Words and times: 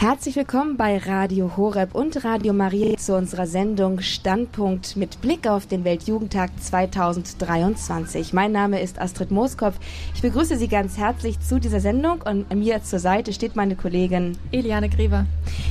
Herzlich 0.00 0.34
willkommen 0.36 0.78
bei 0.78 0.96
Radio 0.96 1.58
Horeb 1.58 1.94
und 1.94 2.24
Radio 2.24 2.54
Maria 2.54 2.96
zu 2.96 3.14
unserer 3.14 3.46
Sendung 3.46 4.00
Standpunkt 4.00 4.96
mit 4.96 5.20
Blick 5.20 5.46
auf 5.46 5.66
den 5.66 5.84
Weltjugendtag 5.84 6.52
2023. 6.58 8.32
Mein 8.32 8.50
Name 8.50 8.80
ist 8.80 8.98
Astrid 8.98 9.30
Mooskopf. 9.30 9.76
Ich 10.14 10.22
begrüße 10.22 10.56
Sie 10.56 10.68
ganz 10.68 10.96
herzlich 10.96 11.38
zu 11.40 11.60
dieser 11.60 11.80
Sendung 11.80 12.22
und 12.22 12.50
mir 12.54 12.82
zur 12.82 12.98
Seite 12.98 13.34
steht 13.34 13.56
meine 13.56 13.76
Kollegin 13.76 14.38
Eliane 14.52 14.88
Grever. 14.88 15.26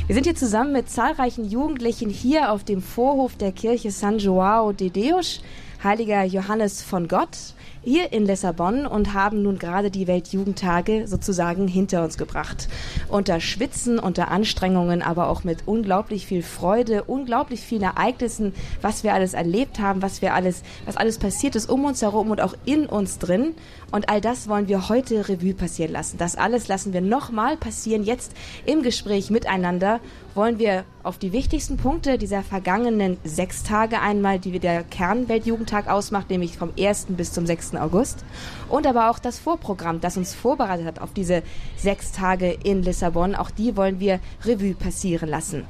Wir 0.06 0.14
sind 0.14 0.26
hier 0.26 0.36
zusammen 0.36 0.74
mit 0.74 0.92
zahlreichen 0.92 1.50
Jugendlichen 1.50 2.12
hier 2.12 2.52
auf 2.52 2.64
dem 2.64 2.84
Vorhof 2.84 3.36
der 3.36 3.52
Kirche 3.52 3.90
San 3.90 4.20
Joao 4.20 4.74
de 4.74 4.92
Deus, 4.92 5.42
Heiliger 5.84 6.24
Johannes 6.24 6.84
von 6.84 7.08
Gott 7.08 7.56
hier 7.84 8.12
in 8.12 8.26
Lissabon 8.26 8.86
und 8.86 9.14
haben 9.14 9.42
nun 9.42 9.58
gerade 9.60 9.92
die 9.92 10.08
Weltjugendtage 10.08 11.08
sozusagen 11.08 11.68
hinter 11.68 12.04
uns 12.04 12.18
gebracht. 12.18 12.68
Unter 13.08 13.40
Schwitzen, 13.40 14.00
unter 14.00 14.30
Anstrengungen, 14.30 15.02
aber 15.02 15.30
auch 15.30 15.44
mit 15.44 15.60
unglaublich 15.66 16.26
viel 16.26 16.44
Freude, 16.44 17.04
unglaublich 17.04 17.62
vielen 17.62 17.84
Ereignissen, 17.84 18.54
was 18.82 19.04
wir 19.04 19.14
alles 19.14 19.34
erlebt 19.34 19.80
haben, 19.80 20.02
was 20.02 20.22
wir 20.22 20.34
alles, 20.34 20.64
was 20.86 20.98
alles 20.98 21.18
passiert 21.18 21.56
ist 21.56 21.70
um 21.70 21.86
uns 21.86 22.02
herum 22.02 22.32
und 22.32 22.42
auch 22.42 22.56
in 22.66 22.86
uns 22.86 23.20
drin. 23.20 23.56
Und 23.92 24.10
all 24.10 24.22
das 24.22 24.48
wollen 24.48 24.68
wir 24.68 24.90
heute 24.90 25.30
Revue 25.30 25.54
passieren 25.54 25.92
lassen. 25.92 26.18
Das 26.18 26.36
alles 26.36 26.68
lassen 26.68 26.94
wir 26.94 27.02
nochmal 27.02 27.58
passieren. 27.58 28.04
Jetzt 28.04 28.34
im 28.66 28.84
Gespräch 28.84 29.30
miteinander 29.30 30.00
wollen 30.40 30.58
wir 30.58 30.86
auf 31.04 31.18
die 31.18 31.34
wichtigsten 31.34 31.76
Punkte 31.76 32.18
dieser 32.18 32.44
vergangenen 32.44 33.18
sechs 33.26 33.62
Tage 33.62 34.00
einmal, 34.00 34.40
die 34.40 34.58
der 34.58 34.86
Kernweltjugendtag 34.86 35.90
ausmacht, 35.90 36.30
nämlich 36.30 36.58
vom 36.58 36.72
1. 36.80 37.08
bis 37.10 37.34
zum 37.34 37.46
6. 37.46 37.76
August. 37.76 38.24
Und 38.70 38.88
aber 38.88 39.10
auch 39.10 39.20
das 39.20 39.38
Vorprogramm, 39.38 40.00
das 40.00 40.16
uns 40.16 40.34
vorbereitet 40.34 40.86
hat 40.86 41.02
auf 41.02 41.12
diese 41.12 41.44
sechs 41.76 42.14
Tage 42.14 42.58
in 42.64 42.84
Lissabon. 42.84 43.36
Auch 43.36 43.52
die 43.52 43.76
wollen 43.76 44.00
wir 44.00 44.22
Revue 44.46 44.76
passieren 44.76 45.28
lassen. 45.28 45.66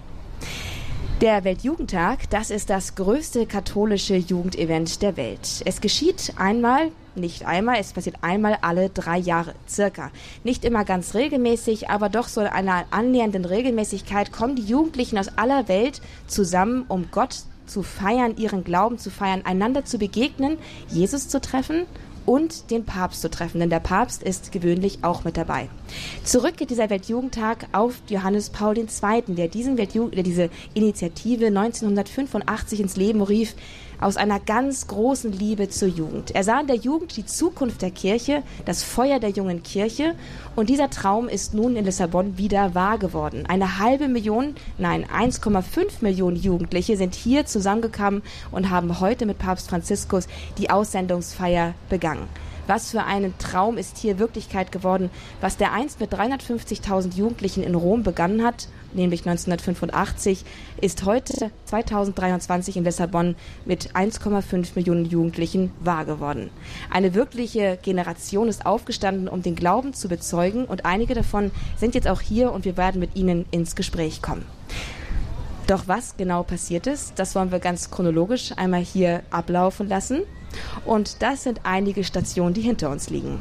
Der 1.20 1.44
Weltjugendtag, 1.44 2.30
das 2.30 2.52
ist 2.52 2.70
das 2.70 2.94
größte 2.94 3.48
katholische 3.48 4.18
Jugendevent 4.18 5.02
der 5.02 5.18
Welt. 5.18 5.64
Es 5.66 5.82
geschieht 5.82 6.34
einmal, 6.38 6.92
nicht 7.20 7.46
einmal, 7.46 7.78
es 7.80 7.94
passiert 7.94 8.18
einmal 8.22 8.58
alle 8.62 8.90
drei 8.90 9.18
Jahre 9.18 9.54
circa. 9.68 10.12
Nicht 10.44 10.66
immer 10.66 10.86
ganz 10.86 11.14
regelmäßig, 11.14 11.90
aber 11.90 12.10
doch 12.10 12.28
so 12.28 12.42
einer 12.42 12.86
annähernden 12.92 13.46
Regelmäßigkeit 13.46 14.32
kommen 14.32 14.56
die 14.56 14.64
Jugendlichen 14.64 15.18
aus 15.18 15.38
aller 15.38 15.68
Welt 15.68 16.02
zusammen, 16.28 16.86
um 16.88 17.08
Gott 17.12 17.44
zu 17.66 17.84
feiern, 17.84 18.36
ihren 18.38 18.64
Glauben 18.64 18.98
zu 18.98 19.12
feiern, 19.12 19.44
einander 19.46 19.86
zu 19.86 19.98
begegnen, 19.98 20.58
Jesus 20.90 21.28
zu 21.28 21.40
treffen 21.40 21.86
und 22.26 22.70
den 22.70 22.86
Papst 22.86 23.22
zu 23.22 23.30
treffen, 23.32 23.60
denn 23.60 23.72
der 23.72 23.80
Papst 23.80 24.22
ist 24.22 24.52
gewöhnlich 24.52 25.00
auch 25.02 25.24
mit 25.24 25.36
dabei. 25.36 25.68
Zurück 26.24 26.58
geht 26.58 26.70
dieser 26.70 26.92
Weltjugendtag 26.92 27.68
auf 27.72 27.96
Johannes 28.08 28.52
Paul 28.52 28.78
II., 28.78 29.24
der, 29.30 29.48
diesen 29.48 29.78
Weltjugend, 29.80 30.16
der 30.16 30.24
diese 30.24 30.50
Initiative 30.76 31.48
1985 31.48 32.82
ins 32.82 32.98
Leben 32.98 33.24
rief, 33.24 33.56
aus 34.00 34.18
einer 34.18 34.40
ganz 34.40 34.88
großen 34.88 35.32
Liebe 35.32 35.70
zur 35.70 35.88
Jugend. 35.88 36.32
Er 36.32 36.44
sah 36.44 36.60
in 36.60 36.68
der 36.68 36.76
Jugend 36.76 37.18
die 37.18 37.26
Zukunft 37.26 37.82
der 37.82 37.92
Kirche, 37.92 38.44
das 38.66 38.84
Feuer 38.84 39.20
der 39.20 39.32
jungen 39.32 39.64
Kirche 39.64 40.16
und 40.56 40.70
dieser 40.70 40.90
Traum 40.90 41.28
ist 41.28 41.54
nun 41.54 41.76
in 41.76 41.86
Lissabon 41.86 42.38
wieder 42.38 42.76
wahr 42.76 42.98
geworden. 42.98 43.46
Eine 43.48 43.80
halbe 43.80 44.08
Million, 44.08 44.56
nein, 44.78 45.06
1,5 45.06 46.02
Millionen 46.02 46.38
Jugendliche 46.38 46.98
sind 46.98 47.16
hier 47.16 47.46
zusammengekommen 47.46 48.22
und 48.52 48.70
haben 48.70 49.00
heute 49.00 49.26
mit 49.26 49.40
Papst 49.40 49.70
Franziskus 49.70 50.28
die 50.58 50.70
Aussendungsfeier 50.70 51.74
begangen. 51.90 52.28
Was 52.70 52.92
für 52.92 53.04
ein 53.04 53.34
Traum 53.40 53.80
ist 53.80 53.98
hier 53.98 54.20
Wirklichkeit 54.20 54.72
geworden, 54.72 55.10
was 55.42 55.58
der 55.58 55.74
einst 55.74 56.00
mit 56.00 56.14
350.000 56.14 57.16
Jugendlichen 57.16 57.64
in 57.64 57.74
Rom 57.74 58.04
begonnen 58.04 58.46
hat, 58.46 58.68
nämlich 58.94 59.22
1985, 59.22 60.46
ist 60.82 61.06
heute 61.06 61.52
2023 61.66 62.78
in 62.78 62.84
Lissabon 62.84 63.36
mit 63.66 63.92
1,5 63.94 64.70
Millionen 64.76 65.06
Jugendlichen 65.06 65.72
wahr 65.80 66.06
geworden. 66.06 66.50
Eine 66.90 67.14
wirkliche 67.14 67.78
Generation 67.82 68.48
ist 68.48 68.66
aufgestanden, 68.66 69.28
um 69.28 69.42
den 69.42 69.56
Glauben 69.56 69.94
zu 69.94 70.08
bezeugen 70.08 70.66
und 70.66 70.86
einige 70.86 71.14
davon 71.14 71.52
sind 71.78 71.96
jetzt 71.96 72.08
auch 72.08 72.22
hier 72.22 72.52
und 72.52 72.66
wir 72.66 72.78
werden 72.78 73.00
mit 73.00 73.16
ihnen 73.16 73.46
ins 73.52 73.76
Gespräch 73.76 74.22
kommen. 74.22 74.46
Doch 75.68 75.88
was 75.88 76.18
genau 76.18 76.42
passiert 76.42 76.88
ist, 76.88 77.14
das 77.18 77.36
wollen 77.36 77.52
wir 77.52 77.60
ganz 77.60 77.92
chronologisch 77.92 78.54
einmal 78.58 78.82
hier 78.82 79.22
ablaufen 79.30 79.88
lassen. 79.88 80.24
Und 80.84 81.22
das 81.22 81.44
sind 81.44 81.62
einige 81.62 82.04
Stationen, 82.04 82.56
die 82.56 82.62
hinter 82.62 82.90
uns 82.90 83.12
liegen. 83.12 83.40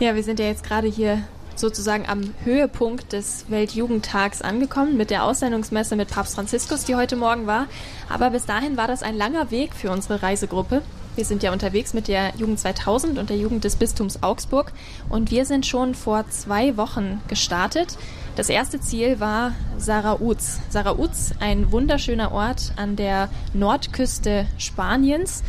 Ja, 0.00 0.14
wir 0.14 0.22
sind 0.22 0.40
ja 0.40 0.46
jetzt 0.46 0.64
gerade 0.64 0.88
hier 0.88 1.24
sozusagen 1.58 2.06
am 2.08 2.34
Höhepunkt 2.44 3.12
des 3.12 3.44
Weltjugendtags 3.48 4.42
angekommen 4.42 4.96
mit 4.96 5.10
der 5.10 5.24
Aussendungsmesse 5.24 5.96
mit 5.96 6.08
Papst 6.08 6.34
Franziskus, 6.34 6.84
die 6.84 6.96
heute 6.96 7.16
Morgen 7.16 7.46
war. 7.46 7.66
Aber 8.08 8.30
bis 8.30 8.46
dahin 8.46 8.76
war 8.76 8.86
das 8.86 9.02
ein 9.02 9.16
langer 9.16 9.50
Weg 9.50 9.74
für 9.74 9.90
unsere 9.90 10.22
Reisegruppe. 10.22 10.82
Wir 11.18 11.24
sind 11.24 11.42
ja 11.42 11.52
unterwegs 11.52 11.94
mit 11.94 12.06
der 12.06 12.32
Jugend 12.36 12.60
2000 12.60 13.18
und 13.18 13.28
der 13.28 13.36
Jugend 13.36 13.64
des 13.64 13.74
Bistums 13.74 14.22
Augsburg 14.22 14.72
und 15.08 15.32
wir 15.32 15.44
sind 15.46 15.66
schon 15.66 15.96
vor 15.96 16.28
zwei 16.30 16.76
Wochen 16.76 17.20
gestartet. 17.26 17.98
Das 18.36 18.48
erste 18.48 18.80
Ziel 18.80 19.18
war 19.18 19.52
Sarauz. 19.78 20.60
Sarauz, 20.70 21.32
ein 21.40 21.72
wunderschöner 21.72 22.30
Ort 22.30 22.72
an 22.76 22.94
der 22.94 23.30
Nordküste 23.52 24.46
Spaniens. 24.58 25.42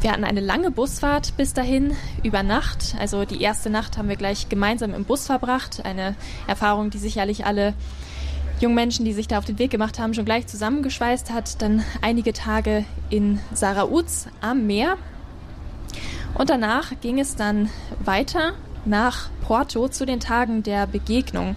Wir 0.00 0.12
hatten 0.12 0.22
eine 0.22 0.40
lange 0.40 0.70
Busfahrt 0.70 1.36
bis 1.36 1.54
dahin, 1.54 1.96
über 2.22 2.44
Nacht. 2.44 2.94
Also 3.00 3.24
die 3.24 3.42
erste 3.42 3.68
Nacht 3.68 3.98
haben 3.98 4.08
wir 4.08 4.14
gleich 4.14 4.48
gemeinsam 4.48 4.94
im 4.94 5.04
Bus 5.04 5.26
verbracht. 5.26 5.84
Eine 5.84 6.14
Erfahrung, 6.46 6.90
die 6.90 6.98
sicherlich 6.98 7.46
alle 7.46 7.74
jungen 8.60 8.76
Menschen, 8.76 9.04
die 9.04 9.12
sich 9.12 9.26
da 9.26 9.38
auf 9.38 9.44
den 9.44 9.58
Weg 9.58 9.72
gemacht 9.72 9.98
haben, 9.98 10.14
schon 10.14 10.24
gleich 10.24 10.46
zusammengeschweißt 10.46 11.32
hat. 11.32 11.60
Dann 11.62 11.82
einige 12.00 12.32
Tage 12.32 12.84
in 13.10 13.40
Sarauz 13.52 14.28
am 14.40 14.68
Meer. 14.68 14.98
Und 16.34 16.48
danach 16.48 16.92
ging 17.00 17.18
es 17.18 17.34
dann 17.34 17.68
weiter 17.98 18.52
nach 18.84 19.30
Porto 19.40 19.88
zu 19.88 20.06
den 20.06 20.20
Tagen 20.20 20.62
der 20.62 20.86
Begegnung. 20.86 21.56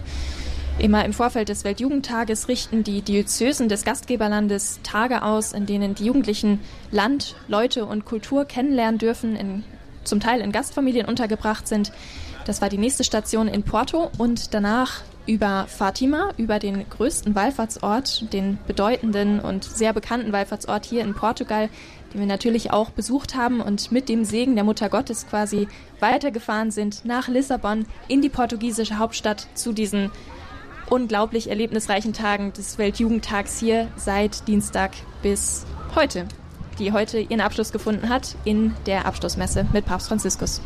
Immer 0.78 1.04
im 1.04 1.12
Vorfeld 1.12 1.48
des 1.48 1.64
Weltjugendtages 1.64 2.48
richten 2.48 2.82
die 2.82 3.02
Diözesen 3.02 3.68
des 3.68 3.84
Gastgeberlandes 3.84 4.80
Tage 4.82 5.22
aus, 5.22 5.52
in 5.52 5.66
denen 5.66 5.94
die 5.94 6.06
Jugendlichen 6.06 6.60
Land, 6.90 7.36
Leute 7.46 7.84
und 7.84 8.04
Kultur 8.04 8.46
kennenlernen 8.46 8.98
dürfen, 8.98 9.36
in, 9.36 9.64
zum 10.02 10.18
Teil 10.18 10.40
in 10.40 10.50
Gastfamilien 10.50 11.06
untergebracht 11.06 11.68
sind. 11.68 11.92
Das 12.46 12.60
war 12.60 12.68
die 12.68 12.78
nächste 12.78 13.04
Station 13.04 13.48
in 13.48 13.62
Porto 13.62 14.10
und 14.18 14.54
danach 14.54 15.02
über 15.26 15.66
Fatima, 15.68 16.30
über 16.36 16.58
den 16.58 16.88
größten 16.88 17.34
Wallfahrtsort, 17.34 18.32
den 18.32 18.58
bedeutenden 18.66 19.38
und 19.38 19.62
sehr 19.62 19.92
bekannten 19.92 20.32
Wallfahrtsort 20.32 20.84
hier 20.84 21.02
in 21.02 21.14
Portugal, 21.14 21.68
den 22.12 22.20
wir 22.20 22.26
natürlich 22.26 22.72
auch 22.72 22.90
besucht 22.90 23.36
haben 23.36 23.60
und 23.60 23.92
mit 23.92 24.08
dem 24.08 24.24
Segen 24.24 24.56
der 24.56 24.64
Mutter 24.64 24.88
Gottes 24.88 25.28
quasi 25.28 25.68
weitergefahren 26.00 26.72
sind 26.72 27.04
nach 27.04 27.28
Lissabon 27.28 27.86
in 28.08 28.20
die 28.20 28.30
portugiesische 28.30 28.98
Hauptstadt 28.98 29.46
zu 29.54 29.72
diesen 29.72 30.10
unglaublich 30.88 31.48
erlebnisreichen 31.48 32.12
Tagen 32.12 32.52
des 32.52 32.78
Weltjugendtags 32.78 33.58
hier 33.58 33.88
seit 33.96 34.48
Dienstag 34.48 34.92
bis 35.22 35.64
heute, 35.94 36.26
die 36.78 36.92
heute 36.92 37.20
ihren 37.20 37.40
Abschluss 37.40 37.72
gefunden 37.72 38.08
hat 38.08 38.36
in 38.44 38.74
der 38.86 39.06
Abschlussmesse 39.06 39.66
mit 39.72 39.86
Papst 39.86 40.08
Franziskus. 40.08 40.60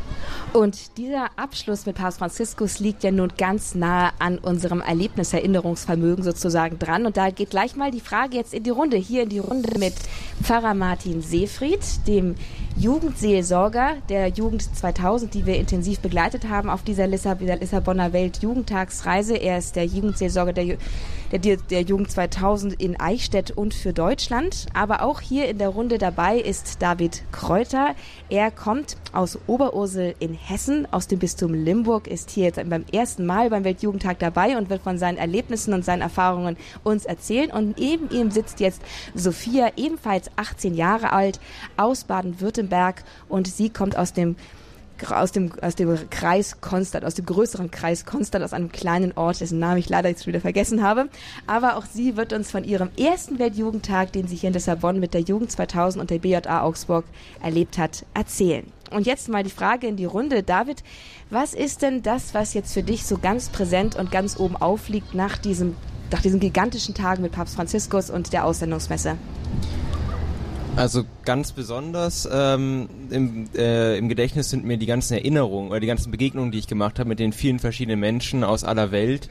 Und 0.53 0.97
dieser 0.97 1.27
Abschluss 1.37 1.87
mit 1.87 1.97
Papst 1.97 2.19
Franziskus 2.19 2.79
liegt 2.79 3.05
ja 3.05 3.11
nun 3.11 3.33
ganz 3.37 3.75
nahe 3.75 4.11
an 4.19 4.39
unserem 4.39 4.81
Erlebniserinnerungsvermögen 4.81 6.25
sozusagen 6.25 6.79
dran. 6.79 7.07
Und 7.07 7.17
da 7.17 7.31
geht 7.31 7.51
gleich 7.51 7.77
mal 7.77 7.91
die 7.91 8.01
Frage 8.01 8.37
jetzt 8.37 8.55
in 8.55 8.63
die 8.63 8.71
Runde, 8.71 8.97
hier 8.97 9.25
in 9.25 9.29
die 9.29 9.39
Runde 9.39 9.79
mit 9.79 9.95
Pfarrer 10.43 10.75
Martin 10.75 11.23
Seefried, 11.23 11.81
dem 12.07 12.37
Jugendseelsorger 12.77 13.97
der 14.09 14.29
Jugend 14.29 14.63
2000, 14.63 15.33
die 15.35 15.47
wir 15.47 15.57
intensiv 15.57 16.01
begleitet 16.01 16.49
haben 16.49 16.69
auf 16.69 16.83
dieser 16.83 17.07
Lissabonner 17.07 18.13
Weltjugendtagsreise. 18.13 19.37
Er 19.37 19.59
ist 19.59 19.77
der 19.77 19.87
Jugendseelsorger 19.87 20.53
der, 20.53 20.77
der, 21.39 21.57
der 21.57 21.83
Jugend 21.83 22.11
2000 22.11 22.75
in 22.81 22.99
Eichstätt 22.99 23.51
und 23.51 23.75
für 23.75 23.93
Deutschland. 23.93 24.67
Aber 24.75 25.03
auch 25.03 25.21
hier 25.21 25.49
in 25.49 25.59
der 25.59 25.69
Runde 25.69 25.99
dabei 25.99 26.39
ist 26.39 26.83
David 26.83 27.23
Kräuter. 27.33 27.95
Er 28.29 28.51
kommt 28.51 28.97
aus 29.13 29.39
Oberursel 29.47 30.15
in 30.19 30.35
Hessen, 30.35 30.87
aus 30.91 31.07
dem 31.09 31.19
Bistum 31.19 31.55
Limburg, 31.55 32.07
ist 32.07 32.31
hier 32.31 32.45
jetzt 32.45 32.69
beim 32.69 32.85
ersten 32.93 33.27
Mal 33.27 33.51
beim 33.51 33.65
Weltjugendtag 33.65 34.19
dabei 34.19 34.57
und 34.57 34.71
wird 34.71 34.83
von 34.83 34.99
seinen 34.99 35.19
Erlebnissen 35.19 35.75
und 35.75 35.85
seinen 35.85 36.03
Erfahrungen 36.03 36.57
uns 36.85 37.05
erzählen. 37.05 37.51
Und 37.51 37.79
neben 37.79 38.11
ihm 38.11 38.31
sitzt 38.31 38.61
jetzt 38.61 38.83
Sophia, 39.15 39.73
ebenfalls 39.77 40.31
18 40.37 40.75
Jahre 40.75 41.13
alt, 41.13 41.41
aus 41.77 42.05
Baden-Württemberg 42.05 43.05
und 43.29 43.49
sie 43.49 43.71
kommt 43.71 43.97
aus 43.97 44.13
dem 44.13 44.37
aus 45.09 45.33
dem, 45.33 45.53
aus 45.61 45.75
dem 45.75 45.97
Kreis 46.11 46.61
Konstanz, 46.61 47.05
aus 47.05 47.15
dem 47.15 47.27
größeren 47.27 47.71
Kreis 47.71 48.05
Konstanz, 48.05 48.45
aus 48.45 48.53
einem 48.53 48.73
kleinen 48.73 49.13
Ort, 49.17 49.41
dessen 49.41 49.59
Namen 49.59 49.79
ich 49.79 49.89
leider 49.89 50.09
jetzt 50.09 50.27
wieder 50.27 50.41
vergessen 50.41 50.83
habe. 50.83 51.09
Aber 51.47 51.77
auch 51.77 51.85
sie 51.85 52.17
wird 52.17 52.33
uns 52.33 52.51
von 52.51 52.65
ihrem 52.65 52.91
ersten 52.99 53.39
Weltjugendtag, 53.39 54.13
den 54.13 54.29
sie 54.29 54.37
hier 54.37 54.49
in 54.49 54.55
Lissabon 54.55 55.01
mit 55.01 55.15
der 55.15 55.23
Jugend 55.23 55.51
2000 55.51 56.01
und 56.01 56.11
der 56.11 56.19
BJA 56.19 56.63
Augsburg 56.63 57.05
erlebt 57.43 57.79
hat, 57.79 58.05
erzählen. 58.15 58.67
Und 58.91 59.07
jetzt 59.07 59.29
mal 59.29 59.43
die 59.43 59.51
Frage 59.51 59.87
in 59.87 59.97
die 59.97 60.05
Runde. 60.05 60.43
David, 60.43 60.85
was 61.31 61.55
ist 61.55 61.83
denn 61.83 62.03
das, 62.03 62.35
was 62.35 62.55
jetzt 62.55 62.73
für 62.73 62.83
dich 62.83 63.05
so 63.05 63.19
ganz 63.19 63.49
präsent 63.49 63.97
und 63.97 64.11
ganz 64.11 64.39
oben 64.39 64.57
aufliegt 64.57 65.15
nach 65.15 65.39
diesem 65.39 65.75
nach 66.11 66.23
diesen 66.23 66.39
gigantischen 66.39 66.95
Tagen 66.95 67.23
mit 67.23 67.33
Papst 67.33 67.57
Franziskus 67.57 68.11
und 68.11 68.33
der 68.33 68.45
Aussendungsmesse? 68.45 69.17
Also 70.77 71.05
ganz 71.25 71.53
besonders 71.53 72.29
ähm, 72.31 72.91
im, 73.09 73.49
äh, 73.57 73.97
im 73.97 74.11
Gedächtnis 74.11 74.51
sind 74.51 74.67
mir 74.67 74.77
die 74.77 74.85
ganzen 74.85 75.15
Erinnerungen 75.15 75.71
oder 75.71 75.81
die 75.81 75.87
ganzen 75.87 76.11
Begegnungen, 76.11 76.53
die 76.53 76.59
ich 76.59 76.67
gemacht 76.67 76.99
habe 76.99 77.09
mit 77.09 77.19
den 77.19 77.33
vielen 77.33 77.59
verschiedenen 77.59 77.99
Menschen 77.99 78.45
aus 78.45 78.63
aller 78.63 78.91
Welt. 78.91 79.31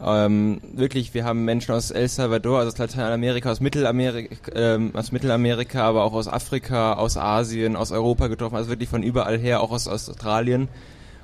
Ähm, 0.00 0.60
wirklich, 0.74 1.12
wir 1.12 1.24
haben 1.24 1.44
Menschen 1.44 1.74
aus 1.74 1.90
El 1.90 2.06
Salvador, 2.06 2.60
also 2.60 2.70
aus 2.70 2.78
Lateinamerika, 2.78 3.50
aus 3.50 3.60
Mittelamerika, 3.60 4.52
ähm, 4.54 4.92
aus 4.94 5.10
Mittelamerika, 5.10 5.82
aber 5.82 6.04
auch 6.04 6.12
aus 6.12 6.28
Afrika, 6.28 6.92
aus 6.92 7.16
Asien, 7.16 7.74
aus 7.74 7.90
Europa 7.90 8.28
getroffen, 8.28 8.54
also 8.54 8.70
wirklich 8.70 8.88
von 8.88 9.02
überall 9.02 9.38
her, 9.38 9.62
auch 9.62 9.72
aus 9.72 9.88
Australien. 9.88 10.68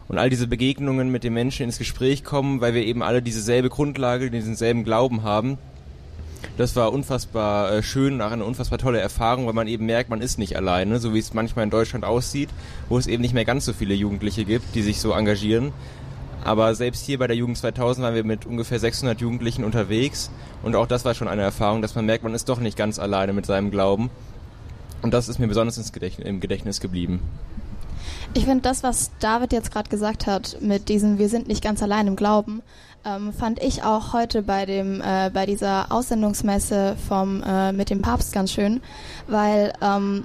Und 0.08 0.18
all 0.18 0.28
diese 0.28 0.48
Begegnungen 0.48 1.12
mit 1.12 1.22
den 1.22 1.34
Menschen 1.34 1.62
ins 1.64 1.78
Gespräch 1.78 2.24
kommen, 2.24 2.60
weil 2.60 2.74
wir 2.74 2.84
eben 2.84 3.04
alle 3.04 3.22
dieselbe 3.22 3.68
Grundlage, 3.68 4.28
diesen 4.28 4.56
selben 4.56 4.82
Glauben 4.82 5.22
haben 5.22 5.58
das 6.56 6.76
war 6.76 6.92
unfassbar 6.92 7.72
äh, 7.72 7.82
schön, 7.82 8.20
auch 8.20 8.30
eine 8.30 8.44
unfassbar 8.44 8.78
tolle 8.78 9.00
Erfahrung, 9.00 9.46
weil 9.46 9.54
man 9.54 9.68
eben 9.68 9.86
merkt, 9.86 10.10
man 10.10 10.20
ist 10.20 10.38
nicht 10.38 10.56
alleine, 10.56 10.98
so 10.98 11.14
wie 11.14 11.18
es 11.18 11.34
manchmal 11.34 11.64
in 11.64 11.70
Deutschland 11.70 12.04
aussieht, 12.04 12.50
wo 12.88 12.98
es 12.98 13.06
eben 13.06 13.22
nicht 13.22 13.34
mehr 13.34 13.44
ganz 13.44 13.64
so 13.64 13.72
viele 13.72 13.94
Jugendliche 13.94 14.44
gibt, 14.44 14.74
die 14.74 14.82
sich 14.82 15.00
so 15.00 15.12
engagieren. 15.12 15.72
Aber 16.44 16.74
selbst 16.74 17.06
hier 17.06 17.18
bei 17.18 17.28
der 17.28 17.36
Jugend 17.36 17.56
2000 17.58 18.04
waren 18.04 18.14
wir 18.14 18.24
mit 18.24 18.46
ungefähr 18.46 18.80
600 18.80 19.20
Jugendlichen 19.20 19.62
unterwegs 19.64 20.30
und 20.62 20.74
auch 20.74 20.86
das 20.86 21.04
war 21.04 21.14
schon 21.14 21.28
eine 21.28 21.42
Erfahrung, 21.42 21.82
dass 21.82 21.94
man 21.94 22.04
merkt, 22.04 22.24
man 22.24 22.34
ist 22.34 22.48
doch 22.48 22.58
nicht 22.58 22.76
ganz 22.76 22.98
alleine 22.98 23.32
mit 23.32 23.46
seinem 23.46 23.70
Glauben. 23.70 24.10
Und 25.02 25.12
das 25.12 25.28
ist 25.28 25.38
mir 25.38 25.48
besonders 25.48 25.92
Gedächtnis, 25.92 26.28
im 26.28 26.40
Gedächtnis 26.40 26.80
geblieben. 26.80 27.20
Ich 28.34 28.46
finde 28.46 28.62
das, 28.62 28.82
was 28.82 29.10
David 29.20 29.52
jetzt 29.52 29.70
gerade 29.70 29.90
gesagt 29.90 30.26
hat, 30.26 30.56
mit 30.60 30.88
diesem 30.88 31.18
Wir 31.18 31.28
sind 31.28 31.48
nicht 31.48 31.62
ganz 31.62 31.82
allein 31.82 32.06
im 32.06 32.16
Glauben, 32.16 32.62
ähm, 33.04 33.32
fand 33.32 33.62
ich 33.62 33.84
auch 33.84 34.14
heute 34.14 34.42
bei 34.42 34.64
dem 34.64 35.02
äh, 35.02 35.30
bei 35.30 35.44
dieser 35.44 35.92
Aussendungsmesse 35.92 36.96
vom 37.08 37.42
äh, 37.42 37.72
mit 37.72 37.90
dem 37.90 38.00
Papst 38.00 38.32
ganz 38.32 38.52
schön, 38.52 38.80
weil 39.26 39.74
ähm, 39.82 40.24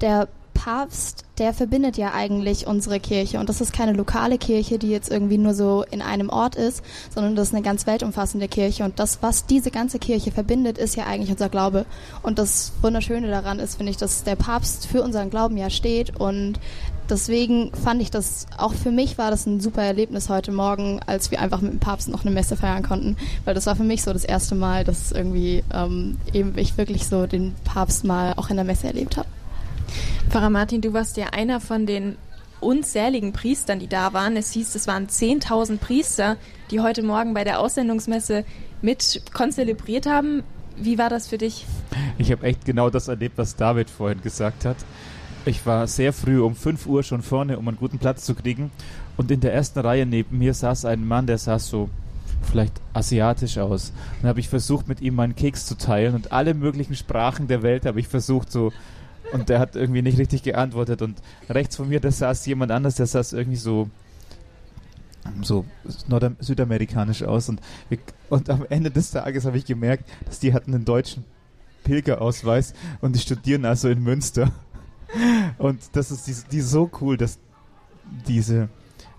der 0.00 0.28
Papst, 0.54 1.26
der 1.38 1.52
verbindet 1.52 1.98
ja 1.98 2.14
eigentlich 2.14 2.66
unsere 2.66 2.98
Kirche. 2.98 3.38
Und 3.38 3.50
das 3.50 3.60
ist 3.60 3.72
keine 3.74 3.92
lokale 3.92 4.38
Kirche, 4.38 4.78
die 4.78 4.88
jetzt 4.88 5.10
irgendwie 5.10 5.36
nur 5.36 5.52
so 5.52 5.84
in 5.90 6.00
einem 6.00 6.30
Ort 6.30 6.56
ist, 6.56 6.82
sondern 7.14 7.36
das 7.36 7.48
ist 7.48 7.54
eine 7.54 7.62
ganz 7.62 7.86
weltumfassende 7.86 8.48
Kirche. 8.48 8.82
Und 8.84 8.98
das, 8.98 9.18
was 9.20 9.44
diese 9.44 9.70
ganze 9.70 9.98
Kirche 9.98 10.32
verbindet, 10.32 10.78
ist 10.78 10.96
ja 10.96 11.04
eigentlich 11.04 11.30
unser 11.30 11.50
Glaube. 11.50 11.84
Und 12.22 12.38
das 12.38 12.72
Wunderschöne 12.80 13.28
daran 13.28 13.58
ist, 13.58 13.76
finde 13.76 13.90
ich, 13.90 13.98
dass 13.98 14.24
der 14.24 14.36
Papst 14.36 14.86
für 14.86 15.02
unseren 15.02 15.28
Glauben 15.28 15.58
ja 15.58 15.68
steht 15.68 16.18
und 16.18 16.58
deswegen 17.08 17.72
fand 17.72 18.02
ich 18.02 18.10
das, 18.10 18.46
auch 18.56 18.74
für 18.74 18.90
mich 18.90 19.18
war 19.18 19.30
das 19.30 19.46
ein 19.46 19.60
super 19.60 19.82
Erlebnis 19.82 20.28
heute 20.28 20.52
Morgen, 20.52 21.00
als 21.06 21.30
wir 21.30 21.40
einfach 21.40 21.60
mit 21.60 21.72
dem 21.72 21.78
Papst 21.78 22.08
noch 22.08 22.24
eine 22.24 22.34
Messe 22.34 22.56
feiern 22.56 22.82
konnten, 22.82 23.16
weil 23.44 23.54
das 23.54 23.66
war 23.66 23.76
für 23.76 23.84
mich 23.84 24.02
so 24.02 24.12
das 24.12 24.24
erste 24.24 24.54
Mal, 24.54 24.84
dass 24.84 25.12
irgendwie 25.12 25.62
ähm, 25.72 26.18
eben 26.32 26.56
ich 26.58 26.76
wirklich 26.76 27.06
so 27.06 27.26
den 27.26 27.54
Papst 27.64 28.04
mal 28.04 28.34
auch 28.36 28.50
in 28.50 28.56
der 28.56 28.64
Messe 28.64 28.86
erlebt 28.86 29.16
habe. 29.16 29.28
Pfarrer 30.28 30.50
Martin, 30.50 30.80
du 30.80 30.92
warst 30.92 31.16
ja 31.16 31.26
einer 31.32 31.60
von 31.60 31.86
den 31.86 32.16
unzähligen 32.60 33.32
Priestern, 33.32 33.78
die 33.78 33.86
da 33.86 34.12
waren. 34.12 34.36
Es 34.36 34.52
hieß, 34.52 34.74
es 34.74 34.86
waren 34.86 35.06
10.000 35.06 35.78
Priester, 35.78 36.36
die 36.70 36.80
heute 36.80 37.02
Morgen 37.02 37.34
bei 37.34 37.44
der 37.44 37.60
Aussendungsmesse 37.60 38.44
mit 38.82 39.22
konzelebriert 39.32 40.06
haben. 40.06 40.42
Wie 40.76 40.98
war 40.98 41.08
das 41.08 41.28
für 41.28 41.38
dich? 41.38 41.64
Ich 42.18 42.32
habe 42.32 42.46
echt 42.46 42.64
genau 42.64 42.90
das 42.90 43.08
erlebt, 43.08 43.38
was 43.38 43.56
David 43.56 43.88
vorhin 43.88 44.20
gesagt 44.20 44.64
hat. 44.64 44.76
Ich 45.46 45.64
war 45.64 45.86
sehr 45.86 46.12
früh 46.12 46.40
um 46.40 46.56
5 46.56 46.86
Uhr 46.86 47.04
schon 47.04 47.22
vorne, 47.22 47.56
um 47.56 47.68
einen 47.68 47.76
guten 47.76 48.00
Platz 48.00 48.24
zu 48.24 48.34
kriegen. 48.34 48.72
Und 49.16 49.30
in 49.30 49.40
der 49.40 49.54
ersten 49.54 49.78
Reihe 49.78 50.04
neben 50.04 50.38
mir 50.38 50.52
saß 50.52 50.84
ein 50.86 51.06
Mann, 51.06 51.28
der 51.28 51.38
saß 51.38 51.68
so 51.68 51.88
vielleicht 52.42 52.80
asiatisch 52.92 53.56
aus. 53.58 53.90
Und 53.90 54.22
dann 54.22 54.30
habe 54.30 54.40
ich 54.40 54.48
versucht, 54.48 54.88
mit 54.88 55.00
ihm 55.00 55.14
meinen 55.14 55.36
Keks 55.36 55.64
zu 55.66 55.76
teilen 55.76 56.16
und 56.16 56.32
alle 56.32 56.52
möglichen 56.52 56.96
Sprachen 56.96 57.46
der 57.46 57.62
Welt 57.62 57.86
habe 57.86 58.00
ich 58.00 58.08
versucht 58.08 58.50
so 58.50 58.72
und 59.32 59.48
der 59.48 59.58
hat 59.60 59.76
irgendwie 59.76 60.02
nicht 60.02 60.18
richtig 60.18 60.42
geantwortet 60.42 61.02
und 61.02 61.20
rechts 61.48 61.76
von 61.76 61.88
mir, 61.88 62.00
da 62.00 62.10
saß 62.10 62.46
jemand 62.46 62.70
anders, 62.70 62.96
der 62.96 63.06
saß 63.06 63.32
irgendwie 63.32 63.56
so 63.56 63.88
so 65.42 65.64
Nordam 66.06 66.36
südamerikanisch 66.38 67.24
aus 67.24 67.48
und, 67.48 67.60
und 68.30 68.48
am 68.48 68.64
Ende 68.68 68.92
des 68.92 69.10
Tages 69.10 69.44
habe 69.44 69.58
ich 69.58 69.64
gemerkt, 69.64 70.08
dass 70.24 70.38
die 70.38 70.54
hatten 70.54 70.72
einen 70.72 70.84
deutschen 70.84 71.24
Pilgerausweis 71.82 72.74
und 73.00 73.14
die 73.14 73.20
studieren 73.20 73.64
also 73.64 73.88
in 73.88 74.02
Münster. 74.02 74.52
Und 75.58 75.80
das 75.92 76.10
ist 76.10 76.26
die, 76.26 76.34
die 76.50 76.58
ist 76.58 76.70
so 76.70 76.90
cool, 77.00 77.16
dass 77.16 77.38
diese, 78.26 78.68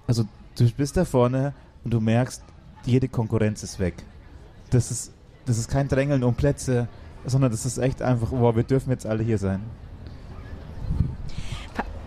also 0.06 0.24
du 0.58 0.70
bist 0.72 0.98
da 0.98 1.06
vorne 1.06 1.54
und 1.84 1.94
du 1.94 2.00
merkst, 2.00 2.44
jede 2.86 3.08
Konkurrenz 3.08 3.64
ist 3.64 3.80
weg. 3.80 3.96
Das 4.70 4.92
ist, 4.92 5.12
das 5.46 5.58
ist 5.58 5.70
kein 5.70 5.88
Drängeln 5.88 6.24
um 6.24 6.36
Plätze, 6.36 6.88
sondern 7.26 7.52
das 7.52 7.66
ist 7.66 7.78
echt 7.78 8.02
einfach, 8.02 8.32
wow, 8.32 8.56
wir 8.56 8.64
dürfen 8.64 8.90
jetzt 8.92 9.06
alle 9.06 9.24
hier 9.24 9.38
sein. 9.38 9.62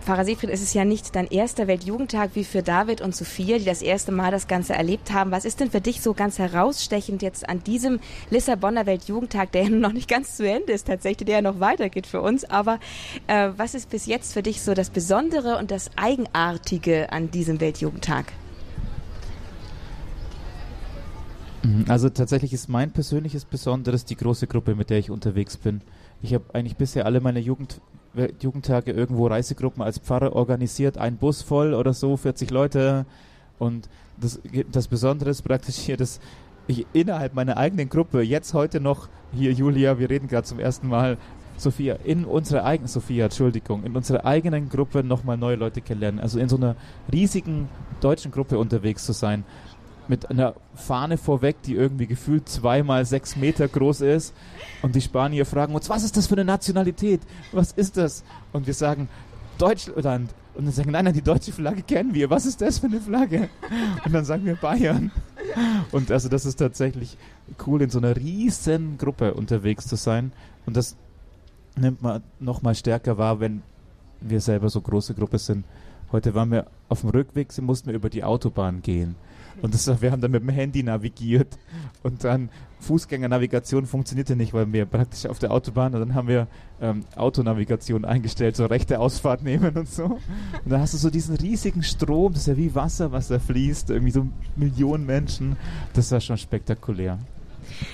Pfarrer 0.01 0.25
Siegfried, 0.25 0.49
es 0.49 0.61
ist 0.61 0.73
ja 0.73 0.83
nicht 0.83 1.15
dein 1.15 1.27
erster 1.27 1.67
Weltjugendtag 1.67 2.31
wie 2.33 2.43
für 2.43 2.63
David 2.63 3.01
und 3.01 3.15
Sophia, 3.15 3.59
die 3.59 3.65
das 3.65 3.81
erste 3.81 4.11
Mal 4.11 4.31
das 4.31 4.47
Ganze 4.47 4.73
erlebt 4.73 5.13
haben. 5.13 5.31
Was 5.31 5.45
ist 5.45 5.59
denn 5.59 5.69
für 5.69 5.81
dich 5.81 6.01
so 6.01 6.13
ganz 6.13 6.39
herausstechend 6.39 7.21
jetzt 7.21 7.47
an 7.47 7.63
diesem 7.63 7.99
Lissabonner 8.29 8.85
Weltjugendtag, 8.85 9.51
der 9.51 9.63
ja 9.63 9.69
noch 9.69 9.93
nicht 9.93 10.09
ganz 10.09 10.35
zu 10.37 10.47
Ende 10.47 10.73
ist 10.73 10.87
tatsächlich, 10.87 11.27
der 11.27 11.35
ja 11.37 11.41
noch 11.41 11.59
weitergeht 11.59 12.07
für 12.07 12.21
uns. 12.21 12.43
Aber 12.45 12.79
äh, 13.27 13.51
was 13.57 13.75
ist 13.75 13.89
bis 13.89 14.07
jetzt 14.07 14.33
für 14.33 14.41
dich 14.41 14.61
so 14.61 14.73
das 14.73 14.89
Besondere 14.89 15.57
und 15.57 15.71
das 15.71 15.91
Eigenartige 15.95 17.11
an 17.11 17.29
diesem 17.31 17.61
Weltjugendtag? 17.61 18.33
Mhm, 21.63 21.85
also 21.87 22.09
tatsächlich 22.09 22.53
ist 22.53 22.69
mein 22.69 22.91
persönliches 22.91 23.45
Besonderes 23.45 24.05
die 24.05 24.15
große 24.15 24.47
Gruppe, 24.47 24.75
mit 24.75 24.89
der 24.89 24.97
ich 24.97 25.11
unterwegs 25.11 25.57
bin. 25.57 25.81
Ich 26.21 26.33
habe 26.33 26.45
eigentlich 26.53 26.77
bisher 26.77 27.05
alle 27.05 27.21
meine 27.21 27.39
Jugend 27.39 27.81
Jugendtage 28.39 28.91
irgendwo 28.91 29.27
Reisegruppen 29.27 29.81
als 29.81 29.99
Pfarrer 29.99 30.35
organisiert, 30.35 30.97
ein 30.97 31.17
Bus 31.17 31.41
voll 31.41 31.73
oder 31.73 31.93
so, 31.93 32.17
40 32.17 32.51
Leute. 32.51 33.05
Und 33.57 33.89
das, 34.19 34.39
das 34.71 34.87
Besondere 34.87 35.29
ist 35.29 35.43
praktisch 35.43 35.77
hier, 35.77 35.97
dass 35.97 36.19
ich 36.67 36.85
innerhalb 36.93 37.33
meiner 37.33 37.57
eigenen 37.57 37.89
Gruppe 37.89 38.21
jetzt 38.21 38.53
heute 38.53 38.79
noch, 38.79 39.07
hier 39.33 39.51
Julia, 39.51 39.97
wir 39.99 40.09
reden 40.09 40.27
gerade 40.27 40.45
zum 40.45 40.59
ersten 40.59 40.87
Mal, 40.87 41.17
Sophia, 41.57 41.97
in 42.03 42.25
unserer 42.25 42.65
eigenen, 42.65 42.87
Sophia, 42.87 43.25
Entschuldigung, 43.25 43.83
in 43.83 43.95
unserer 43.95 44.25
eigenen 44.25 44.69
Gruppe 44.69 45.03
nochmal 45.03 45.37
neue 45.37 45.55
Leute 45.55 45.81
kennenlernen. 45.81 46.19
Also 46.19 46.39
in 46.39 46.49
so 46.49 46.57
einer 46.57 46.75
riesigen 47.11 47.69
deutschen 47.99 48.31
Gruppe 48.31 48.57
unterwegs 48.57 49.05
zu 49.05 49.13
sein 49.13 49.43
mit 50.07 50.29
einer 50.29 50.55
Fahne 50.75 51.17
vorweg, 51.17 51.61
die 51.63 51.75
irgendwie 51.75 52.07
gefühlt 52.07 52.49
zweimal 52.49 53.05
sechs 53.05 53.35
Meter 53.35 53.67
groß 53.67 54.01
ist. 54.01 54.33
Und 54.81 54.95
die 54.95 55.01
Spanier 55.01 55.45
fragen 55.45 55.73
uns, 55.73 55.89
was 55.89 56.03
ist 56.03 56.17
das 56.17 56.27
für 56.27 56.35
eine 56.35 56.45
Nationalität? 56.45 57.21
Was 57.51 57.71
ist 57.71 57.97
das? 57.97 58.23
Und 58.51 58.67
wir 58.67 58.73
sagen, 58.73 59.07
Deutschland. 59.57 60.33
Und 60.53 60.65
dann 60.65 60.73
sagen, 60.73 60.91
nein, 60.91 61.05
nein, 61.05 61.13
die 61.13 61.21
deutsche 61.21 61.53
Flagge 61.53 61.81
kennen 61.81 62.13
wir. 62.13 62.29
Was 62.29 62.45
ist 62.45 62.59
das 62.59 62.79
für 62.79 62.87
eine 62.87 62.99
Flagge? 62.99 63.47
Und 64.03 64.13
dann 64.13 64.25
sagen 64.25 64.43
wir 64.45 64.55
Bayern. 64.55 65.11
Und 65.91 66.11
also 66.11 66.27
das 66.27 66.45
ist 66.45 66.57
tatsächlich 66.57 67.17
cool, 67.65 67.81
in 67.81 67.89
so 67.89 67.99
einer 67.99 68.15
riesen 68.17 68.97
Gruppe 68.97 69.33
unterwegs 69.33 69.87
zu 69.87 69.95
sein. 69.95 70.33
Und 70.65 70.75
das 70.75 70.97
nimmt 71.77 72.01
man 72.01 72.21
nochmal 72.39 72.75
stärker 72.75 73.17
wahr, 73.17 73.39
wenn 73.39 73.61
wir 74.19 74.41
selber 74.41 74.69
so 74.69 74.81
große 74.81 75.13
Gruppe 75.13 75.37
sind. 75.39 75.65
Heute 76.11 76.35
waren 76.35 76.51
wir 76.51 76.67
auf 76.89 77.01
dem 77.01 77.09
Rückweg, 77.11 77.57
mussten 77.61 77.87
wir 77.87 77.95
über 77.95 78.09
die 78.09 78.23
Autobahn 78.23 78.81
gehen. 78.81 79.15
Und 79.61 79.73
das, 79.73 80.01
wir 80.01 80.11
haben 80.11 80.21
dann 80.21 80.31
mit 80.31 80.41
dem 80.41 80.49
Handy 80.49 80.83
navigiert 80.83 81.57
und 82.03 82.23
dann 82.23 82.49
Fußgängernavigation 82.79 83.85
funktionierte 83.85 84.35
nicht, 84.35 84.53
weil 84.53 84.71
wir 84.73 84.85
praktisch 84.85 85.27
auf 85.27 85.39
der 85.39 85.51
Autobahn 85.51 85.93
und 85.93 85.99
dann 85.99 86.15
haben 86.15 86.27
wir 86.27 86.47
ähm, 86.81 87.03
Autonavigation 87.15 88.05
eingestellt, 88.05 88.55
so 88.55 88.65
rechte 88.65 88.99
Ausfahrt 88.99 89.43
nehmen 89.43 89.77
und 89.77 89.87
so. 89.87 90.05
Und 90.05 90.21
dann 90.65 90.81
hast 90.81 90.93
du 90.93 90.97
so 90.97 91.09
diesen 91.09 91.35
riesigen 91.35 91.83
Strom, 91.83 92.33
das 92.33 92.43
ist 92.43 92.47
ja 92.47 92.57
wie 92.57 92.73
Wasser, 92.73 93.11
was 93.11 93.27
da 93.27 93.39
fließt, 93.39 93.91
irgendwie 93.91 94.11
so 94.11 94.27
Millionen 94.55 95.05
Menschen. 95.05 95.57
Das 95.93 96.11
war 96.11 96.19
schon 96.19 96.37
spektakulär. 96.37 97.19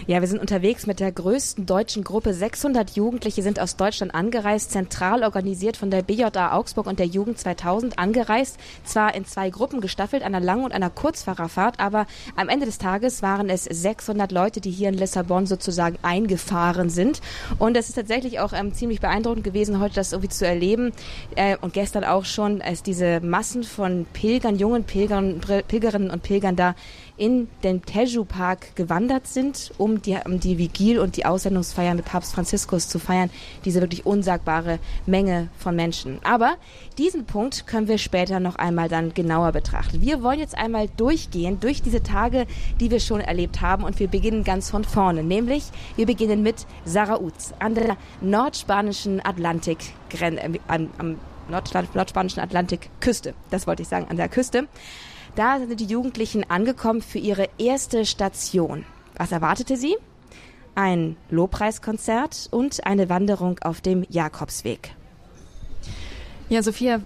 Ja, 0.07 0.21
wir 0.21 0.27
sind 0.27 0.39
unterwegs 0.39 0.87
mit 0.87 0.99
der 0.99 1.11
größten 1.11 1.65
deutschen 1.65 2.03
Gruppe. 2.03 2.33
600 2.33 2.91
Jugendliche 2.95 3.41
sind 3.41 3.59
aus 3.59 3.75
Deutschland 3.75 4.15
angereist, 4.15 4.71
zentral 4.71 5.23
organisiert 5.23 5.77
von 5.77 5.91
der 5.91 6.01
BJA 6.01 6.53
Augsburg 6.53 6.87
und 6.87 6.99
der 6.99 7.05
Jugend 7.05 7.39
2000 7.39 7.99
angereist. 7.99 8.57
Zwar 8.83 9.15
in 9.15 9.25
zwei 9.25 9.49
Gruppen 9.49 9.81
gestaffelt, 9.81 10.23
einer 10.23 10.39
Lang- 10.39 10.63
und 10.63 10.71
einer 10.71 10.89
Kurzfahrerfahrt, 10.89 11.79
aber 11.79 12.07
am 12.35 12.49
Ende 12.49 12.65
des 12.65 12.77
Tages 12.77 13.21
waren 13.21 13.49
es 13.49 13.63
600 13.65 14.31
Leute, 14.31 14.61
die 14.61 14.71
hier 14.71 14.89
in 14.89 14.95
Lissabon 14.95 15.45
sozusagen 15.45 15.97
eingefahren 16.01 16.89
sind. 16.89 17.21
Und 17.59 17.75
es 17.77 17.89
ist 17.89 17.95
tatsächlich 17.95 18.39
auch 18.39 18.53
ähm, 18.53 18.73
ziemlich 18.73 19.01
beeindruckend 19.01 19.43
gewesen, 19.43 19.79
heute 19.79 19.95
das 19.95 20.13
irgendwie 20.13 20.29
zu 20.29 20.45
erleben. 20.45 20.91
Äh, 21.35 21.57
und 21.61 21.73
gestern 21.73 22.03
auch 22.03 22.25
schon, 22.25 22.61
als 22.61 22.83
diese 22.83 23.19
Massen 23.21 23.63
von 23.63 24.05
Pilgern, 24.13 24.57
jungen 24.57 24.83
Pilgern, 24.83 25.41
Pilgerinnen 25.67 26.11
und 26.11 26.23
Pilgern 26.23 26.55
da 26.55 26.75
in 27.17 27.47
den 27.63 27.81
Teju-Park 27.81 28.75
gewandert 28.75 29.27
sind, 29.27 29.71
um 29.77 30.01
die, 30.01 30.17
um 30.23 30.39
die 30.39 30.57
Vigil 30.57 30.99
und 30.99 31.17
die 31.17 31.25
Aussendungsfeier 31.25 31.95
mit 31.95 32.05
Papst 32.05 32.33
Franziskus 32.33 32.87
zu 32.87 32.99
feiern. 32.99 33.29
Diese 33.65 33.81
wirklich 33.81 34.05
unsagbare 34.05 34.79
Menge 35.05 35.49
von 35.57 35.75
Menschen. 35.75 36.19
Aber 36.23 36.55
diesen 36.97 37.25
Punkt 37.25 37.65
können 37.67 37.87
wir 37.87 37.97
später 37.97 38.39
noch 38.39 38.55
einmal 38.55 38.87
dann 38.87 39.13
genauer 39.13 39.51
betrachten. 39.51 40.01
Wir 40.01 40.21
wollen 40.21 40.39
jetzt 40.39 40.57
einmal 40.57 40.89
durchgehen 40.97 41.59
durch 41.59 41.81
diese 41.81 42.03
Tage, 42.03 42.45
die 42.79 42.91
wir 42.91 42.99
schon 42.99 43.21
erlebt 43.21 43.61
haben 43.61 43.83
und 43.83 43.99
wir 43.99 44.07
beginnen 44.07 44.43
ganz 44.43 44.69
von 44.69 44.83
vorne, 44.83 45.23
nämlich 45.23 45.65
wir 45.95 46.05
beginnen 46.05 46.43
mit 46.43 46.65
Sarauz 46.85 47.53
an 47.59 47.75
der 47.75 47.97
nordspanischen 48.21 49.25
Atlantik, 49.25 49.79
äh, 50.19 50.59
am 50.67 51.17
nordspanischen 51.49 52.41
Atlantikküste. 52.41 53.33
Das 53.49 53.67
wollte 53.67 53.81
ich 53.81 53.87
sagen, 53.87 54.07
an 54.09 54.17
der 54.17 54.29
Küste. 54.29 54.67
Da 55.37 55.59
sind 55.59 55.79
die 55.79 55.85
Jugendlichen 55.85 56.49
angekommen 56.49 57.03
für 57.03 57.19
ihre 57.19 57.47
erste 57.59 58.07
Station. 58.07 58.85
Was 59.17 59.31
erwartete 59.31 59.77
sie? 59.77 59.95
Ein 60.73 61.15
Lobpreiskonzert 61.29 62.47
und 62.49 62.87
eine 62.87 63.07
Wanderung 63.07 63.59
auf 63.59 63.79
dem 63.79 64.03
Jakobsweg. 64.09 64.95
Ja, 66.49 66.63
Sophia, 66.63 67.01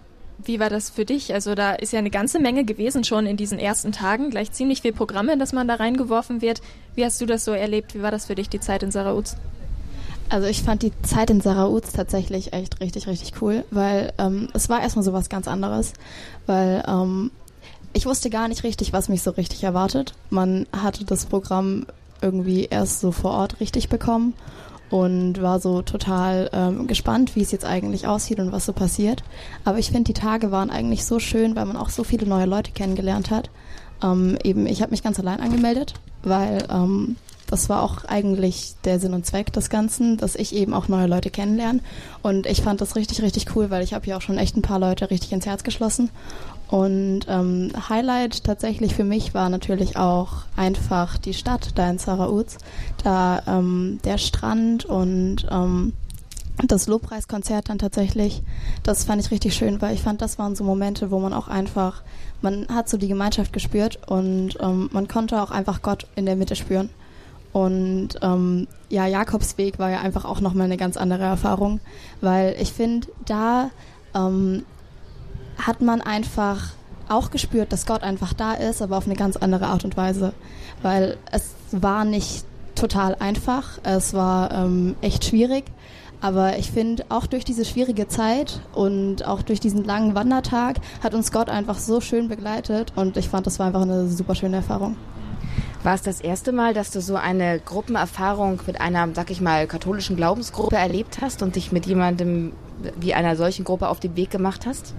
wie 0.45 0.61
war 0.61 0.69
das 0.69 0.89
für 0.89 1.03
dich? 1.03 1.33
Also 1.33 1.55
da 1.55 1.73
ist 1.73 1.91
ja 1.91 1.99
eine 1.99 2.09
ganze 2.09 2.39
Menge 2.39 2.63
gewesen 2.63 3.03
schon 3.03 3.25
in 3.25 3.35
diesen 3.35 3.59
ersten 3.59 3.91
Tagen, 3.91 4.29
gleich 4.29 4.53
ziemlich 4.53 4.81
viel 4.81 4.93
Programme, 4.93 5.37
dass 5.37 5.51
man 5.51 5.67
da 5.67 5.75
reingeworfen 5.75 6.41
wird. 6.41 6.61
Wie 6.95 7.03
hast 7.03 7.19
du 7.19 7.25
das 7.25 7.43
so 7.43 7.51
erlebt? 7.51 7.95
Wie 7.95 8.01
war 8.01 8.11
das 8.11 8.27
für 8.27 8.35
dich, 8.35 8.47
die 8.47 8.61
Zeit 8.61 8.81
in 8.81 8.91
Sarauz? 8.91 9.35
Also 10.29 10.47
ich 10.47 10.63
fand 10.63 10.83
die 10.83 10.93
Zeit 11.01 11.29
in 11.29 11.41
Sarauz 11.41 11.91
tatsächlich 11.91 12.53
echt 12.53 12.79
richtig, 12.79 13.07
richtig 13.07 13.41
cool, 13.41 13.65
weil 13.71 14.13
ähm, 14.17 14.47
es 14.53 14.69
war 14.69 14.81
erstmal 14.81 15.03
so 15.03 15.11
was 15.11 15.27
ganz 15.27 15.49
anderes, 15.49 15.91
weil 16.45 16.81
ähm, 16.87 17.31
ich 17.93 18.05
wusste 18.05 18.29
gar 18.29 18.47
nicht 18.47 18.63
richtig, 18.63 18.93
was 18.93 19.09
mich 19.09 19.21
so 19.21 19.31
richtig 19.31 19.63
erwartet. 19.63 20.13
Man 20.29 20.67
hatte 20.71 21.05
das 21.05 21.25
Programm 21.25 21.85
irgendwie 22.21 22.65
erst 22.65 22.99
so 22.99 23.11
vor 23.11 23.31
Ort 23.31 23.59
richtig 23.59 23.89
bekommen 23.89 24.33
und 24.89 25.41
war 25.41 25.59
so 25.59 25.81
total 25.81 26.49
ähm, 26.53 26.85
gespannt, 26.87 27.35
wie 27.35 27.41
es 27.41 27.51
jetzt 27.51 27.65
eigentlich 27.65 28.07
aussieht 28.07 28.39
und 28.39 28.51
was 28.51 28.65
so 28.65 28.73
passiert. 28.73 29.23
Aber 29.63 29.79
ich 29.79 29.87
finde, 29.87 30.13
die 30.13 30.19
Tage 30.19 30.51
waren 30.51 30.69
eigentlich 30.69 31.05
so 31.05 31.19
schön, 31.19 31.55
weil 31.55 31.65
man 31.65 31.77
auch 31.77 31.89
so 31.89 32.03
viele 32.03 32.27
neue 32.27 32.45
Leute 32.45 32.71
kennengelernt 32.71 33.31
hat. 33.31 33.49
Ähm, 34.03 34.37
eben, 34.43 34.67
ich 34.67 34.81
habe 34.81 34.91
mich 34.91 35.03
ganz 35.03 35.19
allein 35.19 35.39
angemeldet, 35.39 35.93
weil 36.23 36.65
ähm, 36.69 37.15
das 37.51 37.67
war 37.69 37.83
auch 37.83 38.05
eigentlich 38.05 38.75
der 38.85 38.99
Sinn 38.99 39.13
und 39.13 39.25
Zweck 39.25 39.51
des 39.51 39.69
Ganzen, 39.69 40.15
dass 40.17 40.35
ich 40.35 40.55
eben 40.55 40.73
auch 40.73 40.87
neue 40.87 41.07
Leute 41.07 41.29
kennenlerne. 41.29 41.81
Und 42.23 42.45
ich 42.45 42.61
fand 42.61 42.79
das 42.79 42.95
richtig, 42.95 43.21
richtig 43.21 43.55
cool, 43.55 43.69
weil 43.69 43.83
ich 43.83 43.93
habe 43.93 44.07
ja 44.07 44.17
auch 44.17 44.21
schon 44.21 44.37
echt 44.37 44.55
ein 44.55 44.61
paar 44.61 44.79
Leute 44.79 45.09
richtig 45.09 45.33
ins 45.33 45.45
Herz 45.45 45.63
geschlossen. 45.63 46.09
Und 46.69 47.25
ähm, 47.27 47.73
Highlight 47.89 48.45
tatsächlich 48.45 48.95
für 48.95 49.03
mich 49.03 49.33
war 49.33 49.49
natürlich 49.49 49.97
auch 49.97 50.43
einfach 50.55 51.17
die 51.17 51.33
Stadt 51.33 51.71
da 51.75 51.89
in 51.89 51.97
Sarauz. 51.97 52.57
Da 53.03 53.43
ähm, 53.45 53.99
der 54.05 54.17
Strand 54.17 54.85
und 54.85 55.45
ähm, 55.51 55.91
das 56.67 56.87
Lobpreiskonzert 56.87 57.67
dann 57.67 57.79
tatsächlich, 57.79 58.43
das 58.83 59.03
fand 59.03 59.21
ich 59.21 59.31
richtig 59.31 59.55
schön, 59.55 59.81
weil 59.81 59.93
ich 59.93 60.01
fand, 60.01 60.21
das 60.21 60.39
waren 60.39 60.55
so 60.55 60.63
Momente, 60.63 61.11
wo 61.11 61.19
man 61.19 61.33
auch 61.33 61.49
einfach, 61.49 62.03
man 62.41 62.67
hat 62.69 62.87
so 62.87 62.97
die 62.97 63.09
Gemeinschaft 63.09 63.51
gespürt 63.51 63.99
und 64.07 64.57
ähm, 64.61 64.89
man 64.93 65.09
konnte 65.09 65.41
auch 65.41 65.51
einfach 65.51 65.81
Gott 65.81 66.07
in 66.15 66.25
der 66.25 66.37
Mitte 66.37 66.55
spüren. 66.55 66.89
Und 67.53 68.09
ähm, 68.21 68.67
ja, 68.89 69.05
Jakobsweg 69.05 69.77
war 69.77 69.89
ja 69.89 69.99
einfach 69.99 70.25
auch 70.25 70.39
nochmal 70.41 70.65
eine 70.65 70.77
ganz 70.77 70.97
andere 70.97 71.23
Erfahrung, 71.23 71.79
weil 72.21 72.55
ich 72.59 72.71
finde, 72.71 73.07
da 73.25 73.71
ähm, 74.15 74.63
hat 75.57 75.81
man 75.81 76.01
einfach 76.01 76.73
auch 77.09 77.29
gespürt, 77.29 77.73
dass 77.73 77.85
Gott 77.85 78.03
einfach 78.03 78.33
da 78.33 78.53
ist, 78.53 78.81
aber 78.81 78.97
auf 78.97 79.05
eine 79.05 79.15
ganz 79.15 79.35
andere 79.35 79.67
Art 79.67 79.83
und 79.83 79.97
Weise, 79.97 80.33
weil 80.81 81.17
es 81.31 81.53
war 81.71 82.05
nicht 82.05 82.45
total 82.75 83.15
einfach, 83.15 83.79
es 83.83 84.13
war 84.13 84.51
ähm, 84.53 84.95
echt 85.01 85.25
schwierig, 85.25 85.65
aber 86.21 86.57
ich 86.57 86.71
finde, 86.71 87.03
auch 87.09 87.25
durch 87.25 87.43
diese 87.43 87.65
schwierige 87.65 88.07
Zeit 88.07 88.61
und 88.73 89.27
auch 89.27 89.41
durch 89.41 89.59
diesen 89.59 89.83
langen 89.83 90.15
Wandertag 90.15 90.77
hat 91.03 91.13
uns 91.13 91.31
Gott 91.31 91.49
einfach 91.49 91.79
so 91.79 91.99
schön 91.99 92.29
begleitet 92.29 92.93
und 92.95 93.17
ich 93.17 93.27
fand, 93.27 93.45
das 93.45 93.59
war 93.59 93.67
einfach 93.67 93.81
eine 93.81 94.07
super 94.07 94.35
schöne 94.35 94.57
Erfahrung. 94.57 94.95
War 95.83 95.95
es 95.95 96.03
das 96.03 96.21
erste 96.21 96.51
Mal, 96.51 96.73
dass 96.75 96.91
du 96.91 97.01
so 97.01 97.15
eine 97.15 97.59
Gruppenerfahrung 97.59 98.59
mit 98.67 98.79
einer, 98.79 99.09
sag 99.15 99.31
ich 99.31 99.41
mal, 99.41 99.65
katholischen 99.65 100.15
Glaubensgruppe 100.15 100.75
erlebt 100.75 101.19
hast 101.21 101.41
und 101.41 101.55
dich 101.55 101.71
mit 101.71 101.87
jemandem 101.87 102.53
wie 102.99 103.13
einer 103.13 103.35
solchen 103.35 103.65
Gruppe 103.65 103.89
auf 103.89 103.99
den 103.99 104.15
Weg 104.15 104.29
gemacht 104.29 104.65
hast? 104.65 104.93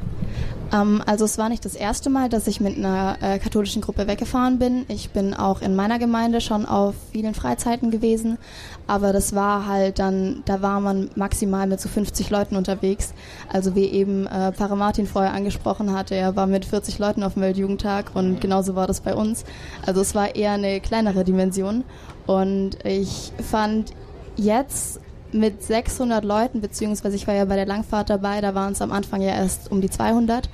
Ähm, 0.72 1.02
also 1.06 1.24
es 1.24 1.38
war 1.38 1.48
nicht 1.48 1.64
das 1.64 1.74
erste 1.74 2.10
Mal, 2.10 2.28
dass 2.28 2.46
ich 2.46 2.60
mit 2.60 2.76
einer 2.76 3.16
äh, 3.20 3.38
katholischen 3.38 3.82
Gruppe 3.82 4.06
weggefahren 4.08 4.58
bin. 4.58 4.84
Ich 4.88 5.10
bin 5.10 5.34
auch 5.34 5.62
in 5.62 5.76
meiner 5.76 5.98
Gemeinde 5.98 6.40
schon 6.40 6.66
auf 6.66 6.94
vielen 7.12 7.34
Freizeiten 7.34 7.90
gewesen, 7.90 8.38
aber 8.86 9.12
das 9.12 9.34
war 9.34 9.66
halt 9.66 9.98
dann, 9.98 10.42
da 10.44 10.62
war 10.62 10.80
man 10.80 11.10
maximal 11.14 11.66
mit 11.66 11.80
so 11.80 11.88
50 11.88 12.30
Leuten 12.30 12.56
unterwegs. 12.56 13.14
Also 13.52 13.74
wie 13.74 13.86
eben 13.86 14.26
äh, 14.26 14.52
Pfarrer 14.52 14.76
Martin 14.76 15.06
vorher 15.06 15.32
angesprochen 15.32 15.92
hatte, 15.92 16.14
er 16.14 16.36
war 16.36 16.46
mit 16.46 16.64
40 16.64 16.98
Leuten 16.98 17.22
auf 17.22 17.34
dem 17.34 17.42
Weltjugendtag 17.42 18.12
und 18.14 18.40
genauso 18.40 18.74
war 18.74 18.86
das 18.86 19.00
bei 19.00 19.14
uns. 19.14 19.44
Also 19.86 20.00
es 20.00 20.14
war 20.14 20.34
eher 20.34 20.52
eine 20.52 20.80
kleinere 20.80 21.24
Dimension 21.24 21.84
und 22.26 22.84
ich 22.84 23.32
fand 23.42 23.92
jetzt 24.36 25.00
mit 25.32 25.62
600 25.62 26.24
Leuten, 26.24 26.60
beziehungsweise 26.60 27.16
ich 27.16 27.26
war 27.26 27.34
ja 27.34 27.44
bei 27.44 27.56
der 27.56 27.66
Langfahrt 27.66 28.10
dabei, 28.10 28.40
da 28.40 28.54
waren 28.54 28.72
es 28.72 28.82
am 28.82 28.92
Anfang 28.92 29.22
ja 29.22 29.30
erst 29.30 29.70
um 29.70 29.80
die 29.80 29.90
200, 29.90 30.48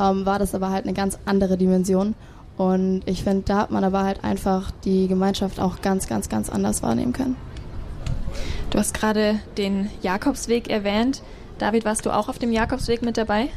ähm, 0.00 0.24
war 0.24 0.38
das 0.38 0.54
aber 0.54 0.70
halt 0.70 0.84
eine 0.84 0.94
ganz 0.94 1.18
andere 1.26 1.56
Dimension. 1.56 2.14
Und 2.56 3.02
ich 3.06 3.24
finde, 3.24 3.42
da 3.46 3.58
hat 3.58 3.70
man 3.70 3.82
aber 3.82 4.04
halt 4.04 4.24
einfach 4.24 4.70
die 4.84 5.08
Gemeinschaft 5.08 5.58
auch 5.58 5.80
ganz, 5.80 6.06
ganz, 6.06 6.28
ganz 6.28 6.48
anders 6.48 6.82
wahrnehmen 6.82 7.12
können. 7.12 7.36
Du 8.72 8.78
hast 8.78 8.94
gerade 8.94 9.38
den 9.58 9.90
Jakobsweg 10.00 10.70
erwähnt. 10.70 11.22
David, 11.58 11.84
warst 11.84 12.06
du 12.06 12.10
auch 12.10 12.30
auf 12.30 12.38
dem 12.38 12.50
Jakobsweg 12.50 13.02
mit 13.02 13.18
dabei? 13.18 13.48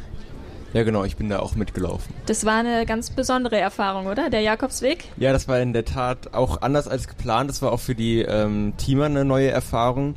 Ja, 0.73 0.83
genau, 0.83 1.05
ich 1.05 1.15
bin 1.15 1.29
da 1.29 1.39
auch 1.39 1.55
mitgelaufen. 1.55 2.13
Das 2.25 2.43
war 2.45 2.59
eine 2.59 2.85
ganz 2.85 3.11
besondere 3.11 3.57
Erfahrung, 3.57 4.07
oder? 4.07 4.29
Der 4.29 4.41
Jakobsweg? 4.41 5.05
Ja, 5.15 5.31
das 5.31 5.47
war 5.47 5.61
in 5.61 5.71
der 5.71 5.85
Tat 5.85 6.33
auch 6.33 6.61
anders 6.61 6.89
als 6.89 7.07
geplant. 7.07 7.49
Das 7.49 7.61
war 7.61 7.71
auch 7.71 7.79
für 7.79 7.95
die 7.95 8.23
ähm, 8.23 8.73
Teamer 8.75 9.05
eine 9.05 9.23
neue 9.23 9.49
Erfahrung 9.49 10.15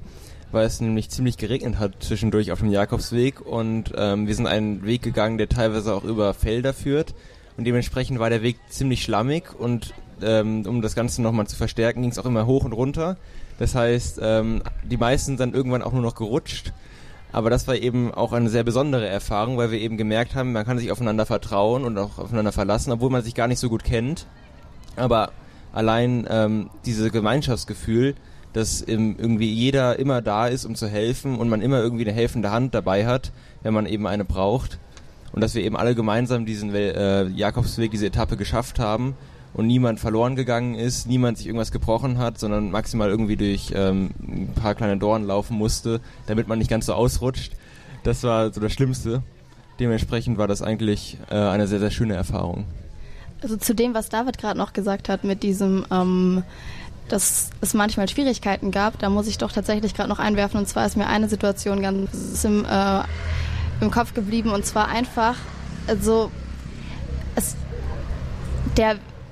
weil 0.50 0.67
es 0.67 0.81
nämlich 0.81 1.11
ziemlich 1.11 1.37
geregnet 1.37 1.78
hat 1.78 2.02
zwischendurch 2.02 2.52
auf 2.52 2.61
dem 2.61 2.71
Jakobsweg 2.71 3.40
und 3.40 3.93
ähm, 3.97 4.26
wir 4.26 4.35
sind 4.35 4.47
einen 4.47 4.85
Weg 4.85 5.02
gegangen, 5.02 5.38
der 5.38 5.49
teilweise 5.49 5.95
auch 5.95 6.05
über 6.05 6.33
Felder 6.33 6.73
führt 6.73 7.14
und 7.57 7.64
dementsprechend 7.64 8.19
war 8.19 8.31
der 8.31 8.43
Weg 8.43 8.57
ziemlich 8.71 9.02
schlammig 9.02 9.55
und 9.59 9.93
ähm, 10.23 10.64
um 10.67 10.81
das 10.81 10.95
Ganze 10.95 11.23
nochmal 11.23 11.47
zu 11.47 11.57
verstärken, 11.57 12.02
ging 12.02 12.11
es 12.11 12.19
auch 12.19 12.25
immer 12.25 12.47
hoch 12.47 12.64
und 12.64 12.73
runter. 12.73 13.17
Das 13.59 13.75
heißt, 13.75 14.21
ähm, 14.23 14.62
die 14.85 14.97
meisten 14.97 15.33
sind 15.33 15.41
dann 15.41 15.53
irgendwann 15.53 15.83
auch 15.83 15.93
nur 15.93 16.03
noch 16.03 16.15
gerutscht. 16.15 16.73
Aber 17.31 17.50
das 17.50 17.69
war 17.69 17.75
eben 17.77 18.15
auch 18.15 18.33
eine 18.33 18.49
sehr 18.49 18.65
besondere 18.65 19.07
Erfahrung, 19.07 19.59
weil 19.59 19.71
wir 19.71 19.81
eben 19.81 19.99
gemerkt 19.99 20.35
haben, 20.35 20.53
man 20.53 20.65
kann 20.65 20.79
sich 20.79 20.91
aufeinander 20.91 21.27
vertrauen 21.27 21.85
und 21.85 21.99
auch 21.99 22.19
aufeinander 22.19 22.53
verlassen, 22.53 22.91
obwohl 22.91 23.11
man 23.11 23.23
sich 23.23 23.35
gar 23.35 23.49
nicht 23.49 23.59
so 23.59 23.69
gut 23.69 23.85
kennt. 23.85 24.27
Aber 24.97 25.33
allein 25.73 26.27
ähm, 26.31 26.71
dieses 26.87 27.12
Gemeinschaftsgefühl, 27.12 28.15
dass 28.55 28.81
irgendwie 28.81 29.53
jeder 29.53 29.99
immer 29.99 30.23
da 30.23 30.47
ist, 30.47 30.65
um 30.65 30.75
zu 30.75 30.88
helfen 30.88 31.37
und 31.37 31.50
man 31.50 31.61
immer 31.61 31.81
irgendwie 31.81 32.05
eine 32.05 32.15
helfende 32.15 32.50
Hand 32.50 32.75
dabei 32.75 33.07
hat, 33.07 33.31
wenn 33.62 33.75
man 33.75 33.85
eben 33.85 34.07
eine 34.07 34.25
braucht. 34.25 34.79
Und 35.33 35.43
dass 35.43 35.55
wir 35.55 35.62
eben 35.62 35.77
alle 35.77 35.95
gemeinsam 35.95 36.47
diesen 36.47 36.75
äh, 36.75 37.27
Jakobsweg, 37.27 37.91
diese 37.91 38.07
Etappe 38.07 38.38
geschafft 38.38 38.79
haben 38.79 39.15
und 39.59 39.67
niemand 39.67 39.99
verloren 39.99 40.37
gegangen 40.37 40.77
ist, 40.77 41.09
niemand 41.09 41.37
sich 41.37 41.49
irgendwas 41.49 41.73
gebrochen 41.73 42.19
hat, 42.19 42.38
sondern 42.38 42.71
maximal 42.71 43.11
irgendwie 43.11 43.37
durch 43.37 43.73
ähm, 43.75 44.11
ein 44.21 44.53
paar 44.55 44.77
kleine 44.77 44.99
Dornen 44.99 45.27
laufen 45.27 45.59
musste, 45.59 46.00
damit 46.29 46.47
man 46.47 46.61
nicht 46.61 46.71
ganz 46.71 46.87
so 46.87 46.95
ausrutscht. 46.95 47.55
Das 48.05 48.23
war 48.23 48.53
so 48.53 48.61
das 48.61 48.73
Schlimmste. 48.73 49.25
Dementsprechend 49.81 50.38
war 50.38 50.47
das 50.47 50.62
eigentlich 50.62 51.19
äh, 51.29 51.35
eine 51.35 51.67
sehr, 51.67 51.81
sehr 51.81 51.91
schöne 51.91 52.15
Erfahrung. 52.15 52.67
Also 53.43 53.57
zu 53.57 53.75
dem, 53.75 53.95
was 53.95 54.09
David 54.09 54.38
gerade 54.38 54.57
noch 54.57 54.73
gesagt 54.73 55.09
hat, 55.09 55.25
mit 55.25 55.43
diesem 55.43 55.85
ähm, 55.91 56.45
dass 57.09 57.50
es 57.61 57.75
manchmal 57.75 58.09
Schwierigkeiten 58.09 58.71
gab. 58.71 59.00
Da 59.00 59.11
muss 59.11 59.27
ich 59.27 59.38
doch 59.38 59.50
tatsächlich 59.50 59.93
gerade 59.93 60.09
noch 60.09 60.21
einwerfen. 60.21 60.61
Und 60.61 60.69
zwar 60.69 60.87
ist 60.87 60.97
mir 60.97 61.09
eine 61.09 61.29
Situation 61.29 61.83
ganz 61.83 62.45
im, 62.45 62.65
äh, 62.65 63.03
im 63.81 63.91
Kopf 63.91 64.15
geblieben. 64.15 64.50
Und 64.50 64.65
zwar 64.65 64.87
einfach, 64.87 65.35
also 65.88 66.31
es, 67.35 67.57
der, 68.77 68.99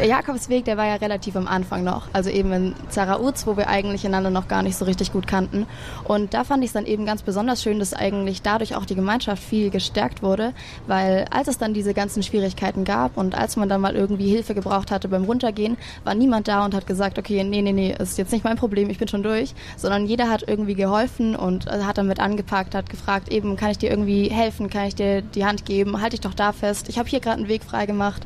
der 0.00 0.08
Jakobsweg, 0.08 0.64
der 0.64 0.78
war 0.78 0.86
ja 0.86 0.94
relativ 0.94 1.36
am 1.36 1.46
Anfang 1.46 1.84
noch. 1.84 2.08
Also 2.14 2.30
eben 2.30 2.50
in 2.54 2.74
Zarauz, 2.88 3.46
wo 3.46 3.58
wir 3.58 3.68
eigentlich 3.68 4.06
einander 4.06 4.30
noch 4.30 4.48
gar 4.48 4.62
nicht 4.62 4.76
so 4.76 4.86
richtig 4.86 5.12
gut 5.12 5.26
kannten. 5.26 5.66
Und 6.04 6.32
da 6.32 6.42
fand 6.42 6.64
ich 6.64 6.68
es 6.68 6.72
dann 6.72 6.86
eben 6.86 7.04
ganz 7.04 7.20
besonders 7.20 7.62
schön, 7.62 7.78
dass 7.78 7.92
eigentlich 7.92 8.40
dadurch 8.40 8.74
auch 8.74 8.86
die 8.86 8.94
Gemeinschaft 8.94 9.42
viel 9.42 9.68
gestärkt 9.68 10.22
wurde, 10.22 10.54
weil 10.86 11.26
als 11.30 11.48
es 11.48 11.58
dann 11.58 11.74
diese 11.74 11.92
ganzen 11.92 12.22
Schwierigkeiten 12.22 12.84
gab 12.84 13.18
und 13.18 13.34
als 13.34 13.56
man 13.56 13.68
dann 13.68 13.82
mal 13.82 13.94
irgendwie 13.94 14.30
Hilfe 14.30 14.54
gebraucht 14.54 14.90
hatte 14.90 15.06
beim 15.06 15.24
Runtergehen, 15.24 15.76
war 16.04 16.14
niemand 16.14 16.48
da 16.48 16.64
und 16.64 16.74
hat 16.74 16.86
gesagt, 16.86 17.18
okay, 17.18 17.44
nee, 17.44 17.60
nee, 17.60 17.72
nee, 17.72 17.94
ist 17.98 18.16
jetzt 18.16 18.32
nicht 18.32 18.44
mein 18.44 18.56
Problem, 18.56 18.88
ich 18.88 18.96
bin 18.96 19.08
schon 19.08 19.22
durch, 19.22 19.54
sondern 19.76 20.06
jeder 20.06 20.30
hat 20.30 20.48
irgendwie 20.48 20.76
geholfen 20.76 21.36
und 21.36 21.66
hat 21.66 21.98
damit 21.98 22.20
angepackt, 22.20 22.74
hat 22.74 22.88
gefragt, 22.88 23.30
eben, 23.30 23.56
kann 23.56 23.70
ich 23.70 23.78
dir 23.78 23.90
irgendwie 23.90 24.30
helfen, 24.30 24.70
kann 24.70 24.86
ich 24.86 24.94
dir 24.94 25.20
die 25.20 25.44
Hand 25.44 25.66
geben, 25.66 26.00
halte 26.00 26.14
ich 26.14 26.22
doch 26.22 26.32
da 26.32 26.52
fest, 26.52 26.88
ich 26.88 26.98
habe 26.98 27.06
hier 27.06 27.20
gerade 27.20 27.36
einen 27.36 27.48
Weg 27.48 27.64
frei 27.64 27.84
gemacht. 27.84 28.22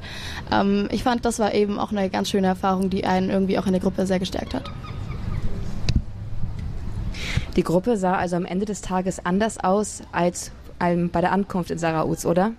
Ähm, 0.52 0.88
ich 0.92 1.02
fand, 1.02 1.24
das 1.24 1.40
war 1.40 1.52
eben 1.52 1.63
auch 1.70 1.90
eine 1.90 2.10
ganz 2.10 2.30
schöne 2.30 2.46
Erfahrung, 2.46 2.90
die 2.90 3.04
einen 3.04 3.30
irgendwie 3.30 3.58
auch 3.58 3.66
in 3.66 3.72
der 3.72 3.80
Gruppe 3.80 4.06
sehr 4.06 4.18
gestärkt 4.18 4.54
hat. 4.54 4.70
Die 7.56 7.62
Gruppe 7.62 7.96
sah 7.96 8.16
also 8.16 8.36
am 8.36 8.44
Ende 8.44 8.66
des 8.66 8.80
Tages 8.80 9.24
anders 9.24 9.58
aus 9.58 10.02
als 10.12 10.50
bei 10.78 11.20
der 11.20 11.32
Ankunft 11.32 11.70
in 11.70 11.78
Sarauz, 11.78 12.26
oder? 12.26 12.52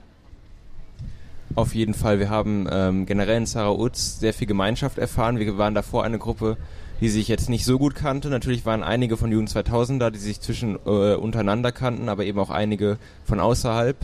Auf 1.53 1.75
jeden 1.75 1.93
Fall. 1.93 2.19
Wir 2.19 2.29
haben 2.29 2.67
ähm, 2.71 3.05
generell 3.05 3.37
in 3.37 3.45
Sarauz 3.45 4.19
sehr 4.19 4.33
viel 4.33 4.47
Gemeinschaft 4.47 4.97
erfahren. 4.97 5.37
Wir 5.37 5.57
waren 5.57 5.75
davor 5.75 6.03
eine 6.03 6.17
Gruppe, 6.17 6.57
die 7.01 7.09
sich 7.09 7.27
jetzt 7.27 7.49
nicht 7.49 7.65
so 7.65 7.77
gut 7.77 7.95
kannte. 7.95 8.29
Natürlich 8.29 8.65
waren 8.65 8.83
einige 8.83 9.15
von 9.15 9.31
Jugend 9.31 9.49
2000 9.49 10.01
da, 10.01 10.09
die 10.09 10.19
sich 10.19 10.41
zwischen 10.41 10.77
äh, 10.85 11.15
untereinander 11.15 11.71
kannten, 11.71 12.09
aber 12.09 12.25
eben 12.25 12.39
auch 12.39 12.49
einige 12.49 12.97
von 13.25 13.39
außerhalb, 13.39 13.97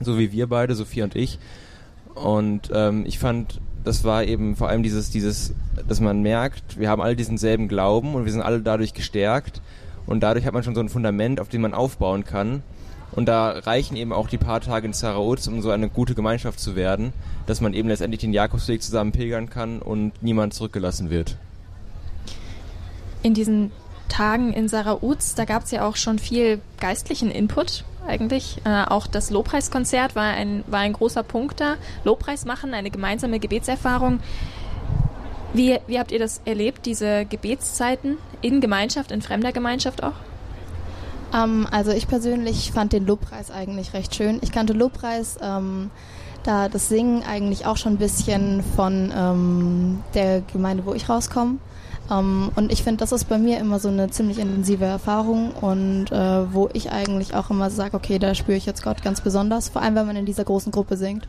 so 0.00 0.18
wie 0.18 0.32
wir 0.32 0.48
beide, 0.48 0.74
Sophia 0.74 1.04
und 1.04 1.16
ich. 1.16 1.38
Und 2.14 2.70
ähm, 2.72 3.04
ich 3.06 3.18
fand, 3.18 3.60
das 3.84 4.02
war 4.02 4.24
eben 4.24 4.56
vor 4.56 4.68
allem 4.68 4.82
dieses, 4.82 5.10
dieses, 5.10 5.52
dass 5.86 6.00
man 6.00 6.22
merkt, 6.22 6.78
wir 6.78 6.88
haben 6.88 7.02
alle 7.02 7.16
diesen 7.16 7.38
selben 7.38 7.68
Glauben 7.68 8.14
und 8.14 8.24
wir 8.24 8.32
sind 8.32 8.42
alle 8.42 8.60
dadurch 8.60 8.94
gestärkt. 8.94 9.60
Und 10.06 10.20
dadurch 10.20 10.44
hat 10.44 10.52
man 10.52 10.62
schon 10.62 10.74
so 10.74 10.80
ein 10.80 10.88
Fundament, 10.88 11.40
auf 11.40 11.48
dem 11.48 11.62
man 11.62 11.74
aufbauen 11.74 12.24
kann. 12.24 12.62
Und 13.12 13.26
da 13.26 13.50
reichen 13.50 13.96
eben 13.96 14.12
auch 14.12 14.28
die 14.28 14.38
paar 14.38 14.60
Tage 14.60 14.86
in 14.86 14.92
Zarauz, 14.92 15.46
um 15.46 15.62
so 15.62 15.70
eine 15.70 15.88
gute 15.88 16.14
Gemeinschaft 16.14 16.58
zu 16.58 16.74
werden, 16.74 17.12
dass 17.46 17.60
man 17.60 17.72
eben 17.72 17.88
letztendlich 17.88 18.20
den 18.20 18.32
Jakobsweg 18.32 18.82
zusammen 18.82 19.12
pilgern 19.12 19.48
kann 19.48 19.80
und 19.80 20.12
niemand 20.20 20.52
zurückgelassen 20.52 21.10
wird. 21.10 21.36
In 23.22 23.32
diesen 23.34 23.70
Tagen 24.08 24.52
in 24.52 24.68
Sarauz, 24.68 25.34
da 25.34 25.44
gab 25.44 25.64
es 25.64 25.70
ja 25.70 25.86
auch 25.86 25.96
schon 25.96 26.18
viel 26.18 26.60
geistlichen 26.80 27.30
Input 27.30 27.84
eigentlich. 28.06 28.58
Äh, 28.64 28.84
auch 28.84 29.06
das 29.06 29.30
Lobpreiskonzert 29.30 30.14
war 30.14 30.24
ein, 30.24 30.64
war 30.66 30.80
ein 30.80 30.92
großer 30.92 31.22
Punkt 31.22 31.60
da. 31.60 31.76
Lobpreis 32.04 32.44
machen, 32.44 32.74
eine 32.74 32.90
gemeinsame 32.90 33.38
Gebetserfahrung. 33.38 34.20
Wie, 35.52 35.78
wie 35.86 35.98
habt 35.98 36.10
ihr 36.10 36.18
das 36.18 36.40
erlebt, 36.44 36.84
diese 36.86 37.24
Gebetszeiten 37.26 38.18
in 38.40 38.60
Gemeinschaft, 38.60 39.12
in 39.12 39.22
fremder 39.22 39.52
Gemeinschaft 39.52 40.02
auch? 40.02 40.14
Ähm, 41.32 41.66
also 41.70 41.92
ich 41.92 42.08
persönlich 42.08 42.72
fand 42.72 42.92
den 42.92 43.06
Lobpreis 43.06 43.50
eigentlich 43.50 43.92
recht 43.92 44.14
schön. 44.14 44.38
Ich 44.42 44.52
kannte 44.52 44.72
Lobpreis, 44.72 45.38
ähm, 45.42 45.90
da 46.44 46.68
das 46.68 46.88
Singen 46.88 47.22
eigentlich 47.22 47.66
auch 47.66 47.76
schon 47.76 47.94
ein 47.94 47.98
bisschen 47.98 48.62
von 48.76 49.12
ähm, 49.16 50.02
der 50.14 50.42
Gemeinde, 50.52 50.86
wo 50.86 50.94
ich 50.94 51.08
rauskomme. 51.08 51.58
Um, 52.10 52.16
ähm, 52.18 52.50
und 52.54 52.72
ich 52.72 52.82
finde, 52.82 52.98
das 52.98 53.12
ist 53.12 53.30
bei 53.30 53.38
mir 53.38 53.58
immer 53.58 53.78
so 53.78 53.88
eine 53.88 54.10
ziemlich 54.10 54.38
intensive 54.38 54.84
Erfahrung 54.84 55.52
und 55.52 56.12
äh, 56.12 56.52
wo 56.52 56.68
ich 56.74 56.92
eigentlich 56.92 57.34
auch 57.34 57.48
immer 57.48 57.70
sage, 57.70 57.96
okay, 57.96 58.18
da 58.18 58.34
spüre 58.34 58.58
ich 58.58 58.66
jetzt 58.66 58.82
Gott 58.82 59.02
ganz 59.02 59.22
besonders, 59.22 59.70
vor 59.70 59.80
allem 59.80 59.94
wenn 59.94 60.06
man 60.06 60.16
in 60.16 60.26
dieser 60.26 60.44
großen 60.44 60.70
Gruppe 60.70 60.98
singt 60.98 61.26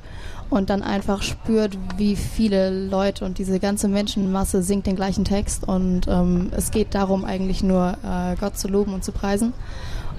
und 0.49 0.69
dann 0.69 0.83
einfach 0.83 1.21
spürt, 1.21 1.77
wie 1.95 2.17
viele 2.17 2.87
Leute 2.87 3.23
und 3.23 3.37
diese 3.37 3.59
ganze 3.59 3.87
Menschenmasse 3.87 4.63
singt 4.63 4.85
den 4.85 4.97
gleichen 4.97 5.23
Text 5.23 5.65
und 5.65 6.07
ähm, 6.09 6.51
es 6.51 6.71
geht 6.71 6.93
darum 6.93 7.23
eigentlich 7.23 7.63
nur 7.63 7.97
äh, 8.03 8.35
Gott 8.37 8.57
zu 8.57 8.67
loben 8.67 8.93
und 8.93 9.03
zu 9.03 9.13
preisen 9.13 9.53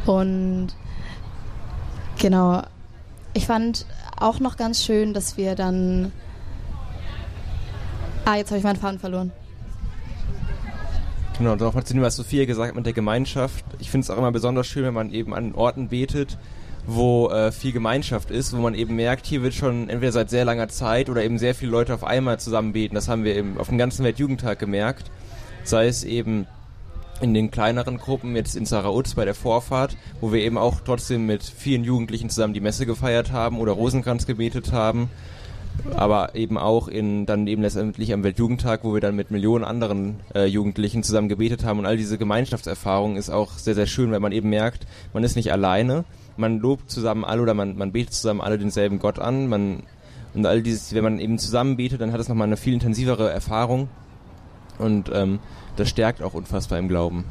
und 0.06 0.68
genau, 2.18 2.62
ich 3.34 3.46
fand 3.46 3.84
auch 4.18 4.40
noch 4.40 4.56
ganz 4.56 4.82
schön, 4.82 5.12
dass 5.12 5.36
wir 5.36 5.54
dann 5.54 6.12
Ah, 8.28 8.34
jetzt 8.34 8.50
habe 8.50 8.58
ich 8.58 8.64
meinen 8.64 8.74
Faden 8.74 8.98
verloren. 8.98 9.30
Genau, 11.38 11.52
und 11.52 11.60
nochmal 11.60 11.84
zu 11.84 11.92
dem, 11.92 12.02
was 12.02 12.16
Sophia 12.16 12.46
gesagt 12.46 12.70
hat 12.70 12.76
mit 12.76 12.86
der 12.86 12.94
Gemeinschaft. 12.94 13.62
Ich 13.78 13.90
finde 13.90 14.04
es 14.04 14.10
auch 14.10 14.16
immer 14.16 14.32
besonders 14.32 14.66
schön, 14.66 14.84
wenn 14.84 14.94
man 14.94 15.12
eben 15.12 15.34
an 15.34 15.54
Orten 15.54 15.88
betet, 15.88 16.38
wo 16.86 17.28
äh, 17.28 17.52
viel 17.52 17.72
Gemeinschaft 17.72 18.30
ist, 18.30 18.56
wo 18.56 18.60
man 18.60 18.74
eben 18.74 18.96
merkt, 18.96 19.26
hier 19.26 19.42
wird 19.42 19.52
schon 19.52 19.90
entweder 19.90 20.12
seit 20.12 20.30
sehr 20.30 20.46
langer 20.46 20.68
Zeit 20.68 21.10
oder 21.10 21.22
eben 21.22 21.38
sehr 21.38 21.54
viele 21.54 21.72
Leute 21.72 21.92
auf 21.92 22.04
einmal 22.04 22.40
zusammen 22.40 22.72
beten. 22.72 22.94
Das 22.94 23.08
haben 23.08 23.24
wir 23.24 23.36
eben 23.36 23.58
auf 23.58 23.68
dem 23.68 23.76
ganzen 23.76 24.02
Weltjugendtag 24.02 24.58
gemerkt. 24.58 25.10
Sei 25.62 25.86
es 25.88 26.04
eben 26.04 26.46
in 27.20 27.34
den 27.34 27.50
kleineren 27.50 27.98
Gruppen, 27.98 28.34
jetzt 28.34 28.56
in 28.56 28.64
Sarauz 28.64 29.14
bei 29.14 29.26
der 29.26 29.34
Vorfahrt, 29.34 29.96
wo 30.22 30.32
wir 30.32 30.40
eben 30.40 30.56
auch 30.56 30.80
trotzdem 30.80 31.26
mit 31.26 31.42
vielen 31.42 31.84
Jugendlichen 31.84 32.30
zusammen 32.30 32.54
die 32.54 32.60
Messe 32.60 32.86
gefeiert 32.86 33.30
haben 33.32 33.58
oder 33.58 33.72
Rosenkranz 33.72 34.26
gebetet 34.26 34.72
haben 34.72 35.10
aber 35.94 36.34
eben 36.34 36.58
auch 36.58 36.88
in 36.88 37.26
dann 37.26 37.46
eben 37.46 37.62
letztendlich 37.62 38.12
am 38.12 38.22
Weltjugendtag, 38.22 38.84
wo 38.84 38.94
wir 38.94 39.00
dann 39.00 39.16
mit 39.16 39.30
Millionen 39.30 39.64
anderen 39.64 40.20
äh, 40.34 40.46
Jugendlichen 40.46 41.02
zusammen 41.02 41.28
gebetet 41.28 41.64
haben. 41.64 41.78
Und 41.78 41.86
all 41.86 41.96
diese 41.96 42.18
Gemeinschaftserfahrung 42.18 43.16
ist 43.16 43.30
auch 43.30 43.52
sehr, 43.52 43.74
sehr 43.74 43.86
schön, 43.86 44.10
weil 44.10 44.20
man 44.20 44.32
eben 44.32 44.50
merkt, 44.50 44.86
man 45.12 45.24
ist 45.24 45.36
nicht 45.36 45.52
alleine, 45.52 46.04
man 46.36 46.58
lobt 46.58 46.90
zusammen 46.90 47.24
alle 47.24 47.42
oder 47.42 47.54
man, 47.54 47.76
man 47.76 47.92
betet 47.92 48.14
zusammen 48.14 48.40
alle 48.40 48.58
denselben 48.58 48.98
Gott 48.98 49.18
an, 49.18 49.48
man 49.48 49.82
und 50.36 50.44
all 50.44 50.60
dieses, 50.60 50.92
wenn 50.92 51.02
man 51.02 51.18
eben 51.18 51.38
zusammen 51.38 51.78
betet, 51.78 52.02
dann 52.02 52.12
hat 52.12 52.20
es 52.20 52.28
nochmal 52.28 52.46
eine 52.46 52.58
viel 52.58 52.74
intensivere 52.74 53.30
Erfahrung. 53.30 53.88
Und 54.78 55.10
ähm, 55.14 55.38
das 55.76 55.88
stärkt 55.88 56.22
auch 56.22 56.34
unfassbar 56.34 56.78
im 56.78 56.88
Glauben. 56.88 57.24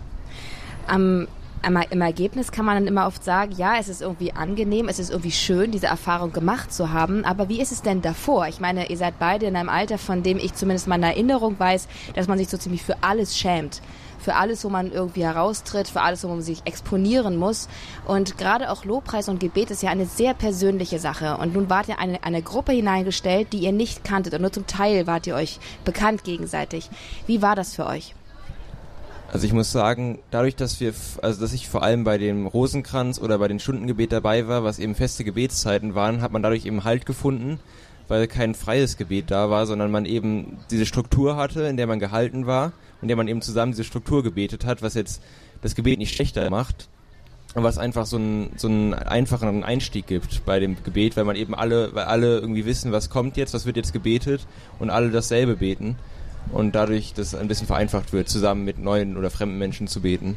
Am 0.87 1.27
im 1.65 2.01
Ergebnis 2.01 2.51
kann 2.51 2.65
man 2.65 2.75
dann 2.75 2.87
immer 2.87 3.07
oft 3.07 3.23
sagen, 3.23 3.53
ja, 3.57 3.77
es 3.79 3.89
ist 3.89 4.01
irgendwie 4.01 4.31
angenehm, 4.33 4.87
es 4.87 4.99
ist 4.99 5.09
irgendwie 5.09 5.31
schön, 5.31 5.71
diese 5.71 5.87
Erfahrung 5.87 6.31
gemacht 6.31 6.73
zu 6.73 6.91
haben. 6.91 7.25
Aber 7.25 7.49
wie 7.49 7.61
ist 7.61 7.71
es 7.71 7.81
denn 7.81 8.01
davor? 8.01 8.47
Ich 8.47 8.59
meine, 8.59 8.89
ihr 8.89 8.97
seid 8.97 9.19
beide 9.19 9.45
in 9.45 9.55
einem 9.55 9.69
Alter, 9.69 9.97
von 9.97 10.23
dem 10.23 10.37
ich 10.37 10.53
zumindest 10.53 10.87
meine 10.87 11.07
Erinnerung 11.07 11.59
weiß, 11.59 11.87
dass 12.13 12.27
man 12.27 12.37
sich 12.37 12.49
so 12.49 12.57
ziemlich 12.57 12.83
für 12.83 12.97
alles 13.01 13.37
schämt 13.37 13.81
für 14.25 14.35
alles, 14.35 14.65
wo 14.65 14.69
man 14.69 14.91
irgendwie 14.91 15.23
heraustritt, 15.23 15.87
für 15.87 16.01
alles, 16.01 16.23
wo 16.23 16.29
man 16.29 16.41
sich 16.41 16.65
exponieren 16.65 17.37
muss. 17.37 17.69
Und 18.05 18.39
gerade 18.39 18.71
auch 18.71 18.83
Lobpreis 18.83 19.29
und 19.29 19.39
Gebet 19.39 19.69
ist 19.69 19.83
ja 19.83 19.91
eine 19.91 20.07
sehr 20.07 20.33
persönliche 20.33 20.97
Sache. 20.97 21.37
Und 21.37 21.53
nun 21.53 21.69
wart 21.69 21.87
ihr 21.87 21.99
eine, 21.99 22.23
eine 22.23 22.41
Gruppe 22.41 22.71
hineingestellt, 22.71 23.53
die 23.53 23.59
ihr 23.59 23.71
nicht 23.71 24.03
kanntet 24.03 24.33
und 24.33 24.41
nur 24.41 24.51
zum 24.51 24.65
Teil 24.65 25.05
wart 25.05 25.27
ihr 25.27 25.35
euch 25.35 25.59
bekannt 25.85 26.23
gegenseitig. 26.23 26.89
Wie 27.27 27.43
war 27.43 27.55
das 27.55 27.75
für 27.75 27.85
euch? 27.85 28.15
Also 29.31 29.47
ich 29.47 29.53
muss 29.53 29.71
sagen, 29.71 30.19
dadurch, 30.31 30.55
dass 30.55 30.79
wir, 30.79 30.93
also 31.21 31.41
dass 31.41 31.53
ich 31.53 31.67
vor 31.67 31.83
allem 31.83 32.03
bei 32.03 32.17
dem 32.17 32.47
Rosenkranz 32.47 33.19
oder 33.19 33.37
bei 33.39 33.47
den 33.47 33.59
Stundengebet 33.59 34.11
dabei 34.11 34.47
war, 34.47 34.63
was 34.63 34.79
eben 34.79 34.95
feste 34.95 35.23
Gebetszeiten 35.23 35.95
waren, 35.95 36.21
hat 36.21 36.31
man 36.31 36.43
dadurch 36.43 36.65
eben 36.65 36.83
Halt 36.83 37.05
gefunden, 37.05 37.59
weil 38.07 38.27
kein 38.27 38.55
freies 38.55 38.97
Gebet 38.97 39.31
da 39.31 39.49
war, 39.49 39.65
sondern 39.65 39.91
man 39.91 40.05
eben 40.05 40.57
diese 40.69 40.85
Struktur 40.85 41.35
hatte, 41.35 41.63
in 41.63 41.75
der 41.75 41.87
man 41.87 41.99
gehalten 41.99 42.45
war, 42.45 42.71
in 43.01 43.07
der 43.07 43.17
man 43.17 43.27
eben 43.27 43.41
zusammen 43.41 43.71
diese 43.71 43.83
Struktur 43.83 44.23
gebetet 44.23 44.65
hat, 44.65 44.81
was 44.81 44.93
jetzt 44.93 45.21
das 45.61 45.75
Gebet 45.75 45.99
nicht 45.99 46.15
schlechter 46.15 46.49
macht, 46.49 46.87
was 47.55 47.77
einfach 47.77 48.05
so 48.05 48.17
einen, 48.17 48.51
so 48.57 48.67
einen 48.67 48.93
einfachen 48.93 49.63
Einstieg 49.63 50.07
gibt 50.07 50.45
bei 50.45 50.59
dem 50.59 50.77
Gebet, 50.83 51.17
weil 51.17 51.23
man 51.23 51.35
eben 51.35 51.55
alle, 51.55 51.93
weil 51.95 52.05
alle 52.05 52.39
irgendwie 52.39 52.65
wissen, 52.65 52.91
was 52.91 53.09
kommt 53.09 53.37
jetzt, 53.37 53.53
was 53.53 53.65
wird 53.65 53.77
jetzt 53.77 53.91
gebetet 53.91 54.45
und 54.79 54.89
alle 54.91 55.09
dasselbe 55.09 55.55
beten 55.55 55.95
und 56.51 56.75
dadurch 56.75 57.13
das 57.13 57.35
ein 57.35 57.47
bisschen 57.47 57.67
vereinfacht 57.67 58.13
wird, 58.13 58.29
zusammen 58.29 58.63
mit 58.65 58.79
neuen 58.79 59.17
oder 59.17 59.29
fremden 59.29 59.57
Menschen 59.57 59.87
zu 59.87 60.01
beten. 60.01 60.35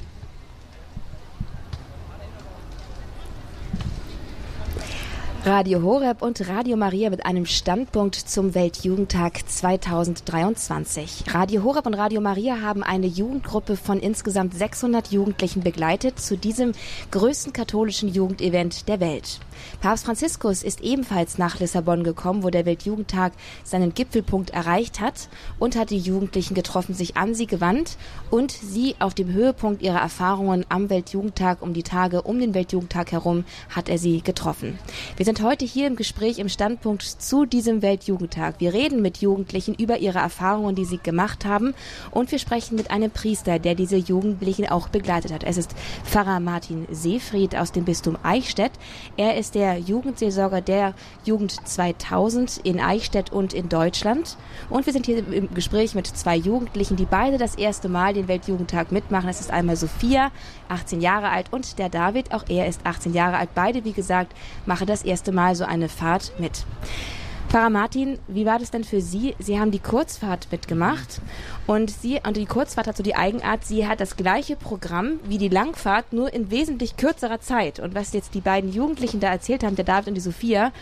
Radio 5.44 5.82
Horeb 5.82 6.20
und 6.20 6.46
Radio 6.46 6.76
Maria 6.76 7.08
mit 7.08 7.24
einem 7.24 7.46
Standpunkt 7.46 8.16
zum 8.16 8.54
Weltjugendtag 8.54 9.48
2023. 9.48 11.24
Radio 11.32 11.62
Horeb 11.62 11.86
und 11.86 11.94
Radio 11.94 12.20
Maria 12.20 12.60
haben 12.60 12.82
eine 12.82 13.06
Jugendgruppe 13.06 13.76
von 13.76 13.98
insgesamt 13.98 14.52
600 14.54 15.10
Jugendlichen 15.10 15.62
begleitet 15.62 16.20
zu 16.20 16.36
diesem 16.36 16.72
größten 17.12 17.54
katholischen 17.54 18.10
Jugendevent 18.10 18.88
der 18.88 19.00
Welt. 19.00 19.40
Papst 19.80 20.04
Franziskus 20.04 20.62
ist 20.62 20.80
ebenfalls 20.80 21.38
nach 21.38 21.60
Lissabon 21.60 22.04
gekommen, 22.04 22.42
wo 22.42 22.50
der 22.50 22.66
Weltjugendtag 22.66 23.32
seinen 23.64 23.94
Gipfelpunkt 23.94 24.50
erreicht 24.50 25.00
hat 25.00 25.28
und 25.58 25.76
hat 25.76 25.90
die 25.90 25.98
Jugendlichen 25.98 26.54
getroffen, 26.54 26.94
sich 26.94 27.16
an 27.16 27.34
sie 27.34 27.46
gewandt 27.46 27.96
und 28.30 28.52
sie 28.52 28.96
auf 28.98 29.14
dem 29.14 29.32
Höhepunkt 29.32 29.82
ihrer 29.82 30.00
Erfahrungen 30.00 30.64
am 30.68 30.90
Weltjugendtag 30.90 31.62
um 31.62 31.72
die 31.72 31.82
Tage 31.82 32.22
um 32.22 32.38
den 32.38 32.54
Weltjugendtag 32.54 33.12
herum 33.12 33.44
hat 33.70 33.88
er 33.88 33.98
sie 33.98 34.20
getroffen. 34.20 34.78
Wir 35.16 35.24
sind 35.24 35.42
heute 35.42 35.64
hier 35.64 35.86
im 35.86 35.96
Gespräch 35.96 36.38
im 36.38 36.48
Standpunkt 36.48 37.02
zu 37.02 37.44
diesem 37.44 37.82
Weltjugendtag. 37.82 38.56
Wir 38.58 38.72
reden 38.72 39.02
mit 39.02 39.18
Jugendlichen 39.18 39.74
über 39.74 39.98
ihre 39.98 40.18
Erfahrungen, 40.18 40.74
die 40.74 40.84
sie 40.84 40.98
gemacht 40.98 41.44
haben 41.44 41.74
und 42.10 42.30
wir 42.32 42.38
sprechen 42.38 42.76
mit 42.76 42.90
einem 42.90 43.10
Priester, 43.10 43.58
der 43.58 43.74
diese 43.74 43.96
Jugendlichen 43.96 44.68
auch 44.68 44.88
begleitet 44.88 45.32
hat. 45.32 45.44
Es 45.44 45.56
ist 45.56 45.74
Pfarrer 46.04 46.40
Martin 46.40 46.86
Seefried 46.90 47.56
aus 47.56 47.72
dem 47.72 47.84
Bistum 47.84 48.16
Eichstätt. 48.22 48.72
Er 49.16 49.36
ist 49.36 49.47
der 49.50 49.78
Jugendseelsorger 49.78 50.61
der 50.61 50.94
Jugend 51.24 51.66
2000 51.68 52.58
in 52.58 52.80
Eichstätt 52.80 53.30
und 53.32 53.54
in 53.54 53.68
Deutschland. 53.68 54.37
Und 54.70 54.87
wir 54.87 54.92
sind 54.92 55.06
hier 55.06 55.18
im 55.18 55.52
Gespräch 55.54 55.94
mit 55.94 56.06
zwei 56.06 56.37
Jugendlichen, 56.37 56.96
die 56.96 57.06
beide 57.06 57.38
das 57.38 57.54
erste 57.54 57.88
Mal 57.88 58.14
den 58.14 58.28
Weltjugendtag 58.28 58.92
mitmachen. 58.92 59.28
Es 59.28 59.40
ist 59.40 59.50
einmal 59.50 59.76
Sophia, 59.76 60.30
18 60.68 61.00
Jahre 61.00 61.30
alt, 61.30 61.52
und 61.52 61.78
der 61.78 61.88
David, 61.88 62.32
auch 62.32 62.44
er 62.48 62.66
ist 62.66 62.80
18 62.84 63.12
Jahre 63.12 63.37
alt. 63.37 63.50
Beide, 63.54 63.84
wie 63.84 63.92
gesagt, 63.92 64.32
machen 64.66 64.87
das 64.87 65.02
erste 65.02 65.32
Mal 65.32 65.54
so 65.54 65.64
eine 65.64 65.88
Fahrt 65.88 66.32
mit. 66.38 66.64
Pfarrer 67.48 67.70
Martin, 67.70 68.18
wie 68.28 68.44
war 68.44 68.58
das 68.58 68.70
denn 68.70 68.84
für 68.84 69.00
Sie? 69.00 69.34
Sie 69.38 69.58
haben 69.58 69.70
die 69.70 69.78
Kurzfahrt 69.78 70.48
mitgemacht 70.52 71.22
und 71.66 71.90
Sie 71.90 72.20
und 72.26 72.37
die 72.37 72.44
Kurzfahrt 72.44 72.87
hat 72.87 72.98
so 72.98 73.02
die 73.02 73.16
Eigenart, 73.16 73.64
sie 73.64 73.88
hat 73.88 74.00
das 74.00 74.16
gleiche 74.16 74.54
Programm 74.54 75.18
wie 75.24 75.38
die 75.38 75.48
Langfahrt, 75.48 76.12
nur 76.12 76.30
in 76.30 76.50
wesentlich 76.50 76.98
kürzerer 76.98 77.40
Zeit. 77.40 77.80
Und 77.80 77.94
was 77.94 78.12
jetzt 78.12 78.34
die 78.34 78.42
beiden 78.42 78.70
Jugendlichen 78.70 79.18
da 79.18 79.28
erzählt 79.28 79.64
haben, 79.64 79.76
der 79.76 79.87
David 79.87 80.08
und 80.08 80.14
die 80.14 80.20
Sophia, 80.20 80.72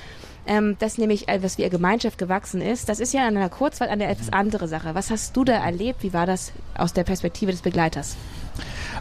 ähm, 0.49 0.77
dass 0.81 0.99
nämlich 0.99 1.29
etwas 1.29 1.57
wie 1.57 1.63
ihr 1.63 1.71
Gemeinschaft 1.71 2.19
gewachsen 2.19 2.61
ist, 2.61 2.89
das 2.89 2.99
ist 2.99 3.15
ja 3.15 3.29
an 3.29 3.37
einer 3.37 3.49
Kurzfahrt 3.49 3.89
eine 3.89 4.09
etwas 4.09 4.33
andere 4.33 4.67
Sache. 4.67 4.97
Was 4.97 5.13
hast 5.13 5.37
du 5.37 5.45
da 5.45 5.53
erlebt? 5.53 6.03
Wie 6.03 6.13
war 6.13 6.27
das 6.27 6.51
aus 6.77 6.93
der 6.93 7.05
Perspektive 7.05 7.53
des 7.53 7.63
Begleiters? 7.63 8.17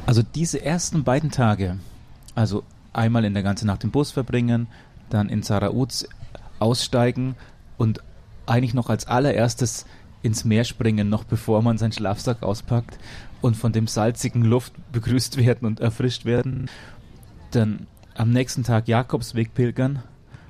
Also 0.06 0.22
diese 0.22 0.64
ersten 0.64 1.04
beiden 1.04 1.32
Tage, 1.32 1.80
also 2.36 2.62
einmal 2.94 3.26
in 3.26 3.34
der 3.34 3.42
ganzen 3.42 3.66
Nacht 3.66 3.84
im 3.84 3.90
Bus 3.90 4.12
verbringen, 4.12 4.68
dann 5.10 5.30
in 5.30 5.42
Zarauz 5.42 6.08
aussteigen 6.60 7.36
und 7.78 8.02
eigentlich 8.46 8.74
noch 8.74 8.90
als 8.90 9.08
allererstes 9.08 9.86
ins 10.22 10.46
Meer 10.46 10.64
springen, 10.64 11.10
noch 11.10 11.24
bevor 11.24 11.62
man 11.62 11.78
seinen 11.78 11.92
Schlafsack 11.92 12.44
auspackt 12.44 12.98
und 13.42 13.56
von 13.56 13.72
dem 13.72 13.88
salzigen 13.88 14.44
Luft 14.44 14.74
begrüßt 14.92 15.38
werden 15.38 15.66
und 15.66 15.80
erfrischt 15.80 16.26
werden. 16.26 16.70
Dann 17.52 17.88
am 18.16 18.32
nächsten 18.32 18.64
Tag 18.64 18.88
Jakobsweg 18.88 19.54
pilgern 19.54 20.02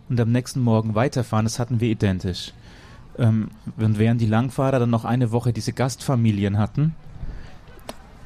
und 0.07 0.19
am 0.19 0.31
nächsten 0.31 0.61
Morgen 0.61 0.95
weiterfahren, 0.95 1.45
das 1.45 1.59
hatten 1.59 1.79
wir 1.79 1.89
identisch. 1.89 2.53
Ähm, 3.17 3.49
und 3.77 3.97
während 3.97 4.21
die 4.21 4.27
Langfahrer 4.27 4.79
dann 4.79 4.89
noch 4.89 5.05
eine 5.05 5.31
Woche 5.31 5.53
diese 5.53 5.73
Gastfamilien 5.73 6.57
hatten, 6.57 6.95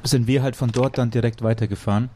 sind 0.02 0.26
wir 0.26 0.42
halt 0.42 0.56
von 0.56 0.72
dort 0.72 0.98
dann 0.98 1.10
direkt 1.10 1.42
weitergefahren. 1.42 2.10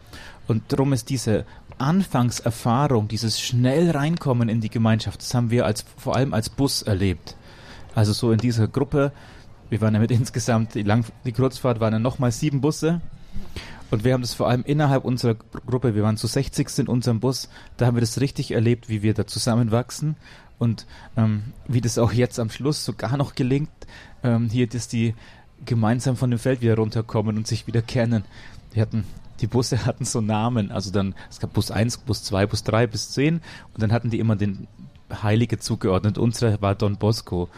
Und 0.47 0.63
darum 0.69 0.93
ist 0.93 1.11
diese 1.11 1.45
Anfangserfahrung, 1.79 3.09
dieses 3.09 3.41
schnell 3.41 3.91
reinkommen 3.91 4.49
in 4.49 4.61
die 4.61 4.71
Gemeinschaft, 4.71 5.21
das 5.21 5.35
haben 5.35 5.51
wir 5.51 5.67
als, 5.67 5.85
vor 5.97 6.17
allem 6.17 6.35
als 6.35 6.49
Bus 6.49 6.83
erlebt. 6.83 7.37
Also 7.95 8.13
so 8.13 8.33
in 8.33 8.39
dieser 8.39 8.69
Gruppe, 8.69 9.13
wir 9.71 9.81
waren 9.81 9.95
ja 9.95 10.01
mit 10.01 10.11
insgesamt, 10.13 10.75
die, 10.75 10.83
Lang 10.83 11.05
die 11.25 11.33
Kurzfahrt 11.33 11.81
waren 11.81 11.93
ja 11.93 11.99
nochmal 11.99 12.33
sieben 12.33 12.61
Busse. 12.61 13.01
Und 13.91 14.03
wir 14.03 14.15
haben 14.15 14.23
das 14.23 14.35
vor 14.35 14.49
allem 14.49 14.65
innerhalb 14.65 15.05
unserer 15.05 15.35
Gruppe, 15.35 15.95
wir 15.95 16.03
waren 16.03 16.17
zu 16.17 16.27
60 16.27 16.79
in 16.81 16.89
unserem 16.89 17.21
Bus, 17.21 17.49
da 17.77 17.87
haben 17.87 17.97
wir 17.97 18.01
das 18.01 18.21
richtig 18.21 18.51
erlebt, 18.51 18.89
wie 18.89 19.03
wir 19.03 19.15
da 19.15 19.27
zusammenwachsen 19.27 20.17
und 20.59 20.87
ähm, 21.17 21.45
wie 21.69 21.81
das 21.81 21.99
auch 21.99 22.13
jetzt 22.13 22.41
am 22.41 22.51
Schluss 22.51 22.85
sogar 22.85 23.17
noch 23.17 23.35
gelingt, 23.35 23.71
ähm, 24.23 24.49
hier, 24.51 24.67
dass 24.67 24.89
die 24.89 25.15
gemeinsam 25.65 26.17
von 26.17 26.31
dem 26.31 26.39
Feld 26.39 26.61
wieder 26.61 26.77
runterkommen 26.77 27.37
und 27.37 27.47
sich 27.47 27.67
wieder 27.67 27.83
kennen. 27.83 28.25
Die 28.75 28.81
hatten 28.81 29.05
die 29.45 29.49
Busse 29.49 29.85
hatten 29.87 30.05
so 30.05 30.21
Namen, 30.21 30.73
also 30.73 30.91
dann, 30.91 31.15
es 31.31 31.39
gab 31.39 31.53
Bus 31.53 31.71
1, 31.71 31.99
Bus 31.99 32.25
2, 32.25 32.47
Bus 32.47 32.65
3 32.65 32.87
bis 32.87 33.11
10 33.11 33.37
und 33.75 33.83
dann 33.83 33.93
hatten 33.93 34.11
die 34.11 34.19
immer 34.19 34.37
den 34.37 34.67
Heilige 35.23 35.59
zugeordnet. 35.59 36.17
Unserer 36.17 36.61
war 36.63 36.75
Don 36.75 36.97
Bosco. 36.97 37.49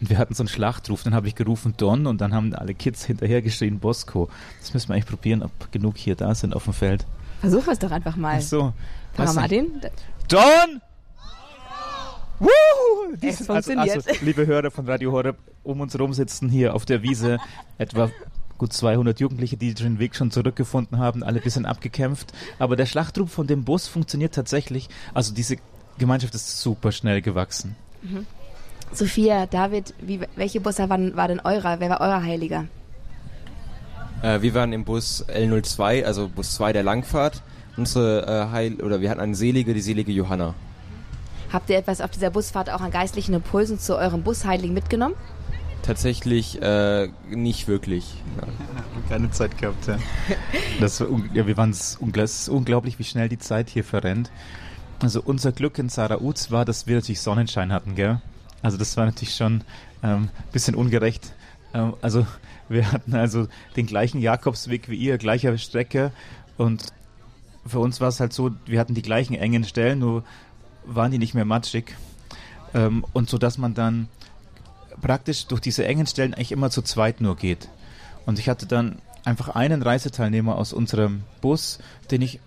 Und 0.00 0.10
wir 0.10 0.18
hatten 0.18 0.34
so 0.34 0.42
einen 0.42 0.48
Schlachtruf, 0.48 1.02
dann 1.04 1.14
habe 1.14 1.28
ich 1.28 1.34
gerufen 1.34 1.74
Don 1.76 2.06
und 2.06 2.20
dann 2.20 2.34
haben 2.34 2.52
alle 2.54 2.74
Kids 2.74 3.04
hinterher 3.04 3.42
geschrien 3.42 3.78
Bosco. 3.78 4.28
Das 4.60 4.74
müssen 4.74 4.88
wir 4.88 4.94
eigentlich 4.94 5.06
probieren, 5.06 5.42
ob 5.42 5.70
genug 5.70 5.96
hier 5.96 6.16
da 6.16 6.34
sind 6.34 6.56
auf 6.56 6.64
dem 6.64 6.72
Feld. 6.72 7.06
Versuch 7.40 7.68
es 7.68 7.78
doch 7.78 7.90
einfach 7.90 8.16
mal. 8.16 8.38
Ach 8.38 8.42
so. 8.42 8.72
Papa 9.14 9.32
Martin? 9.34 9.80
Don! 10.28 10.80
Woo! 12.40 12.48
Es 13.20 13.48
also, 13.48 13.72
also, 13.74 14.00
liebe 14.22 14.46
Hörer 14.46 14.70
von 14.70 14.86
Radio 14.86 15.12
Horeb, 15.12 15.36
um 15.62 15.80
uns 15.80 15.94
herum 15.94 16.12
sitzen 16.12 16.48
hier 16.48 16.74
auf 16.74 16.84
der 16.84 17.02
Wiese 17.02 17.38
etwa 17.78 18.10
gut 18.58 18.72
200 18.72 19.20
Jugendliche, 19.20 19.56
die 19.56 19.74
den 19.74 19.98
Weg 19.98 20.16
schon 20.16 20.30
zurückgefunden 20.30 20.98
haben, 20.98 21.22
alle 21.22 21.38
ein 21.38 21.42
bisschen 21.42 21.66
abgekämpft. 21.66 22.32
Aber 22.58 22.76
der 22.76 22.86
Schlachtruf 22.86 23.30
von 23.30 23.46
dem 23.46 23.64
Bus 23.64 23.88
funktioniert 23.88 24.34
tatsächlich. 24.34 24.88
Also 25.12 25.34
diese 25.34 25.56
Gemeinschaft 25.98 26.34
ist 26.34 26.60
super 26.60 26.92
schnell 26.92 27.22
gewachsen. 27.22 27.76
Mhm. 28.02 28.26
Sophia, 28.92 29.46
David, 29.46 29.94
wie, 30.00 30.20
welche 30.36 30.60
Busse 30.60 30.88
waren, 30.88 31.16
war 31.16 31.28
denn 31.28 31.40
eurer? 31.40 31.80
Wer 31.80 31.90
war 31.90 32.00
euer 32.00 32.22
Heiliger? 32.22 32.66
Äh, 34.22 34.40
wir 34.42 34.54
waren 34.54 34.72
im 34.72 34.84
Bus 34.84 35.24
L02, 35.28 36.04
also 36.04 36.28
Bus 36.28 36.54
2 36.54 36.72
der 36.72 36.82
Langfahrt. 36.82 37.42
Unsere 37.76 38.26
äh, 38.26 38.52
Heil 38.52 38.80
oder 38.80 39.00
wir 39.00 39.10
hatten 39.10 39.20
eine 39.20 39.34
Selige, 39.34 39.74
die 39.74 39.80
selige 39.80 40.12
Johanna. 40.12 40.54
Habt 41.52 41.70
ihr 41.70 41.76
etwas 41.76 42.00
auf 42.00 42.10
dieser 42.10 42.30
Busfahrt 42.30 42.70
auch 42.70 42.80
an 42.80 42.90
geistlichen 42.90 43.34
Impulsen 43.34 43.78
zu 43.78 43.96
eurem 43.96 44.22
Busheiligen 44.22 44.74
mitgenommen? 44.74 45.14
Tatsächlich 45.84 46.62
äh, 46.62 47.08
nicht 47.28 47.68
wirklich. 47.68 48.14
Ja. 48.40 48.48
Keine 49.08 49.30
Zeit 49.30 49.58
gehabt, 49.58 49.86
ja. 49.86 49.98
Das, 50.80 50.98
ja 50.98 51.46
wir 51.46 51.56
waren 51.58 51.70
es 51.70 51.98
unglaublich, 51.98 52.98
wie 52.98 53.04
schnell 53.04 53.28
die 53.28 53.38
Zeit 53.38 53.68
hier 53.68 53.84
verrennt. 53.84 54.30
Also 55.00 55.20
unser 55.22 55.52
Glück 55.52 55.78
in 55.78 55.90
Sarauz 55.90 56.50
war, 56.50 56.64
dass 56.64 56.86
wir 56.86 56.96
natürlich 56.96 57.20
Sonnenschein 57.20 57.70
hatten, 57.70 57.94
gell? 57.96 58.22
Also 58.62 58.78
das 58.78 58.96
war 58.96 59.04
natürlich 59.04 59.34
schon 59.34 59.62
ein 60.00 60.10
ähm, 60.10 60.28
bisschen 60.52 60.74
ungerecht. 60.74 61.34
Ähm, 61.74 61.92
also 62.00 62.26
wir 62.70 62.90
hatten 62.90 63.14
also 63.14 63.48
den 63.76 63.86
gleichen 63.86 64.22
Jakobsweg 64.22 64.88
wie 64.88 64.96
ihr, 64.96 65.18
gleicher 65.18 65.56
Strecke 65.58 66.12
und 66.56 66.86
für 67.66 67.78
uns 67.78 68.00
war 68.00 68.08
es 68.08 68.20
halt 68.20 68.32
so, 68.32 68.52
wir 68.64 68.80
hatten 68.80 68.94
die 68.94 69.02
gleichen 69.02 69.34
engen 69.34 69.64
Stellen, 69.64 69.98
nur 69.98 70.24
waren 70.86 71.10
die 71.10 71.18
nicht 71.18 71.34
mehr 71.34 71.44
matschig. 71.44 71.94
Ähm, 72.72 73.04
und 73.12 73.28
so 73.28 73.36
dass 73.36 73.58
man 73.58 73.74
dann 73.74 74.08
praktisch 75.04 75.46
durch 75.48 75.60
diese 75.60 75.84
engen 75.84 76.06
Stellen 76.06 76.32
eigentlich 76.32 76.50
immer 76.50 76.70
zu 76.70 76.80
zweit 76.80 77.20
nur 77.20 77.36
geht. 77.36 77.68
Und 78.24 78.38
ich 78.38 78.48
hatte 78.48 78.64
dann 78.64 78.96
einfach 79.22 79.50
einen 79.50 79.82
Reiseteilnehmer 79.82 80.56
aus 80.56 80.72
unserem 80.72 81.24
Bus, 81.42 81.78
den 82.10 82.22
ich 82.22 82.40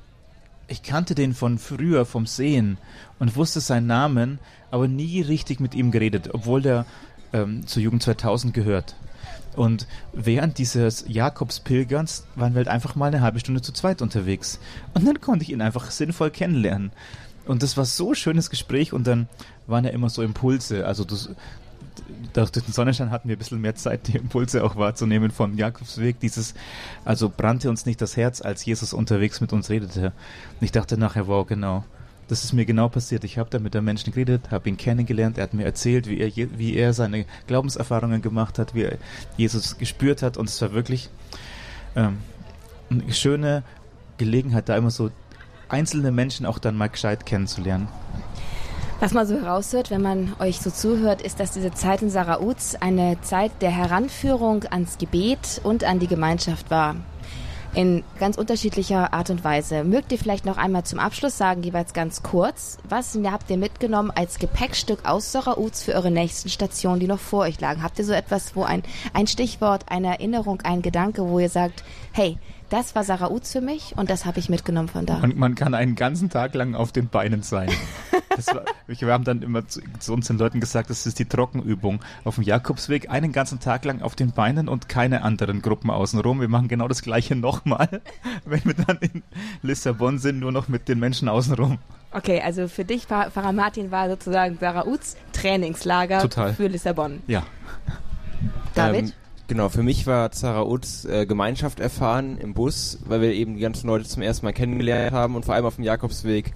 ich 0.70 0.84
kannte 0.84 1.16
den 1.16 1.34
von 1.34 1.60
früher 1.60 2.06
vom 2.06 2.26
Sehen 2.26 2.78
und 3.20 3.38
wusste 3.38 3.62
seinen 3.62 3.88
Namen, 3.88 4.40
aber 4.70 4.88
nie 4.88 5.22
richtig 5.22 5.62
mit 5.62 5.76
ihm 5.76 5.92
geredet, 5.92 6.32
obwohl 6.34 6.62
der 6.62 6.86
ähm, 7.32 7.66
zur 7.68 7.84
Jugend 7.84 8.04
2000 8.04 8.54
gehört. 8.54 8.96
Und 9.56 9.88
während 10.12 10.58
dieses 10.58 11.06
Jakobspilgerns 11.08 12.26
waren 12.36 12.54
wir 12.54 12.58
halt 12.58 12.68
einfach 12.68 12.96
mal 12.96 13.06
eine 13.06 13.22
halbe 13.22 13.40
Stunde 13.40 13.62
zu 13.62 13.72
zweit 13.72 14.02
unterwegs. 14.02 14.60
Und 14.94 15.08
dann 15.08 15.22
konnte 15.22 15.44
ich 15.44 15.52
ihn 15.52 15.62
einfach 15.62 15.90
sinnvoll 15.90 16.32
kennenlernen. 16.32 16.92
Und 17.46 17.64
das 17.64 17.78
war 17.78 17.86
so 17.86 18.10
ein 18.10 18.16
schönes 18.16 18.50
Gespräch 18.50 18.92
und 18.92 19.08
dann 19.08 19.30
waren 19.68 19.86
ja 19.86 19.92
immer 19.92 20.10
so 20.10 20.22
Impulse. 20.22 20.86
Also 20.86 21.06
das, 21.06 21.30
durch 22.34 22.52
den 22.52 22.74
Sonnenschein 22.74 23.12
hatten 23.12 23.30
wir 23.30 23.36
ein 23.36 23.40
bisschen 23.40 23.62
mehr 23.62 23.76
Zeit, 23.76 24.08
die 24.08 24.18
Impulse 24.18 24.64
auch 24.64 24.76
wahrzunehmen 24.76 25.32
vom 25.32 25.58
Jakobsweg. 25.58 26.20
Dieses, 26.20 26.54
also 27.06 27.30
brannte 27.30 27.70
uns 27.70 27.86
nicht 27.86 28.02
das 28.02 28.18
Herz, 28.18 28.42
als 28.42 28.66
Jesus 28.66 28.94
unterwegs 28.94 29.42
mit 29.42 29.54
uns 29.54 29.70
redete. 29.70 30.08
Und 30.60 30.66
ich 30.66 30.72
dachte 30.72 30.98
nachher, 30.98 31.28
wow, 31.28 31.46
genau. 31.46 31.84
Das 32.28 32.44
ist 32.44 32.52
mir 32.52 32.66
genau 32.66 32.90
passiert. 32.90 33.24
Ich 33.24 33.38
habe 33.38 33.50
da 33.50 33.58
mit 33.58 33.74
der 33.74 33.82
Menschen 33.82 34.12
geredet, 34.12 34.52
habe 34.52 34.68
ihn 34.68 34.76
kennengelernt. 34.76 35.38
Er 35.38 35.44
hat 35.44 35.54
mir 35.54 35.64
erzählt, 35.64 36.08
wie 36.08 36.20
er, 36.20 36.30
wie 36.36 36.76
er 36.76 36.92
seine 36.94 37.26
Glaubenserfahrungen 37.48 38.22
gemacht 38.22 38.60
hat, 38.60 38.76
wie 38.76 38.84
er 38.84 38.98
Jesus 39.38 39.78
gespürt 39.78 40.22
hat. 40.22 40.36
Und 40.36 40.50
es 40.50 40.62
war 40.62 40.74
wirklich 40.74 41.10
ähm, 41.96 42.18
eine 42.90 43.14
schöne 43.14 43.64
Gelegenheit, 44.18 44.68
da 44.68 44.76
immer 44.76 44.92
so 44.92 45.10
einzelne 45.70 46.12
Menschen 46.12 46.46
auch 46.46 46.60
dann 46.60 46.76
mal 46.76 46.88
gescheit 46.88 47.26
kennenzulernen. 47.26 47.88
Was 49.00 49.14
man 49.14 49.28
so 49.28 49.36
heraushört, 49.36 49.92
wenn 49.92 50.02
man 50.02 50.34
euch 50.40 50.60
so 50.60 50.72
zuhört, 50.72 51.22
ist, 51.22 51.40
dass 51.40 51.52
diese 51.52 51.72
Zeit 51.72 52.02
in 52.02 52.10
Sarauz 52.10 52.76
eine 52.80 53.22
Zeit 53.22 53.52
der 53.62 53.70
Heranführung 53.70 54.64
ans 54.72 54.98
Gebet 54.98 55.62
und 55.64 55.84
an 55.84 56.00
die 56.00 56.08
Gemeinschaft 56.08 56.72
war. 56.72 56.96
In 57.76 58.04
ganz 58.20 58.40
unterschiedlicher 58.40 59.14
Art 59.14 59.30
und 59.30 59.44
Weise. 59.44 59.84
Mögt 59.84 60.12
ihr 60.12 60.18
vielleicht 60.18 60.46
noch 60.46 60.58
einmal 60.58 60.84
zum 60.84 60.98
Abschluss 60.98 61.38
sagen, 61.38 61.62
jeweils 61.62 61.94
ganz 61.94 62.24
kurz, 62.24 62.80
was 62.90 63.16
habt 63.24 63.52
ihr 63.52 63.58
mitgenommen 63.58 64.10
als 64.10 64.40
Gepäckstück 64.40 65.06
aus 65.08 65.32
Sarauz 65.32 65.84
für 65.84 65.94
eure 65.94 66.10
nächsten 66.10 66.50
Stationen, 66.50 67.00
die 67.00 67.08
noch 67.08 67.20
vor 67.20 67.42
euch 67.42 67.62
lagen? 67.62 67.84
Habt 67.84 68.00
ihr 68.00 68.06
so 68.06 68.14
etwas, 68.14 68.56
wo 68.56 68.64
ein, 68.64 68.82
ein 69.14 69.28
Stichwort, 69.28 69.86
eine 69.90 70.08
Erinnerung, 70.08 70.62
ein 70.62 70.82
Gedanke, 70.82 71.30
wo 71.30 71.38
ihr 71.38 71.50
sagt, 71.50 71.84
hey, 72.14 72.40
das 72.70 72.96
war 72.96 73.04
Sarah 73.04 73.30
Uz 73.30 73.52
für 73.52 73.62
mich 73.62 73.94
und 73.96 74.10
das 74.10 74.26
habe 74.26 74.40
ich 74.40 74.50
mitgenommen 74.50 74.90
von 74.90 75.06
da. 75.06 75.20
Und 75.22 75.38
man 75.38 75.56
kann 75.56 75.74
einen 75.74 75.96
ganzen 75.96 76.30
Tag 76.30 76.54
lang 76.54 76.76
auf 76.76 76.92
den 76.92 77.08
Beinen 77.08 77.44
sein. 77.44 77.70
war, 78.48 78.66
wir 78.88 79.14
haben 79.14 79.24
dann 79.24 79.42
immer 79.42 79.68
zu, 79.68 79.82
zu, 80.00 80.14
unseren 80.14 80.38
Leuten 80.38 80.60
gesagt, 80.60 80.90
das 80.90 81.06
ist 81.06 81.20
die 81.20 81.26
Trockenübung. 81.26 82.02
Auf 82.24 82.36
dem 82.36 82.44
Jakobsweg 82.44 83.10
einen 83.10 83.32
ganzen 83.32 83.60
Tag 83.60 83.86
lang 83.86 84.02
auf 84.02 84.16
den 84.16 84.32
Beinen 84.32 84.68
und 84.68 84.90
keine 84.90 85.24
anderen 85.24 85.62
Gruppen 85.62 85.90
außenrum. 85.90 86.42
Wir 86.42 86.48
machen 86.48 86.68
genau 86.68 86.88
das 86.88 87.02
gleiche 87.02 87.36
nochmal, 87.36 88.02
wenn 88.46 88.64
wir 88.66 88.74
dann 88.74 88.98
in 88.98 89.24
Lissabon 89.62 90.20
sind, 90.20 90.40
nur 90.40 90.52
noch 90.52 90.68
mit 90.68 90.88
den 90.88 91.00
Menschen 91.00 91.30
außenrum. 91.30 91.80
Okay, 92.12 92.42
also 92.42 92.68
für 92.68 92.86
dich, 92.86 93.06
Pfarrer 93.06 93.54
Martin, 93.54 93.92
war 93.92 94.10
sozusagen 94.10 94.58
Sarah 94.60 94.86
Uts 94.86 95.18
Trainingslager 95.34 96.22
Total. 96.22 96.54
für 96.54 96.68
Lissabon. 96.68 97.22
Ja. 97.28 97.44
David? 98.76 99.06
Ähm, 99.06 99.14
Genau, 99.48 99.70
für 99.70 99.82
mich 99.82 100.06
war 100.06 100.30
Zara 100.32 100.64
Utz 100.64 101.06
äh, 101.06 101.26
Gemeinschaft 101.26 101.80
erfahren 101.80 102.38
im 102.38 102.54
Bus, 102.54 103.00
weil 103.06 103.22
wir 103.22 103.32
eben 103.32 103.56
die 103.56 103.62
ganzen 103.62 103.88
Leute 103.88 104.04
zum 104.04 104.22
ersten 104.22 104.46
Mal 104.46 104.52
kennengelernt 104.52 105.14
haben 105.14 105.38
und 105.38 105.46
vor 105.46 105.56
allem 105.56 105.66
auf 105.66 105.76
dem 105.76 105.86
Jakobsweg 105.86 106.52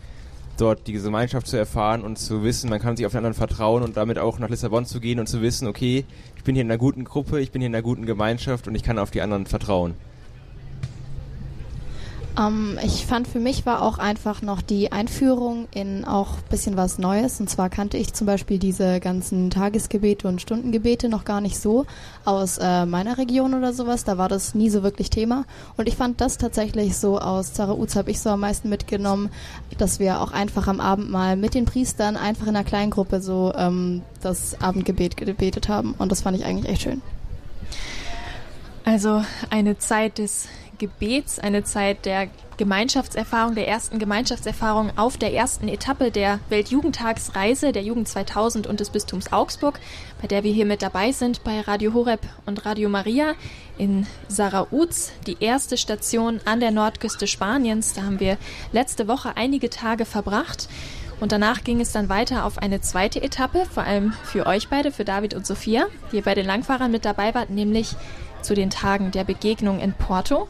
dort 0.57 0.87
diese 0.87 1.05
Gemeinschaft 1.05 1.47
zu 1.47 1.55
erfahren 1.55 2.01
und 2.01 2.19
zu 2.19 2.43
wissen, 2.43 2.69
man 2.69 2.81
kann 2.81 2.97
sich 2.97 3.05
auf 3.05 3.13
den 3.13 3.19
anderen 3.19 3.33
vertrauen 3.33 3.83
und 3.83 3.95
damit 3.95 4.19
auch 4.19 4.39
nach 4.39 4.49
Lissabon 4.49 4.85
zu 4.85 4.99
gehen 4.99 5.21
und 5.21 5.27
zu 5.27 5.41
wissen, 5.41 5.69
okay, 5.69 6.03
ich 6.35 6.43
bin 6.43 6.53
hier 6.53 6.63
in 6.63 6.69
einer 6.69 6.77
guten 6.77 7.05
Gruppe, 7.05 7.39
ich 7.39 7.51
bin 7.51 7.61
hier 7.61 7.67
in 7.67 7.75
einer 7.75 7.81
guten 7.81 8.05
Gemeinschaft 8.05 8.67
und 8.67 8.75
ich 8.75 8.83
kann 8.83 8.99
auf 8.99 9.09
die 9.09 9.21
anderen 9.21 9.45
vertrauen. 9.45 9.93
Ähm, 12.39 12.79
ich 12.83 13.05
fand 13.05 13.27
für 13.27 13.39
mich 13.39 13.65
war 13.65 13.81
auch 13.81 13.97
einfach 13.97 14.41
noch 14.41 14.61
die 14.61 14.91
Einführung 14.91 15.67
in 15.73 16.05
auch 16.05 16.37
ein 16.37 16.49
bisschen 16.49 16.77
was 16.77 16.97
Neues. 16.97 17.39
Und 17.39 17.49
zwar 17.49 17.69
kannte 17.69 17.97
ich 17.97 18.13
zum 18.13 18.27
Beispiel 18.27 18.57
diese 18.57 18.99
ganzen 18.99 19.49
Tagesgebete 19.49 20.27
und 20.27 20.41
Stundengebete 20.41 21.09
noch 21.09 21.25
gar 21.25 21.41
nicht 21.41 21.59
so 21.59 21.85
aus 22.25 22.57
äh, 22.57 22.85
meiner 22.85 23.17
Region 23.17 23.53
oder 23.53 23.73
sowas. 23.73 24.03
Da 24.03 24.17
war 24.17 24.29
das 24.29 24.55
nie 24.55 24.69
so 24.69 24.83
wirklich 24.83 25.09
Thema. 25.09 25.45
Und 25.77 25.87
ich 25.87 25.95
fand 25.95 26.21
das 26.21 26.37
tatsächlich 26.37 26.97
so 26.97 27.19
aus 27.19 27.53
Zarauz 27.53 27.95
habe 27.95 28.11
ich 28.11 28.19
so 28.19 28.29
am 28.29 28.41
meisten 28.41 28.69
mitgenommen, 28.69 29.29
dass 29.77 29.99
wir 29.99 30.21
auch 30.21 30.31
einfach 30.31 30.67
am 30.67 30.79
Abend 30.79 31.09
mal 31.09 31.35
mit 31.35 31.53
den 31.53 31.65
Priestern 31.65 32.17
einfach 32.17 32.47
in 32.47 32.55
einer 32.55 32.63
kleinen 32.63 32.91
Gruppe 32.91 33.21
so 33.21 33.53
ähm, 33.55 34.03
das 34.21 34.59
Abendgebet 34.61 35.17
gebetet 35.17 35.67
haben. 35.67 35.95
Und 35.97 36.11
das 36.11 36.21
fand 36.21 36.37
ich 36.37 36.45
eigentlich 36.45 36.71
echt 36.71 36.83
schön. 36.83 37.01
Also 38.83 39.23
eine 39.49 39.77
Zeit 39.77 40.17
des 40.17 40.47
Gebets, 40.81 41.37
eine 41.37 41.63
Zeit 41.63 42.05
der 42.07 42.27
Gemeinschaftserfahrung, 42.57 43.53
der 43.53 43.67
ersten 43.67 43.99
Gemeinschaftserfahrung 43.99 44.97
auf 44.97 45.15
der 45.15 45.31
ersten 45.31 45.67
Etappe 45.67 46.09
der 46.09 46.39
Weltjugendtagsreise 46.49 47.71
der 47.71 47.83
Jugend 47.83 48.07
2000 48.07 48.65
und 48.65 48.79
des 48.79 48.89
Bistums 48.89 49.31
Augsburg, 49.31 49.79
bei 50.21 50.27
der 50.27 50.43
wir 50.43 50.51
hier 50.51 50.65
mit 50.65 50.81
dabei 50.81 51.11
sind 51.11 51.43
bei 51.43 51.61
Radio 51.61 51.93
Horeb 51.93 52.21
und 52.47 52.65
Radio 52.65 52.89
Maria 52.89 53.35
in 53.77 54.07
Sarauz, 54.27 55.11
die 55.27 55.37
erste 55.39 55.77
Station 55.77 56.41
an 56.45 56.59
der 56.59 56.71
Nordküste 56.71 57.27
Spaniens. 57.27 57.93
Da 57.93 58.01
haben 58.01 58.19
wir 58.19 58.37
letzte 58.71 59.07
Woche 59.07 59.37
einige 59.37 59.69
Tage 59.69 60.05
verbracht. 60.05 60.67
Und 61.19 61.31
danach 61.31 61.63
ging 61.63 61.79
es 61.79 61.91
dann 61.91 62.09
weiter 62.09 62.45
auf 62.45 62.57
eine 62.57 62.81
zweite 62.81 63.21
Etappe, 63.21 63.67
vor 63.71 63.83
allem 63.83 64.13
für 64.23 64.47
euch 64.47 64.69
beide, 64.69 64.91
für 64.91 65.05
David 65.05 65.35
und 65.35 65.45
Sophia, 65.45 65.85
die 66.11 66.21
bei 66.21 66.33
den 66.33 66.47
Langfahrern 66.47 66.89
mit 66.89 67.05
dabei 67.05 67.35
wart, 67.35 67.51
nämlich 67.51 67.95
zu 68.41 68.53
den 68.53 68.69
Tagen 68.69 69.11
der 69.11 69.23
Begegnung 69.23 69.79
in 69.79 69.93
Porto. 69.93 70.47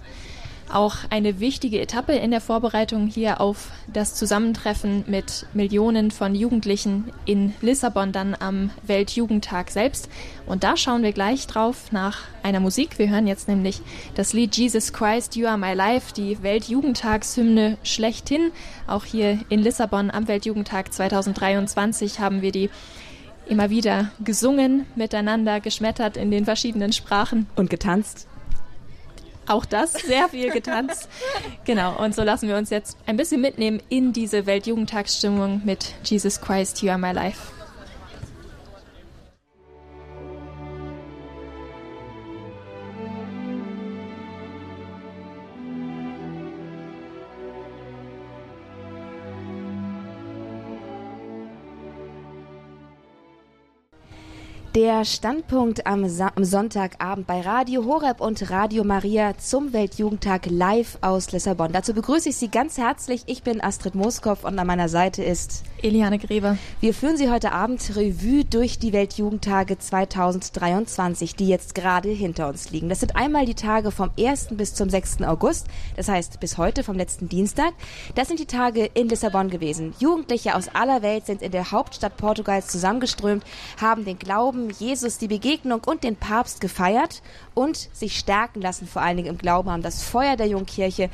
Auch 0.71 0.95
eine 1.09 1.41
wichtige 1.41 1.81
Etappe 1.81 2.13
in 2.13 2.31
der 2.31 2.39
Vorbereitung 2.39 3.07
hier 3.07 3.41
auf 3.41 3.71
das 3.91 4.15
Zusammentreffen 4.15 5.03
mit 5.05 5.45
Millionen 5.53 6.11
von 6.11 6.33
Jugendlichen 6.33 7.11
in 7.25 7.53
Lissabon 7.59 8.13
dann 8.13 8.37
am 8.39 8.69
Weltjugendtag 8.83 9.69
selbst. 9.69 10.07
Und 10.45 10.63
da 10.63 10.77
schauen 10.77 11.03
wir 11.03 11.11
gleich 11.11 11.45
drauf 11.45 11.91
nach 11.91 12.19
einer 12.41 12.61
Musik. 12.61 12.99
Wir 12.99 13.09
hören 13.09 13.27
jetzt 13.27 13.49
nämlich 13.49 13.81
das 14.15 14.31
Lied 14.31 14.55
Jesus 14.55 14.93
Christ, 14.93 15.35
You 15.35 15.47
Are 15.47 15.57
My 15.57 15.73
Life, 15.73 16.13
die 16.13 16.41
Weltjugendtagshymne 16.41 17.77
schlechthin. 17.83 18.51
Auch 18.87 19.03
hier 19.03 19.39
in 19.49 19.59
Lissabon 19.59 20.09
am 20.09 20.29
Weltjugendtag 20.29 20.93
2023 20.93 22.21
haben 22.21 22.41
wir 22.41 22.53
die 22.53 22.69
immer 23.47 23.69
wieder 23.69 24.11
gesungen, 24.23 24.85
miteinander 24.95 25.59
geschmettert 25.59 26.17
in 26.17 26.31
den 26.31 26.45
verschiedenen 26.45 26.93
Sprachen. 26.93 27.47
Und 27.55 27.69
getanzt. 27.69 28.27
Auch 29.47 29.65
das, 29.65 29.93
sehr 29.93 30.29
viel 30.29 30.51
getanzt. 30.51 31.09
genau, 31.65 31.97
und 32.01 32.15
so 32.15 32.23
lassen 32.23 32.47
wir 32.47 32.57
uns 32.57 32.69
jetzt 32.69 32.97
ein 33.05 33.17
bisschen 33.17 33.41
mitnehmen 33.41 33.81
in 33.89 34.13
diese 34.13 34.45
Weltjugendtagsstimmung 34.45 35.61
mit 35.65 35.95
Jesus 36.03 36.39
Christ, 36.39 36.81
You 36.81 36.89
Are 36.89 36.99
My 36.99 37.11
Life. 37.11 37.60
Der 54.75 55.03
Standpunkt 55.03 55.85
am, 55.85 56.05
am, 56.05 56.45
Sonntagabend 56.45 57.27
bei 57.27 57.41
Radio 57.41 57.83
Horeb 57.83 58.21
und 58.21 58.49
Radio 58.49 58.85
Maria 58.85 59.37
zum 59.37 59.73
Weltjugendtag 59.73 60.45
live 60.45 60.97
aus 61.01 61.33
Lissabon. 61.33 61.73
Dazu 61.73 61.93
begrüße 61.93 62.29
ich 62.29 62.37
Sie 62.37 62.47
ganz 62.47 62.77
herzlich. 62.77 63.23
Ich 63.25 63.43
bin 63.43 63.61
Astrid 63.61 63.95
Moskow 63.95 64.45
und 64.45 64.57
an 64.57 64.65
meiner 64.65 64.87
Seite 64.87 65.25
ist 65.25 65.63
Eliane 65.81 66.19
Gräber. 66.19 66.57
Wir 66.79 66.93
führen 66.93 67.17
Sie 67.17 67.29
heute 67.29 67.51
Abend 67.51 67.81
Revue 67.97 68.45
durch 68.45 68.79
die 68.79 68.93
Weltjugendtage 68.93 69.77
2023, 69.77 71.35
die 71.35 71.49
jetzt 71.49 71.75
gerade 71.75 72.07
hinter 72.07 72.47
uns 72.47 72.69
liegen. 72.69 72.87
Das 72.87 73.01
sind 73.01 73.17
einmal 73.17 73.45
die 73.45 73.55
Tage 73.55 73.91
vom 73.91 74.11
1. 74.17 74.49
bis 74.51 74.73
zum 74.73 74.89
6. 74.89 75.23
August, 75.23 75.67
das 75.97 76.07
heißt 76.07 76.39
bis 76.39 76.57
heute 76.57 76.83
vom 76.83 76.95
letzten 76.95 77.27
Dienstag. 77.27 77.73
Das 78.15 78.29
sind 78.29 78.39
die 78.39 78.45
Tage 78.45 78.85
in 78.93 79.09
Lissabon 79.09 79.49
gewesen. 79.49 79.93
Jugendliche 79.99 80.55
aus 80.55 80.69
aller 80.69 81.01
Welt 81.01 81.25
sind 81.25 81.41
in 81.41 81.51
der 81.51 81.71
Hauptstadt 81.71 82.15
Portugals 82.15 82.67
zusammengeströmt, 82.67 83.43
haben 83.81 84.05
den 84.05 84.17
Glauben 84.17 84.60
haben 84.61 84.69
Jesus 84.69 85.17
die 85.17 85.27
Begegnung 85.27 85.81
und 85.85 86.03
den 86.03 86.15
Papst 86.15 86.61
gefeiert 86.61 87.21
und 87.53 87.89
sich 87.93 88.17
stärken 88.17 88.61
lassen, 88.61 88.87
vor 88.87 89.01
allen 89.01 89.17
Dingen 89.17 89.29
im 89.29 89.37
Glauben, 89.37 89.69
haben 89.69 89.81
das 89.81 90.03
Feuer 90.03 90.35
der 90.35 90.47
Jungkirche 90.47 91.09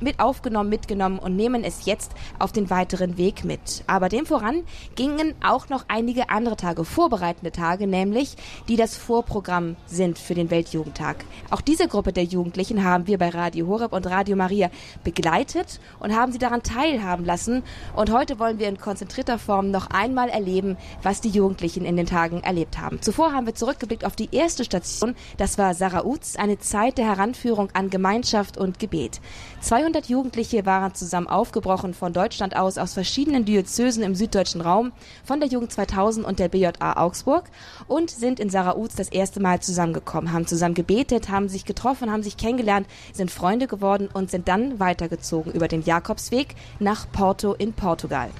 mit 0.00 0.20
aufgenommen, 0.20 0.68
mitgenommen 0.68 1.18
und 1.18 1.36
nehmen 1.36 1.64
es 1.64 1.86
jetzt 1.86 2.12
auf 2.38 2.52
den 2.52 2.70
weiteren 2.70 3.16
Weg 3.16 3.44
mit. 3.44 3.84
Aber 3.86 4.08
dem 4.08 4.26
voran 4.26 4.64
gingen 4.94 5.34
auch 5.42 5.68
noch 5.68 5.84
einige 5.88 6.30
andere 6.30 6.56
Tage, 6.56 6.84
vorbereitende 6.84 7.52
Tage, 7.52 7.86
nämlich 7.86 8.36
die 8.68 8.76
das 8.76 8.96
Vorprogramm 8.96 9.76
sind 9.86 10.18
für 10.18 10.34
den 10.34 10.50
Weltjugendtag. 10.50 11.24
Auch 11.50 11.60
diese 11.60 11.88
Gruppe 11.88 12.12
der 12.12 12.24
Jugendlichen 12.24 12.84
haben 12.84 13.06
wir 13.06 13.18
bei 13.18 13.30
Radio 13.30 13.66
Horeb 13.66 13.92
und 13.92 14.06
Radio 14.06 14.36
Maria 14.36 14.70
begleitet 15.04 15.80
und 16.00 16.14
haben 16.14 16.32
sie 16.32 16.38
daran 16.38 16.62
teilhaben 16.62 17.24
lassen. 17.24 17.62
Und 17.94 18.12
heute 18.12 18.38
wollen 18.38 18.58
wir 18.58 18.68
in 18.68 18.78
konzentrierter 18.78 19.38
Form 19.38 19.70
noch 19.70 19.88
einmal 19.90 20.28
erleben, 20.28 20.76
was 21.02 21.20
die 21.20 21.30
Jugendlichen 21.30 21.84
in 21.84 21.96
den 21.96 22.06
Tagen 22.06 22.42
erlebt 22.42 22.78
haben. 22.78 23.00
Zuvor 23.00 23.32
haben 23.32 23.46
wir 23.46 23.54
zurückgeblickt 23.54 24.04
auf 24.04 24.16
die 24.16 24.28
erste 24.32 24.64
Station, 24.64 25.14
das 25.36 25.58
war 25.58 25.74
Sarauz 25.78 26.36
eine 26.36 26.58
Zeit 26.58 26.98
der 26.98 27.06
Heranführung 27.06 27.70
an 27.72 27.88
Gemeinschaft 27.88 28.58
und 28.58 28.78
Gebet. 28.78 29.20
200 29.60 30.06
Jugendliche 30.06 30.66
waren 30.66 30.94
zusammen 30.94 31.26
aufgebrochen 31.26 31.92
von 31.92 32.12
Deutschland 32.12 32.54
aus, 32.54 32.78
aus 32.78 32.94
verschiedenen 32.94 33.44
Diözesen 33.44 34.04
im 34.04 34.14
süddeutschen 34.14 34.60
Raum, 34.60 34.92
von 35.24 35.40
der 35.40 35.48
Jugend 35.48 35.72
2000 35.72 36.24
und 36.24 36.38
der 36.38 36.48
BJA 36.48 36.96
Augsburg 36.96 37.44
und 37.88 38.08
sind 38.08 38.38
in 38.38 38.50
Sarauz 38.50 38.94
das 38.94 39.08
erste 39.08 39.40
Mal 39.40 39.58
zusammengekommen, 39.60 40.32
haben 40.32 40.46
zusammen 40.46 40.74
gebetet, 40.74 41.28
haben 41.28 41.48
sich 41.48 41.64
getroffen, 41.64 42.12
haben 42.12 42.22
sich 42.22 42.36
kennengelernt, 42.36 42.86
sind 43.12 43.32
Freunde 43.32 43.66
geworden 43.66 44.08
und 44.12 44.30
sind 44.30 44.46
dann 44.46 44.78
weitergezogen 44.78 45.52
über 45.52 45.66
den 45.66 45.82
Jakobsweg 45.82 46.54
nach 46.78 47.10
Porto 47.10 47.52
in 47.54 47.72
Portugal. 47.72 48.30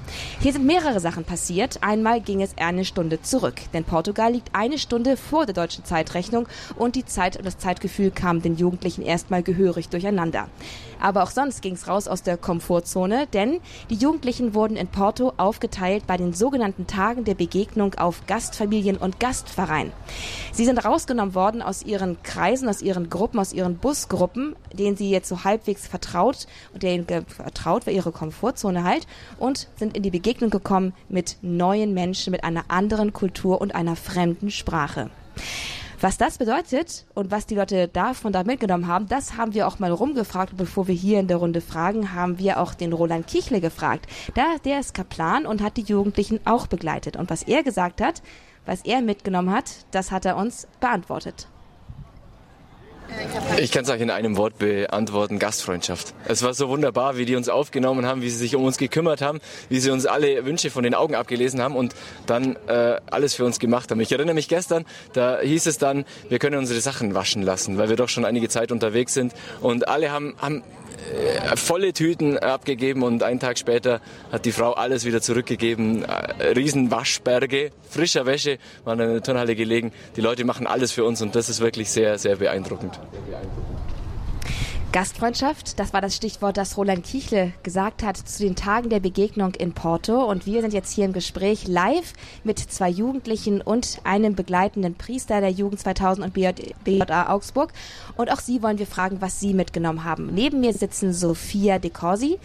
Hier 0.40 0.52
sind 0.52 0.66
mehrere 0.66 1.00
Sachen 1.00 1.24
passiert. 1.24 1.82
Einmal 1.82 2.20
ging 2.20 2.42
es 2.42 2.56
eine 2.58 2.84
Stunde 2.84 3.20
zurück, 3.22 3.56
denn 3.72 3.82
Portugal 3.82 4.32
liegt 4.32 4.54
eine 4.54 4.78
Stunde 4.78 5.16
vor 5.16 5.46
der 5.46 5.54
deutschen 5.54 5.84
Zeitrechnung 5.84 6.46
und 6.76 6.94
die 6.94 7.04
Zeit 7.04 7.36
und 7.36 7.44
das 7.44 7.58
Zeitgefühl 7.58 8.12
kam 8.12 8.40
den 8.40 8.56
Jugendlichen 8.56 9.02
erstmal 9.02 9.42
gehörig 9.42 9.88
durcheinander. 9.88 10.46
Aber 11.00 11.22
auch 11.22 11.30
sonst 11.30 11.62
ging 11.62 11.74
es 11.74 11.88
raus 11.88 12.08
aus 12.08 12.22
der 12.22 12.36
Komfortzone, 12.36 13.26
denn 13.32 13.60
die 13.90 13.94
Jugendlichen 13.94 14.54
wurden 14.54 14.76
in 14.76 14.88
Porto 14.88 15.32
aufgeteilt 15.36 16.06
bei 16.06 16.16
den 16.16 16.32
sogenannten 16.32 16.86
Tagen 16.86 17.24
der 17.24 17.34
Begegnung 17.34 17.94
auf 17.94 18.26
Gastfamilien 18.26 18.96
und 18.96 19.20
Gastverein. 19.20 19.92
Sie 20.52 20.64
sind 20.64 20.84
rausgenommen 20.84 21.34
worden 21.34 21.62
aus 21.62 21.82
ihren 21.82 22.22
Kreisen, 22.22 22.68
aus 22.68 22.82
ihren 22.82 23.10
Gruppen, 23.10 23.38
aus 23.38 23.52
ihren 23.52 23.76
Busgruppen, 23.76 24.56
denen 24.72 24.96
sie 24.96 25.10
jetzt 25.10 25.28
so 25.28 25.44
halbwegs 25.44 25.86
vertraut 25.86 26.46
und 26.72 26.82
denen 26.82 27.06
vertraut 27.26 27.86
war 27.86 27.92
ihre 27.92 28.12
Komfortzone 28.12 28.84
halt 28.84 29.06
und 29.38 29.68
sind 29.76 29.96
in 29.96 30.02
die 30.02 30.10
Begegnung 30.10 30.50
gekommen 30.50 30.94
mit 31.08 31.36
neuen 31.42 31.94
Menschen, 31.94 32.30
mit 32.30 32.44
einer 32.44 32.64
anderen 32.68 33.12
Kultur 33.12 33.60
und 33.60 33.74
einer 33.74 33.96
fremden 33.96 34.50
Sprache. 34.50 35.10
Was 36.00 36.16
das 36.16 36.38
bedeutet 36.38 37.06
und 37.14 37.32
was 37.32 37.46
die 37.46 37.56
Leute 37.56 37.88
davon 37.88 38.32
da 38.32 38.44
mitgenommen 38.44 38.86
haben, 38.86 39.08
das 39.08 39.36
haben 39.36 39.52
wir 39.52 39.66
auch 39.66 39.80
mal 39.80 39.90
rumgefragt. 39.90 40.56
Bevor 40.56 40.86
wir 40.86 40.94
hier 40.94 41.18
in 41.18 41.26
der 41.26 41.38
Runde 41.38 41.60
fragen, 41.60 42.14
haben 42.14 42.38
wir 42.38 42.60
auch 42.60 42.74
den 42.74 42.92
Roland 42.92 43.26
Kichle 43.26 43.60
gefragt. 43.60 44.06
Da, 44.36 44.44
der 44.64 44.78
ist 44.78 44.94
Kaplan 44.94 45.44
und 45.44 45.60
hat 45.60 45.76
die 45.76 45.82
Jugendlichen 45.82 46.38
auch 46.44 46.68
begleitet. 46.68 47.16
Und 47.16 47.30
was 47.30 47.42
er 47.42 47.64
gesagt 47.64 48.00
hat, 48.00 48.22
was 48.64 48.84
er 48.84 49.02
mitgenommen 49.02 49.52
hat, 49.52 49.86
das 49.90 50.12
hat 50.12 50.24
er 50.24 50.36
uns 50.36 50.68
beantwortet. 50.78 51.48
Ich 53.58 53.72
kann 53.72 53.84
es 53.84 53.90
euch 53.90 54.00
in 54.00 54.10
einem 54.10 54.36
Wort 54.36 54.58
beantworten, 54.58 55.38
Gastfreundschaft. 55.38 56.14
Es 56.26 56.42
war 56.42 56.54
so 56.54 56.68
wunderbar, 56.68 57.16
wie 57.16 57.24
die 57.24 57.36
uns 57.36 57.48
aufgenommen 57.48 58.06
haben, 58.06 58.22
wie 58.22 58.30
sie 58.30 58.36
sich 58.36 58.54
um 58.54 58.64
uns 58.64 58.78
gekümmert 58.78 59.20
haben, 59.20 59.40
wie 59.68 59.80
sie 59.80 59.90
uns 59.90 60.06
alle 60.06 60.44
Wünsche 60.44 60.70
von 60.70 60.84
den 60.84 60.94
Augen 60.94 61.14
abgelesen 61.14 61.60
haben 61.60 61.74
und 61.74 61.94
dann 62.26 62.56
äh, 62.66 63.00
alles 63.10 63.34
für 63.34 63.44
uns 63.44 63.58
gemacht 63.58 63.90
haben. 63.90 64.00
Ich 64.00 64.12
erinnere 64.12 64.34
mich 64.34 64.48
gestern, 64.48 64.84
da 65.12 65.40
hieß 65.40 65.66
es 65.66 65.78
dann, 65.78 66.04
wir 66.28 66.38
können 66.38 66.58
unsere 66.58 66.80
Sachen 66.80 67.14
waschen 67.14 67.42
lassen, 67.42 67.78
weil 67.78 67.88
wir 67.88 67.96
doch 67.96 68.08
schon 68.08 68.24
einige 68.24 68.48
Zeit 68.48 68.70
unterwegs 68.72 69.14
sind 69.14 69.32
und 69.60 69.88
alle 69.88 70.10
haben, 70.10 70.34
haben 70.40 70.62
volle 71.56 71.92
Tüten 71.92 72.38
abgegeben 72.38 73.02
und 73.02 73.22
einen 73.22 73.40
Tag 73.40 73.58
später 73.58 74.00
hat 74.30 74.44
die 74.44 74.52
Frau 74.52 74.72
alles 74.72 75.04
wieder 75.04 75.20
zurückgegeben. 75.20 76.04
Äh, 76.04 76.52
Riesenwaschberge, 76.56 77.70
frischer 77.88 78.26
Wäsche 78.26 78.58
waren 78.84 79.00
in 79.00 79.12
der 79.12 79.22
Turnhalle 79.22 79.54
gelegen. 79.54 79.92
Die 80.16 80.20
Leute 80.20 80.44
machen 80.44 80.66
alles 80.66 80.92
für 80.92 81.04
uns 81.04 81.22
und 81.22 81.34
das 81.34 81.48
ist 81.48 81.60
wirklich 81.60 81.90
sehr, 81.90 82.18
sehr 82.18 82.36
beeindruckend. 82.36 82.98
Gastfreundschaft, 84.90 85.78
das 85.78 85.92
war 85.92 86.00
das 86.00 86.16
Stichwort, 86.16 86.56
das 86.56 86.78
Roland 86.78 87.04
Kichle 87.04 87.52
gesagt 87.62 88.02
hat 88.02 88.16
zu 88.16 88.42
den 88.42 88.56
Tagen 88.56 88.88
der 88.88 89.00
Begegnung 89.00 89.54
in 89.54 89.74
Porto. 89.74 90.24
Und 90.24 90.46
wir 90.46 90.62
sind 90.62 90.72
jetzt 90.72 90.92
hier 90.92 91.04
im 91.04 91.12
Gespräch 91.12 91.68
live 91.68 92.14
mit 92.42 92.58
zwei 92.58 92.88
Jugendlichen 92.88 93.60
und 93.60 94.00
einem 94.04 94.34
begleitenden 94.34 94.94
Priester 94.94 95.42
der 95.42 95.50
Jugend 95.50 95.80
2000 95.80 96.26
und 96.26 96.32
BJA 96.32 97.28
Augsburg. 97.28 97.74
Und 98.16 98.32
auch 98.32 98.40
Sie 98.40 98.62
wollen 98.62 98.78
wir 98.78 98.86
fragen, 98.86 99.20
was 99.20 99.40
Sie 99.40 99.52
mitgenommen 99.52 100.04
haben. 100.04 100.32
Neben 100.32 100.60
mir 100.60 100.72
sitzen 100.72 101.12
Sophia 101.12 101.78
De 101.78 101.90
Corsi, 101.90 102.38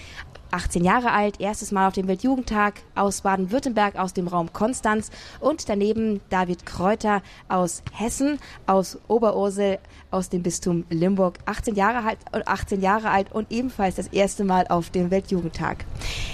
18 0.54 0.84
Jahre 0.84 1.12
alt, 1.12 1.40
erstes 1.40 1.72
Mal 1.72 1.88
auf 1.88 1.94
dem 1.94 2.08
Weltjugendtag 2.08 2.76
aus 2.94 3.22
Baden-Württemberg, 3.22 3.96
aus 3.96 4.14
dem 4.14 4.28
Raum 4.28 4.54
Konstanz 4.54 5.10
und 5.40 5.68
daneben 5.68 6.22
David 6.30 6.66
Kräuter 6.66 7.24
aus 7.50 7.82
Hessen, 7.92 8.40
aus 8.68 9.00
Oberursel, 9.08 9.80
aus 10.12 10.30
dem 10.30 10.44
Bistum 10.44 10.86
Limburg, 10.90 11.40
18 11.46 11.76
Jahre 11.76 12.08
alt, 12.08 12.20
18 12.46 12.82
Jahre 12.82 13.10
alt 13.10 13.32
und 13.32 13.52
ebenfalls 13.52 13.96
das 13.96 14.08
erste 14.08 14.44
Mal 14.44 14.68
auf 14.68 14.92
dem 14.92 15.10
Weltjugendtag. 15.10 15.86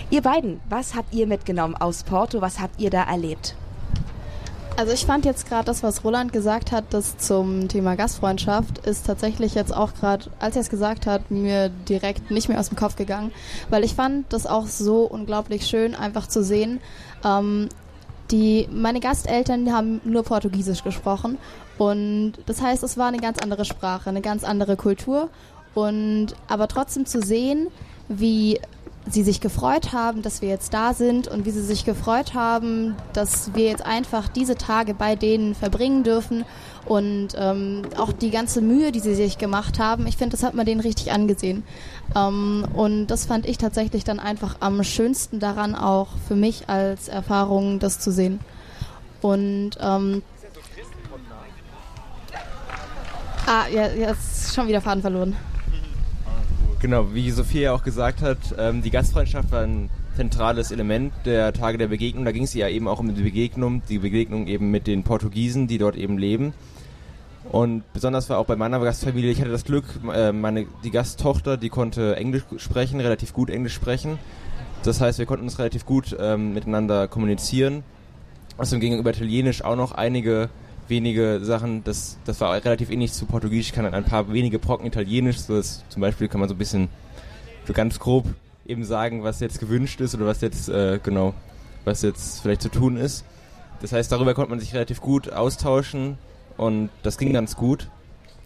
Ihr 0.10 0.22
beiden, 0.22 0.60
was 0.68 0.96
habt 0.96 1.14
ihr 1.14 1.26
mitgenommen 1.26 1.76
aus 1.76 2.04
Porto? 2.04 2.42
Was 2.42 2.60
habt 2.60 2.82
ihr 2.82 2.90
da 2.90 3.04
erlebt? 3.04 3.56
Also 4.80 4.94
ich 4.94 5.06
fand 5.06 5.26
jetzt 5.26 5.46
gerade 5.46 5.66
das, 5.66 5.84
was 5.84 6.06
Roland 6.06 6.32
gesagt 6.32 6.72
hat, 6.72 6.86
das 6.92 7.18
zum 7.18 7.68
Thema 7.68 7.98
Gastfreundschaft, 7.98 8.78
ist 8.88 9.06
tatsächlich 9.06 9.54
jetzt 9.54 9.76
auch 9.76 9.94
gerade, 9.94 10.28
als 10.40 10.56
er 10.56 10.62
es 10.62 10.70
gesagt 10.70 11.06
hat, 11.06 11.30
mir 11.32 11.68
direkt 11.68 12.32
nicht 12.32 12.48
mehr 12.48 12.58
aus 12.58 12.70
dem 12.70 12.78
Kopf 12.78 12.96
gegangen, 12.96 13.34
weil 13.70 13.84
ich 13.84 13.94
fand 13.94 14.32
das 14.32 14.48
auch 14.48 14.68
so 14.68 15.02
unglaublich 15.02 15.68
schön, 15.68 15.96
einfach 15.96 16.28
zu 16.28 16.46
sehen. 16.46 16.80
Ähm, 17.26 17.68
die, 18.32 18.70
meine 18.72 19.02
Gasteltern 19.02 19.74
haben 19.74 20.00
nur 20.06 20.24
Portugiesisch 20.24 20.82
gesprochen 20.82 21.40
und 21.78 22.36
das 22.46 22.62
heißt, 22.62 22.82
es 22.84 22.98
war 22.98 23.10
eine 23.10 23.20
ganz 23.20 23.40
andere 23.40 23.66
Sprache, 23.66 24.10
eine 24.10 24.22
ganz 24.22 24.46
andere 24.46 24.78
Kultur 24.78 25.30
und 25.76 26.28
aber 26.48 26.70
trotzdem 26.70 27.06
zu 27.06 27.22
sehen, 27.22 27.68
wie 28.08 28.62
sie 29.10 29.24
sich 29.24 29.42
gefreut 29.42 29.92
haben, 29.92 30.22
dass 30.22 30.42
wir 30.42 30.50
jetzt 30.50 30.74
da 30.74 30.94
sind 30.94 31.28
und 31.28 31.46
wie 31.46 31.52
sie 31.52 31.64
sich 31.64 31.86
gefreut 31.86 32.34
haben, 32.34 32.96
dass 33.14 33.54
wir 33.56 33.66
jetzt 33.66 33.86
einfach 33.86 34.28
diese 34.28 34.56
Tage 34.56 34.94
bei 34.94 35.16
denen 35.16 35.56
verbringen 35.56 36.04
dürfen 36.04 36.46
und 36.86 37.30
ähm, 37.36 37.84
auch 37.98 38.12
die 38.12 38.30
ganze 38.30 38.62
Mühe, 38.62 38.92
die 38.92 39.00
sie 39.00 39.16
sich 39.16 39.38
gemacht 39.38 39.80
haben, 39.80 40.08
ich 40.08 40.18
finde, 40.18 40.36
das 40.36 40.44
hat 40.44 40.54
man 40.54 40.66
denen 40.66 40.82
richtig 40.82 41.12
angesehen. 41.12 41.64
Ähm, 42.16 42.66
und 42.74 43.08
das 43.08 43.26
fand 43.26 43.48
ich 43.48 43.58
tatsächlich 43.58 44.04
dann 44.04 44.20
einfach 44.20 44.58
am 44.60 44.84
schönsten 44.84 45.40
daran 45.40 45.76
auch 45.76 46.10
für 46.28 46.36
mich 46.36 46.70
als 46.70 47.08
Erfahrung, 47.08 47.80
das 47.80 48.00
zu 48.00 48.12
sehen. 48.12 48.40
Und 49.22 49.72
ähm, 49.82 50.22
Ah, 53.52 53.68
ja, 53.68 53.88
jetzt 53.88 54.54
schon 54.54 54.68
wieder 54.68 54.80
Faden 54.80 55.02
verloren. 55.02 55.36
Genau, 56.82 57.14
wie 57.14 57.30
Sophia 57.30 57.74
auch 57.74 57.84
gesagt 57.84 58.22
hat, 58.22 58.38
ähm, 58.58 58.82
die 58.82 58.90
Gastfreundschaft 58.90 59.52
war 59.52 59.64
ein 59.64 59.90
zentrales 60.16 60.72
Element 60.72 61.12
der 61.26 61.52
Tage 61.52 61.78
der 61.78 61.88
Begegnung. 61.88 62.24
Da 62.24 62.32
ging 62.32 62.44
es 62.44 62.54
ja 62.54 62.70
eben 62.70 62.88
auch 62.88 63.02
um 63.02 63.14
die 63.14 63.22
Begegnung, 63.22 63.82
die 63.90 64.00
Begegnung 64.00 64.48
eben 64.48 64.72
mit 64.72 64.88
den 64.88 65.04
Portugiesen, 65.04 65.68
die 65.68 65.78
dort 65.78 65.98
eben 65.98 66.18
leben. 66.18 66.54
Und 67.52 67.84
besonders 67.92 68.30
war 68.30 68.38
auch 68.38 68.46
bei 68.46 68.56
meiner 68.56 68.80
Gastfamilie, 68.80 69.30
ich 69.30 69.42
hatte 69.42 69.52
das 69.52 69.66
Glück, 69.66 69.84
äh, 70.14 70.32
meine, 70.32 70.68
die 70.86 70.92
Gasttochter, 70.92 71.58
die 71.58 71.68
konnte 71.68 72.16
Englisch 72.16 72.44
sprechen, 72.58 73.02
relativ 73.02 73.34
gut 73.34 73.50
Englisch 73.50 73.74
sprechen. 73.74 74.18
Das 74.84 75.02
heißt, 75.02 75.20
wir 75.20 75.26
konnten 75.26 75.44
uns 75.44 75.60
relativ 75.60 75.86
gut 75.86 76.16
ähm, 76.18 76.54
miteinander 76.54 77.10
kommunizieren. 77.10 77.84
Außerdem 78.58 78.80
ging 78.80 78.98
über 78.98 79.10
Italienisch 79.10 79.66
auch 79.66 79.76
noch 79.76 79.92
einige 79.92 80.50
wenige 80.90 81.40
Sachen, 81.44 81.84
das, 81.84 82.18
das 82.26 82.42
war 82.42 82.54
relativ 82.54 82.90
ähnlich 82.90 83.14
zu 83.14 83.26
Portugiesisch, 83.26 83.68
ich 83.68 83.74
kann 83.74 83.86
ein 83.86 84.04
paar 84.04 84.32
wenige 84.32 84.60
Brocken 84.60 84.86
Italienisch, 84.86 85.40
so 85.40 85.56
dass 85.56 85.84
zum 85.90 86.02
Beispiel 86.02 86.28
kann 86.28 86.40
man 86.40 86.50
so 86.50 86.56
ein 86.56 86.58
bisschen, 86.58 86.90
so 87.66 87.74
ganz 87.74 88.00
grob 88.00 88.26
eben 88.66 88.84
sagen, 88.84 89.24
was 89.24 89.40
jetzt 89.40 89.60
gewünscht 89.60 90.02
ist 90.02 90.16
oder 90.16 90.26
was 90.26 90.42
jetzt, 90.42 90.70
äh, 90.70 91.00
genau, 91.02 91.34
was 91.86 92.02
jetzt 92.02 92.42
vielleicht 92.42 92.62
zu 92.62 92.70
tun 92.70 92.98
ist. 92.98 93.26
Das 93.82 93.92
heißt, 93.94 94.12
darüber 94.12 94.34
konnte 94.34 94.50
man 94.52 94.60
sich 94.60 94.74
relativ 94.74 95.02
gut 95.02 95.32
austauschen 95.32 96.18
und 96.58 96.90
das 97.04 97.18
ging 97.18 97.34
ganz 97.34 97.56
gut. 97.56 97.90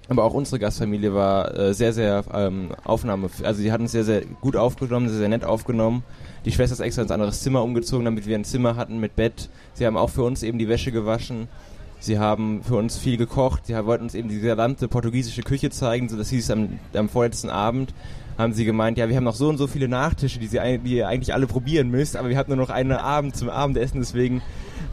Aber 0.09 0.25
auch 0.25 0.33
unsere 0.33 0.59
Gastfamilie 0.59 1.13
war 1.13 1.57
äh, 1.57 1.73
sehr, 1.73 1.93
sehr 1.93 2.25
ähm, 2.33 2.71
Aufnahme, 2.83 3.29
also 3.43 3.61
sie 3.61 3.71
hatten 3.71 3.85
es 3.85 3.93
sehr, 3.93 4.03
sehr 4.03 4.25
gut 4.25 4.57
aufgenommen, 4.57 5.07
sehr, 5.07 5.19
sehr 5.19 5.29
nett 5.29 5.45
aufgenommen. 5.45 6.03
Die 6.45 6.51
Schwester 6.51 6.73
ist 6.73 6.81
extra 6.81 7.03
ins 7.03 7.11
andere 7.11 7.31
Zimmer 7.31 7.63
umgezogen, 7.63 8.03
damit 8.03 8.27
wir 8.27 8.37
ein 8.37 8.43
Zimmer 8.43 8.75
hatten 8.75 8.99
mit 8.99 9.15
Bett. 9.15 9.49
Sie 9.73 9.85
haben 9.85 9.95
auch 9.95 10.09
für 10.09 10.23
uns 10.23 10.43
eben 10.43 10.59
die 10.59 10.67
Wäsche 10.67 10.91
gewaschen. 10.91 11.47
Sie 12.03 12.19
haben 12.19 12.63
für 12.63 12.75
uns 12.75 12.97
viel 12.97 13.15
gekocht. 13.15 13.67
Sie 13.67 13.85
wollten 13.85 14.03
uns 14.03 14.13
eben 14.13 14.27
die 14.27 14.41
gesamte 14.41 14.89
portugiesische 14.89 15.41
Küche 15.41 15.69
zeigen. 15.69 16.09
So, 16.09 16.17
das 16.17 16.29
hieß 16.29 16.51
am, 16.51 16.79
am 16.93 17.07
vorletzten 17.07 17.49
Abend 17.49 17.93
haben 18.37 18.51
sie 18.51 18.65
gemeint, 18.65 18.97
ja, 18.97 19.07
wir 19.07 19.15
haben 19.15 19.23
noch 19.23 19.35
so 19.35 19.47
und 19.47 19.57
so 19.57 19.67
viele 19.67 19.87
Nachtische, 19.87 20.39
die, 20.39 20.47
sie, 20.47 20.59
die 20.83 20.97
ihr 20.97 21.07
eigentlich 21.07 21.33
alle 21.33 21.47
probieren 21.47 21.89
müsst, 21.89 22.17
aber 22.17 22.29
wir 22.29 22.37
hatten 22.37 22.49
nur 22.49 22.57
noch 22.57 22.71
einen 22.71 22.91
Abend 22.91 23.35
zum 23.35 23.47
Abendessen, 23.47 23.99
deswegen 23.99 24.41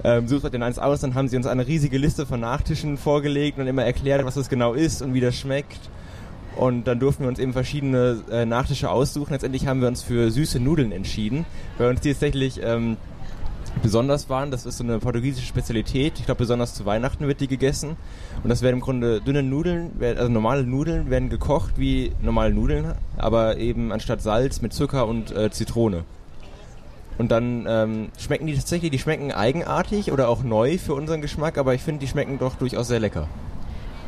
ähm, 0.05 0.29
sucht 0.29 0.45
euch 0.45 0.51
den 0.51 0.63
eins 0.63 0.79
aus. 0.79 1.01
Dann 1.01 1.15
haben 1.15 1.27
sie 1.27 1.37
uns 1.37 1.47
eine 1.47 1.67
riesige 1.67 1.99
Liste 1.99 2.27
von 2.27 2.39
Nachtischen 2.39 2.97
vorgelegt 2.97 3.59
und 3.59 3.67
immer 3.67 3.85
erklärt, 3.85 4.25
was 4.25 4.35
das 4.35 4.49
genau 4.49 4.75
ist 4.75 5.03
und 5.03 5.13
wie 5.13 5.21
das 5.21 5.35
schmeckt. 5.35 5.81
Und 6.55 6.85
dann 6.85 7.01
durften 7.01 7.25
wir 7.25 7.29
uns 7.29 7.39
eben 7.39 7.53
verschiedene 7.53 8.23
äh, 8.31 8.45
Nachtische 8.45 8.91
aussuchen. 8.91 9.33
Letztendlich 9.33 9.67
haben 9.67 9.81
wir 9.81 9.89
uns 9.89 10.03
für 10.03 10.31
süße 10.31 10.61
Nudeln 10.61 10.93
entschieden, 10.93 11.45
weil 11.79 11.89
uns 11.89 12.03
die 12.03 12.11
tatsächlich 12.13 12.61
ähm, 12.63 12.99
besonders 13.83 14.29
waren. 14.29 14.51
Das 14.51 14.67
ist 14.67 14.79
so 14.79 14.85
eine 14.85 14.99
portugiesische 14.99 15.47
Spezialität. 15.47 16.15
Ich 16.19 16.27
glaube, 16.27 16.39
besonders 16.39 16.75
zu 16.75 16.87
Weihnachten 16.87 17.27
wird 17.27 17.41
die 17.41 17.49
gegessen. 17.49 17.97
Und 18.43 18.51
das 18.51 18.63
werden 18.63 18.77
im 18.77 18.81
Grunde 18.81 19.21
dünne 19.21 19.43
Nudeln, 19.43 19.93
also 20.01 20.29
normale 20.29 20.65
Nudeln 20.65 21.11
werden 21.11 21.29
gekocht 21.29 21.75
wie 21.77 22.13
normale 22.21 22.53
Nudeln, 22.53 22.95
aber 23.17 23.57
eben 23.57 23.93
anstatt 23.93 24.23
Salz 24.23 24.61
mit 24.63 24.73
Zucker 24.73 25.07
und 25.07 25.35
äh, 25.35 25.51
Zitrone. 25.51 26.05
Und 27.19 27.31
dann 27.31 27.67
ähm, 27.69 28.09
schmecken 28.19 28.47
die 28.47 28.55
tatsächlich, 28.55 28.91
die 28.91 28.99
schmecken 28.99 29.31
eigenartig 29.31 30.11
oder 30.11 30.29
auch 30.29 30.43
neu 30.43 30.79
für 30.79 30.95
unseren 30.95 31.21
Geschmack, 31.21 31.59
aber 31.59 31.75
ich 31.75 31.83
finde, 31.83 32.01
die 32.01 32.07
schmecken 32.07 32.39
doch 32.39 32.55
durchaus 32.55 32.89
sehr 32.89 33.01
lecker. 33.01 33.29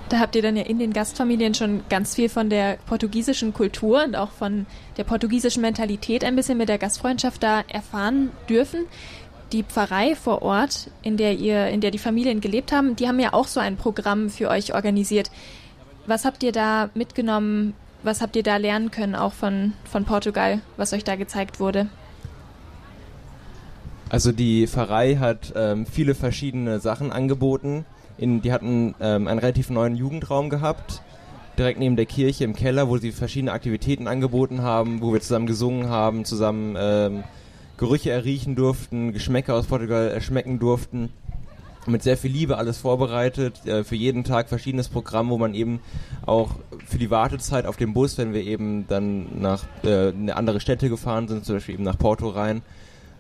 Da 0.09 0.18
habt 0.18 0.37
ihr 0.37 0.42
dann 0.42 0.57
ja 0.57 0.64
in 0.64 0.79
den 0.79 0.92
Gastfamilien 0.92 1.55
schon 1.55 1.85
ganz 1.88 2.14
viel 2.14 2.29
von 2.29 2.51
der 2.51 2.77
portugiesischen 2.87 3.55
Kultur 3.55 4.05
und 4.05 4.14
auch 4.14 4.31
von 4.31 4.66
der 4.98 5.05
portugiesischen 5.05 5.62
Mentalität 5.62 6.22
ein 6.22 6.37
bisschen 6.37 6.59
mit 6.59 6.68
der 6.68 6.77
Gastfreundschaft 6.79 7.42
da 7.42 7.62
erfahren 7.68 8.31
dürfen 8.48 8.85
die 9.52 9.62
Pfarrei 9.62 10.14
vor 10.14 10.42
Ort, 10.42 10.90
in 11.02 11.16
der 11.16 11.34
ihr, 11.34 11.68
in 11.68 11.80
der 11.80 11.90
die 11.90 11.98
Familien 11.98 12.40
gelebt 12.40 12.72
haben, 12.72 12.96
die 12.96 13.06
haben 13.06 13.20
ja 13.20 13.32
auch 13.32 13.46
so 13.46 13.60
ein 13.60 13.76
Programm 13.76 14.30
für 14.30 14.48
euch 14.48 14.74
organisiert. 14.74 15.30
Was 16.06 16.24
habt 16.24 16.42
ihr 16.42 16.52
da 16.52 16.90
mitgenommen? 16.94 17.74
Was 18.02 18.20
habt 18.20 18.34
ihr 18.34 18.42
da 18.42 18.56
lernen 18.56 18.90
können, 18.90 19.14
auch 19.14 19.32
von, 19.32 19.74
von 19.84 20.04
Portugal, 20.04 20.60
was 20.76 20.92
euch 20.92 21.04
da 21.04 21.14
gezeigt 21.14 21.60
wurde? 21.60 21.88
Also 24.08 24.32
die 24.32 24.66
Pfarrei 24.66 25.16
hat 25.16 25.52
ähm, 25.56 25.86
viele 25.86 26.14
verschiedene 26.14 26.80
Sachen 26.80 27.12
angeboten. 27.12 27.86
In, 28.18 28.42
die 28.42 28.52
hatten 28.52 28.94
ähm, 29.00 29.28
einen 29.28 29.38
relativ 29.38 29.70
neuen 29.70 29.96
Jugendraum 29.96 30.50
gehabt, 30.50 31.00
direkt 31.56 31.78
neben 31.78 31.96
der 31.96 32.06
Kirche 32.06 32.44
im 32.44 32.54
Keller, 32.54 32.88
wo 32.88 32.98
sie 32.98 33.12
verschiedene 33.12 33.52
Aktivitäten 33.52 34.08
angeboten 34.08 34.62
haben, 34.62 35.00
wo 35.00 35.12
wir 35.12 35.20
zusammen 35.20 35.46
gesungen 35.46 35.88
haben, 35.88 36.24
zusammen 36.24 36.76
ähm, 36.78 37.24
Gerüche 37.83 38.12
erriechen 38.12 38.55
durften, 38.55 39.12
Geschmäcker 39.12 39.55
aus 39.57 39.66
Portugal 39.66 40.07
erschmecken 40.07 40.61
durften. 40.61 41.09
Mit 41.85 42.05
sehr 42.05 42.16
viel 42.16 42.31
Liebe 42.31 42.57
alles 42.57 42.79
vorbereitet, 42.79 43.66
äh, 43.66 43.83
für 43.83 43.97
jeden 43.97 44.23
Tag 44.23 44.49
verschiedenes 44.49 44.88
Programm, 44.88 45.31
wo 45.31 45.37
man 45.37 45.53
eben 45.53 45.81
auch 46.25 46.51
für 46.87 46.99
die 46.99 47.11
Wartezeit 47.11 47.66
auf 47.66 47.77
dem 47.77 47.92
Bus, 47.92 48.18
wenn 48.18 48.33
wir 48.35 48.45
eben 48.45 48.87
dann 48.87 49.40
nach 49.40 49.64
äh, 49.83 50.11
eine 50.11 50.37
andere 50.37 50.61
Städte 50.61 50.88
gefahren 50.90 51.27
sind, 51.27 51.45
zum 51.45 51.57
Beispiel 51.57 51.75
eben 51.75 51.83
nach 51.83 51.99
Porto 51.99 52.29
rein, 52.29 52.62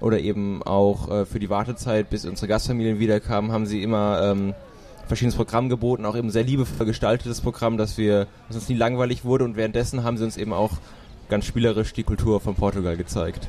oder 0.00 0.20
eben 0.20 0.62
auch 0.62 1.10
äh, 1.10 1.26
für 1.26 1.40
die 1.40 1.50
Wartezeit, 1.50 2.08
bis 2.08 2.24
unsere 2.24 2.46
Gastfamilien 2.46 3.00
wiederkamen, 3.00 3.50
haben 3.50 3.66
sie 3.66 3.82
immer 3.82 4.22
ähm, 4.22 4.54
verschiedenes 5.08 5.34
Programm 5.34 5.70
geboten, 5.70 6.06
auch 6.06 6.14
eben 6.14 6.30
sehr 6.30 6.44
liebevoll 6.44 6.86
gestaltetes 6.86 7.40
Programm, 7.40 7.78
dass 7.78 7.98
wir, 7.98 8.28
dass 8.46 8.58
uns 8.58 8.68
nie 8.68 8.76
langweilig 8.76 9.24
wurde 9.24 9.44
und 9.44 9.56
währenddessen 9.56 10.04
haben 10.04 10.18
sie 10.18 10.24
uns 10.24 10.36
eben 10.36 10.52
auch 10.52 10.74
ganz 11.28 11.46
spielerisch 11.46 11.92
die 11.94 12.04
Kultur 12.04 12.40
von 12.40 12.54
Portugal 12.54 12.96
gezeigt. 12.96 13.48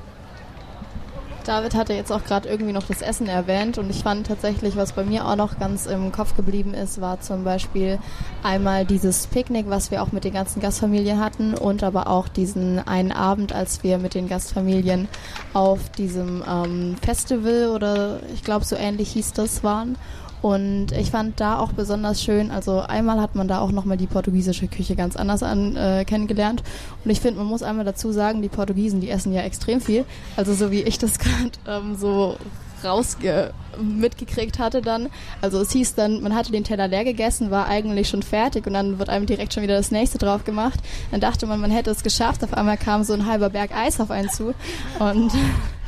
David 1.43 1.75
hatte 1.75 1.93
jetzt 1.93 2.12
auch 2.12 2.23
gerade 2.23 2.47
irgendwie 2.47 2.73
noch 2.73 2.88
das 2.88 3.01
Essen 3.01 3.27
erwähnt 3.27 3.77
und 3.77 3.89
ich 3.89 4.03
fand 4.03 4.27
tatsächlich, 4.27 4.75
was 4.75 4.93
bei 4.93 5.03
mir 5.03 5.27
auch 5.27 5.36
noch 5.36 5.60
ganz 5.60 5.86
im 5.86 6.12
Kopf 6.12 6.36
geblieben 6.36 6.73
ist, 6.73 7.01
war 7.01 7.21
zum 7.21 7.43
Beispiel 7.43 7.99
einmal 8.43 8.86
dieses 8.86 9.27
Picknick, 9.27 9.69
was 9.69 9.91
wir 9.91 10.01
auch 10.01 10.12
mit 10.12 10.23
den 10.23 10.34
ganzen 10.34 10.62
Gastfamilien 10.62 11.19
hatten 11.19 11.53
und 11.53 11.84
aber 11.84 12.08
auch 12.08 12.27
diesen 12.27 12.79
einen 12.79 13.12
Abend, 13.12 13.53
als 13.53 13.84
wir 13.84 13.97
mit 13.97 14.13
den 14.13 14.27
Gastfamilien 14.27 15.08
auf 15.53 15.89
diesem 15.89 16.43
ähm, 16.47 16.95
Festival 17.01 17.69
oder 17.69 18.19
ich 18.34 18.43
glaube 18.43 18.65
so 18.65 18.75
ähnlich 18.75 19.12
hieß 19.12 19.34
das 19.34 19.63
waren 19.63 19.97
und 20.43 20.91
ich 20.91 21.10
fand 21.10 21.39
da 21.39 21.58
auch 21.58 21.71
besonders 21.71 22.21
schön, 22.21 22.51
also 22.51 22.82
einmal 22.82 23.21
hat 23.21 23.34
man 23.34 23.47
da 23.47 23.60
auch 23.60 23.71
nochmal 23.71 23.95
die 23.95 24.08
portugiesische 24.08 24.67
Küche 24.67 24.93
ganz 24.93 25.15
anders 25.15 25.41
an, 25.41 25.77
äh, 25.77 26.03
kennengelernt. 26.03 26.63
Und 27.06 27.12
ich 27.12 27.21
finde, 27.21 27.39
man 27.39 27.47
muss 27.47 27.63
einmal 27.63 27.86
dazu 27.86 28.12
sagen, 28.12 28.41
die 28.41 28.49
Portugiesen, 28.49 28.99
die 28.99 29.10
essen 29.10 29.32
ja 29.32 29.41
extrem 29.43 29.79
viel. 29.79 30.03
Also 30.36 30.53
so 30.53 30.69
wie 30.69 30.82
ich 30.82 30.99
das 30.99 31.17
gerade 31.19 31.51
ähm, 31.65 31.95
so 31.95 32.36
rausge 32.84 33.53
mitgekriegt 33.82 34.60
hatte 34.60 34.82
dann. 34.82 35.08
Also 35.41 35.62
es 35.62 35.71
hieß 35.71 35.95
dann, 35.95 36.21
man 36.21 36.36
hatte 36.36 36.51
den 36.51 36.65
Teller 36.65 36.89
leer 36.89 37.06
gegessen, 37.06 37.49
war 37.49 37.69
eigentlich 37.69 38.10
schon 38.10 38.21
fertig 38.21 38.67
und 38.67 38.73
dann 38.73 38.99
wird 38.99 39.08
einem 39.08 39.25
direkt 39.25 39.53
schon 39.53 39.63
wieder 39.63 39.77
das 39.77 39.91
nächste 39.91 40.17
drauf 40.17 40.43
gemacht. 40.43 40.82
Dann 41.12 41.21
dachte 41.21 41.45
man, 41.45 41.62
man 41.62 41.71
hätte 41.71 41.89
es 41.89 42.03
geschafft. 42.03 42.43
Auf 42.43 42.53
einmal 42.53 42.75
kam 42.75 43.06
so 43.06 43.13
ein 43.13 43.27
halber 43.27 43.49
Berg 43.49 43.73
Eis 43.73 44.01
auf 44.01 44.12
einen 44.12 44.29
zu 44.29 44.53
und 44.99 45.32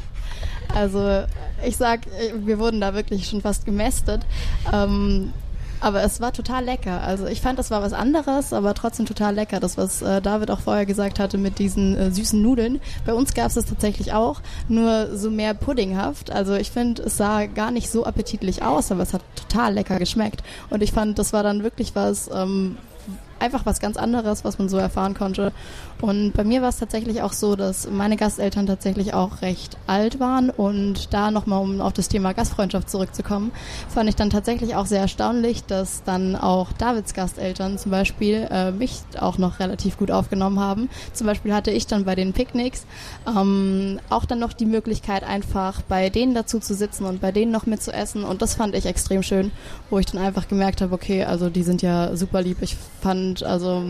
also 0.75 1.23
ich 1.65 1.77
sag, 1.77 2.01
wir 2.35 2.59
wurden 2.59 2.81
da 2.81 2.93
wirklich 2.93 3.27
schon 3.27 3.41
fast 3.41 3.65
gemästet. 3.65 4.21
Ähm, 4.71 5.33
aber 5.81 6.03
es 6.03 6.21
war 6.21 6.33
total 6.33 6.65
lecker. 6.65 7.01
Also 7.01 7.27
ich 7.27 7.41
fand, 7.41 7.59
das 7.59 7.69
war 7.69 7.81
was 7.81 7.93
anderes, 7.93 8.53
aber 8.53 8.73
trotzdem 8.73 9.05
total 9.05 9.35
lecker. 9.35 9.59
Das, 9.59 9.77
was 9.77 10.01
äh, 10.01 10.21
David 10.21 10.49
auch 10.49 10.61
vorher 10.61 10.85
gesagt 10.85 11.19
hatte 11.19 11.37
mit 11.37 11.59
diesen 11.59 11.95
äh, 11.95 12.11
süßen 12.11 12.41
Nudeln. 12.41 12.79
Bei 13.05 13.13
uns 13.13 13.33
gab 13.33 13.47
es 13.47 13.55
das 13.55 13.65
tatsächlich 13.65 14.13
auch, 14.13 14.41
nur 14.67 15.15
so 15.15 15.29
mehr 15.29 15.53
puddinghaft. 15.53 16.31
Also 16.31 16.55
ich 16.55 16.71
finde, 16.71 17.03
es 17.03 17.17
sah 17.17 17.45
gar 17.45 17.71
nicht 17.71 17.89
so 17.89 18.05
appetitlich 18.05 18.63
aus, 18.63 18.91
aber 18.91 19.03
es 19.03 19.13
hat 19.13 19.21
total 19.35 19.73
lecker 19.73 19.99
geschmeckt. 19.99 20.43
Und 20.69 20.81
ich 20.81 20.91
fand, 20.91 21.19
das 21.19 21.33
war 21.33 21.43
dann 21.43 21.63
wirklich 21.63 21.93
was, 21.93 22.29
ähm, 22.33 22.77
einfach 23.39 23.65
was 23.65 23.79
ganz 23.79 23.97
anderes, 23.97 24.43
was 24.43 24.57
man 24.57 24.69
so 24.69 24.77
erfahren 24.77 25.13
konnte. 25.13 25.51
Und 26.01 26.33
bei 26.33 26.43
mir 26.43 26.61
war 26.61 26.69
es 26.69 26.77
tatsächlich 26.77 27.21
auch 27.21 27.33
so, 27.33 27.55
dass 27.55 27.89
meine 27.89 28.17
Gasteltern 28.17 28.67
tatsächlich 28.67 29.13
auch 29.13 29.41
recht 29.41 29.77
alt 29.87 30.19
waren 30.19 30.49
und 30.49 31.13
da 31.13 31.31
nochmal, 31.31 31.61
um 31.61 31.81
auf 31.81 31.93
das 31.93 32.09
Thema 32.09 32.33
Gastfreundschaft 32.33 32.89
zurückzukommen, 32.89 33.51
fand 33.87 34.09
ich 34.09 34.15
dann 34.15 34.29
tatsächlich 34.29 34.75
auch 34.75 34.85
sehr 34.85 34.99
erstaunlich, 34.99 35.63
dass 35.63 36.03
dann 36.03 36.35
auch 36.35 36.73
Davids 36.73 37.13
Gasteltern 37.13 37.77
zum 37.77 37.91
Beispiel 37.91 38.47
äh, 38.51 38.71
mich 38.71 39.01
auch 39.19 39.37
noch 39.37 39.59
relativ 39.59 39.97
gut 39.97 40.11
aufgenommen 40.11 40.59
haben. 40.59 40.89
Zum 41.13 41.27
Beispiel 41.27 41.53
hatte 41.53 41.71
ich 41.71 41.87
dann 41.87 42.03
bei 42.03 42.15
den 42.15 42.33
Picknicks 42.33 42.85
ähm, 43.27 43.99
auch 44.09 44.25
dann 44.25 44.39
noch 44.39 44.53
die 44.53 44.65
Möglichkeit, 44.65 45.23
einfach 45.23 45.81
bei 45.83 46.09
denen 46.09 46.35
dazu 46.35 46.59
zu 46.59 46.75
sitzen 46.75 47.05
und 47.05 47.21
bei 47.21 47.31
denen 47.31 47.51
noch 47.51 47.65
mitzuessen 47.65 48.23
und 48.23 48.41
das 48.41 48.55
fand 48.55 48.75
ich 48.75 48.85
extrem 48.85 49.23
schön, 49.23 49.51
wo 49.89 49.99
ich 49.99 50.05
dann 50.05 50.21
einfach 50.21 50.47
gemerkt 50.47 50.81
habe, 50.81 50.93
okay, 50.93 51.23
also 51.23 51.49
die 51.49 51.63
sind 51.63 51.81
ja 51.81 52.15
super 52.15 52.41
lieb. 52.41 52.57
Ich 52.61 52.75
fand 53.01 53.43
also 53.43 53.83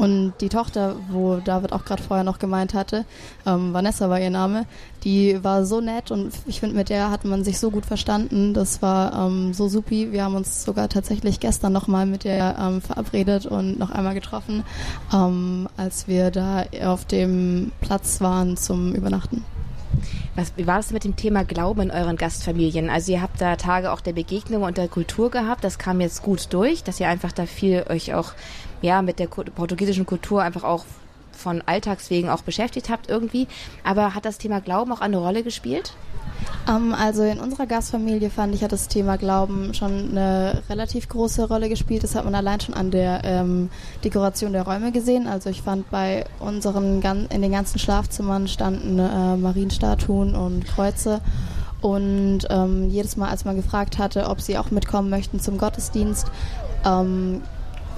und 0.00 0.32
die 0.40 0.48
Tochter, 0.48 0.96
wo 1.10 1.36
David 1.36 1.74
auch 1.74 1.84
gerade 1.84 2.02
vorher 2.02 2.24
noch 2.24 2.38
gemeint 2.38 2.72
hatte, 2.72 3.04
ähm, 3.44 3.74
Vanessa 3.74 4.08
war 4.08 4.18
ihr 4.18 4.30
Name, 4.30 4.64
die 5.04 5.44
war 5.44 5.66
so 5.66 5.82
nett 5.82 6.10
und 6.10 6.32
ich 6.46 6.60
finde, 6.60 6.74
mit 6.74 6.88
der 6.88 7.10
hat 7.10 7.26
man 7.26 7.44
sich 7.44 7.58
so 7.58 7.70
gut 7.70 7.84
verstanden. 7.84 8.54
Das 8.54 8.80
war 8.80 9.26
ähm, 9.26 9.52
so 9.52 9.68
supi. 9.68 10.10
Wir 10.10 10.24
haben 10.24 10.36
uns 10.36 10.64
sogar 10.64 10.88
tatsächlich 10.88 11.38
gestern 11.38 11.74
nochmal 11.74 12.06
mit 12.06 12.24
der 12.24 12.56
ähm, 12.58 12.80
verabredet 12.80 13.44
und 13.44 13.78
noch 13.78 13.90
einmal 13.90 14.14
getroffen, 14.14 14.64
ähm, 15.12 15.68
als 15.76 16.08
wir 16.08 16.30
da 16.30 16.64
auf 16.82 17.04
dem 17.04 17.70
Platz 17.82 18.22
waren 18.22 18.56
zum 18.56 18.94
Übernachten. 18.94 19.44
Was, 20.34 20.52
wie 20.56 20.66
war 20.66 20.78
es 20.78 20.92
mit 20.92 21.04
dem 21.04 21.16
Thema 21.16 21.44
Glauben 21.44 21.82
in 21.82 21.90
euren 21.90 22.16
Gastfamilien? 22.16 22.88
Also 22.88 23.12
ihr 23.12 23.20
habt 23.20 23.38
da 23.38 23.56
Tage 23.56 23.92
auch 23.92 24.00
der 24.00 24.14
Begegnung 24.14 24.62
und 24.62 24.78
der 24.78 24.88
Kultur 24.88 25.30
gehabt. 25.30 25.62
Das 25.62 25.78
kam 25.78 26.00
jetzt 26.00 26.22
gut 26.22 26.48
durch, 26.54 26.82
dass 26.84 27.00
ihr 27.00 27.08
einfach 27.08 27.32
da 27.32 27.44
viel 27.44 27.84
euch 27.90 28.14
auch 28.14 28.32
ja, 28.82 29.02
mit 29.02 29.18
der 29.18 29.26
portugiesischen 29.26 30.06
Kultur 30.06 30.42
einfach 30.42 30.64
auch 30.64 30.84
von 31.32 31.62
Alltagswegen 31.64 32.30
auch 32.30 32.42
beschäftigt 32.42 32.90
habt 32.90 33.08
irgendwie. 33.08 33.48
Aber 33.84 34.14
hat 34.14 34.24
das 34.24 34.38
Thema 34.38 34.60
Glauben 34.60 34.92
auch 34.92 35.00
eine 35.00 35.18
Rolle 35.18 35.42
gespielt? 35.42 35.94
Um, 36.68 36.90
ähm, 36.90 36.94
also 36.94 37.22
in 37.22 37.40
unserer 37.40 37.66
Gastfamilie 37.66 38.30
fand 38.30 38.54
ich, 38.54 38.62
hat 38.62 38.72
das 38.72 38.88
Thema 38.88 39.16
Glauben 39.16 39.74
schon 39.74 40.10
eine 40.10 40.62
relativ 40.68 41.08
große 41.08 41.48
Rolle 41.48 41.68
gespielt. 41.68 42.02
Das 42.02 42.14
hat 42.14 42.24
man 42.24 42.34
allein 42.34 42.60
schon 42.60 42.74
an 42.74 42.90
der 42.90 43.22
ähm, 43.24 43.70
Dekoration 44.04 44.52
der 44.52 44.62
Räume 44.62 44.92
gesehen. 44.92 45.26
Also 45.26 45.50
ich 45.50 45.62
fand 45.62 45.90
bei 45.90 46.24
unseren, 46.38 47.02
in 47.30 47.42
den 47.42 47.52
ganzen 47.52 47.78
Schlafzimmern 47.78 48.48
standen 48.48 48.98
äh, 48.98 49.36
Marienstatuen 49.36 50.34
und 50.34 50.66
Kreuze. 50.66 51.20
Und 51.80 52.40
ähm, 52.50 52.90
jedes 52.90 53.16
Mal, 53.16 53.30
als 53.30 53.46
man 53.46 53.56
gefragt 53.56 53.96
hatte, 53.96 54.28
ob 54.28 54.40
sie 54.42 54.58
auch 54.58 54.70
mitkommen 54.70 55.08
möchten 55.08 55.40
zum 55.40 55.56
Gottesdienst, 55.56 56.26
ähm, 56.84 57.40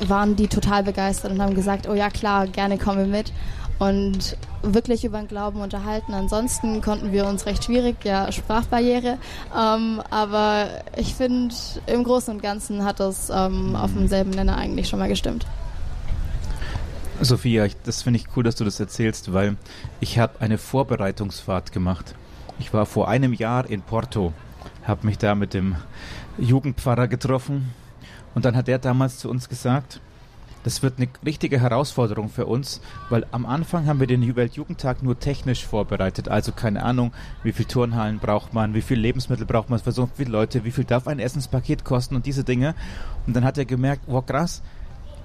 waren 0.09 0.37
die 0.37 0.49
total 0.49 0.83
begeistert 0.83 1.33
und 1.33 1.43
haben 1.43 1.55
gesagt, 1.55 1.89
oh 1.89 1.95
ja 1.95 2.11
klar, 2.11 2.47
gerne 2.47 2.79
kommen 2.79 2.99
wir 2.99 3.07
mit 3.07 3.33
und 3.79 4.37
wirklich 4.63 5.05
über 5.05 5.19
den 5.19 5.27
Glauben 5.27 5.61
unterhalten. 5.61 6.15
Ansonsten 6.15 6.81
konnten 6.81 7.13
wir 7.13 7.27
uns 7.27 7.47
recht 7.47 7.65
schwierig, 7.65 7.97
ja, 8.05 8.31
Sprachbarriere, 8.31 9.19
ähm, 9.59 10.01
aber 10.11 10.69
ich 10.97 11.15
finde, 11.15 11.55
im 11.87 12.05
Großen 12.05 12.33
und 12.33 12.43
Ganzen 12.43 12.85
hat 12.85 13.01
das 13.01 13.31
ähm, 13.31 13.75
auf 13.75 13.93
demselben 13.93 14.31
Nenner 14.31 14.57
eigentlich 14.57 14.89
schon 14.89 15.01
mal 15.01 15.09
gestimmt. 15.09 15.47
Sophia, 17.21 17.65
ich, 17.65 17.77
das 17.83 18.03
finde 18.03 18.21
ich 18.21 18.27
cool, 18.37 18.43
dass 18.43 18.57
du 18.57 18.65
das 18.65 18.81
erzählst, 18.81 19.33
weil 19.33 19.57
ich 20.01 20.19
habe 20.19 20.41
eine 20.41 20.59
Vorbereitungsfahrt 20.59 21.73
gemacht. 21.73 22.15
Ich 22.59 22.73
war 22.73 22.87
vor 22.87 23.09
einem 23.09 23.33
Jahr 23.33 23.69
in 23.69 23.83
Porto, 23.83 24.33
habe 24.85 25.07
mich 25.07 25.19
da 25.19 25.35
mit 25.35 25.55
dem 25.55 25.77
Jugendpfarrer 26.39 27.09
getroffen 27.09 27.75
und 28.35 28.45
dann 28.45 28.57
hat 28.57 28.69
er 28.69 28.79
damals 28.79 29.19
zu 29.19 29.29
uns 29.29 29.49
gesagt, 29.49 30.01
das 30.65 30.83
wird 30.83 30.99
eine 30.99 31.09
richtige 31.27 31.61
Herausforderung 31.61 32.29
für 32.29 32.47
uns, 32.47 32.81
weil 33.11 33.27
am 33.33 33.47
Anfang 33.47 33.87
haben 33.87 34.01
wir 34.01 34.07
den 34.07 34.37
Weltjugendtag 34.37 35.03
nur 35.03 35.19
technisch 35.19 35.67
vorbereitet. 35.67 36.29
Also 36.29 36.53
keine 36.53 36.85
Ahnung, 36.85 37.13
wie 37.43 37.53
viel 37.53 37.67
Turnhallen 37.67 38.21
braucht 38.21 38.55
man, 38.55 38.75
wie 38.75 38.83
viel 38.83 38.99
Lebensmittel 38.99 39.45
braucht 39.45 39.71
man 39.71 39.81
für 39.81 39.93
so 39.93 40.09
viele 40.15 40.31
Leute, 40.31 40.65
wie 40.65 40.71
viel 40.71 40.85
darf 40.85 41.09
ein 41.09 41.19
Essenspaket 41.19 41.85
kosten 41.85 42.15
und 42.15 42.27
diese 42.27 42.45
Dinge. 42.45 42.75
Und 43.27 43.35
dann 43.35 43.45
hat 43.45 43.59
er 43.59 43.65
gemerkt, 43.65 44.05
wow 44.07 44.25
krass, 44.25 44.63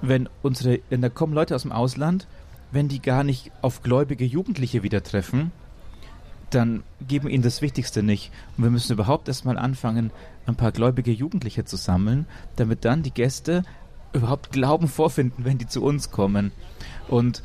wenn 0.02 0.28
unsere, 0.42 0.80
wenn 0.90 1.02
da 1.02 1.08
kommen 1.08 1.34
Leute 1.34 1.54
aus 1.54 1.62
dem 1.62 1.72
Ausland, 1.72 2.26
wenn 2.72 2.88
die 2.88 3.00
gar 3.00 3.24
nicht 3.24 3.52
auf 3.62 3.82
gläubige 3.82 4.24
Jugendliche 4.24 4.82
wieder 4.82 5.02
treffen, 5.02 5.52
dann 6.50 6.82
geben 7.06 7.28
ihnen 7.28 7.42
das 7.42 7.62
Wichtigste 7.62 8.02
nicht. 8.02 8.30
Und 8.56 8.64
wir 8.64 8.70
müssen 8.70 8.92
überhaupt 8.92 9.28
erstmal 9.28 9.58
anfangen, 9.58 10.10
ein 10.46 10.56
paar 10.56 10.72
gläubige 10.72 11.12
Jugendliche 11.12 11.64
zu 11.64 11.76
sammeln, 11.76 12.26
damit 12.56 12.84
dann 12.84 13.02
die 13.02 13.10
Gäste 13.10 13.62
überhaupt 14.12 14.52
Glauben 14.52 14.88
vorfinden, 14.88 15.44
wenn 15.44 15.58
die 15.58 15.66
zu 15.66 15.82
uns 15.82 16.10
kommen. 16.10 16.52
Und 17.08 17.42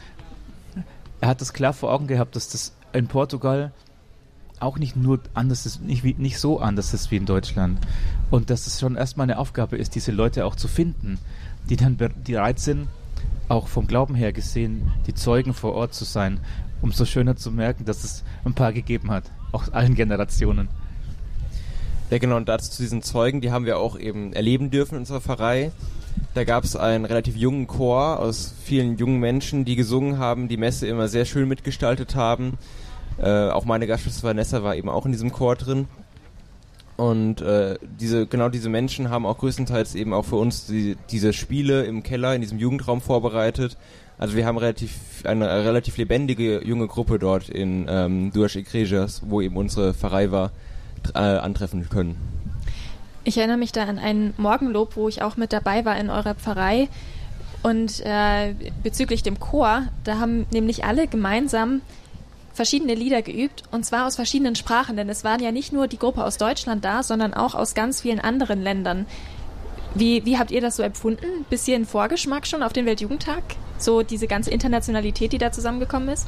er 1.22 1.30
hat 1.30 1.42
das 1.42 1.54
klar 1.54 1.74
vor 1.74 1.92
Augen 1.92 2.08
gehabt, 2.08 2.36
dass 2.36 2.50
das 2.50 2.74
in 2.94 3.08
Portugal 3.08 3.72
auch 4.60 4.78
nicht 4.78 4.96
nur 4.96 5.20
anders 5.34 5.66
ist, 5.66 5.82
nicht, 5.82 6.04
wie, 6.04 6.14
nicht 6.14 6.40
so 6.40 6.60
anders 6.60 6.94
ist 6.94 7.12
wie 7.12 7.18
in 7.18 7.26
Deutschland. 7.26 7.80
Und 8.32 8.50
dass 8.50 8.68
es 8.68 8.80
schon 8.80 8.96
erstmal 8.96 9.26
eine 9.26 9.38
Aufgabe 9.38 9.78
ist, 9.78 9.96
diese 9.96 10.12
Leute 10.12 10.46
auch 10.46 10.56
zu 10.56 10.68
finden, 10.68 11.20
die 11.70 11.76
dann 11.76 11.98
bereit 11.98 12.60
sind, 12.60 12.88
auch 13.50 13.68
vom 13.68 13.88
Glauben 13.88 14.16
her 14.16 14.32
gesehen, 14.32 14.92
die 15.06 15.14
Zeugen 15.14 15.54
vor 15.54 15.74
Ort 15.74 15.94
zu 15.94 16.06
sein, 16.06 16.40
umso 16.84 17.06
schöner 17.06 17.36
zu 17.36 17.50
merken, 17.50 17.86
dass 17.86 18.04
es 18.04 18.24
ein 18.46 18.54
paar 18.54 18.74
gegeben 18.74 19.10
hat, 19.10 19.24
auch 19.52 19.72
allen 19.72 19.96
Generationen. 19.96 20.68
Ja, 22.12 22.20
genau, 22.20 22.36
und 22.38 22.48
dazu 22.48 22.70
zu 22.70 22.84
diesen 22.84 23.02
Zeugen, 23.02 23.42
die 23.42 23.52
haben 23.52 23.66
wir 23.66 23.80
auch 23.80 23.98
eben 23.98 24.34
erleben 24.34 24.70
dürfen 24.70 24.96
in 24.96 25.00
unserer 25.00 25.22
Pfarrei. 25.22 25.72
Da 26.36 26.44
gab 26.44 26.64
es 26.64 26.76
einen 26.76 27.06
relativ 27.06 27.36
jungen 27.36 27.66
Chor 27.66 28.20
aus 28.20 28.54
vielen 28.64 28.98
jungen 28.98 29.20
Menschen, 29.20 29.66
die 29.66 29.76
gesungen 29.76 30.20
haben, 30.20 30.48
die 30.48 30.58
Messe 30.58 30.86
immer 30.86 31.08
sehr 31.08 31.26
schön 31.26 31.48
mitgestaltet 31.48 32.16
haben. 32.16 32.58
Äh, 33.18 33.50
auch 33.50 33.66
meine 33.66 33.88
Gastschwester 33.88 34.28
Vanessa 34.28 34.62
war 34.62 34.76
eben 34.76 34.90
auch 34.90 35.06
in 35.06 35.12
diesem 35.12 35.32
Chor 35.32 35.56
drin. 35.56 35.88
Und 36.98 37.42
äh, 37.42 37.80
diese 38.00 38.28
genau 38.28 38.50
diese 38.50 38.70
Menschen 38.70 39.10
haben 39.10 39.26
auch 39.26 39.40
größtenteils 39.40 39.96
eben 39.96 40.14
auch 40.14 40.26
für 40.26 40.36
uns 40.36 40.68
die, 40.68 40.96
diese 41.10 41.34
Spiele 41.34 41.86
im 41.86 42.04
Keller 42.04 42.36
in 42.36 42.42
diesem 42.42 42.60
Jugendraum 42.60 43.02
vorbereitet. 43.02 43.78
Also 44.24 44.38
wir 44.38 44.46
haben 44.46 44.58
relativ 44.58 44.94
eine 45.26 45.66
relativ 45.66 45.98
lebendige 45.98 46.66
junge 46.66 46.88
Gruppe 46.88 47.20
dort 47.20 47.50
in 47.50 47.88
ähm, 47.90 48.32
Duas 48.32 48.56
Igrejas, 48.56 49.22
wo 49.26 49.42
eben 49.42 49.58
unsere 49.58 49.94
Pfarrei 49.94 50.32
war 50.32 50.52
äh, 51.14 51.20
antreffen 51.20 51.90
können. 51.90 52.16
Ich 53.26 53.38
erinnere 53.38 53.58
mich 53.58 53.74
da 53.74 53.84
an 53.84 54.00
einen 54.00 54.34
Morgenlob, 54.38 54.96
wo 54.96 55.10
ich 55.10 55.22
auch 55.22 55.36
mit 55.36 55.52
dabei 55.52 55.84
war 55.84 55.98
in 55.98 56.10
eurer 56.10 56.36
Pfarrei. 56.36 56.88
Und 57.64 58.00
äh, 58.06 58.56
bezüglich 58.82 59.24
dem 59.24 59.42
Chor, 59.42 59.88
da 60.06 60.20
haben 60.20 60.46
nämlich 60.54 60.86
alle 60.86 61.08
gemeinsam 61.08 61.82
verschiedene 62.54 62.96
Lieder 62.96 63.24
geübt 63.24 63.64
und 63.72 63.86
zwar 63.86 64.08
aus 64.08 64.16
verschiedenen 64.16 64.56
Sprachen, 64.56 64.96
denn 64.96 65.10
es 65.10 65.26
waren 65.26 65.44
ja 65.44 65.52
nicht 65.52 65.74
nur 65.74 65.90
die 65.90 66.00
Gruppe 66.00 66.24
aus 66.24 66.38
Deutschland 66.38 66.86
da, 66.86 67.04
sondern 67.04 67.34
auch 67.34 67.56
aus 67.56 67.74
ganz 67.74 68.00
vielen 68.00 68.22
anderen 68.22 68.62
Ländern. 68.62 69.06
Wie, 69.96 70.26
wie 70.26 70.38
habt 70.38 70.50
ihr 70.52 70.62
das 70.62 70.78
so 70.78 70.84
empfunden? 70.84 71.46
Bisschen 71.50 71.86
Vorgeschmack 71.86 72.48
schon 72.48 72.64
auf 72.64 72.74
den 72.74 72.86
Weltjugendtag? 72.86 73.44
So 73.78 74.02
diese 74.02 74.28
ganze 74.28 74.50
Internationalität, 74.50 75.34
die 75.34 75.38
da 75.38 75.52
zusammengekommen 75.52 76.10
ist? 76.10 76.28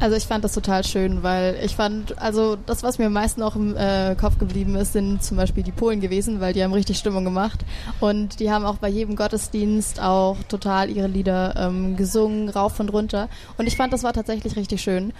Also 0.00 0.16
ich 0.16 0.24
fand 0.24 0.42
das 0.42 0.52
total 0.52 0.84
schön, 0.84 1.22
weil 1.22 1.56
ich 1.62 1.76
fand, 1.76 2.20
also 2.20 2.56
das, 2.66 2.82
was 2.82 2.98
mir 2.98 3.06
am 3.06 3.12
meisten 3.12 3.42
auch 3.42 3.54
im 3.54 3.76
äh, 3.76 4.16
Kopf 4.16 4.38
geblieben 4.38 4.74
ist, 4.74 4.92
sind 4.92 5.22
zum 5.22 5.36
Beispiel 5.36 5.62
die 5.62 5.70
Polen 5.70 6.00
gewesen, 6.00 6.40
weil 6.40 6.52
die 6.52 6.64
haben 6.64 6.72
richtig 6.72 6.98
Stimmung 6.98 7.24
gemacht 7.24 7.60
und 8.00 8.40
die 8.40 8.50
haben 8.50 8.64
auch 8.64 8.76
bei 8.76 8.88
jedem 8.88 9.14
Gottesdienst 9.14 10.00
auch 10.00 10.36
total 10.48 10.90
ihre 10.90 11.06
Lieder 11.06 11.54
ähm, 11.56 11.96
gesungen, 11.96 12.48
rauf 12.48 12.80
und 12.80 12.92
runter 12.92 13.28
und 13.56 13.66
ich 13.66 13.76
fand, 13.76 13.92
das 13.92 14.02
war 14.02 14.12
tatsächlich 14.12 14.56
richtig 14.56 14.82
schön 14.82 15.12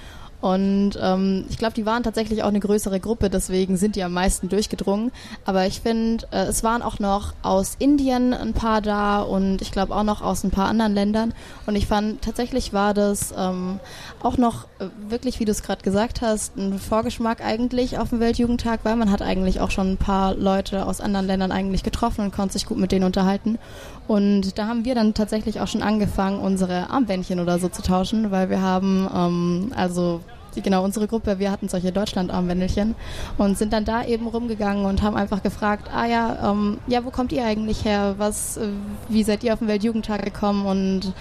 und 0.44 0.98
ähm, 1.00 1.46
ich 1.48 1.56
glaube, 1.56 1.72
die 1.72 1.86
waren 1.86 2.02
tatsächlich 2.02 2.42
auch 2.42 2.48
eine 2.48 2.60
größere 2.60 3.00
Gruppe, 3.00 3.30
deswegen 3.30 3.78
sind 3.78 3.96
die 3.96 4.02
am 4.02 4.12
meisten 4.12 4.50
durchgedrungen. 4.50 5.10
Aber 5.46 5.64
ich 5.64 5.80
finde, 5.80 6.26
äh, 6.32 6.44
es 6.44 6.62
waren 6.62 6.82
auch 6.82 6.98
noch 6.98 7.32
aus 7.40 7.76
Indien 7.78 8.34
ein 8.34 8.52
paar 8.52 8.82
da 8.82 9.22
und 9.22 9.62
ich 9.62 9.72
glaube 9.72 9.96
auch 9.96 10.02
noch 10.02 10.20
aus 10.20 10.44
ein 10.44 10.50
paar 10.50 10.68
anderen 10.68 10.92
Ländern. 10.92 11.32
Und 11.64 11.76
ich 11.76 11.86
fand, 11.86 12.20
tatsächlich 12.20 12.74
war 12.74 12.92
das 12.92 13.32
ähm, 13.34 13.80
auch 14.22 14.36
noch 14.36 14.64
äh, 14.80 14.88
wirklich, 15.08 15.40
wie 15.40 15.46
du 15.46 15.52
es 15.52 15.62
gerade 15.62 15.82
gesagt 15.82 16.20
hast, 16.20 16.58
ein 16.58 16.78
Vorgeschmack 16.78 17.42
eigentlich 17.42 17.96
auf 17.96 18.10
dem 18.10 18.20
Weltjugendtag, 18.20 18.80
weil 18.82 18.96
man 18.96 19.10
hat 19.10 19.22
eigentlich 19.22 19.60
auch 19.60 19.70
schon 19.70 19.92
ein 19.92 19.96
paar 19.96 20.34
Leute 20.34 20.84
aus 20.84 21.00
anderen 21.00 21.26
Ländern 21.26 21.52
eigentlich 21.52 21.82
getroffen 21.82 22.20
und 22.22 22.34
konnte 22.34 22.52
sich 22.52 22.66
gut 22.66 22.76
mit 22.76 22.92
denen 22.92 23.06
unterhalten. 23.06 23.58
Und 24.06 24.58
da 24.58 24.66
haben 24.66 24.84
wir 24.84 24.94
dann 24.94 25.14
tatsächlich 25.14 25.60
auch 25.60 25.68
schon 25.68 25.82
angefangen, 25.82 26.40
unsere 26.40 26.90
Armbändchen 26.90 27.40
oder 27.40 27.58
so 27.58 27.68
zu 27.68 27.82
tauschen, 27.82 28.30
weil 28.30 28.50
wir 28.50 28.60
haben, 28.60 29.08
ähm, 29.14 29.72
also 29.74 30.20
genau 30.62 30.84
unsere 30.84 31.08
Gruppe, 31.08 31.38
wir 31.38 31.50
hatten 31.50 31.68
solche 31.68 31.90
Deutschland-Armbändelchen 31.90 32.94
und 33.38 33.58
sind 33.58 33.72
dann 33.72 33.84
da 33.84 34.04
eben 34.04 34.26
rumgegangen 34.26 34.84
und 34.84 35.02
haben 35.02 35.16
einfach 35.16 35.42
gefragt, 35.42 35.88
ah 35.92 36.06
ja, 36.06 36.50
ähm, 36.50 36.78
ja, 36.86 37.04
wo 37.04 37.10
kommt 37.10 37.32
ihr 37.32 37.44
eigentlich 37.44 37.84
her? 37.84 38.14
Was, 38.18 38.56
äh, 38.56 38.68
wie 39.08 39.24
seid 39.24 39.42
ihr 39.42 39.52
auf 39.52 39.58
den 39.58 39.68
Weltjugendtag 39.68 40.24
gekommen 40.24 40.66
und 40.66 41.12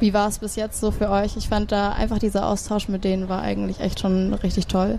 wie 0.00 0.14
war 0.14 0.28
es 0.28 0.38
bis 0.38 0.56
jetzt 0.56 0.80
so 0.80 0.90
für 0.90 1.10
euch? 1.10 1.36
Ich 1.36 1.48
fand 1.48 1.72
da 1.72 1.90
einfach 1.90 2.18
dieser 2.18 2.46
Austausch 2.46 2.88
mit 2.88 3.04
denen 3.04 3.28
war 3.28 3.42
eigentlich 3.42 3.80
echt 3.80 4.00
schon 4.00 4.32
richtig 4.34 4.66
toll. 4.66 4.98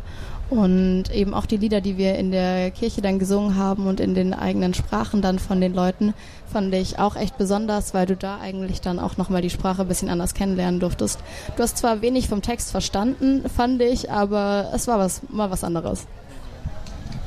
Und 0.51 1.05
eben 1.13 1.33
auch 1.33 1.45
die 1.45 1.55
Lieder, 1.55 1.79
die 1.79 1.97
wir 1.97 2.15
in 2.15 2.29
der 2.29 2.71
Kirche 2.71 3.01
dann 3.01 3.19
gesungen 3.19 3.55
haben 3.55 3.87
und 3.87 4.01
in 4.01 4.15
den 4.15 4.33
eigenen 4.33 4.73
Sprachen 4.73 5.21
dann 5.21 5.39
von 5.39 5.61
den 5.61 5.73
Leuten, 5.73 6.13
fand 6.51 6.73
ich 6.75 6.99
auch 6.99 7.15
echt 7.15 7.37
besonders, 7.37 7.93
weil 7.93 8.05
du 8.05 8.17
da 8.17 8.37
eigentlich 8.37 8.81
dann 8.81 8.99
auch 8.99 9.15
nochmal 9.15 9.41
die 9.41 9.49
Sprache 9.49 9.83
ein 9.83 9.87
bisschen 9.87 10.09
anders 10.09 10.33
kennenlernen 10.33 10.81
durftest. 10.81 11.21
Du 11.55 11.63
hast 11.63 11.77
zwar 11.77 12.01
wenig 12.01 12.27
vom 12.27 12.41
Text 12.41 12.71
verstanden, 12.71 13.49
fand 13.49 13.81
ich, 13.81 14.11
aber 14.11 14.71
es 14.75 14.89
war 14.89 14.99
was, 14.99 15.21
mal 15.29 15.49
was 15.51 15.63
anderes. 15.63 16.05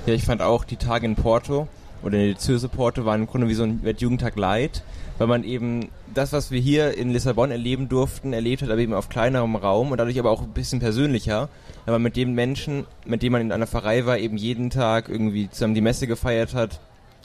Ja, 0.05 0.13
ich 0.13 0.25
fand 0.25 0.43
auch 0.43 0.65
die 0.65 0.77
Tage 0.77 1.07
in 1.07 1.17
Porto 1.17 1.67
oder 2.03 2.19
in 2.19 2.27
der 2.27 2.39
Zürse 2.39 2.69
Porto 2.69 3.07
waren 3.07 3.23
im 3.23 3.27
Grunde 3.27 3.49
wie 3.49 3.55
so 3.55 3.63
ein 3.63 3.83
Weltjugendtag 3.83 4.37
Light, 4.37 4.83
weil 5.19 5.27
man 5.27 5.45
eben 5.45 5.89
das, 6.13 6.33
was 6.33 6.51
wir 6.51 6.61
hier 6.61 6.97
in 6.97 7.11
Lissabon 7.11 7.51
erleben 7.51 7.89
durften, 7.89 8.33
erlebt 8.33 8.63
hat, 8.63 8.71
aber 8.71 8.81
eben 8.81 8.95
auf 8.95 9.09
kleinerem 9.09 9.57
Raum 9.57 9.91
und 9.91 9.99
dadurch 9.99 10.19
aber 10.19 10.31
auch 10.31 10.43
ein 10.43 10.53
bisschen 10.53 10.81
persönlicher, 10.81 11.49
weil 11.85 11.93
man 11.93 12.03
mit 12.03 12.17
den 12.17 12.35
Menschen, 12.35 12.87
mit 13.05 13.23
denen 13.23 13.33
man 13.33 13.43
in 13.43 13.53
einer 13.53 13.67
Pfarrei 13.67 14.07
war, 14.07 14.19
eben 14.19 14.37
jeden 14.37 14.71
Tag 14.71 15.09
irgendwie 15.09 15.51
zusammen 15.51 15.75
die 15.75 15.81
Messe 15.81 16.07
gefeiert 16.07 16.55
hat, 16.55 16.81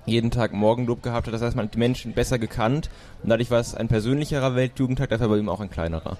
jeden 0.05 0.31
Tag 0.31 0.53
Morgenlob 0.53 1.03
gehabt 1.03 1.27
hat. 1.27 1.33
Das 1.33 1.41
heißt, 1.41 1.55
man 1.55 1.65
hat 1.65 1.73
die 1.73 1.79
Menschen 1.79 2.13
besser 2.13 2.39
gekannt 2.39 2.89
und 3.23 3.29
dadurch 3.29 3.51
war 3.51 3.59
es 3.59 3.75
ein 3.75 3.87
persönlicherer 3.87 4.55
Weltjugendtag, 4.55 5.09
dafür 5.09 5.25
aber 5.25 5.37
eben 5.37 5.49
auch 5.49 5.61
ein 5.61 5.69
kleinerer 5.69 6.17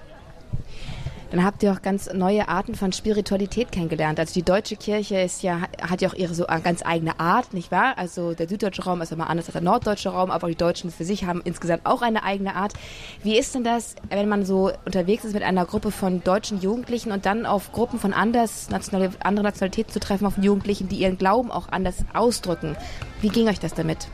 dann 1.30 1.44
habt 1.44 1.62
ihr 1.62 1.72
auch 1.72 1.82
ganz 1.82 2.12
neue 2.12 2.48
Arten 2.48 2.74
von 2.74 2.92
Spiritualität 2.92 3.70
kennengelernt. 3.70 4.18
Also 4.18 4.34
die 4.34 4.42
deutsche 4.42 4.76
Kirche 4.76 5.20
ist 5.20 5.42
ja, 5.42 5.62
hat 5.80 6.00
ja 6.00 6.08
auch 6.08 6.14
ihre 6.14 6.34
so 6.34 6.44
ganz 6.62 6.84
eigene 6.84 7.20
Art, 7.20 7.54
nicht 7.54 7.70
wahr? 7.70 7.94
Also 7.96 8.34
der 8.34 8.48
süddeutsche 8.48 8.82
Raum 8.82 9.00
ist 9.00 9.12
immer 9.12 9.30
anders 9.30 9.46
als 9.46 9.52
der 9.52 9.62
norddeutsche 9.62 10.08
Raum, 10.08 10.30
aber 10.30 10.48
die 10.48 10.56
Deutschen 10.56 10.90
für 10.90 11.04
sich 11.04 11.24
haben 11.24 11.40
insgesamt 11.44 11.86
auch 11.86 12.02
eine 12.02 12.24
eigene 12.24 12.56
Art. 12.56 12.74
Wie 13.22 13.38
ist 13.38 13.54
denn 13.54 13.64
das, 13.64 13.94
wenn 14.08 14.28
man 14.28 14.44
so 14.44 14.72
unterwegs 14.84 15.24
ist 15.24 15.34
mit 15.34 15.42
einer 15.42 15.64
Gruppe 15.66 15.90
von 15.90 16.22
deutschen 16.24 16.60
Jugendlichen 16.60 17.12
und 17.12 17.26
dann 17.26 17.46
auf 17.46 17.72
Gruppen 17.72 17.98
von 17.98 18.12
anders 18.12 18.70
nationale, 18.70 19.10
anderen 19.20 19.44
Nationalitäten 19.44 19.92
zu 19.92 20.00
treffen, 20.00 20.26
auf 20.26 20.36
Jugendlichen, 20.38 20.88
die 20.88 20.96
ihren 20.96 21.16
Glauben 21.16 21.50
auch 21.50 21.68
anders 21.70 22.04
ausdrücken? 22.12 22.76
Wie 23.20 23.28
ging 23.28 23.48
euch 23.48 23.60
das 23.60 23.74
damit? 23.74 24.08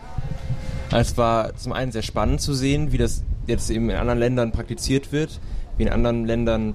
Es 0.92 1.16
war 1.16 1.56
zum 1.56 1.72
einen 1.72 1.92
sehr 1.92 2.02
spannend 2.02 2.40
zu 2.40 2.54
sehen, 2.54 2.92
wie 2.92 2.98
das 2.98 3.24
jetzt 3.46 3.70
eben 3.70 3.90
in 3.90 3.96
anderen 3.96 4.18
Ländern 4.18 4.52
praktiziert 4.52 5.12
wird, 5.12 5.40
wie 5.76 5.84
in 5.84 5.88
anderen 5.88 6.24
Ländern 6.24 6.74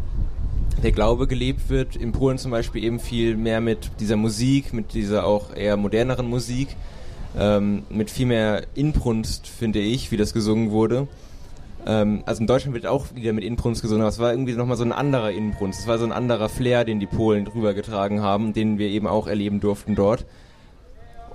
der 0.84 0.92
Glaube 0.92 1.28
gelebt 1.28 1.70
wird. 1.70 1.96
In 1.96 2.12
Polen 2.12 2.38
zum 2.38 2.52
Beispiel 2.52 2.84
eben 2.84 3.00
viel 3.00 3.38
mehr 3.38 3.62
mit 3.62 3.92
dieser 4.00 4.16
Musik, 4.16 4.74
mit 4.74 4.94
dieser 4.94 5.26
auch 5.26 5.56
eher 5.56 5.78
moderneren 5.78 6.30
Musik, 6.30 6.76
ähm, 7.38 7.84
mit 7.90 8.10
viel 8.10 8.26
mehr 8.26 8.64
Inbrunst, 8.76 9.48
finde 9.48 9.80
ich, 9.80 10.12
wie 10.12 10.18
das 10.18 10.34
gesungen 10.34 10.72
wurde. 10.72 11.08
Ähm, 11.86 12.24
also 12.26 12.42
in 12.42 12.48
Deutschland 12.48 12.74
wird 12.74 12.86
auch 12.86 13.16
wieder 13.16 13.34
mit 13.34 13.44
Inbrunst 13.44 13.82
gesungen, 13.82 14.02
aber 14.02 14.10
es 14.10 14.20
war 14.20 14.32
irgendwie 14.32 14.54
nochmal 14.54 14.78
so 14.78 14.84
ein 14.84 14.92
anderer 14.92 15.32
Inbrunst. 15.32 15.82
Es 15.82 15.88
war 15.88 15.98
so 15.98 16.06
ein 16.06 16.12
anderer 16.12 16.50
Flair, 16.50 16.86
den 16.86 17.00
die 17.00 17.08
Polen 17.08 17.46
drüber 17.46 17.74
getragen 17.74 18.22
haben, 18.22 18.54
den 18.54 18.78
wir 18.78 18.88
eben 18.88 19.08
auch 19.08 19.28
erleben 19.28 19.60
durften 19.60 19.96
dort. 19.96 20.26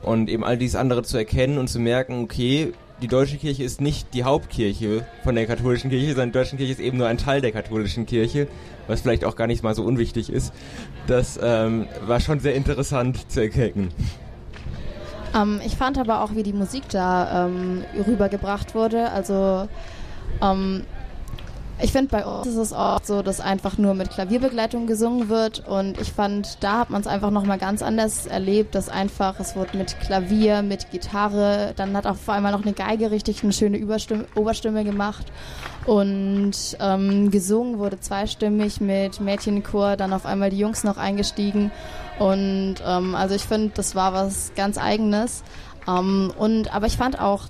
Und 0.02 0.28
eben 0.28 0.44
all 0.44 0.58
dieses 0.58 0.76
andere 0.76 1.02
zu 1.02 1.16
erkennen 1.16 1.58
und 1.58 1.68
zu 1.68 1.80
merken, 1.80 2.22
okay, 2.22 2.72
die 3.02 3.08
deutsche 3.08 3.36
Kirche 3.36 3.62
ist 3.62 3.80
nicht 3.80 4.14
die 4.14 4.24
Hauptkirche 4.24 5.06
von 5.22 5.34
der 5.34 5.46
katholischen 5.46 5.90
Kirche, 5.90 6.08
sondern 6.08 6.30
die 6.30 6.38
deutsche 6.38 6.56
Kirche 6.56 6.72
ist 6.72 6.80
eben 6.80 6.96
nur 6.96 7.06
ein 7.06 7.18
Teil 7.18 7.40
der 7.40 7.52
katholischen 7.52 8.06
Kirche, 8.06 8.48
was 8.86 9.02
vielleicht 9.02 9.24
auch 9.24 9.36
gar 9.36 9.46
nicht 9.46 9.62
mal 9.62 9.74
so 9.74 9.84
unwichtig 9.84 10.30
ist. 10.30 10.52
Das 11.06 11.38
ähm, 11.42 11.86
war 12.06 12.20
schon 12.20 12.40
sehr 12.40 12.54
interessant 12.54 13.30
zu 13.30 13.42
erkennen. 13.42 13.92
Ähm, 15.34 15.60
ich 15.64 15.76
fand 15.76 15.98
aber 15.98 16.22
auch, 16.22 16.34
wie 16.34 16.42
die 16.42 16.54
Musik 16.54 16.84
da 16.88 17.46
ähm, 17.46 17.84
rübergebracht 18.06 18.74
wurde. 18.74 19.10
Also 19.10 19.68
ähm, 20.42 20.84
ich 21.78 21.92
finde, 21.92 22.10
bei 22.10 22.24
uns 22.24 22.46
ist 22.46 22.56
es 22.56 22.72
oft 22.72 23.06
so, 23.06 23.20
dass 23.20 23.40
einfach 23.40 23.76
nur 23.76 23.92
mit 23.92 24.10
Klavierbegleitung 24.10 24.86
gesungen 24.86 25.28
wird. 25.28 25.66
Und 25.68 26.00
ich 26.00 26.10
fand, 26.10 26.62
da 26.62 26.78
hat 26.78 26.90
man 26.90 27.02
es 27.02 27.06
einfach 27.06 27.30
nochmal 27.30 27.58
ganz 27.58 27.82
anders 27.82 28.26
erlebt, 28.26 28.74
dass 28.74 28.88
einfach, 28.88 29.38
es 29.40 29.56
wurde 29.56 29.76
mit 29.76 30.00
Klavier, 30.00 30.62
mit 30.62 30.90
Gitarre, 30.90 31.74
dann 31.76 31.94
hat 31.94 32.06
auch 32.06 32.16
vor 32.16 32.32
allem 32.32 32.44
noch 32.44 32.62
eine 32.62 32.72
Geige 32.72 33.10
richtig 33.10 33.42
eine 33.42 33.52
schöne 33.52 33.76
Überstimme, 33.76 34.26
Oberstimme 34.34 34.84
gemacht. 34.84 35.26
Und 35.84 36.54
ähm, 36.80 37.30
gesungen 37.30 37.78
wurde 37.78 38.00
zweistimmig 38.00 38.80
mit 38.80 39.20
Mädchenchor, 39.20 39.96
dann 39.96 40.14
auf 40.14 40.24
einmal 40.24 40.48
die 40.48 40.58
Jungs 40.58 40.82
noch 40.82 40.96
eingestiegen. 40.96 41.70
Und 42.18 42.76
ähm, 42.86 43.14
also 43.14 43.34
ich 43.34 43.42
finde, 43.42 43.72
das 43.74 43.94
war 43.94 44.14
was 44.14 44.52
ganz 44.56 44.78
Eigenes. 44.78 45.42
Um, 45.86 45.96
ähm, 45.96 46.32
und 46.36 46.74
aber 46.74 46.86
ich 46.86 46.96
fand 46.96 47.20
auch 47.20 47.42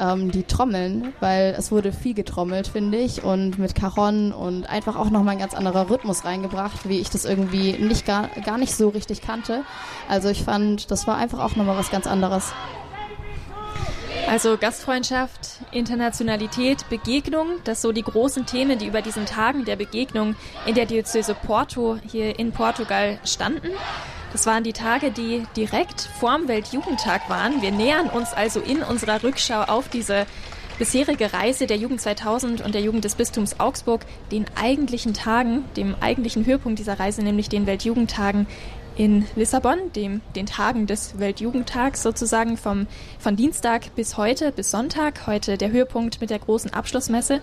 ähm, 0.00 0.30
die 0.30 0.44
Trommeln, 0.44 1.12
weil 1.20 1.54
es 1.58 1.70
wurde 1.72 1.92
viel 1.92 2.14
getrommelt, 2.14 2.68
finde 2.68 2.98
ich, 2.98 3.22
und 3.24 3.58
mit 3.58 3.74
Caron 3.74 4.32
und 4.32 4.68
einfach 4.68 4.96
auch 4.96 5.10
nochmal 5.10 5.34
ein 5.34 5.38
ganz 5.38 5.54
anderer 5.54 5.90
Rhythmus 5.90 6.24
reingebracht, 6.24 6.88
wie 6.88 7.00
ich 7.00 7.10
das 7.10 7.24
irgendwie 7.24 7.72
nicht 7.72 8.06
gar, 8.06 8.28
gar 8.44 8.58
nicht 8.58 8.74
so 8.74 8.88
richtig 8.88 9.22
kannte. 9.22 9.62
Also 10.08 10.28
ich 10.28 10.42
fand, 10.42 10.90
das 10.90 11.06
war 11.06 11.16
einfach 11.16 11.40
auch 11.40 11.56
nochmal 11.56 11.76
was 11.76 11.90
ganz 11.90 12.06
anderes. 12.06 12.52
Also 14.28 14.56
Gastfreundschaft, 14.58 15.60
Internationalität, 15.70 16.88
Begegnung, 16.90 17.46
das 17.62 17.80
so 17.80 17.92
die 17.92 18.02
großen 18.02 18.44
Themen, 18.44 18.76
die 18.76 18.86
über 18.86 19.00
diesen 19.00 19.24
Tagen 19.24 19.64
der 19.64 19.76
Begegnung 19.76 20.34
in 20.66 20.74
der 20.74 20.86
Diözese 20.86 21.34
Porto 21.34 21.96
hier 22.04 22.36
in 22.36 22.50
Portugal 22.50 23.20
standen. 23.24 23.68
Das 24.36 24.44
waren 24.44 24.64
die 24.64 24.74
Tage, 24.74 25.12
die 25.12 25.44
direkt 25.56 26.10
vorm 26.20 26.46
Weltjugendtag 26.46 27.30
waren. 27.30 27.62
Wir 27.62 27.72
nähern 27.72 28.10
uns 28.10 28.34
also 28.34 28.60
in 28.60 28.82
unserer 28.82 29.22
Rückschau 29.22 29.62
auf 29.62 29.88
diese 29.88 30.26
bisherige 30.78 31.32
Reise 31.32 31.66
der 31.66 31.78
Jugend 31.78 32.02
2000 32.02 32.60
und 32.60 32.74
der 32.74 32.82
Jugend 32.82 33.06
des 33.06 33.14
Bistums 33.14 33.58
Augsburg 33.58 34.04
den 34.30 34.44
eigentlichen 34.54 35.14
Tagen, 35.14 35.64
dem 35.78 35.94
eigentlichen 36.02 36.44
Höhepunkt 36.44 36.78
dieser 36.78 37.00
Reise, 37.00 37.22
nämlich 37.22 37.48
den 37.48 37.66
Weltjugendtagen 37.66 38.46
in 38.94 39.24
Lissabon, 39.36 39.90
dem, 39.94 40.20
den 40.34 40.44
Tagen 40.44 40.86
des 40.86 41.18
Weltjugendtags 41.18 42.02
sozusagen 42.02 42.58
vom, 42.58 42.86
von 43.18 43.36
Dienstag 43.36 43.94
bis 43.94 44.18
heute, 44.18 44.52
bis 44.52 44.70
Sonntag. 44.70 45.26
Heute 45.26 45.56
der 45.56 45.70
Höhepunkt 45.70 46.20
mit 46.20 46.28
der 46.28 46.40
großen 46.40 46.74
Abschlussmesse. 46.74 47.40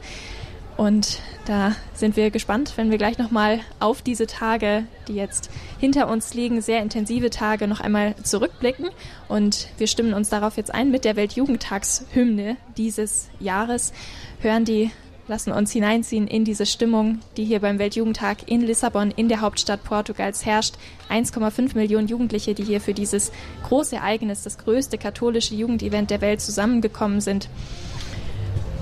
Und 0.78 1.19
da 1.45 1.76
sind 1.93 2.15
wir 2.15 2.32
gespannt, 2.32 2.74
wenn 2.78 2.89
wir 2.89 2.97
gleich 2.97 3.17
nochmal 3.17 3.59
auf 3.80 4.01
diese 4.01 4.28
Tage, 4.28 4.86
die 5.07 5.13
jetzt 5.13 5.49
hinter 5.80 6.07
uns 6.07 6.34
liegen, 6.34 6.61
sehr 6.61 6.82
intensive 6.82 7.30
Tage, 7.30 7.67
noch 7.67 7.80
einmal 7.80 8.15
zurückblicken. 8.24 8.89
Und 9.28 9.67
wir 9.78 9.88
stimmen 9.88 10.13
uns 10.13 10.30
darauf 10.30 10.57
jetzt 10.57 10.74
ein 10.74 10.89
mit 10.89 11.05
der 11.05 11.15
Weltjugendtagshymne 11.15 12.57
dieses 12.76 13.30
Jahres, 13.39 13.93
hören 14.41 14.65
die, 14.65 14.89
lassen 15.28 15.51
uns 15.51 15.71
hineinziehen 15.71 16.28
in 16.28 16.43
diese 16.43 16.65
Stimmung, 16.65 17.19
die 17.38 17.45
hier 17.45 17.59
beim 17.59 17.80
Weltjugendtag 17.80 18.49
in 18.49 18.61
Lissabon, 18.61 19.11
in 19.11 19.30
der 19.30 19.41
Hauptstadt 19.41 19.84
Portugals 19.84 20.45
herrscht. 20.45 20.76
1,5 21.09 21.76
Millionen 21.76 22.07
Jugendliche, 22.07 22.53
die 22.53 22.63
hier 22.63 22.82
für 22.82 22.93
dieses 22.93 23.32
große 23.67 23.97
Ereignis, 23.97 24.43
das 24.43 24.57
größte 24.57 24.97
katholische 24.97 25.55
Jugendevent 25.55 26.09
der 26.09 26.21
Welt 26.21 26.41
zusammengekommen 26.41 27.21
sind. 27.21 27.47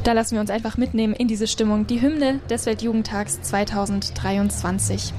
Da 0.03 0.13
lassen 0.13 0.33
wir 0.33 0.41
uns 0.41 0.49
einfach 0.49 0.77
mitnehmen 0.77 1.13
in 1.13 1.27
diese 1.27 1.45
Stimmung. 1.45 1.85
Die 1.85 2.01
Hymne 2.01 2.39
des 2.49 2.65
Weltjugendtags 2.65 3.39
2023. 3.43 5.13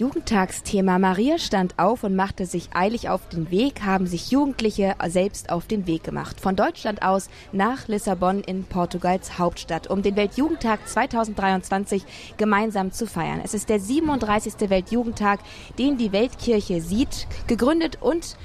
Jugendtagsthema 0.00 1.00
Maria 1.00 1.38
stand 1.38 1.76
auf 1.76 2.04
und 2.04 2.14
machte 2.14 2.46
sich 2.46 2.68
eilig 2.72 3.08
auf 3.08 3.28
den 3.30 3.50
Weg, 3.50 3.82
haben 3.82 4.06
sich 4.06 4.30
Jugendliche 4.30 4.94
selbst 5.08 5.50
auf 5.50 5.66
den 5.66 5.88
Weg 5.88 6.04
gemacht. 6.04 6.40
Von 6.40 6.54
Deutschland 6.54 7.02
aus 7.02 7.28
nach 7.50 7.88
Lissabon 7.88 8.42
in 8.42 8.62
Portugals 8.62 9.40
Hauptstadt, 9.40 9.90
um 9.90 10.02
den 10.02 10.14
Weltjugendtag 10.14 10.86
2023 10.86 12.04
gemeinsam 12.36 12.92
zu 12.92 13.08
feiern. 13.08 13.40
Es 13.42 13.54
ist 13.54 13.70
der 13.70 13.80
37. 13.80 14.70
Weltjugendtag, 14.70 15.40
den 15.80 15.98
die 15.98 16.12
Weltkirche 16.12 16.80
sieht, 16.80 17.26
gegründet 17.48 17.98
und 18.00 18.36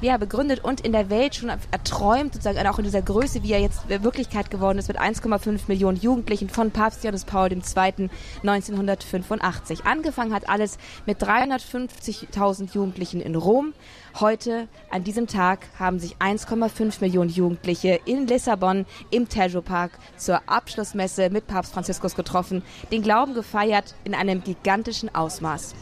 ja, 0.00 0.16
begründet 0.16 0.62
und 0.62 0.80
in 0.80 0.92
der 0.92 1.10
Welt 1.10 1.34
schon 1.34 1.48
erträumt, 1.48 2.34
sozusagen 2.34 2.66
auch 2.66 2.78
in 2.78 2.84
dieser 2.84 3.02
Größe, 3.02 3.42
wie 3.42 3.52
er 3.52 3.60
jetzt 3.60 3.88
Wirklichkeit 3.88 4.50
geworden 4.50 4.78
ist, 4.78 4.88
mit 4.88 5.00
1,5 5.00 5.62
Millionen 5.68 5.98
Jugendlichen 5.98 6.48
von 6.48 6.70
Papst 6.70 7.04
Johannes 7.04 7.24
Paul 7.24 7.50
II. 7.52 8.10
1985. 8.42 9.84
Angefangen 9.84 10.34
hat 10.34 10.48
alles 10.48 10.78
mit 11.06 11.22
350.000 11.22 12.74
Jugendlichen 12.74 13.20
in 13.20 13.34
Rom. 13.34 13.72
Heute, 14.18 14.66
an 14.90 15.04
diesem 15.04 15.26
Tag, 15.26 15.66
haben 15.78 15.98
sich 15.98 16.16
1,5 16.16 17.02
Millionen 17.02 17.28
Jugendliche 17.28 18.00
in 18.06 18.26
Lissabon 18.26 18.86
im 19.10 19.28
Tejo 19.28 19.60
Park 19.60 19.90
zur 20.16 20.40
Abschlussmesse 20.46 21.28
mit 21.28 21.46
Papst 21.46 21.74
Franziskus 21.74 22.14
getroffen, 22.14 22.62
den 22.90 23.02
Glauben 23.02 23.34
gefeiert 23.34 23.94
in 24.04 24.14
einem 24.14 24.42
gigantischen 24.42 25.14
Ausmaß. 25.14 25.74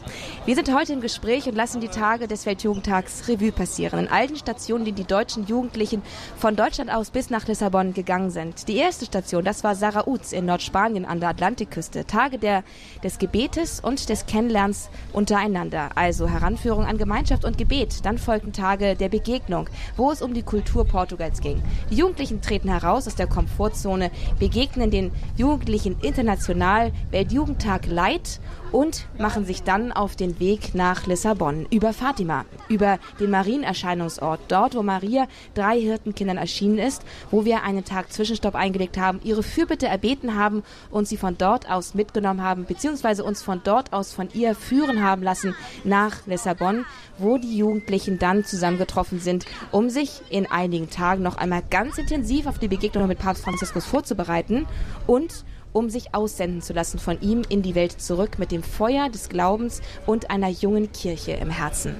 Wir 0.45 0.55
sind 0.55 0.75
heute 0.75 0.91
im 0.91 0.99
Gespräch 0.99 1.47
und 1.47 1.55
lassen 1.55 1.79
die 1.79 1.87
Tage 1.87 2.27
des 2.27 2.45
Weltjugendtags 2.45 3.29
Revue 3.29 3.53
passieren. 3.53 3.99
In 3.99 4.09
allen 4.09 4.35
Stationen, 4.35 4.83
die 4.83 4.91
die 4.91 5.05
deutschen 5.05 5.47
Jugendlichen 5.47 6.01
von 6.35 6.57
Deutschland 6.57 6.93
aus 6.93 7.11
bis 7.11 7.29
nach 7.29 7.47
Lissabon 7.47 7.93
gegangen 7.93 8.31
sind. 8.31 8.67
Die 8.67 8.75
erste 8.75 9.05
Station, 9.05 9.45
das 9.45 9.63
war 9.63 9.75
Sarauz 9.75 10.33
in 10.33 10.45
Nordspanien 10.45 11.05
an 11.05 11.21
der 11.21 11.29
Atlantikküste. 11.29 12.05
Tage 12.05 12.37
der, 12.37 12.65
des 13.01 13.17
Gebetes 13.17 13.79
und 13.79 14.09
des 14.09 14.25
Kennenlernens 14.25 14.89
untereinander. 15.13 15.91
Also 15.95 16.27
Heranführung 16.27 16.83
an 16.83 16.97
Gemeinschaft 16.97 17.45
und 17.45 17.57
Gebet. 17.57 18.03
Dann 18.03 18.17
folgten 18.25 18.53
Tage 18.53 18.95
der 18.95 19.09
Begegnung, 19.09 19.69
wo 19.95 20.11
es 20.11 20.21
um 20.21 20.33
die 20.33 20.43
Kultur 20.43 20.83
Portugals 20.83 21.41
ging. 21.41 21.61
Die 21.89 21.95
Jugendlichen 21.95 22.41
treten 22.41 22.69
heraus 22.69 23.07
aus 23.07 23.15
der 23.15 23.27
Komfortzone, 23.27 24.11
begegnen 24.39 24.91
den 24.91 25.11
Jugendlichen 25.37 25.95
international 26.01 26.91
Weltjugendtag 27.11 27.85
Leid 27.87 28.39
und 28.75 29.07
machen 29.17 29.45
sich 29.45 29.63
dann 29.63 29.93
auf 29.93 30.17
den 30.17 30.37
Weg 30.41 30.75
nach 30.75 31.07
Lissabon 31.07 31.65
über 31.69 31.93
Fatima, 31.93 32.43
über 32.67 32.99
den 33.21 33.31
Marienerscheinungsort, 33.31 34.41
dort 34.49 34.75
wo 34.75 34.83
Maria 34.83 35.27
drei 35.53 35.79
Hirtenkindern 35.79 36.35
erschienen 36.35 36.79
ist, 36.79 37.03
wo 37.31 37.45
wir 37.45 37.63
einen 37.63 37.85
Tag 37.85 38.11
Zwischenstopp 38.11 38.53
eingelegt 38.53 38.97
haben, 38.97 39.21
ihre 39.23 39.43
Fürbitte 39.43 39.87
erbeten 39.87 40.35
haben 40.35 40.61
und 40.91 41.07
sie 41.07 41.15
von 41.15 41.37
dort 41.37 41.71
aus 41.71 41.93
mitgenommen 41.93 42.43
haben, 42.43 42.65
beziehungsweise 42.65 43.23
uns 43.23 43.41
von 43.41 43.61
dort 43.63 43.93
aus 43.93 44.11
von 44.11 44.27
ihr 44.33 44.55
führen 44.55 45.01
haben 45.01 45.23
lassen 45.23 45.55
nach 45.85 46.27
Lissabon, 46.27 46.85
wo 47.17 47.37
die 47.37 47.57
Jugendlichen 47.57 48.04
dann 48.11 48.45
zusammengetroffen 48.45 49.19
sind, 49.19 49.45
um 49.71 49.89
sich 49.89 50.21
in 50.29 50.45
einigen 50.49 50.89
Tagen 50.89 51.23
noch 51.23 51.37
einmal 51.37 51.63
ganz 51.69 51.97
intensiv 51.97 52.47
auf 52.47 52.59
die 52.59 52.67
Begegnung 52.67 53.07
mit 53.07 53.19
Papst 53.19 53.43
Franziskus 53.43 53.85
vorzubereiten 53.85 54.65
und 55.07 55.45
um 55.75 55.89
sich 55.89 56.15
aussenden 56.15 56.61
zu 56.61 56.71
lassen 56.71 56.99
von 56.99 57.19
ihm 57.19 57.41
in 57.49 57.61
die 57.61 57.75
Welt 57.75 58.01
zurück 58.01 58.39
mit 58.39 58.51
dem 58.51 58.63
Feuer 58.63 59.09
des 59.09 59.27
Glaubens 59.27 59.81
und 60.05 60.29
einer 60.29 60.47
jungen 60.47 60.93
Kirche 60.93 61.33
im 61.33 61.49
Herzen. 61.49 61.95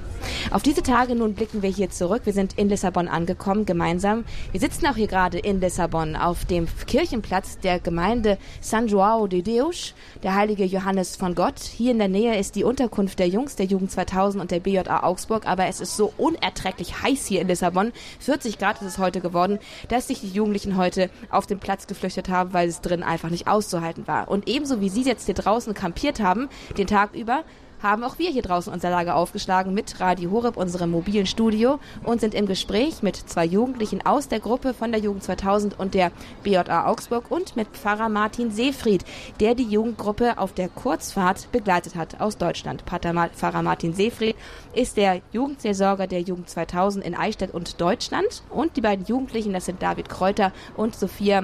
Auf 0.52 0.64
diese 0.64 0.82
Tage 0.82 1.14
nun 1.14 1.34
blicken 1.34 1.62
wir 1.62 1.70
hier 1.70 1.90
zurück. 1.90 2.22
Wir 2.24 2.32
sind 2.32 2.58
in 2.58 2.70
Lissabon 2.70 3.10
angekommen, 3.10 3.66
gemeinsam. 3.66 4.24
Wir 4.54 4.62
sitzen 4.62 4.88
auch 4.88 4.96
hier 4.96 5.08
gerade 5.08 5.40
in 5.40 5.60
Lissabon 5.60 6.16
auf 6.16 6.46
dem 6.46 6.68
Kirchenplatz 6.88 7.60
der 7.60 7.82
Gemeinde 7.82 8.38
San 8.62 8.88
João 8.88 9.28
de 9.28 9.42
Deus, 9.42 9.94
der 10.24 10.36
heilige 10.36 10.64
Johannes 10.64 11.18
von 11.18 11.36
Gott. 11.36 11.60
Hier 11.60 11.92
in 11.92 12.00
der 12.00 12.08
Nähe 12.08 12.40
ist 12.40 12.56
die 12.56 12.64
Unterkunft 12.64 13.20
der 13.20 13.28
Jungs, 13.28 13.58
der 13.58 13.66
Jugend 13.66 13.92
2000 13.92 14.42
und 14.42 14.52
der 14.52 14.62
BJA 14.62 15.04
Augsburg, 15.04 15.46
aber 15.46 15.68
es 15.68 15.82
ist 15.82 15.98
so 15.98 16.14
unerträglich 16.18 17.02
heiß 17.02 17.26
hier 17.26 17.42
in 17.42 17.50
Lissabon. 17.50 17.92
40 18.20 18.58
Grad 18.58 18.82
ist 18.82 18.88
es 18.88 18.98
heute 19.00 19.20
geworden, 19.20 19.60
dass 19.90 20.08
sich 20.08 20.22
die 20.22 20.30
Jugendlichen 20.30 20.78
heute 20.78 21.10
auf 21.30 21.46
den 21.46 21.60
Platz 21.60 21.88
geflüchtet 21.88 22.30
haben, 22.30 22.54
weil 22.54 22.70
es 22.70 22.80
drin 22.80 23.04
einfach 23.04 23.30
nicht 23.30 23.48
aus 23.48 23.65
auszuhalten 23.66 24.08
war. 24.08 24.28
Und 24.28 24.48
ebenso 24.48 24.80
wie 24.80 24.90
Sie 24.90 25.04
jetzt 25.04 25.26
hier 25.26 25.36
draußen 25.36 25.74
kampiert 25.74 26.20
haben, 26.20 26.50
den 26.78 26.88
Tag 26.88 27.16
über, 27.16 27.44
haben 27.84 28.04
auch 28.04 28.18
wir 28.18 28.32
hier 28.32 28.42
draußen 28.42 28.72
unser 28.72 28.90
Lager 28.90 29.16
aufgeschlagen 29.16 29.74
mit 29.74 30.00
Radio 30.00 30.32
Horeb, 30.32 30.58
unserem 30.58 30.92
mobilen 30.92 31.26
Studio 31.26 31.80
und 32.04 32.22
sind 32.22 32.34
im 32.34 32.48
Gespräch 32.48 33.04
mit 33.04 33.16
zwei 33.16 33.46
Jugendlichen 33.46 34.04
aus 34.06 34.28
der 34.28 34.40
Gruppe 34.40 34.74
von 34.74 34.92
der 34.92 35.02
Jugend 35.02 35.24
2000 35.24 35.78
und 35.78 35.94
der 35.94 36.12
BJA 36.42 36.88
Augsburg 36.88 37.30
und 37.30 37.56
mit 37.56 37.68
Pfarrer 37.68 38.10
Martin 38.10 38.50
Seefried, 38.50 39.04
der 39.40 39.56
die 39.56 39.66
Jugendgruppe 39.66 40.38
auf 40.38 40.54
der 40.54 40.70
Kurzfahrt 40.70 41.52
begleitet 41.52 41.96
hat 41.96 42.22
aus 42.22 42.38
Deutschland. 42.38 42.84
Pfarrer 42.84 43.62
Martin 43.62 43.94
Seefried 43.94 44.36
ist 44.74 44.98
der 44.98 45.22
Jugendseelsorger 45.32 46.08
der 46.08 46.22
Jugend 46.22 46.50
2000 46.50 47.06
in 47.06 47.14
Eichstätt 47.14 47.54
und 47.54 47.80
Deutschland 47.82 48.42
und 48.50 48.78
die 48.78 48.82
beiden 48.82 49.06
Jugendlichen, 49.06 49.54
das 49.54 49.66
sind 49.66 49.82
David 49.82 50.10
Kräuter 50.10 50.54
und 50.76 50.96
Sophia 50.96 51.44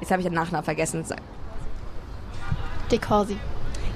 Jetzt 0.00 0.10
habe 0.10 0.20
ich 0.20 0.26
den 0.26 0.34
Nachnamen 0.34 0.64
vergessen. 0.64 1.04
De 2.90 2.98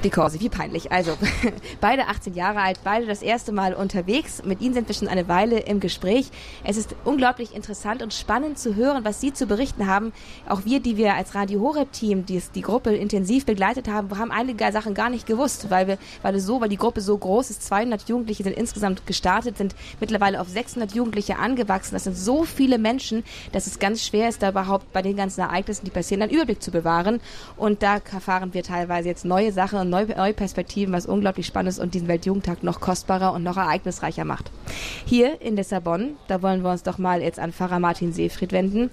Corsi, 0.09 0.40
wie 0.40 0.48
peinlich. 0.48 0.90
Also, 0.90 1.18
beide 1.82 2.07
18 2.07 2.32
Jahre 2.32 2.61
alt, 2.61 2.80
beide 2.82 3.05
das 3.05 3.20
erste 3.20 3.53
Mal 3.53 3.74
unterwegs. 3.74 4.42
Mit 4.42 4.62
ihnen 4.62 4.72
sind 4.72 4.88
wir 4.88 4.94
schon 4.94 5.09
eine 5.09 5.28
Weile 5.28 5.59
im 5.59 5.80
Gespräch. 5.80 6.30
Es 6.64 6.78
ist 6.78 6.96
unglaublich 7.05 7.55
interessant 7.55 8.03
und 8.03 8.14
spannend 8.14 8.59
zu 8.59 8.76
hören, 8.76 9.05
was 9.05 9.20
sie 9.20 9.34
zu 9.34 9.44
berichten 9.44 9.86
haben. 9.86 10.14
Auch 10.48 10.64
wir, 10.64 10.80
die 10.80 10.96
wir 10.96 11.14
als 11.14 11.34
Radio 11.34 11.61
Horeb-Team 11.61 12.24
die, 12.24 12.42
die 12.55 12.62
Gruppe 12.62 12.96
intensiv 12.96 13.44
begleitet 13.44 13.88
haben, 13.88 14.16
haben 14.18 14.30
einige 14.30 14.72
Sachen 14.72 14.94
gar 14.94 15.11
nicht 15.11 15.26
gewusst, 15.26 15.68
weil 15.68 15.86
wir, 15.86 15.98
weil 16.22 16.34
es 16.34 16.46
so, 16.46 16.62
weil 16.62 16.70
die 16.70 16.78
Gruppe 16.78 17.03
so 17.03 17.18
groß 17.18 17.51
ist. 17.51 17.64
200 17.64 18.09
Jugendliche 18.09 18.42
sind 18.42 18.57
insgesamt 18.57 19.07
gestartet, 19.07 19.59
sind 19.59 19.74
mittlerweile 20.01 20.40
auf 20.40 20.48
600 20.48 20.94
Jugendliche 20.94 21.38
angewachsen. 21.38 21.94
Das 21.94 22.05
sind 22.05 22.16
so 22.16 22.44
viele 22.44 22.78
Menschen, 22.78 23.24
dass 23.53 23.66
es 23.66 23.78
ganz 23.78 24.03
schwer 24.03 24.30
ist, 24.30 24.42
da 24.42 24.48
überhaupt 24.48 24.90
bei 24.94 25.03
den 25.03 25.16
ganzen 25.16 25.42
Ereignissen, 25.42 25.84
die 25.84 25.90
passieren, 25.90 26.22
einen 26.22 26.32
Überblick 26.32 26.62
zu 26.62 26.70
bewahren. 26.70 27.20
Und 27.57 27.82
da 27.82 27.96
erfahren 28.11 28.55
wir 28.55 28.62
teilweise 28.62 29.09
jetzt 29.09 29.24
neue 29.24 29.53
Sachen 29.53 29.89
neue, 29.91 30.07
neue 30.07 30.32
Perspektiven, 30.32 30.93
was 30.95 31.07
unglaublich 31.07 31.47
spannend 31.47 31.70
ist 31.70 31.78
und 31.78 31.95
diesen 31.95 32.09
Weltjugendtag 32.09 32.62
noch 32.62 32.80
kostbarer 32.80 33.32
und 33.32 33.43
noch 33.43 33.57
ereignisreicher 33.57 34.24
macht. 34.24 34.51
Hier 35.05 35.41
in 35.43 35.57
Lissabon, 35.57 36.16
da 36.28 36.43
wollen 36.43 36.62
wir 36.62 36.70
uns 36.70 36.82
doch 36.82 36.99
mal 36.99 37.22
jetzt 37.22 37.38
an 37.38 37.53
Pfarrer 37.53 37.80
Martin 37.80 38.12
Seefried 38.12 38.53
wenden. 38.53 38.91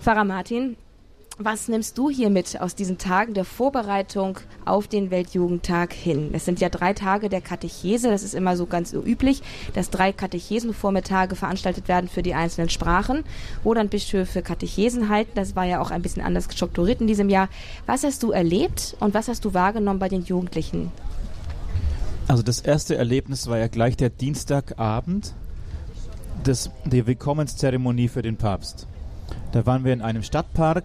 Pfarrer 0.00 0.24
Martin, 0.24 0.76
was 1.38 1.68
nimmst 1.68 1.98
du 1.98 2.10
hier 2.10 2.30
mit 2.30 2.60
aus 2.60 2.74
diesen 2.74 2.98
Tagen 2.98 3.34
der 3.34 3.44
Vorbereitung 3.44 4.38
auf 4.64 4.88
den 4.88 5.10
Weltjugendtag 5.10 5.92
hin? 5.92 6.30
Es 6.32 6.44
sind 6.44 6.60
ja 6.60 6.68
drei 6.68 6.92
Tage 6.92 7.28
der 7.28 7.40
Katechese, 7.40 8.10
das 8.10 8.22
ist 8.22 8.34
immer 8.34 8.56
so 8.56 8.66
ganz 8.66 8.92
üblich, 8.92 9.42
dass 9.74 9.90
drei 9.90 10.12
Katechesenvormittage 10.12 11.36
veranstaltet 11.36 11.88
werden 11.88 12.08
für 12.08 12.22
die 12.22 12.34
einzelnen 12.34 12.68
Sprachen, 12.68 13.24
wo 13.62 13.74
dann 13.74 13.88
Bischöfe 13.88 14.42
Katechesen 14.42 15.08
halten. 15.08 15.32
Das 15.34 15.56
war 15.56 15.64
ja 15.64 15.80
auch 15.80 15.90
ein 15.90 16.02
bisschen 16.02 16.22
anders 16.22 16.48
strukturiert 16.52 17.00
in 17.00 17.06
diesem 17.06 17.28
Jahr. 17.28 17.48
Was 17.86 18.04
hast 18.04 18.22
du 18.22 18.30
erlebt 18.30 18.96
und 19.00 19.14
was 19.14 19.28
hast 19.28 19.44
du 19.44 19.54
wahrgenommen 19.54 19.98
bei 19.98 20.08
den 20.08 20.24
Jugendlichen? 20.24 20.90
Also 22.28 22.42
das 22.42 22.60
erste 22.60 22.96
Erlebnis 22.96 23.46
war 23.46 23.58
ja 23.58 23.68
gleich 23.68 23.96
der 23.96 24.10
Dienstagabend, 24.10 25.34
des, 26.46 26.70
der 26.84 27.06
Willkommenszeremonie 27.06 28.08
für 28.08 28.22
den 28.22 28.36
Papst. 28.36 28.86
Da 29.52 29.64
waren 29.66 29.84
wir 29.84 29.92
in 29.92 30.02
einem 30.02 30.22
Stadtpark 30.22 30.84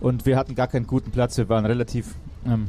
und 0.00 0.26
wir 0.26 0.36
hatten 0.36 0.54
gar 0.54 0.68
keinen 0.68 0.86
guten 0.86 1.10
Platz. 1.10 1.36
Wir 1.38 1.48
waren 1.48 1.66
relativ. 1.66 2.14
Ähm, 2.44 2.68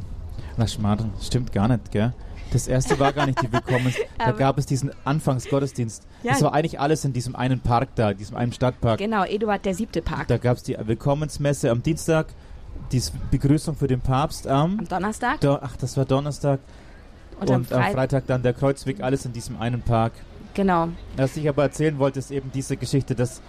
was 0.56 0.74
schmarrn, 0.74 1.12
stimmt 1.20 1.52
gar 1.52 1.68
nicht, 1.68 1.90
gell? 1.92 2.12
Das 2.50 2.66
erste 2.66 2.98
war 2.98 3.12
gar 3.12 3.26
nicht 3.26 3.42
die 3.42 3.52
Willkommens. 3.52 3.94
da 4.18 4.32
gab 4.32 4.58
es 4.58 4.66
diesen 4.66 4.90
Anfangsgottesdienst. 5.04 6.06
Ja. 6.22 6.32
Das 6.32 6.42
war 6.42 6.54
eigentlich 6.54 6.80
alles 6.80 7.04
in 7.04 7.12
diesem 7.12 7.36
einen 7.36 7.60
Park 7.60 7.90
da, 7.94 8.14
diesem 8.14 8.36
einen 8.36 8.52
Stadtpark. 8.52 8.98
Genau, 8.98 9.24
Eduard 9.24 9.64
der 9.64 9.74
siebte 9.74 10.02
Park. 10.02 10.28
Da 10.28 10.38
gab 10.38 10.56
es 10.56 10.62
die 10.62 10.76
Willkommensmesse 10.80 11.70
am 11.70 11.82
Dienstag, 11.82 12.28
die 12.90 13.02
Begrüßung 13.30 13.76
für 13.76 13.86
den 13.86 14.00
Papst 14.00 14.46
am, 14.46 14.78
am 14.78 14.88
Donnerstag. 14.88 15.40
Do, 15.40 15.58
ach, 15.60 15.76
das 15.76 15.96
war 15.96 16.06
Donnerstag. 16.06 16.60
Und, 17.38 17.50
und 17.50 17.54
am, 17.54 17.64
Freit 17.64 17.86
am, 17.86 17.92
Freitag 17.92 18.26
dann 18.26 18.42
der 18.42 18.54
Kreuzweg, 18.54 19.02
alles 19.02 19.24
in 19.26 19.32
diesem 19.32 19.60
einen 19.60 19.82
Park. 19.82 20.12
Genau. 20.54 20.88
Was 21.16 21.36
ich 21.36 21.48
aber 21.48 21.64
erzählen 21.64 21.98
wollte, 21.98 22.18
ist 22.18 22.30
eben 22.30 22.50
diese 22.52 22.76
Geschichte, 22.76 23.14
dass 23.14 23.42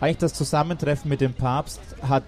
eigentlich 0.00 0.18
das 0.18 0.34
Zusammentreffen 0.34 1.08
mit 1.08 1.20
dem 1.20 1.34
Papst 1.34 1.80
hat 2.02 2.24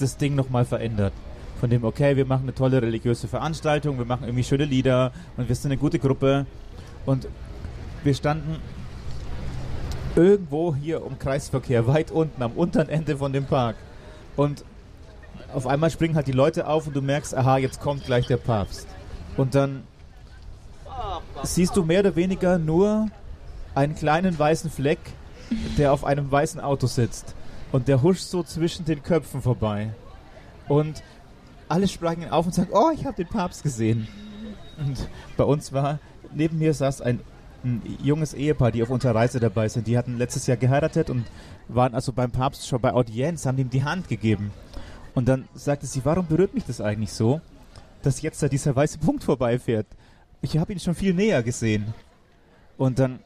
das 0.00 0.16
Ding 0.16 0.34
nochmal 0.34 0.64
verändert. 0.64 1.12
Von 1.60 1.70
dem, 1.70 1.84
okay, 1.84 2.16
wir 2.16 2.24
machen 2.24 2.44
eine 2.44 2.54
tolle 2.54 2.80
religiöse 2.80 3.28
Veranstaltung, 3.28 3.98
wir 3.98 4.06
machen 4.06 4.24
irgendwie 4.24 4.44
schöne 4.44 4.64
Lieder 4.64 5.12
und 5.36 5.48
wir 5.48 5.54
sind 5.54 5.70
eine 5.70 5.78
gute 5.78 5.98
Gruppe. 5.98 6.46
Und 7.04 7.28
wir 8.02 8.14
standen 8.14 8.56
irgendwo 10.16 10.74
hier 10.74 11.04
um 11.04 11.18
Kreisverkehr, 11.18 11.86
weit 11.86 12.10
unten, 12.10 12.42
am 12.42 12.52
unteren 12.52 12.88
Ende 12.88 13.16
von 13.16 13.32
dem 13.32 13.44
Park. 13.44 13.76
Und 14.36 14.64
auf 15.52 15.66
einmal 15.66 15.90
springen 15.90 16.14
halt 16.14 16.26
die 16.26 16.32
Leute 16.32 16.66
auf 16.66 16.86
und 16.86 16.96
du 16.96 17.02
merkst, 17.02 17.34
aha, 17.34 17.58
jetzt 17.58 17.80
kommt 17.80 18.04
gleich 18.04 18.26
der 18.26 18.38
Papst. 18.38 18.86
Und 19.36 19.54
dann 19.54 19.82
siehst 21.42 21.76
du 21.76 21.84
mehr 21.84 22.00
oder 22.00 22.16
weniger 22.16 22.58
nur 22.58 23.08
einen 23.74 23.94
kleinen 23.94 24.38
weißen 24.38 24.70
Fleck, 24.70 24.98
der 25.78 25.92
auf 25.92 26.04
einem 26.04 26.30
weißen 26.30 26.60
Auto 26.60 26.86
sitzt 26.86 27.34
und 27.72 27.88
der 27.88 28.02
huscht 28.02 28.22
so 28.22 28.42
zwischen 28.42 28.84
den 28.84 29.02
Köpfen 29.02 29.42
vorbei. 29.42 29.94
Und 30.68 31.02
alle 31.68 31.88
sprangen 31.88 32.30
auf 32.30 32.46
und 32.46 32.54
sagten, 32.54 32.74
oh, 32.74 32.90
ich 32.92 33.04
habe 33.04 33.16
den 33.16 33.28
Papst 33.28 33.62
gesehen. 33.62 34.08
Und 34.78 35.08
bei 35.36 35.44
uns 35.44 35.72
war, 35.72 35.98
neben 36.34 36.58
mir 36.58 36.74
saß 36.74 37.00
ein, 37.00 37.20
ein, 37.62 37.82
junges 38.02 38.34
Ehepaar, 38.34 38.72
die 38.72 38.82
auf 38.82 38.90
unserer 38.90 39.14
Reise 39.14 39.40
dabei 39.40 39.68
sind. 39.68 39.86
Die 39.86 39.96
hatten 39.96 40.18
letztes 40.18 40.46
Jahr 40.46 40.56
geheiratet 40.56 41.10
und 41.10 41.26
waren 41.68 41.94
also 41.94 42.12
beim 42.12 42.30
Papst 42.30 42.66
schon 42.66 42.80
bei 42.80 42.92
Audienz, 42.92 43.46
haben 43.46 43.58
ihm 43.58 43.70
die 43.70 43.84
Hand 43.84 44.08
gegeben. 44.08 44.50
Und 45.14 45.28
dann 45.28 45.48
sagte 45.54 45.86
sie, 45.86 46.04
warum 46.04 46.26
berührt 46.26 46.54
mich 46.54 46.64
das 46.64 46.80
eigentlich 46.80 47.12
so, 47.12 47.40
dass 48.02 48.22
jetzt 48.22 48.42
da 48.42 48.48
dieser 48.48 48.74
weiße 48.74 48.98
Punkt 48.98 49.22
vorbeifährt? 49.22 49.86
Ich 50.40 50.56
habe 50.56 50.72
ihn 50.72 50.80
schon 50.80 50.94
viel 50.94 51.14
näher 51.14 51.42
gesehen. 51.42 51.92
Und 52.78 52.98
dann 52.98 53.20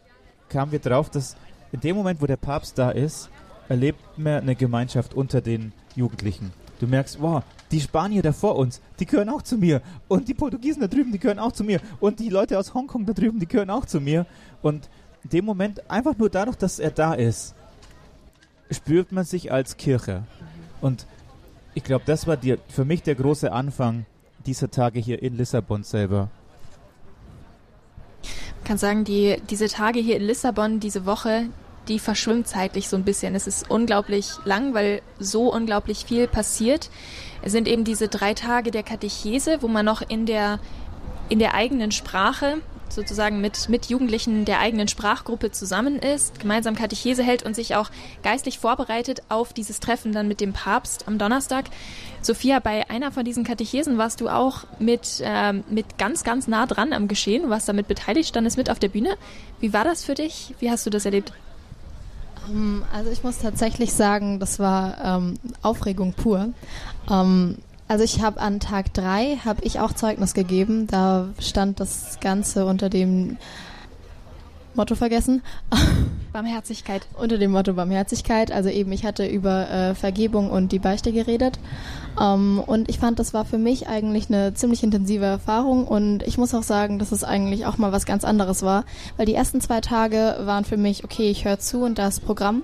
kamen 0.49 0.73
wir 0.73 0.81
drauf, 0.81 1.11
dass 1.11 1.37
in 1.73 1.81
dem 1.81 1.97
Moment, 1.97 2.21
wo 2.21 2.27
der 2.27 2.37
Papst 2.37 2.79
da 2.79 2.91
ist, 2.91 3.31
erlebt 3.69 4.01
man 4.17 4.43
eine 4.43 4.55
Gemeinschaft 4.55 5.15
unter 5.15 5.41
den 5.41 5.73
Jugendlichen. 5.95 6.53
Du 6.81 6.87
merkst, 6.87 7.21
wow, 7.21 7.43
die 7.71 7.81
Spanier 7.81 8.23
da 8.23 8.33
vor 8.33 8.57
uns, 8.57 8.81
die 8.99 9.07
gehören 9.07 9.29
auch 9.29 9.43
zu 9.43 9.57
mir. 9.57 9.81
Und 10.09 10.29
die 10.29 10.35
Portugiesen 10.35 10.81
da 10.81 10.89
drüben, 10.89 11.13
die 11.13 11.19
gehören 11.19 11.39
auch 11.39 11.53
zu 11.53 11.65
mir. 11.65 11.81
Und 12.01 12.21
die 12.21 12.29
Leute 12.29 12.59
aus 12.59 12.75
Hongkong 12.75 13.07
da 13.07 13.13
drüben, 13.13 13.39
die 13.39 13.47
gehören 13.47 13.71
auch 13.71 13.87
zu 13.87 14.01
mir. 14.01 14.27
Und 14.63 14.89
in 15.23 15.31
dem 15.31 15.45
Moment, 15.45 15.89
einfach 15.91 16.17
nur 16.17 16.31
dadurch, 16.31 16.57
dass 16.57 16.79
er 16.79 16.91
da 16.91 17.15
ist, 17.15 17.55
spürt 18.71 19.13
man 19.13 19.25
sich 19.25 19.53
als 19.53 19.77
Kirche. 19.77 20.25
Und 20.81 21.07
ich 21.75 21.85
glaube, 21.85 22.05
das 22.07 22.27
war 22.27 22.37
die, 22.37 22.59
für 22.69 22.85
mich 22.85 23.03
der 23.03 23.15
große 23.15 23.51
Anfang 23.51 24.07
dieser 24.47 24.71
Tage 24.71 25.01
hier 25.01 25.23
in 25.23 25.37
Lissabon 25.37 25.83
selber. 25.83 26.29
Ich 28.23 28.65
kann 28.65 28.79
sagen, 28.79 29.05
die, 29.05 29.41
diese 29.51 29.69
Tage 29.69 30.01
hier 30.01 30.17
in 30.17 30.23
Lissabon, 30.23 30.81
diese 30.81 31.07
Woche, 31.07 31.47
die 31.89 31.99
verschwimmt 31.99 32.49
zeitlich 32.49 32.89
so 32.89 32.97
ein 32.97 33.05
bisschen. 33.05 33.35
Es 33.35 33.47
ist 33.47 33.71
unglaublich 33.71 34.31
lang, 34.45 34.75
weil 34.75 35.03
so 35.19 35.53
unglaublich 35.53 36.05
viel 36.07 36.27
passiert. 36.27 36.91
Es 37.43 37.53
sind 37.53 37.69
eben 37.69 37.85
diese 37.85 38.09
drei 38.09 38.35
Tage 38.35 38.71
der 38.71 38.83
Katechese, 38.83 39.59
wo 39.61 39.69
man 39.69 39.85
noch 39.85 40.03
in 40.03 40.27
der, 40.27 40.61
in 41.29 41.39
der 41.39 41.55
eigenen 41.55 41.93
Sprache 41.93 42.59
sozusagen 42.95 43.41
mit, 43.41 43.69
mit 43.69 43.87
Jugendlichen 43.87 44.45
der 44.45 44.61
eigenen 44.61 44.89
Sprachgruppe 44.89 45.51
zusammen 45.51 45.99
ist, 45.99 46.39
gemeinsam 46.41 46.75
Katechese 46.75 47.23
hält 47.23 47.43
und 47.43 47.55
sich 47.55 47.75
auch 47.75 47.91
geistlich 48.23 48.59
vorbereitet 48.59 49.23
auf 49.29 49.53
dieses 49.53 49.81
Treffen 49.81 50.13
dann 50.13 50.29
mit 50.29 50.41
dem 50.41 50.53
Papst 50.53 51.09
am 51.09 51.19
Donnerstag. 51.19 51.67
Sophia, 52.23 52.61
bei 52.61 52.89
einer 52.89 53.13
von 53.13 53.25
diesen 53.25 53.45
Katechesen 53.45 53.99
warst 53.99 54.21
du 54.21 54.29
auch 54.29 54.65
mit, 54.79 55.21
äh, 55.25 55.53
mit 55.53 55.99
ganz, 55.99 56.25
ganz 56.25 56.47
nah 56.47 56.67
dran 56.67 56.93
am 56.93 57.09
Geschehen. 57.09 57.51
Warst 57.51 57.69
damit 57.69 57.89
beteiligt, 57.89 58.29
standest 58.29 58.57
mit 58.57 58.71
auf 58.71 58.79
der 58.79 58.89
Bühne. 58.89 59.17
Wie 59.61 59.73
war 59.73 59.85
das 59.85 60.05
für 60.05 60.15
dich? 60.15 60.55
Wie 60.61 60.71
hast 60.71 60.87
du 60.87 60.91
das 60.91 61.05
erlebt? 61.05 61.33
Ähm, 62.49 62.85
also 62.93 63.11
ich 63.11 63.23
muss 63.23 63.39
tatsächlich 63.39 63.93
sagen, 63.93 64.41
das 64.41 64.59
war 64.59 64.97
ähm, 65.03 65.35
Aufregung 65.63 66.13
pur. 66.13 66.53
Ähm, 67.11 67.57
also 67.87 68.03
ich 68.03 68.23
habe 68.23 68.41
an 68.41 68.61
Tag 68.61 68.95
drei 68.95 69.39
habe 69.45 69.63
ich 69.63 69.81
auch 69.81 69.93
Zeugnis 69.93 70.35
gegeben. 70.35 70.87
Da 70.87 71.29
stand 71.39 71.81
das 71.81 72.19
Ganze 72.21 72.67
unter 72.67 72.89
dem 72.89 73.37
Motto 74.75 74.95
vergessen. 74.95 75.43
Barmherzigkeit. 76.33 77.07
Unter 77.15 77.39
dem 77.39 77.53
Motto 77.53 77.75
Barmherzigkeit. 77.75 78.51
Also 78.51 78.69
eben, 78.71 78.91
ich 78.93 79.05
hatte 79.05 79.27
über 79.27 79.71
äh, 79.71 79.95
Vergebung 79.95 80.51
und 80.51 80.73
die 80.73 80.79
Beichte 80.79 81.13
geredet. 81.13 81.59
Ähm, 82.21 82.63
und 82.65 82.89
ich 82.89 82.99
fand, 82.99 83.19
das 83.19 83.35
war 83.35 83.45
für 83.45 83.59
mich 83.59 83.89
eigentlich 83.89 84.29
eine 84.29 84.55
ziemlich 84.55 84.83
intensive 84.83 85.25
Erfahrung. 85.25 85.87
Und 85.87 86.23
ich 86.23 86.39
muss 86.39 86.55
auch 86.55 86.63
sagen, 86.63 86.99
dass 86.99 87.13
es 87.13 87.25
eigentlich 87.25 87.67
auch 87.67 87.79
mal 87.79 87.93
was 87.93 88.07
ganz 88.07 88.25
anderes 88.25 88.63
war. 88.63 88.85
Weil 89.17 89.27
die 89.27 89.35
ersten 89.35 89.61
zwei 89.61 89.81
Tage 89.81 90.37
waren 90.41 90.65
für 90.65 90.77
mich, 90.77 91.05
okay, 91.05 91.31
ich 91.31 91.45
höre 91.45 91.59
zu 91.59 91.83
und 91.83 91.99
das 91.99 92.21
Programm. 92.21 92.63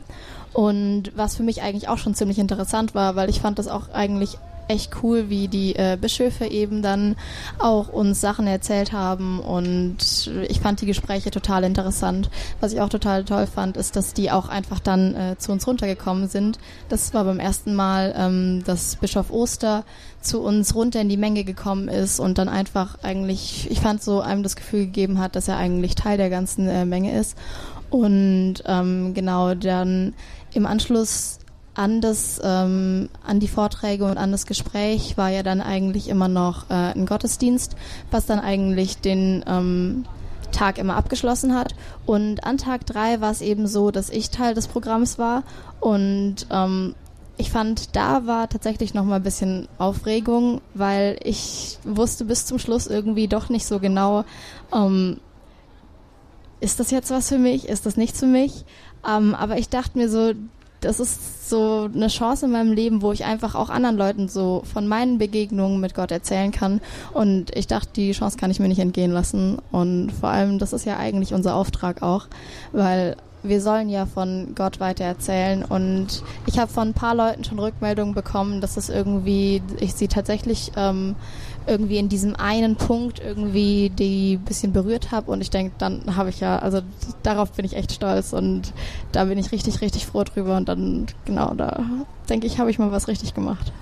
Und 0.52 1.12
was 1.14 1.36
für 1.36 1.42
mich 1.42 1.62
eigentlich 1.62 1.88
auch 1.88 1.98
schon 1.98 2.14
ziemlich 2.14 2.38
interessant 2.38 2.94
war, 2.94 3.14
weil 3.16 3.30
ich 3.30 3.40
fand 3.40 3.58
das 3.58 3.68
auch 3.68 3.90
eigentlich 3.92 4.38
echt 4.70 5.02
cool, 5.02 5.28
wie 5.28 5.48
die 5.48 5.74
äh, 5.74 5.98
Bischöfe 6.00 6.46
eben 6.46 6.80
dann 6.80 7.16
auch 7.58 7.88
uns 7.88 8.20
Sachen 8.20 8.46
erzählt 8.46 8.92
haben 8.92 9.40
und 9.40 10.30
ich 10.48 10.60
fand 10.60 10.80
die 10.80 10.86
Gespräche 10.86 11.30
total 11.30 11.64
interessant. 11.64 12.30
Was 12.60 12.72
ich 12.72 12.80
auch 12.80 12.88
total 12.88 13.24
toll 13.24 13.46
fand, 13.46 13.76
ist, 13.76 13.96
dass 13.96 14.14
die 14.14 14.30
auch 14.30 14.48
einfach 14.48 14.78
dann 14.78 15.14
äh, 15.14 15.36
zu 15.38 15.50
uns 15.50 15.66
runtergekommen 15.66 16.28
sind. 16.28 16.58
Das 16.88 17.12
war 17.12 17.24
beim 17.24 17.40
ersten 17.40 17.74
Mal, 17.74 18.14
ähm, 18.16 18.62
dass 18.64 18.96
Bischof 18.96 19.30
Oster 19.30 19.84
zu 20.20 20.40
uns 20.40 20.74
runter 20.74 21.00
in 21.00 21.08
die 21.08 21.16
Menge 21.16 21.42
gekommen 21.44 21.88
ist 21.88 22.20
und 22.20 22.38
dann 22.38 22.48
einfach 22.48 22.98
eigentlich, 23.02 23.68
ich 23.70 23.80
fand 23.80 24.02
so 24.02 24.20
einem 24.20 24.44
das 24.44 24.54
Gefühl 24.54 24.86
gegeben 24.86 25.18
hat, 25.18 25.34
dass 25.34 25.48
er 25.48 25.56
eigentlich 25.56 25.96
Teil 25.96 26.16
der 26.16 26.30
ganzen 26.30 26.68
äh, 26.68 26.84
Menge 26.84 27.18
ist. 27.18 27.36
Und 27.90 28.54
ähm, 28.66 29.14
genau, 29.14 29.54
dann 29.54 30.14
im 30.52 30.64
Anschluss 30.64 31.39
an 31.74 32.00
das, 32.00 32.40
ähm, 32.42 33.08
an 33.24 33.40
die 33.40 33.48
Vorträge 33.48 34.04
und 34.04 34.18
an 34.18 34.32
das 34.32 34.46
Gespräch 34.46 35.16
war 35.16 35.30
ja 35.30 35.42
dann 35.42 35.60
eigentlich 35.60 36.08
immer 36.08 36.28
noch 36.28 36.68
äh, 36.68 36.74
ein 36.74 37.06
Gottesdienst, 37.06 37.76
was 38.10 38.26
dann 38.26 38.40
eigentlich 38.40 38.98
den 38.98 39.44
ähm, 39.46 40.04
Tag 40.52 40.78
immer 40.78 40.96
abgeschlossen 40.96 41.54
hat. 41.54 41.74
Und 42.06 42.44
an 42.44 42.58
Tag 42.58 42.86
drei 42.86 43.20
war 43.20 43.30
es 43.30 43.40
eben 43.40 43.66
so, 43.66 43.90
dass 43.90 44.10
ich 44.10 44.30
Teil 44.30 44.54
des 44.54 44.66
Programms 44.66 45.18
war 45.18 45.44
und 45.80 46.46
ähm, 46.50 46.94
ich 47.40 47.50
fand, 47.50 47.96
da 47.96 48.26
war 48.26 48.50
tatsächlich 48.50 48.92
noch 48.92 49.04
mal 49.04 49.16
ein 49.16 49.22
bisschen 49.22 49.66
Aufregung, 49.78 50.60
weil 50.74 51.18
ich 51.24 51.78
wusste 51.84 52.26
bis 52.26 52.44
zum 52.44 52.58
Schluss 52.58 52.86
irgendwie 52.86 53.28
doch 53.28 53.48
nicht 53.48 53.66
so 53.66 53.80
genau, 53.80 54.24
ähm, 54.74 55.18
ist 56.60 56.78
das 56.80 56.90
jetzt 56.90 57.10
was 57.10 57.30
für 57.30 57.38
mich, 57.38 57.66
ist 57.66 57.86
das 57.86 57.96
nichts 57.96 58.20
für 58.20 58.26
mich? 58.26 58.66
Ähm, 59.08 59.34
aber 59.34 59.56
ich 59.56 59.70
dachte 59.70 59.96
mir 59.96 60.10
so, 60.10 60.34
das 60.80 61.00
ist 61.00 61.48
so 61.48 61.88
eine 61.92 62.08
Chance 62.08 62.46
in 62.46 62.52
meinem 62.52 62.72
Leben, 62.72 63.02
wo 63.02 63.12
ich 63.12 63.24
einfach 63.24 63.54
auch 63.54 63.70
anderen 63.70 63.96
Leuten 63.96 64.28
so 64.28 64.62
von 64.72 64.86
meinen 64.86 65.18
Begegnungen 65.18 65.80
mit 65.80 65.94
Gott 65.94 66.10
erzählen 66.10 66.52
kann. 66.52 66.80
Und 67.12 67.54
ich 67.56 67.66
dachte, 67.66 67.90
die 67.94 68.12
Chance 68.12 68.38
kann 68.38 68.50
ich 68.50 68.60
mir 68.60 68.68
nicht 68.68 68.78
entgehen 68.78 69.10
lassen. 69.10 69.58
Und 69.70 70.10
vor 70.12 70.30
allem, 70.30 70.58
das 70.58 70.72
ist 70.72 70.86
ja 70.86 70.96
eigentlich 70.96 71.34
unser 71.34 71.54
Auftrag 71.54 72.02
auch, 72.02 72.26
weil 72.72 73.16
wir 73.42 73.60
sollen 73.60 73.88
ja 73.88 74.06
von 74.06 74.54
Gott 74.54 74.80
weiter 74.80 75.04
erzählen 75.04 75.64
und 75.64 76.22
ich 76.46 76.58
habe 76.58 76.70
von 76.70 76.88
ein 76.88 76.94
paar 76.94 77.14
Leuten 77.14 77.44
schon 77.44 77.58
Rückmeldungen 77.58 78.14
bekommen, 78.14 78.60
dass 78.60 78.76
es 78.76 78.88
irgendwie, 78.88 79.62
ich 79.78 79.94
sie 79.94 80.08
tatsächlich 80.08 80.72
ähm, 80.76 81.16
irgendwie 81.70 81.98
in 81.98 82.08
diesem 82.08 82.36
einen 82.36 82.76
Punkt 82.76 83.20
irgendwie 83.20 83.90
die 83.90 84.36
bisschen 84.36 84.72
berührt 84.72 85.12
habe 85.12 85.30
und 85.30 85.40
ich 85.40 85.50
denke, 85.50 85.72
dann 85.78 86.16
habe 86.16 86.28
ich 86.28 86.40
ja, 86.40 86.58
also 86.58 86.80
darauf 87.22 87.52
bin 87.52 87.64
ich 87.64 87.76
echt 87.76 87.92
stolz 87.92 88.32
und 88.32 88.72
da 89.12 89.24
bin 89.24 89.38
ich 89.38 89.52
richtig, 89.52 89.80
richtig 89.80 90.06
froh 90.06 90.24
drüber 90.24 90.56
und 90.56 90.68
dann, 90.68 91.06
genau, 91.24 91.54
da 91.54 91.84
denke 92.28 92.46
ich, 92.46 92.58
habe 92.58 92.70
ich 92.70 92.78
mal 92.78 92.92
was 92.92 93.08
richtig 93.08 93.34
gemacht. 93.34 93.72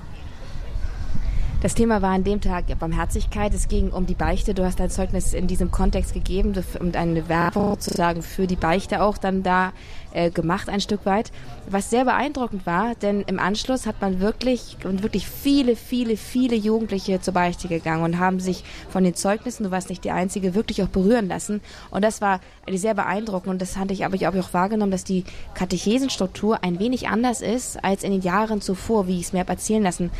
Das 1.61 1.75
Thema 1.75 2.03
war 2.03 2.11
an 2.11 2.23
dem 2.23 2.41
Tag 2.41 2.67
Barmherzigkeit. 2.79 3.53
Es 3.53 3.67
ging 3.67 3.91
um 3.91 4.07
die 4.07 4.15
Beichte. 4.15 4.55
Du 4.55 4.65
hast 4.65 4.79
dein 4.79 4.91
Zeugnis 4.91 5.35
in 5.35 5.49
diesem 5.49 5.73
Kontext 5.73 6.15
gegeben 6.15 6.55
und 6.79 6.97
eine 6.97 7.29
Werbung 7.29 7.71
sozusagen 7.71 8.23
für 8.23 8.47
die 8.47 8.55
Beichte 8.55 9.03
auch 9.03 9.19
dann 9.19 9.43
da 9.43 9.73
äh, 10.13 10.31
gemacht 10.31 10.69
ein 10.69 10.81
Stück 10.81 11.05
weit. 11.05 11.33
Was 11.69 11.91
sehr 11.91 12.05
beeindruckend 12.05 12.65
war, 12.65 12.95
denn 12.95 13.23
im 13.23 13.41
Anschluss 13.41 13.87
hat 13.87 14.01
man 14.01 14.21
wirklich 14.21 14.77
und 14.85 15.03
wirklich 15.03 15.27
viele, 15.27 15.75
viele, 15.75 16.17
viele 16.17 16.55
Jugendliche 16.55 17.21
zur 17.21 17.35
Beichte 17.35 17.67
gegangen 17.67 18.05
und 18.05 18.21
haben 18.21 18.39
sich 18.39 18.63
von 18.89 19.03
den 19.03 19.17
Zeugnissen, 19.17 19.65
du 19.65 19.73
warst 19.73 19.89
nicht 19.89 20.05
die 20.05 20.13
Einzige, 20.13 20.55
wirklich 20.55 20.85
auch 20.85 20.89
berühren 20.89 21.27
lassen. 21.27 21.61
Und 21.91 22.05
das 22.05 22.21
war 22.21 22.39
sehr 22.71 22.95
beeindruckend 22.95 23.51
und 23.51 23.61
das 23.61 23.77
hatte 23.77 23.93
ich 23.95 24.07
aber 24.07 24.17
auch 24.17 24.55
wahrgenommen, 24.55 24.93
dass 24.93 25.03
die 25.03 25.25
Katechesenstruktur 25.55 26.63
ein 26.63 26.79
wenig 26.79 27.09
anders 27.09 27.41
ist 27.41 27.83
als 27.83 28.05
in 28.05 28.13
den 28.13 28.23
Jahren 28.23 28.61
zuvor, 28.61 29.09
wie 29.09 29.19
ich 29.19 29.27
es 29.27 29.33
mir 29.33 29.41
habe 29.41 29.51
erzählen 29.51 29.83
lassen. 29.83 30.13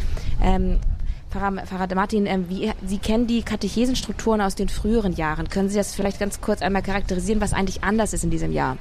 Ähm, 0.43 0.81
Pfarrer, 1.31 1.67
Pfarrer 1.67 1.95
Martin, 1.95 2.27
ähm, 2.27 2.49
wie, 2.49 2.73
Sie 2.87 2.99
kennen 2.99 3.27
die 3.27 3.43
Katechesenstrukturen 3.43 4.41
aus 4.41 4.55
den 4.55 4.69
früheren 4.69 5.13
Jahren. 5.13 5.49
Können 5.49 5.69
Sie 5.69 5.77
das 5.77 5.95
vielleicht 5.95 6.19
ganz 6.19 6.41
kurz 6.41 6.63
einmal 6.63 6.83
charakterisieren, 6.83 7.41
was 7.41 7.53
eigentlich 7.53 7.85
anders 7.85 8.13
ist 8.13 8.25
in 8.25 8.31
diesem 8.31 8.53
Jahr? 8.53 8.79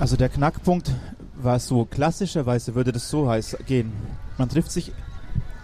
Also 0.00 0.16
der 0.16 0.28
Knackpunkt 0.28 0.92
war 1.34 1.58
so, 1.58 1.84
klassischerweise 1.84 2.74
würde 2.74 2.92
das 2.92 3.08
so 3.08 3.28
heiß 3.28 3.58
gehen. 3.66 3.92
Man 4.36 4.48
trifft 4.48 4.72
sich 4.72 4.92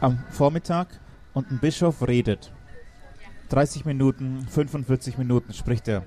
am 0.00 0.22
Vormittag 0.30 0.88
und 1.34 1.50
ein 1.50 1.58
Bischof 1.58 2.06
redet. 2.06 2.52
30 3.48 3.84
Minuten, 3.84 4.46
45 4.48 5.18
Minuten 5.18 5.52
spricht 5.52 5.88
er. 5.88 6.04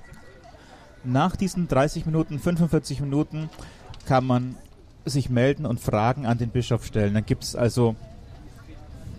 Nach 1.04 1.36
diesen 1.36 1.68
30 1.68 2.06
Minuten, 2.06 2.40
45 2.40 3.02
Minuten 3.02 3.50
kann 4.08 4.26
man 4.26 4.56
sich 5.06 5.30
melden 5.30 5.66
und 5.66 5.80
Fragen 5.80 6.26
an 6.26 6.38
den 6.38 6.50
Bischof 6.50 6.86
stellen. 6.86 7.14
Dann 7.14 7.26
gibt 7.26 7.44
es 7.44 7.56
also 7.56 7.96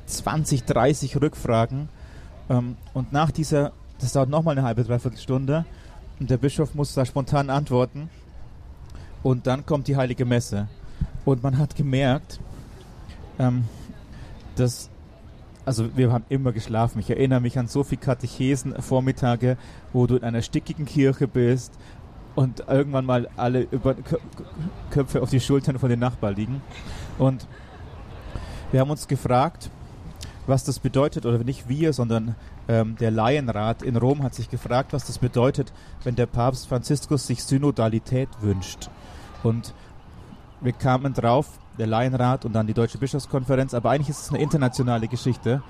20, 0.07 0.65
30 0.65 1.21
Rückfragen. 1.21 1.89
Ähm, 2.49 2.77
und 2.95 3.13
nach 3.13 3.31
dieser, 3.31 3.73
das 3.99 4.13
dauert 4.13 4.31
nochmal 4.31 4.57
eine 4.57 4.67
halbe, 4.67 4.85
dreiviertel 4.85 5.19
Stunde. 5.19 5.65
Und 6.19 6.31
der 6.31 6.39
Bischof 6.39 6.75
muss 6.75 6.95
da 6.95 7.05
spontan 7.05 7.51
antworten. 7.51 8.09
Und 9.23 9.47
dann 9.47 9.67
kommt 9.67 9.89
die 9.89 9.97
Heilige 9.97 10.25
Messe. 10.25 10.69
Und 11.25 11.43
man 11.43 11.59
hat 11.59 11.75
gemerkt, 11.75 12.41
ähm, 13.39 13.65
dass, 14.55 14.89
also 15.65 15.97
wir 15.97 16.13
haben 16.13 16.25
immer 16.29 16.53
geschlafen. 16.53 17.01
Ich 17.01 17.11
erinnere 17.11 17.41
mich 17.41 17.59
an 17.59 17.67
so 17.67 17.83
viele 17.83 18.01
Katechesen-Vormittage, 18.01 19.57
wo 19.93 20.07
du 20.07 20.17
in 20.17 20.25
einer 20.25 20.43
stickigen 20.43 20.87
Kirche 20.87 21.27
bist 21.29 21.73
und 22.37 22.65
irgendwann 22.69 23.07
mal 23.07 23.29
alle 23.37 23.63
über 23.63 23.97
Köpfe 24.91 25.23
auf 25.23 25.31
die 25.31 25.41
Schultern 25.41 25.79
von 25.79 25.89
den 25.89 25.99
Nachbarn 25.99 26.37
liegen. 26.37 26.63
Und 27.19 27.47
wir 28.71 28.81
haben 28.81 28.91
uns 28.91 29.09
gefragt, 29.09 29.71
was 30.47 30.65
das 30.65 30.79
bedeutet, 30.79 31.27
oder 31.27 31.39
nicht 31.39 31.69
wir, 31.69 31.93
sondern 31.93 32.35
ähm, 32.69 32.97
der 32.97 33.11
Laienrat 33.11 33.83
in 33.83 33.97
Rom 33.97 34.23
hat 34.23 34.35
sich 34.35 34.49
gefragt, 34.49 34.93
was 34.93 35.05
das 35.05 35.19
bedeutet, 35.19 35.73
wenn 36.05 36.15
der 36.15 36.27
Papst 36.27 36.69
Franziskus 36.69 37.27
sich 37.27 37.43
Synodalität 37.43 38.29
wünscht. 38.41 38.89
Und 39.43 39.75
wir 40.61 40.73
kamen 40.73 41.15
drauf, 41.15 41.59
der 41.79 41.87
Laienrat 41.87 42.45
und 42.45 42.53
dann 42.53 42.67
die 42.67 42.75
Deutsche 42.75 42.99
Bischofskonferenz, 42.99 43.75
aber 43.75 43.91
eigentlich 43.91 44.09
ist 44.09 44.23
es 44.23 44.29
eine 44.31 44.43
internationale 44.43 45.09
Geschichte. 45.09 45.63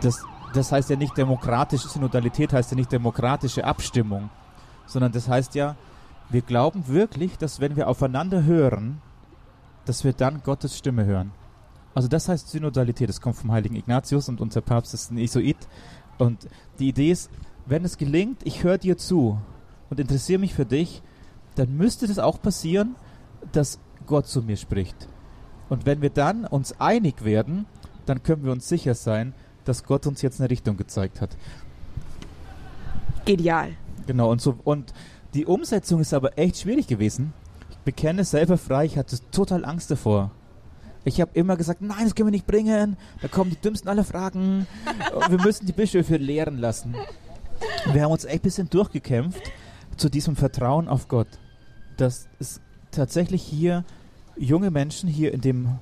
Das, 0.00 0.24
das 0.54 0.72
heißt 0.72 0.90
ja 0.90 0.96
nicht 0.96 1.16
demokratische 1.16 1.88
Synodalität, 1.88 2.52
heißt 2.52 2.70
ja 2.70 2.76
nicht 2.76 2.92
demokratische 2.92 3.64
Abstimmung, 3.64 4.30
sondern 4.86 5.12
das 5.12 5.28
heißt 5.28 5.54
ja, 5.54 5.76
wir 6.30 6.42
glauben 6.42 6.88
wirklich, 6.88 7.36
dass 7.36 7.60
wenn 7.60 7.76
wir 7.76 7.88
aufeinander 7.88 8.44
hören, 8.44 9.00
dass 9.84 10.04
wir 10.04 10.14
dann 10.14 10.42
Gottes 10.42 10.78
Stimme 10.78 11.04
hören. 11.04 11.32
Also 11.94 12.08
das 12.08 12.28
heißt 12.28 12.50
Synodalität, 12.50 13.08
das 13.08 13.20
kommt 13.20 13.36
vom 13.36 13.52
heiligen 13.52 13.76
Ignatius 13.76 14.28
und 14.28 14.40
unser 14.40 14.60
Papst 14.60 14.94
ist 14.94 15.10
ein 15.10 15.18
Isoit. 15.18 15.56
Und 16.18 16.48
die 16.78 16.88
Idee 16.88 17.10
ist, 17.10 17.30
wenn 17.66 17.84
es 17.84 17.96
gelingt, 17.98 18.40
ich 18.44 18.64
höre 18.64 18.78
dir 18.78 18.98
zu 18.98 19.38
und 19.90 20.00
interessiere 20.00 20.40
mich 20.40 20.54
für 20.54 20.66
dich, 20.66 21.02
dann 21.54 21.76
müsste 21.76 22.06
das 22.06 22.18
auch 22.18 22.42
passieren, 22.42 22.96
dass 23.52 23.78
Gott 24.06 24.26
zu 24.26 24.42
mir 24.42 24.56
spricht. 24.56 25.08
Und 25.68 25.86
wenn 25.86 26.02
wir 26.02 26.10
dann 26.10 26.44
uns 26.44 26.78
einig 26.80 27.24
werden, 27.24 27.66
dann 28.06 28.22
können 28.22 28.44
wir 28.44 28.52
uns 28.52 28.68
sicher 28.68 28.94
sein, 28.94 29.32
dass 29.64 29.84
Gott 29.84 30.06
uns 30.06 30.20
jetzt 30.20 30.40
eine 30.40 30.50
Richtung 30.50 30.76
gezeigt 30.76 31.20
hat. 31.20 31.36
Genial. 33.24 33.70
Genau, 34.06 34.30
und 34.30 34.40
so, 34.40 34.58
und 34.64 34.92
die 35.32 35.46
Umsetzung 35.46 36.00
ist 36.00 36.12
aber 36.12 36.38
echt 36.38 36.58
schwierig 36.58 36.86
gewesen. 36.86 37.32
Ich 37.70 37.78
bekenne 37.78 38.24
selber 38.24 38.58
frei, 38.58 38.84
ich 38.84 38.98
hatte 38.98 39.16
total 39.30 39.64
Angst 39.64 39.90
davor. 39.90 40.30
Ich 41.04 41.20
habe 41.20 41.30
immer 41.34 41.56
gesagt, 41.56 41.82
nein, 41.82 42.04
das 42.04 42.14
können 42.14 42.28
wir 42.28 42.32
nicht 42.32 42.46
bringen. 42.46 42.96
Da 43.20 43.28
kommen 43.28 43.50
die 43.50 43.60
dümmsten 43.60 43.88
aller 43.88 44.04
Fragen. 44.04 44.66
wir 45.28 45.40
müssen 45.40 45.66
die 45.66 45.72
Bischöfe 45.72 46.16
lehren 46.16 46.58
lassen. 46.58 46.94
Wir 47.92 48.02
haben 48.02 48.12
uns 48.12 48.24
echt 48.24 48.36
ein 48.36 48.40
bisschen 48.40 48.70
durchgekämpft 48.70 49.52
zu 49.96 50.08
diesem 50.08 50.34
Vertrauen 50.34 50.88
auf 50.88 51.08
Gott. 51.08 51.28
Dass 51.96 52.28
es 52.40 52.60
tatsächlich 52.90 53.42
hier 53.42 53.84
junge 54.36 54.70
Menschen 54.70 55.08
hier 55.08 55.32
in 55.32 55.40
dem 55.40 55.78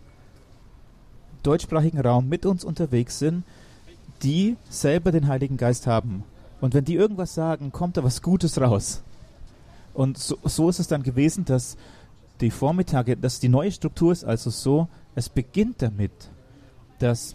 deutschsprachigen 1.42 2.00
Raum 2.00 2.28
mit 2.28 2.46
uns 2.46 2.64
unterwegs 2.64 3.18
sind, 3.18 3.44
die 4.22 4.56
selber 4.68 5.12
den 5.12 5.28
Heiligen 5.28 5.56
Geist 5.56 5.86
haben. 5.86 6.24
Und 6.60 6.74
wenn 6.74 6.84
die 6.84 6.94
irgendwas 6.94 7.34
sagen, 7.34 7.72
kommt 7.72 7.96
da 7.96 8.04
was 8.04 8.22
Gutes 8.22 8.60
raus. 8.60 9.02
Und 9.94 10.18
so, 10.18 10.38
so 10.44 10.68
ist 10.68 10.78
es 10.78 10.88
dann 10.88 11.02
gewesen, 11.02 11.44
dass 11.44 11.76
die 12.40 12.50
Vormittage, 12.50 13.16
dass 13.16 13.40
die 13.40 13.48
neue 13.48 13.72
Struktur 13.72 14.12
ist 14.12 14.24
also 14.24 14.50
so, 14.50 14.88
es 15.14 15.28
beginnt 15.28 15.82
damit, 15.82 16.30
dass 16.98 17.34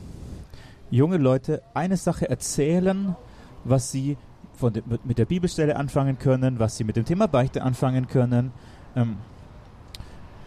junge 0.89 1.17
Leute 1.17 1.61
eine 1.73 1.97
Sache 1.97 2.29
erzählen, 2.29 3.15
was 3.63 3.91
sie 3.91 4.17
de, 4.61 4.81
mit 5.03 5.17
der 5.17 5.25
Bibelstelle 5.25 5.75
anfangen 5.75 6.17
können, 6.17 6.59
was 6.59 6.77
sie 6.77 6.83
mit 6.83 6.95
dem 6.95 7.05
Thema 7.05 7.27
Beichte 7.27 7.61
anfangen 7.61 8.07
können 8.07 8.51
ähm, 8.95 9.17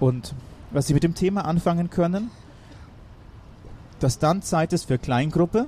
und 0.00 0.34
was 0.70 0.86
sie 0.86 0.94
mit 0.94 1.02
dem 1.02 1.14
Thema 1.14 1.44
anfangen 1.44 1.90
können, 1.90 2.30
dass 4.00 4.18
dann 4.18 4.42
Zeit 4.42 4.72
ist 4.72 4.86
für 4.86 4.98
Kleingruppe, 4.98 5.66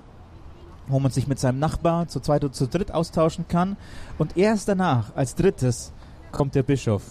wo 0.88 0.98
man 0.98 1.12
sich 1.12 1.28
mit 1.28 1.38
seinem 1.38 1.58
Nachbar 1.58 2.08
zu 2.08 2.20
zweit 2.20 2.44
oder 2.44 2.52
zu 2.52 2.66
dritt 2.66 2.92
austauschen 2.92 3.46
kann. 3.46 3.76
Und 4.18 4.36
erst 4.36 4.68
danach, 4.68 5.14
als 5.14 5.34
drittes, 5.34 5.92
kommt 6.32 6.54
der 6.54 6.62
Bischof. 6.62 7.02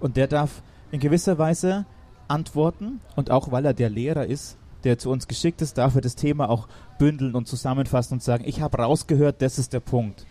Und 0.00 0.16
der 0.16 0.28
darf 0.28 0.62
in 0.90 1.00
gewisser 1.00 1.38
Weise 1.38 1.86
antworten 2.34 3.00
und 3.14 3.30
auch 3.30 3.52
weil 3.52 3.64
er 3.64 3.74
der 3.74 3.88
Lehrer 3.88 4.26
ist, 4.26 4.56
der 4.82 4.98
zu 4.98 5.10
uns 5.10 5.28
geschickt 5.28 5.62
ist, 5.62 5.78
darf 5.78 5.94
er 5.94 6.00
das 6.00 6.16
Thema 6.16 6.50
auch 6.50 6.68
bündeln 6.98 7.34
und 7.34 7.46
zusammenfassen 7.46 8.14
und 8.14 8.22
sagen, 8.22 8.44
ich 8.46 8.60
habe 8.60 8.78
rausgehört, 8.78 9.40
das 9.40 9.58
ist 9.58 9.72
der 9.72 9.80
Punkt. 9.80 10.26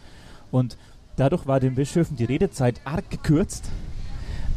Und 0.52 0.78
dadurch 1.16 1.48
war 1.48 1.60
den 1.60 1.76
Bischöfen 1.76 2.18
die 2.18 2.26
Redezeit 2.26 2.82
arg 2.86 3.10
gekürzt, 3.10 3.70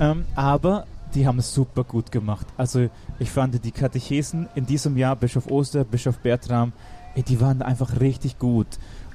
ähm, 0.00 0.24
aber 0.34 0.86
die 1.14 1.26
haben 1.26 1.38
es 1.38 1.54
super 1.54 1.84
gut 1.84 2.10
gemacht. 2.10 2.46
Also 2.56 2.88
ich 3.20 3.30
fand 3.30 3.64
die 3.64 3.70
Katechesen 3.70 4.48
in 4.54 4.66
diesem 4.66 4.96
Jahr, 4.96 5.16
Bischof 5.16 5.50
Oster, 5.50 5.84
Bischof 5.84 6.18
Bertram, 6.18 6.72
ey, 7.14 7.22
die 7.22 7.40
waren 7.40 7.62
einfach 7.62 8.00
richtig 8.00 8.38
gut. 8.38 8.66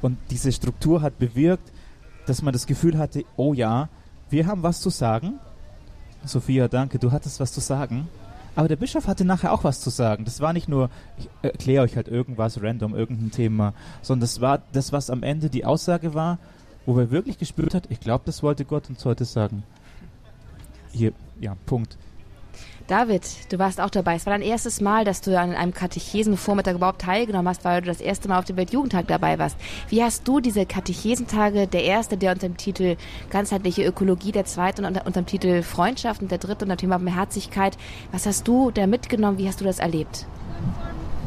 Und 0.02 0.18
diese 0.32 0.52
Struktur 0.52 1.02
hat 1.02 1.20
bewirkt, 1.20 1.72
dass 2.26 2.42
man 2.42 2.54
das 2.54 2.66
Gefühl 2.66 2.98
hatte, 2.98 3.26
oh 3.36 3.54
ja, 3.54 3.90
wir 4.30 4.48
haben 4.48 4.64
was 4.64 4.80
zu 4.80 4.90
sagen 4.90 5.40
Sophia, 6.26 6.68
danke, 6.68 7.00
du 7.00 7.12
hattest 7.12 7.40
was 7.40 7.52
zu 7.52 7.60
sagen. 7.60 8.08
Aber 8.56 8.68
der 8.68 8.76
Bischof 8.76 9.08
hatte 9.08 9.24
nachher 9.24 9.54
auch 9.54 9.64
was 9.64 9.80
zu 9.80 9.90
sagen. 9.90 10.26
Das 10.26 10.42
war 10.42 10.52
nicht 10.54 10.68
nur, 10.68 10.90
ich 11.18 11.30
erkläre 11.42 11.84
euch 11.84 11.96
halt 11.96 12.08
irgendwas 12.08 12.62
random, 12.62 12.94
irgendein 12.94 13.32
Thema, 13.32 13.74
sondern 14.02 14.22
das 14.22 14.42
war 14.42 14.62
das, 14.74 14.92
was 14.92 15.10
am 15.10 15.24
Ende 15.24 15.50
die 15.50 15.66
Aussage 15.66 16.14
war, 16.14 16.38
wo 16.86 16.98
wir 16.98 17.12
wirklich 17.12 17.38
gespürt 17.38 17.74
hat, 17.74 17.86
ich 17.90 18.00
glaube, 18.00 18.24
das 18.26 18.44
wollte 18.44 18.66
Gott 18.66 18.90
uns 18.90 19.06
heute 19.06 19.26
sagen. 19.26 19.64
Hier, 20.92 21.14
ja, 21.40 21.56
Punkt. 21.66 21.98
David, 22.92 23.24
du 23.48 23.58
warst 23.58 23.80
auch 23.80 23.90
dabei. 23.90 24.16
Es 24.16 24.26
war 24.26 24.34
dein 24.34 24.42
erstes 24.42 24.82
Mal, 24.82 25.06
dass 25.06 25.22
du 25.22 25.40
an 25.40 25.54
einem 25.54 25.74
Katechesenvormittag 25.74 26.74
überhaupt 26.76 27.00
teilgenommen 27.00 27.48
hast, 27.48 27.64
weil 27.64 27.80
du 27.80 27.88
das 27.88 28.02
erste 28.02 28.28
Mal 28.28 28.38
auf 28.38 28.44
dem 28.44 28.58
Weltjugendtag 28.58 29.08
dabei 29.08 29.40
warst. 29.40 29.56
Wie 29.88 30.04
hast 30.04 30.28
du 30.28 30.42
diese 30.42 30.66
Katechesentage, 30.66 31.68
der 31.68 31.86
erste, 31.86 32.18
der 32.18 32.34
unter 32.34 32.50
dem 32.50 32.58
Titel 32.58 32.98
ganzheitliche 33.30 33.86
Ökologie, 33.86 34.34
der 34.34 34.44
zweite 34.44 34.86
unter, 34.86 35.06
unter 35.06 35.22
dem 35.22 35.26
Titel 35.26 35.64
Freundschaft 35.64 36.22
und 36.22 36.32
der 36.32 36.38
dritte 36.38 36.66
unter 36.66 36.76
dem 36.76 36.80
Thema 36.80 36.98
Barmherzigkeit, 36.98 37.78
was 38.12 38.26
hast 38.26 38.46
du 38.46 38.72
da 38.72 38.86
mitgenommen? 38.88 39.38
Wie 39.38 39.48
hast 39.48 39.62
du 39.62 39.64
das 39.64 39.80
erlebt? 39.80 40.26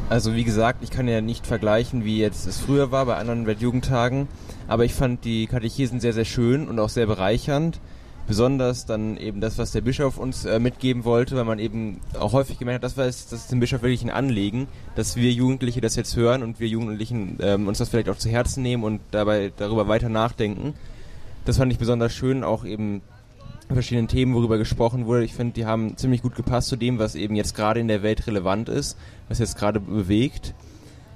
Also 0.07 0.35
wie 0.35 0.43
gesagt, 0.43 0.83
ich 0.83 0.91
kann 0.91 1.07
ja 1.07 1.19
nicht 1.21 1.47
vergleichen, 1.47 2.05
wie 2.05 2.19
jetzt 2.19 2.45
es 2.45 2.59
früher 2.59 2.91
war 2.91 3.07
bei 3.07 3.15
anderen 3.15 3.47
Weltjugendtagen, 3.47 4.27
aber 4.67 4.85
ich 4.85 4.93
fand 4.93 5.25
die 5.25 5.47
Katechesen 5.47 5.99
sehr, 5.99 6.13
sehr 6.13 6.25
schön 6.25 6.67
und 6.67 6.77
auch 6.77 6.89
sehr 6.89 7.07
bereichernd 7.07 7.79
besonders 8.27 8.85
dann 8.85 9.17
eben 9.17 9.41
das, 9.41 9.57
was 9.57 9.71
der 9.71 9.81
Bischof 9.81 10.17
uns 10.17 10.45
äh, 10.45 10.59
mitgeben 10.59 11.03
wollte, 11.03 11.35
weil 11.35 11.45
man 11.45 11.59
eben 11.59 12.01
auch 12.19 12.33
häufig 12.33 12.57
gemerkt 12.57 12.83
hat, 12.83 12.91
das 12.91 12.97
war 12.97 13.05
das 13.05 13.31
ist 13.31 13.51
dem 13.51 13.59
Bischof 13.59 13.81
wirklich 13.81 14.03
ein 14.03 14.09
Anliegen, 14.09 14.67
dass 14.95 15.15
wir 15.15 15.31
Jugendliche 15.31 15.81
das 15.81 15.95
jetzt 15.95 16.15
hören 16.15 16.43
und 16.43 16.59
wir 16.59 16.67
Jugendlichen 16.67 17.37
ähm, 17.41 17.67
uns 17.67 17.77
das 17.77 17.89
vielleicht 17.89 18.09
auch 18.09 18.17
zu 18.17 18.29
Herzen 18.29 18.63
nehmen 18.63 18.83
und 18.83 19.01
dabei 19.11 19.51
darüber 19.55 19.87
weiter 19.87 20.09
nachdenken. 20.09 20.73
Das 21.45 21.57
fand 21.57 21.71
ich 21.71 21.77
besonders 21.77 22.13
schön, 22.13 22.43
auch 22.43 22.65
eben 22.65 23.01
verschiedenen 23.73 24.07
Themen, 24.07 24.33
worüber 24.35 24.57
gesprochen 24.57 25.05
wurde. 25.05 25.23
Ich 25.23 25.33
finde, 25.33 25.53
die 25.53 25.65
haben 25.65 25.97
ziemlich 25.97 26.21
gut 26.21 26.35
gepasst 26.35 26.69
zu 26.69 26.75
dem, 26.75 26.99
was 26.99 27.15
eben 27.15 27.35
jetzt 27.35 27.55
gerade 27.55 27.79
in 27.79 27.87
der 27.87 28.03
Welt 28.03 28.27
relevant 28.27 28.69
ist, 28.69 28.97
was 29.27 29.39
jetzt 29.39 29.57
gerade 29.57 29.79
bewegt. 29.79 30.53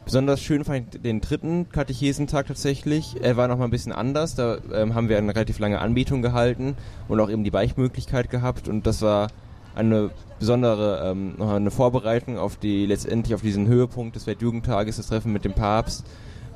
Besonders 0.10 0.42
schön 0.42 0.64
fand 0.64 0.96
ich 0.96 1.02
den 1.04 1.22
dritten 1.22 1.70
Katechesentag 1.70 2.48
tatsächlich. 2.48 3.18
Er 3.22 3.38
war 3.38 3.48
nochmal 3.48 3.68
ein 3.68 3.70
bisschen 3.70 3.92
anders. 3.92 4.34
Da 4.34 4.58
ähm, 4.74 4.96
haben 4.96 5.08
wir 5.08 5.20
eine 5.20 5.36
relativ 5.36 5.60
lange 5.60 5.80
Anbietung 5.80 6.24
gehalten 6.24 6.76
und 7.08 7.20
auch 7.20 7.30
eben 7.30 7.44
die 7.44 7.52
Beichtmöglichkeit 7.52 8.32
gehabt. 8.32 8.68
Und 8.68 8.88
das 8.88 9.04
war 9.04 9.28
eine 9.76 10.10
besondere 10.40 11.12
ähm, 11.12 11.40
eine 11.40 11.70
Vorbereitung 11.70 12.40
auf 12.40 12.58
die 12.58 12.88
letztendlich 12.88 13.36
auf 13.36 13.44
diesen 13.44 13.68
Höhepunkt 13.68 14.16
des 14.16 14.26
Weltjugendtages, 14.26 14.98
das 14.98 15.10
Treffen 15.10 15.32
mit 15.32 15.46
dem 15.46 15.54
Papst, 15.54 16.04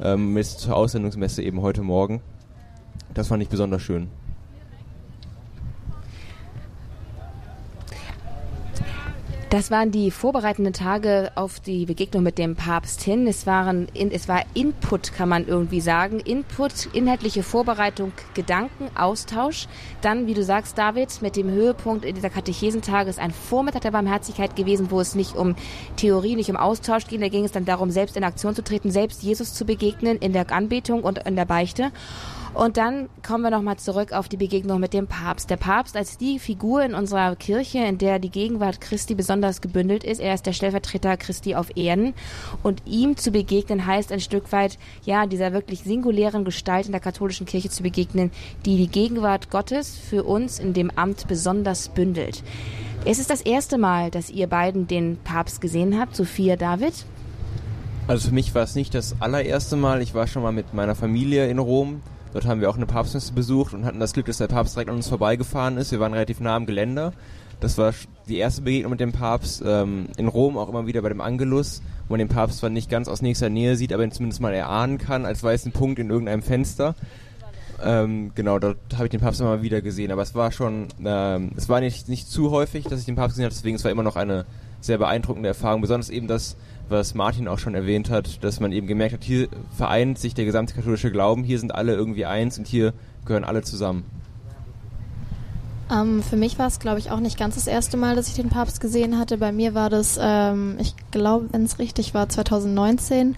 ähm, 0.02 0.34
bis 0.34 0.58
zur 0.58 0.76
Aussendungsmesse 0.76 1.44
eben 1.44 1.62
heute 1.62 1.84
Morgen. 1.84 2.22
Das 3.14 3.28
fand 3.28 3.44
ich 3.44 3.50
besonders 3.50 3.84
schön. 3.84 4.10
Das 9.54 9.70
waren 9.70 9.92
die 9.92 10.10
vorbereitenden 10.10 10.74
Tage 10.74 11.32
auf 11.36 11.60
die 11.60 11.86
Begegnung 11.86 12.24
mit 12.24 12.40
dem 12.40 12.56
Papst 12.56 13.04
hin. 13.04 13.28
Es 13.28 13.46
waren, 13.46 13.88
in, 13.94 14.10
es 14.10 14.28
war 14.28 14.42
Input, 14.56 15.14
kann 15.14 15.30
man 15.30 15.48
irgendwie 15.48 15.80
sagen. 15.80 16.20
Input, 16.22 16.88
inhaltliche 16.92 17.44
Vorbereitung, 17.44 18.14
Gedanken, 18.34 18.90
Austausch. 18.98 19.68
Dann, 20.02 20.26
wie 20.26 20.34
du 20.34 20.44
sagst, 20.44 20.80
David, 20.80 21.22
mit 21.22 21.36
dem 21.36 21.52
Höhepunkt 21.52 22.04
in 22.04 22.16
dieser 22.16 22.32
Katechesentage 22.32 23.12
ist 23.12 23.20
ein 23.20 23.30
Vormittag 23.30 23.84
der 23.84 23.92
Barmherzigkeit 23.92 24.56
gewesen, 24.56 24.90
wo 24.90 25.00
es 25.00 25.14
nicht 25.14 25.36
um 25.36 25.56
Theorie, 25.98 26.36
nicht 26.36 26.50
um 26.50 26.58
Austausch 26.58 27.06
ging. 27.06 27.22
Da 27.22 27.30
ging 27.30 27.46
es 27.46 27.52
dann 27.52 27.66
darum, 27.66 27.92
selbst 27.92 28.18
in 28.18 28.24
Aktion 28.24 28.56
zu 28.56 28.64
treten, 28.64 28.90
selbst 28.90 29.22
Jesus 29.22 29.54
zu 29.54 29.66
begegnen 29.66 30.18
in 30.18 30.34
der 30.34 30.52
Anbetung 30.52 31.04
und 31.04 31.20
in 31.28 31.36
der 31.36 31.46
Beichte. 31.46 31.92
Und 32.54 32.78
dann 32.78 33.10
kommen 33.26 33.44
wir 33.44 33.50
nochmal 33.50 33.78
zurück 33.78 34.14
auf 34.14 34.30
die 34.30 34.38
Begegnung 34.38 34.80
mit 34.80 34.94
dem 34.94 35.08
Papst. 35.08 35.50
Der 35.50 35.58
Papst 35.58 35.98
als 35.98 36.20
die 36.20 36.38
Figur 36.38 36.84
in 36.84 36.94
unserer 36.94 37.36
Kirche, 37.36 37.80
in 37.80 37.98
der 37.98 38.20
die 38.20 38.30
Gegenwart 38.30 38.80
Christi 38.80 39.16
besonders 39.16 39.60
gebündelt 39.60 40.04
ist. 40.04 40.20
Er 40.20 40.36
ist 40.36 40.46
der 40.46 40.54
Stellvertreter 40.54 41.18
Christi 41.18 41.56
auf 41.56 41.76
Erden. 41.76 42.14
Und 42.62 42.84
ihm 42.86 43.18
zu 43.18 43.32
begegnen 43.32 43.88
heißt 43.88 44.12
ein 44.12 44.20
Stück 44.20 44.52
weit, 44.52 44.78
ja, 45.04 45.26
dieser 45.26 45.52
wirklich 45.52 45.80
singulären 45.80 46.46
Gestalt 46.46 46.86
in 46.86 46.92
der 46.92 47.02
katholischen 47.02 47.48
Kirche 47.48 47.70
zu 47.70 47.82
begegnen, 47.82 48.30
die 48.66 48.78
die 48.78 48.88
Gegenwart 48.88 49.50
Gottes 49.50 49.98
für 49.98 50.24
uns 50.24 50.60
in 50.60 50.74
dem 50.74 50.92
Amt 50.92 51.28
besonders 51.28 51.90
bündelt. 51.90 52.44
Es 53.04 53.18
ist 53.18 53.32
das 53.32 53.42
erste 53.42 53.80
Mal, 53.80 54.12
dass 54.12 54.30
ihr 54.30 54.46
beiden 54.46 54.88
den 54.88 55.18
Papst 55.24 55.60
gesehen 55.60 56.00
habt, 56.00 56.16
Sophia 56.16 56.56
David. 56.56 56.94
Also 58.08 58.28
für 58.28 58.34
mich 58.34 58.54
war 58.54 58.64
es 58.64 58.76
nicht 58.76 58.94
das 58.94 59.16
allererste 59.22 59.76
Mal. 59.76 60.04
Ich 60.04 60.14
war 60.14 60.28
schon 60.28 60.44
mal 60.44 60.52
mit 60.52 60.74
meiner 60.74 60.94
Familie 60.94 61.50
in 61.50 61.58
Rom 61.58 62.02
Dort 62.34 62.46
haben 62.46 62.62
wir 62.62 62.70
auch 62.70 62.76
eine 62.76 62.88
Papstmesse 62.88 63.32
besucht 63.34 63.74
und 63.74 63.86
hatten 63.86 64.00
das 64.00 64.14
Glück, 64.14 64.26
dass 64.26 64.40
der 64.40 64.48
Papst 64.48 64.76
direkt 64.76 64.90
an 64.90 64.96
uns 64.96 65.08
vorbeigefahren 65.08 65.78
ist. 65.78 65.92
Wir 65.92 66.00
waren 66.00 66.14
relativ 66.14 66.40
nah 66.40 66.56
am 66.56 66.66
Geländer. 66.66 67.14
Das 67.60 67.78
war 67.78 67.94
die 68.28 68.38
erste 68.38 68.64
Begegnung 68.64 68.92
mit 68.92 69.00
dem 69.00 69.14
Papst 69.14 69.64
ähm, 69.66 70.08
in 70.18 70.28
Rom 70.28 70.58
auch 70.58 70.68
immer 70.68 70.88
wieder 70.88 71.02
bei 71.02 71.10
dem 71.10 71.22
Angelus, 71.22 71.82
wo 72.08 72.14
man 72.14 72.20
den 72.20 72.28
Papst 72.28 72.58
zwar 72.58 72.70
nicht 72.70 72.90
ganz 72.90 73.08
aus 73.08 73.22
nächster 73.22 73.50
Nähe 73.50 73.78
sieht, 73.78 73.94
aber 73.94 74.04
ihn 74.04 74.12
zumindest 74.12 74.42
mal 74.42 74.54
erahnen 74.54 74.98
kann 74.98 75.26
als 75.26 75.44
weißen 75.44 75.72
Punkt 75.72 76.00
in 76.00 76.10
irgendeinem 76.10 76.42
Fenster. 76.42 76.96
Ähm, 77.82 78.32
genau, 78.36 78.60
dort 78.60 78.78
habe 78.96 79.06
ich 79.06 79.12
den 79.12 79.20
Papst 79.20 79.42
immer 79.42 79.62
wieder 79.62 79.82
gesehen, 79.82 80.12
aber 80.12 80.22
es 80.22 80.36
war 80.36 80.52
schon, 80.52 80.88
ähm, 81.06 81.52
es 81.56 81.70
war 81.70 81.80
nicht, 81.82 82.10
nicht 82.10 82.30
zu 82.30 82.52
häufig, 82.52 82.86
dass 82.86 83.00
ich 83.00 83.06
den 83.06 83.16
Papst 83.16 83.36
gesehen 83.36 83.46
habe, 83.46 83.56
deswegen 83.56 83.76
es 83.76 83.84
war 83.84 83.92
immer 83.92 84.04
noch 84.04 84.16
eine 84.16 84.46
sehr 84.82 84.98
beeindruckende 84.98 85.50
Erfahrung, 85.50 85.82
besonders 85.82 86.10
eben 86.10 86.28
das, 86.28 86.56
was 86.94 87.14
Martin 87.14 87.50
auch 87.50 87.60
schon 87.60 87.76
erwähnt 87.76 88.10
hat, 88.10 88.42
dass 88.44 88.62
man 88.62 88.72
eben 88.72 88.88
gemerkt 88.88 89.14
hat, 89.14 89.24
hier 89.26 89.50
vereint 89.76 90.18
sich 90.18 90.34
der 90.34 90.46
gesamte 90.46 90.74
katholische 90.74 91.12
Glauben, 91.12 91.44
hier 91.44 91.60
sind 91.60 91.76
alle 91.76 91.94
irgendwie 91.94 92.26
eins 92.26 92.58
und 92.58 92.68
hier 92.68 92.94
gehören 93.26 93.44
alle 93.44 93.64
zusammen. 93.64 94.06
Ähm, 95.92 96.24
für 96.24 96.38
mich 96.38 96.58
war 96.58 96.68
es, 96.68 96.80
glaube 96.80 97.00
ich, 97.00 97.12
auch 97.12 97.20
nicht 97.20 97.38
ganz 97.38 97.56
das 97.56 97.68
erste 97.68 97.98
Mal, 97.98 98.16
dass 98.16 98.28
ich 98.28 98.36
den 98.36 98.50
Papst 98.50 98.80
gesehen 98.80 99.20
hatte. 99.20 99.38
Bei 99.38 99.52
mir 99.52 99.74
war 99.74 99.90
das, 99.90 100.18
ähm, 100.22 100.78
ich 100.80 100.96
glaube, 101.12 101.50
wenn 101.52 101.64
es 101.64 101.78
richtig 101.78 102.14
war, 102.14 102.30
2019, 102.30 103.36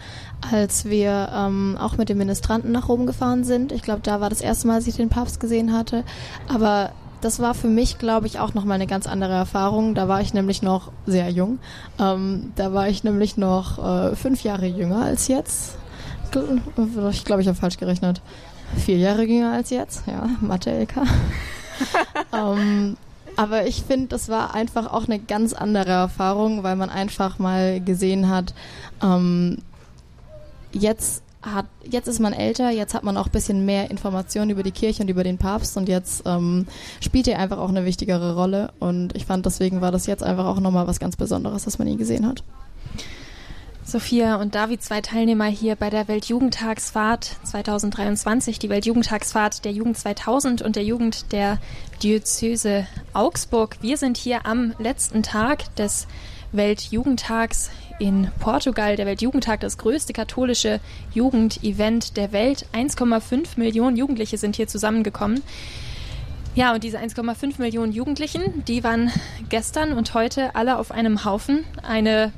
als 0.52 0.86
wir 0.86 1.30
ähm, 1.34 1.78
auch 1.80 1.98
mit 1.98 2.10
den 2.10 2.18
Ministranten 2.18 2.72
nach 2.72 2.88
Rom 2.88 3.08
gefahren 3.08 3.44
sind. 3.44 3.72
Ich 3.72 3.82
glaube, 3.82 4.02
da 4.04 4.22
war 4.22 4.30
das 4.30 4.42
erste 4.42 4.68
Mal, 4.68 4.76
dass 4.76 4.88
ich 4.88 4.96
den 4.96 5.10
Papst 5.10 5.40
gesehen 5.40 5.74
hatte. 5.74 6.04
Aber 6.48 6.92
das 7.26 7.40
war 7.40 7.56
für 7.56 7.68
mich, 7.68 7.98
glaube 7.98 8.28
ich, 8.28 8.38
auch 8.38 8.54
nochmal 8.54 8.76
eine 8.76 8.86
ganz 8.86 9.08
andere 9.08 9.34
Erfahrung. 9.34 9.96
Da 9.96 10.08
war 10.08 10.22
ich 10.22 10.36
nämlich 10.36 10.62
noch 10.62 10.92
sehr 11.08 11.28
jung. 11.32 11.58
Ähm, 12.00 12.54
da 12.56 12.72
war 12.72 12.88
ich 12.88 13.04
nämlich 13.04 13.36
noch 13.36 13.84
äh, 13.84 14.16
fünf 14.16 14.44
Jahre 14.44 14.68
jünger 14.68 15.04
als 15.04 15.28
jetzt. 15.28 15.76
Ich 17.12 17.26
glaube, 17.26 17.42
ich 17.42 17.48
habe 17.48 17.58
falsch 17.58 17.78
gerechnet. 17.78 18.22
Vier 18.78 18.98
Jahre 18.98 19.24
jünger 19.24 19.54
als 19.54 19.72
jetzt. 19.72 20.04
Ja, 20.06 20.30
Mathe-LK. 20.40 20.98
ähm, 22.32 22.96
aber 23.36 23.66
ich 23.66 23.82
finde, 23.82 24.10
das 24.10 24.30
war 24.30 24.54
einfach 24.54 24.94
auch 24.94 25.06
eine 25.08 25.18
ganz 25.18 25.54
andere 25.54 25.94
Erfahrung, 25.94 26.62
weil 26.62 26.76
man 26.76 26.92
einfach 26.92 27.40
mal 27.40 27.82
gesehen 27.82 28.30
hat, 28.30 28.54
ähm, 29.02 29.64
jetzt 30.74 31.24
hat, 31.46 31.66
jetzt 31.90 32.08
ist 32.08 32.20
man 32.20 32.34
älter, 32.34 32.70
jetzt 32.70 32.94
hat 32.94 33.04
man 33.04 33.18
auch 33.18 33.28
ein 33.28 33.32
bisschen 33.32 33.66
mehr 33.66 33.92
Informationen 33.92 34.52
über 34.52 34.64
die 34.64 34.72
Kirche 34.72 35.04
und 35.04 35.10
über 35.10 35.24
den 35.24 35.38
Papst 35.38 35.78
und 35.78 35.88
jetzt 35.88 36.24
ähm, 36.26 36.68
spielt 37.02 37.28
er 37.28 37.40
einfach 37.40 37.58
auch 37.58 37.70
eine 37.70 37.86
wichtigere 37.86 38.36
Rolle. 38.36 38.72
Und 38.80 39.16
ich 39.16 39.26
fand, 39.26 39.46
deswegen 39.46 39.82
war 39.82 39.92
das 39.92 40.08
jetzt 40.08 40.24
einfach 40.24 40.46
auch 40.46 40.60
nochmal 40.60 40.88
was 40.88 41.00
ganz 41.00 41.16
Besonderes, 41.16 41.66
dass 41.66 41.80
man 41.80 41.88
ihn 41.88 41.98
gesehen 41.98 42.28
hat. 42.28 42.44
Sophia 43.88 44.38
und 44.38 44.56
David, 44.56 44.82
zwei 44.82 45.02
Teilnehmer 45.02 45.46
hier 45.46 45.76
bei 45.76 45.92
der 45.92 46.08
Weltjugendtagsfahrt 46.08 47.36
2023, 47.44 48.58
die 48.58 48.70
Weltjugendtagsfahrt 48.70 49.64
der 49.64 49.74
Jugend 49.74 49.96
2000 49.96 50.64
und 50.64 50.76
der 50.76 50.84
Jugend 50.84 51.32
der 51.32 51.60
Diözese 52.02 52.88
Augsburg. 53.14 53.78
Wir 53.82 53.98
sind 53.98 54.18
hier 54.18 54.48
am 54.48 54.74
letzten 54.80 55.22
Tag 55.22 55.76
des 55.76 56.08
Weltjugendtags 56.52 57.70
in 58.00 58.30
Portugal. 58.40 58.96
Der 58.96 59.06
Weltjugendtag, 59.06 59.60
das 59.60 59.78
größte 59.78 60.14
katholische 60.14 60.80
Jugendevent 61.14 62.18
der 62.18 62.32
Welt. 62.32 62.66
1,5 62.74 63.58
Millionen 63.58 63.98
Jugendliche 63.98 64.38
sind 64.38 64.56
hier 64.56 64.68
zusammengekommen. 64.68 65.42
Ja, 66.56 66.74
und 66.74 66.84
diese 66.84 67.00
1,5 67.00 67.60
Millionen 67.60 67.92
Jugendlichen, 67.92 68.64
die 68.66 68.84
waren 68.84 69.12
gestern 69.50 69.94
und 69.94 70.14
heute 70.14 70.56
alle 70.56 70.78
auf 70.78 70.92
einem 70.92 71.26
Haufen. 71.26 71.66
Eine 71.84 72.32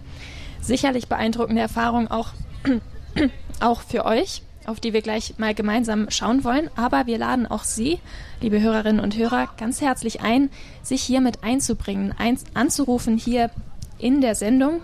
sicherlich 0.60 1.08
beeindruckende 1.08 1.62
Erfahrung 1.62 2.10
auch, 2.10 2.30
auch 3.60 3.82
für 3.82 4.06
euch, 4.06 4.42
auf 4.66 4.80
die 4.80 4.92
wir 4.92 5.02
gleich 5.02 5.36
mal 5.38 5.54
gemeinsam 5.54 6.10
schauen 6.10 6.44
wollen. 6.44 6.70
Aber 6.76 7.06
wir 7.06 7.20
laden 7.20 7.46
auch 7.46 7.64
Sie, 7.64 8.00
liebe 8.42 8.60
Hörerinnen 8.60 9.00
und 9.00 9.16
Hörer, 9.16 9.50
ganz 9.58 9.82
herzlich 9.82 10.22
ein, 10.22 10.50
sich 10.82 11.04
hier 11.04 11.22
mit 11.22 11.44
einzubringen, 11.44 12.14
ein, 12.18 12.40
anzurufen 12.56 13.18
hier 13.18 13.52
in 14.00 14.22
der 14.22 14.34
Sendung 14.34 14.82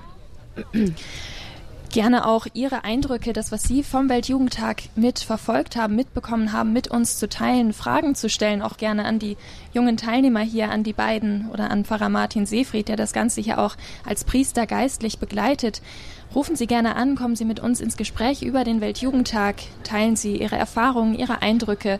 gerne 1.93 2.25
auch 2.25 2.47
Ihre 2.53 2.83
Eindrücke, 2.83 3.33
das, 3.33 3.51
was 3.51 3.63
Sie 3.63 3.83
vom 3.83 4.09
Weltjugendtag 4.09 4.83
mitverfolgt 4.95 5.75
haben, 5.75 5.95
mitbekommen 5.95 6.51
haben, 6.51 6.73
mit 6.73 6.87
uns 6.89 7.19
zu 7.19 7.29
teilen, 7.29 7.71
Fragen 7.71 8.15
zu 8.15 8.29
stellen, 8.29 8.63
auch 8.63 8.77
gerne 8.77 9.05
an 9.05 9.19
die 9.19 9.37
jungen 9.73 9.95
Teilnehmer 9.95 10.41
hier, 10.41 10.71
an 10.71 10.83
die 10.83 10.91
beiden 10.91 11.49
oder 11.51 11.69
an 11.69 11.85
Pfarrer 11.85 12.09
Martin 12.09 12.47
Seefried, 12.47 12.87
der 12.87 12.95
das 12.95 13.13
Ganze 13.13 13.41
hier 13.41 13.59
auch 13.59 13.75
als 14.05 14.23
Priester 14.23 14.65
geistlich 14.65 15.19
begleitet. 15.19 15.81
Rufen 16.33 16.55
Sie 16.55 16.65
gerne 16.65 16.95
an, 16.95 17.15
kommen 17.15 17.35
Sie 17.35 17.45
mit 17.45 17.59
uns 17.59 17.79
ins 17.79 17.95
Gespräch 17.95 18.41
über 18.41 18.63
den 18.63 18.81
Weltjugendtag, 18.81 19.57
teilen 19.83 20.15
Sie 20.15 20.37
Ihre 20.37 20.57
Erfahrungen, 20.57 21.13
Ihre 21.13 21.43
Eindrücke, 21.43 21.99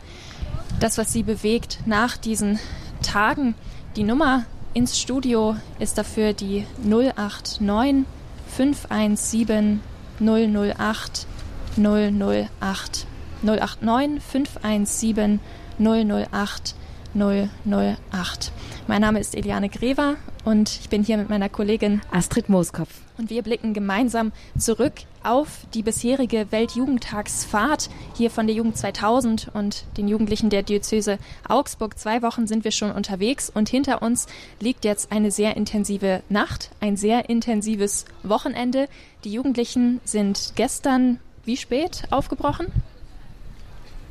das, 0.80 0.98
was 0.98 1.14
Sie 1.14 1.22
bewegt 1.22 1.80
nach 1.86 2.18
diesen 2.18 2.58
Tagen. 3.04 3.54
Die 3.96 4.04
Nummer 4.04 4.46
ins 4.74 5.00
Studio 5.00 5.56
ist 5.78 6.00
dafür 6.00 6.34
die 6.34 6.66
089 6.84 8.08
517 8.56 9.82
008 10.20 11.28
008 11.76 13.08
089 13.42 14.20
517 14.22 15.40
008 15.80 16.76
008. 17.16 18.52
Mein 18.88 19.02
Name 19.02 19.20
ist 19.20 19.36
Eliane 19.36 19.70
Grever 19.70 20.16
und 20.46 20.70
ich 20.70 20.90
bin 20.90 21.04
hier 21.04 21.18
mit 21.18 21.30
meiner 21.30 21.50
Kollegin 21.50 22.02
Astrid 22.12 22.50
Mooskopf. 22.50 23.03
Und 23.18 23.30
wir 23.30 23.44
blicken 23.44 23.74
gemeinsam 23.74 24.32
zurück 24.58 24.94
auf 25.24 25.66
die 25.74 25.84
bisherige 25.84 26.52
Weltjugendtagsfahrt 26.52 27.90
hier 28.16 28.30
von 28.30 28.48
der 28.48 28.56
Jugend 28.56 28.78
2000 28.78 29.52
und 29.54 29.86
den 29.98 30.08
Jugendlichen 30.08 30.50
der 30.50 30.64
Diözese 30.64 31.18
Augsburg. 31.48 31.98
Zwei 31.98 32.22
Wochen 32.22 32.48
sind 32.48 32.64
wir 32.64 32.72
schon 32.72 32.92
unterwegs 32.92 33.50
und 33.54 33.70
hinter 33.70 34.02
uns 34.02 34.28
liegt 34.60 34.86
jetzt 34.86 35.12
eine 35.12 35.32
sehr 35.32 35.56
intensive 35.56 36.24
Nacht, 36.30 36.72
ein 36.80 36.98
sehr 36.98 37.30
intensives 37.30 38.06
Wochenende. 38.24 38.88
Die 39.24 39.32
Jugendlichen 39.32 40.02
sind 40.04 40.54
gestern 40.56 41.20
wie 41.46 41.58
spät 41.58 42.04
aufgebrochen? 42.10 42.68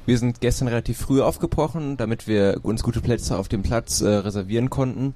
Wir 0.05 0.19
sind 0.19 0.41
gestern 0.41 0.67
relativ 0.69 0.99
früh 0.99 1.23
aufgebrochen, 1.23 1.97
damit 1.97 2.27
wir 2.27 2.61
uns 2.63 2.83
gute 2.83 3.01
Plätze 3.01 3.39
auf 3.39 3.49
dem 3.49 3.63
Platz 3.63 4.01
äh, 4.01 4.09
reservieren 4.09 4.69
konnten. 4.69 5.15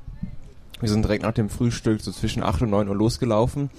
Wir 0.80 0.88
sind 0.88 1.02
direkt 1.02 1.22
nach 1.22 1.32
dem 1.32 1.48
Frühstück 1.48 2.00
so 2.00 2.12
zwischen 2.12 2.42
8 2.42 2.62
und 2.62 2.70
9 2.70 2.88
Uhr 2.88 2.94
losgelaufen, 2.94 3.70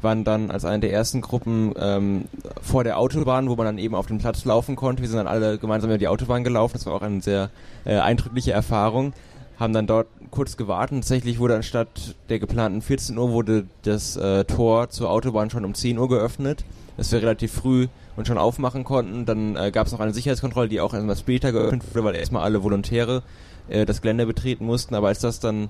waren 0.00 0.24
dann 0.24 0.50
als 0.50 0.64
eine 0.64 0.80
der 0.80 0.92
ersten 0.92 1.20
Gruppen 1.20 1.72
ähm, 1.78 2.24
vor 2.60 2.82
der 2.82 2.98
Autobahn, 2.98 3.48
wo 3.48 3.54
man 3.54 3.66
dann 3.66 3.78
eben 3.78 3.94
auf 3.94 4.06
den 4.06 4.18
Platz 4.18 4.44
laufen 4.44 4.74
konnte. 4.74 5.02
Wir 5.02 5.08
sind 5.08 5.18
dann 5.18 5.28
alle 5.28 5.58
gemeinsam 5.58 5.90
über 5.90 5.98
die 5.98 6.08
Autobahn 6.08 6.42
gelaufen. 6.42 6.74
Das 6.74 6.86
war 6.86 6.94
auch 6.94 7.02
eine 7.02 7.20
sehr 7.20 7.50
äh, 7.84 7.94
eindrückliche 7.94 8.50
Erfahrung. 8.50 9.12
Haben 9.60 9.72
dann 9.72 9.86
dort 9.86 10.08
kurz 10.32 10.56
gewartet. 10.56 10.98
Tatsächlich 10.98 11.38
wurde 11.38 11.54
anstatt 11.54 12.16
der 12.28 12.40
geplanten 12.40 12.82
14 12.82 13.16
Uhr 13.16 13.30
wurde 13.30 13.66
das 13.82 14.16
äh, 14.16 14.44
Tor 14.44 14.90
zur 14.90 15.10
Autobahn 15.10 15.50
schon 15.50 15.64
um 15.64 15.74
10 15.74 15.96
Uhr 15.98 16.08
geöffnet. 16.08 16.64
Dass 16.96 17.12
wir 17.12 17.22
relativ 17.22 17.52
früh 17.52 17.86
und 18.16 18.26
schon 18.26 18.38
aufmachen 18.38 18.82
konnten. 18.82 19.24
Dann 19.24 19.54
äh, 19.54 19.70
gab 19.70 19.86
es 19.86 19.92
noch 19.92 20.00
eine 20.00 20.12
Sicherheitskontrolle, 20.12 20.68
die 20.68 20.80
auch 20.80 20.92
etwas 20.92 21.20
später 21.20 21.52
geöffnet 21.52 21.84
wurde, 21.90 22.04
weil 22.04 22.16
erstmal 22.16 22.42
alle 22.42 22.62
Volontäre 22.64 23.22
äh, 23.68 23.86
das 23.86 24.02
Gelände 24.02 24.26
betreten 24.26 24.66
mussten. 24.66 24.94
Aber 24.96 25.08
als 25.08 25.20
das 25.20 25.38
dann 25.38 25.68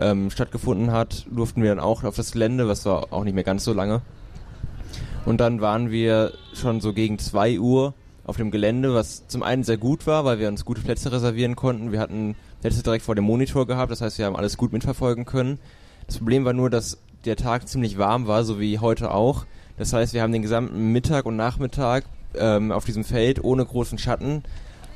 ähm, 0.00 0.30
stattgefunden 0.30 0.92
hat, 0.92 1.26
durften 1.30 1.62
wir 1.62 1.70
dann 1.70 1.80
auch 1.80 2.04
auf 2.04 2.16
das 2.16 2.32
Gelände, 2.32 2.68
was 2.68 2.84
war 2.86 3.12
auch 3.12 3.24
nicht 3.24 3.34
mehr 3.34 3.44
ganz 3.44 3.64
so 3.64 3.72
lange. 3.72 4.02
Und 5.24 5.40
dann 5.40 5.60
waren 5.60 5.90
wir 5.90 6.32
schon 6.54 6.80
so 6.80 6.92
gegen 6.92 7.18
2 7.18 7.60
Uhr 7.60 7.94
auf 8.24 8.36
dem 8.36 8.50
Gelände, 8.50 8.94
was 8.94 9.26
zum 9.28 9.42
einen 9.42 9.64
sehr 9.64 9.76
gut 9.76 10.06
war, 10.06 10.24
weil 10.24 10.38
wir 10.38 10.48
uns 10.48 10.64
gute 10.64 10.80
Plätze 10.80 11.12
reservieren 11.12 11.56
konnten. 11.56 11.92
Wir 11.92 12.00
hatten 12.00 12.34
Plätze 12.60 12.82
direkt 12.82 13.04
vor 13.04 13.14
dem 13.14 13.24
Monitor 13.24 13.66
gehabt, 13.66 13.90
das 13.90 14.00
heißt, 14.00 14.18
wir 14.18 14.26
haben 14.26 14.36
alles 14.36 14.56
gut 14.56 14.72
mitverfolgen 14.72 15.24
können. 15.24 15.58
Das 16.06 16.18
Problem 16.18 16.44
war 16.44 16.52
nur, 16.52 16.70
dass 16.70 16.98
der 17.24 17.36
Tag 17.36 17.68
ziemlich 17.68 17.98
warm 17.98 18.26
war, 18.26 18.44
so 18.44 18.60
wie 18.60 18.78
heute 18.78 19.12
auch. 19.12 19.44
Das 19.78 19.92
heißt, 19.92 20.12
wir 20.14 20.22
haben 20.22 20.32
den 20.32 20.42
gesamten 20.42 20.92
Mittag 20.92 21.26
und 21.26 21.36
Nachmittag 21.36 22.04
ähm, 22.34 22.72
auf 22.72 22.84
diesem 22.84 23.04
Feld 23.04 23.42
ohne 23.42 23.64
großen 23.64 23.98
Schatten 23.98 24.42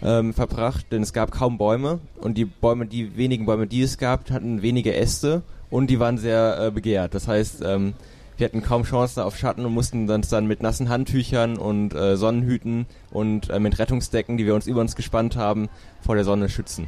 ähm, 0.03 0.34
verbracht, 0.34 0.86
denn 0.90 1.03
es 1.03 1.12
gab 1.12 1.30
kaum 1.30 1.59
Bäume 1.59 2.01
und 2.20 2.36
die 2.36 2.44
Bäume, 2.44 2.86
die 2.86 3.16
wenigen 3.16 3.47
Bäume, 3.47 3.66
die 3.66 3.82
es 3.82 3.99
gab, 3.99 4.30
hatten 4.30 4.62
wenige 4.62 4.94
Äste 4.94 5.42
und 5.70 5.88
die 5.88 5.99
waren 6.01 6.18
sehr 6.18 6.59
äh, 6.61 6.70
begehrt. 6.70 7.14
Das 7.14 7.28
heißt, 7.28 7.62
ähm, 7.64 7.94
wir 8.36 8.44
hatten 8.44 8.62
kaum 8.62 8.82
Chancen 8.82 9.22
auf 9.22 9.36
Schatten 9.36 9.64
und 9.64 9.72
mussten 9.72 10.11
uns 10.11 10.28
dann 10.28 10.47
mit 10.47 10.62
nassen 10.62 10.88
Handtüchern 10.88 11.57
und 11.57 11.94
äh, 11.94 12.16
Sonnenhüten 12.16 12.86
und 13.11 13.49
äh, 13.49 13.59
mit 13.59 13.78
Rettungsdecken, 13.78 14.36
die 14.36 14.44
wir 14.44 14.55
uns 14.55 14.66
über 14.66 14.82
uns 14.82 14.94
gespannt 14.94 15.36
haben, 15.36 15.68
vor 16.03 16.16
der 16.16 16.24
Sonne 16.24 16.49
schützen. 16.49 16.86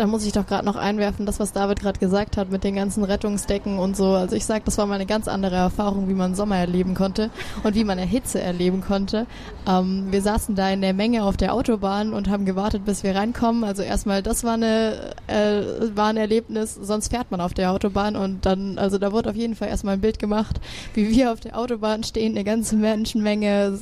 Da 0.00 0.06
muss 0.06 0.24
ich 0.24 0.32
doch 0.32 0.46
gerade 0.46 0.64
noch 0.64 0.76
einwerfen, 0.76 1.26
das, 1.26 1.40
was 1.40 1.52
David 1.52 1.80
gerade 1.80 1.98
gesagt 1.98 2.38
hat 2.38 2.50
mit 2.50 2.64
den 2.64 2.74
ganzen 2.74 3.04
Rettungsdecken 3.04 3.78
und 3.78 3.98
so. 3.98 4.14
Also 4.14 4.34
ich 4.34 4.46
sag, 4.46 4.64
das 4.64 4.78
war 4.78 4.86
mal 4.86 4.94
eine 4.94 5.04
ganz 5.04 5.28
andere 5.28 5.56
Erfahrung, 5.56 6.08
wie 6.08 6.14
man 6.14 6.34
Sommer 6.34 6.56
erleben 6.56 6.94
konnte 6.94 7.28
und 7.64 7.74
wie 7.74 7.84
man 7.84 7.98
Hitze 7.98 8.40
erleben 8.40 8.80
konnte. 8.80 9.26
Ähm, 9.68 10.06
wir 10.10 10.22
saßen 10.22 10.54
da 10.54 10.70
in 10.70 10.80
der 10.80 10.94
Menge 10.94 11.22
auf 11.22 11.36
der 11.36 11.52
Autobahn 11.52 12.14
und 12.14 12.30
haben 12.30 12.46
gewartet, 12.46 12.86
bis 12.86 13.02
wir 13.02 13.14
reinkommen. 13.14 13.62
Also 13.62 13.82
erstmal, 13.82 14.22
das 14.22 14.42
war 14.42 14.54
eine 14.54 15.12
äh, 15.26 15.62
war 15.94 16.06
ein 16.06 16.16
Erlebnis. 16.16 16.76
Sonst 16.80 17.08
fährt 17.08 17.30
man 17.30 17.42
auf 17.42 17.52
der 17.52 17.70
Autobahn 17.70 18.16
und 18.16 18.46
dann, 18.46 18.78
also 18.78 18.96
da 18.96 19.12
wurde 19.12 19.28
auf 19.28 19.36
jeden 19.36 19.54
Fall 19.54 19.68
erstmal 19.68 19.96
ein 19.96 20.00
Bild 20.00 20.18
gemacht, 20.18 20.62
wie 20.94 21.10
wir 21.10 21.30
auf 21.30 21.40
der 21.40 21.58
Autobahn 21.58 22.04
stehen, 22.04 22.32
eine 22.32 22.44
ganze 22.44 22.76
Menschenmenge, 22.76 23.78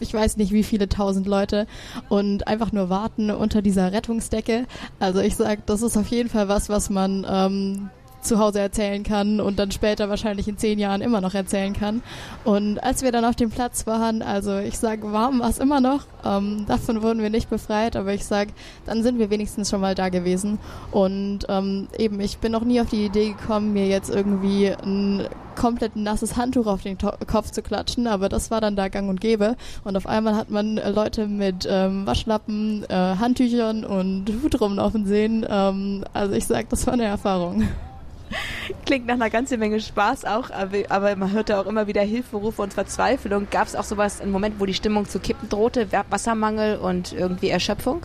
ich 0.00 0.12
weiß 0.12 0.36
nicht 0.36 0.52
wie 0.52 0.64
viele 0.64 0.90
tausend 0.90 1.26
Leute 1.26 1.66
und 2.10 2.46
einfach 2.46 2.72
nur 2.72 2.90
warten 2.90 3.30
unter 3.30 3.62
dieser 3.62 3.90
Rettungsdecke. 3.92 4.66
Also 5.00 5.20
ich 5.20 5.34
sag, 5.34 5.61
das 5.66 5.82
ist 5.82 5.96
auf 5.96 6.08
jeden 6.08 6.28
Fall 6.28 6.48
was, 6.48 6.68
was 6.68 6.90
man 6.90 7.26
ähm, 7.28 7.90
zu 8.22 8.38
Hause 8.38 8.60
erzählen 8.60 9.02
kann 9.02 9.40
und 9.40 9.58
dann 9.58 9.70
später 9.70 10.08
wahrscheinlich 10.08 10.48
in 10.48 10.58
zehn 10.58 10.78
Jahren 10.78 11.02
immer 11.02 11.20
noch 11.20 11.34
erzählen 11.34 11.72
kann. 11.72 12.02
Und 12.44 12.82
als 12.82 13.02
wir 13.02 13.12
dann 13.12 13.24
auf 13.24 13.36
dem 13.36 13.50
Platz 13.50 13.86
waren, 13.86 14.22
also 14.22 14.58
ich 14.58 14.78
sage, 14.78 15.12
warm 15.12 15.40
war 15.40 15.50
es 15.50 15.58
immer 15.58 15.80
noch. 15.80 16.04
Ähm, 16.24 16.64
davon 16.66 17.02
wurden 17.02 17.22
wir 17.22 17.30
nicht 17.30 17.50
befreit, 17.50 17.96
aber 17.96 18.14
ich 18.14 18.24
sage, 18.24 18.52
dann 18.86 19.02
sind 19.02 19.18
wir 19.18 19.30
wenigstens 19.30 19.70
schon 19.70 19.80
mal 19.80 19.94
da 19.94 20.08
gewesen. 20.08 20.58
Und 20.90 21.40
ähm, 21.48 21.88
eben, 21.98 22.20
ich 22.20 22.38
bin 22.38 22.52
noch 22.52 22.64
nie 22.64 22.80
auf 22.80 22.90
die 22.90 23.04
Idee 23.04 23.30
gekommen, 23.30 23.72
mir 23.72 23.86
jetzt 23.86 24.10
irgendwie 24.10 24.68
ein 24.68 25.28
komplett 25.54 25.96
nasses 25.96 26.36
Handtuch 26.36 26.66
auf 26.66 26.82
den 26.82 26.98
to 26.98 27.12
Kopf 27.26 27.50
zu 27.50 27.62
klatschen, 27.62 28.06
aber 28.06 28.28
das 28.28 28.50
war 28.50 28.60
dann 28.60 28.76
da 28.76 28.88
gang 28.88 29.08
und 29.08 29.20
gäbe. 29.20 29.56
Und 29.84 29.96
auf 29.96 30.06
einmal 30.06 30.34
hat 30.36 30.50
man 30.50 30.78
äh, 30.78 30.90
Leute 30.90 31.26
mit 31.26 31.66
ähm, 31.68 32.06
Waschlappen, 32.06 32.84
äh, 32.88 32.94
Handtüchern 32.94 33.84
und 33.84 34.32
Hut 34.42 34.60
rumlaufen 34.60 35.06
sehen. 35.06 35.46
Ähm, 35.48 36.04
also 36.12 36.34
ich 36.34 36.46
sag, 36.46 36.68
das 36.70 36.86
war 36.86 36.94
eine 36.94 37.04
Erfahrung. 37.04 37.64
Klingt 38.86 39.06
nach 39.06 39.14
einer 39.14 39.30
ganzen 39.30 39.58
Menge 39.58 39.80
Spaß 39.80 40.24
auch, 40.24 40.50
aber, 40.50 41.16
man 41.16 41.32
hörte 41.32 41.58
auch 41.58 41.66
immer 41.66 41.86
wieder 41.86 42.02
Hilferufe 42.02 42.62
und 42.62 42.72
Verzweiflung. 42.72 43.48
Gab 43.50 43.66
es 43.66 43.76
auch 43.76 43.84
sowas, 43.84 44.20
einen 44.20 44.32
Moment, 44.32 44.60
wo 44.60 44.66
die 44.66 44.74
Stimmung 44.74 45.08
zu 45.08 45.18
kippen 45.18 45.48
drohte, 45.48 45.88
Wassermangel 46.10 46.78
und 46.78 47.12
irgendwie 47.12 47.48
Erschöpfung? 47.48 48.02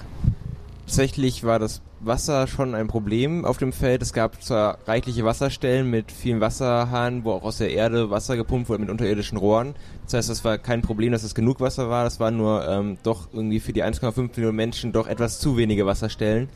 Tatsächlich 0.86 1.43
war 1.43 1.59
das 1.59 1.82
Wasser 1.99 2.47
schon 2.47 2.75
ein 2.75 2.88
Problem 2.88 3.43
auf 3.43 3.57
dem 3.57 3.73
Feld. 3.73 4.01
Es 4.01 4.13
gab 4.13 4.41
zwar 4.41 4.78
reichliche 4.88 5.25
Wasserstellen 5.25 5.89
mit 5.89 6.11
vielen 6.11 6.39
Wasserhahnen, 6.39 7.23
wo 7.23 7.32
auch 7.32 7.43
aus 7.43 7.57
der 7.57 7.71
Erde 7.71 8.09
Wasser 8.09 8.38
gepumpt 8.38 8.69
wurde 8.69 8.82
mit 8.82 8.89
unterirdischen 8.89 9.38
Rohren. 9.38 9.75
Das 10.05 10.13
heißt, 10.13 10.30
es 10.30 10.45
war 10.45 10.57
kein 10.57 10.82
Problem, 10.82 11.11
dass 11.11 11.23
es 11.23 11.36
genug 11.36 11.59
Wasser 11.59 11.89
war. 11.89 12.03
Das 12.03 12.19
waren 12.19 12.38
nur 12.38 12.67
ähm, 12.67 12.97
doch 13.03 13.28
irgendwie 13.34 13.59
für 13.59 13.73
die 13.73 13.84
1,5 13.84 14.30
Millionen 14.36 14.55
Menschen 14.55 14.91
doch 14.91 15.07
etwas 15.07 15.39
zu 15.39 15.57
wenige 15.57 15.86
Wasserstellen. 15.86 16.49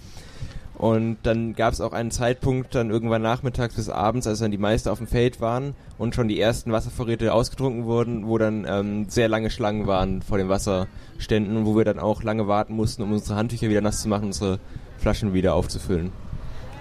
Und 0.82 1.18
dann 1.22 1.54
gab 1.54 1.74
es 1.74 1.80
auch 1.80 1.94
einen 1.94 2.10
Zeitpunkt, 2.10 2.74
dann 2.74 2.90
irgendwann 2.90 3.22
nachmittags 3.22 3.76
bis 3.76 3.88
abends, 3.88 4.26
als 4.26 4.40
dann 4.40 4.50
die 4.50 4.58
meisten 4.58 4.90
auf 4.90 4.98
dem 4.98 5.06
Feld 5.06 5.40
waren 5.40 5.76
und 6.00 6.16
schon 6.16 6.28
die 6.28 6.40
ersten 6.40 6.72
Wasservorräte 6.72 7.36
ausgetrunken 7.36 7.86
wurden, 7.86 8.26
wo 8.26 8.40
dann 8.40 8.66
ähm, 8.68 9.08
sehr 9.08 9.28
lange 9.28 9.52
Schlangen 9.52 9.86
waren 9.86 10.24
vor 10.24 10.40
den 10.40 10.50
Wasserständen, 10.50 11.68
wo 11.68 11.78
wir 11.78 11.86
dann 11.86 12.00
auch 12.00 12.24
lange 12.24 12.48
warten 12.48 12.76
mussten, 12.76 13.04
um 13.04 13.12
unsere 13.12 13.36
Handtücher 13.36 13.70
wieder 13.70 13.82
nass 13.82 14.02
zu 14.02 14.10
machen, 14.10 14.26
unsere 14.26 14.58
Flaschen 14.98 15.36
wieder 15.36 15.54
aufzufüllen. 15.54 16.12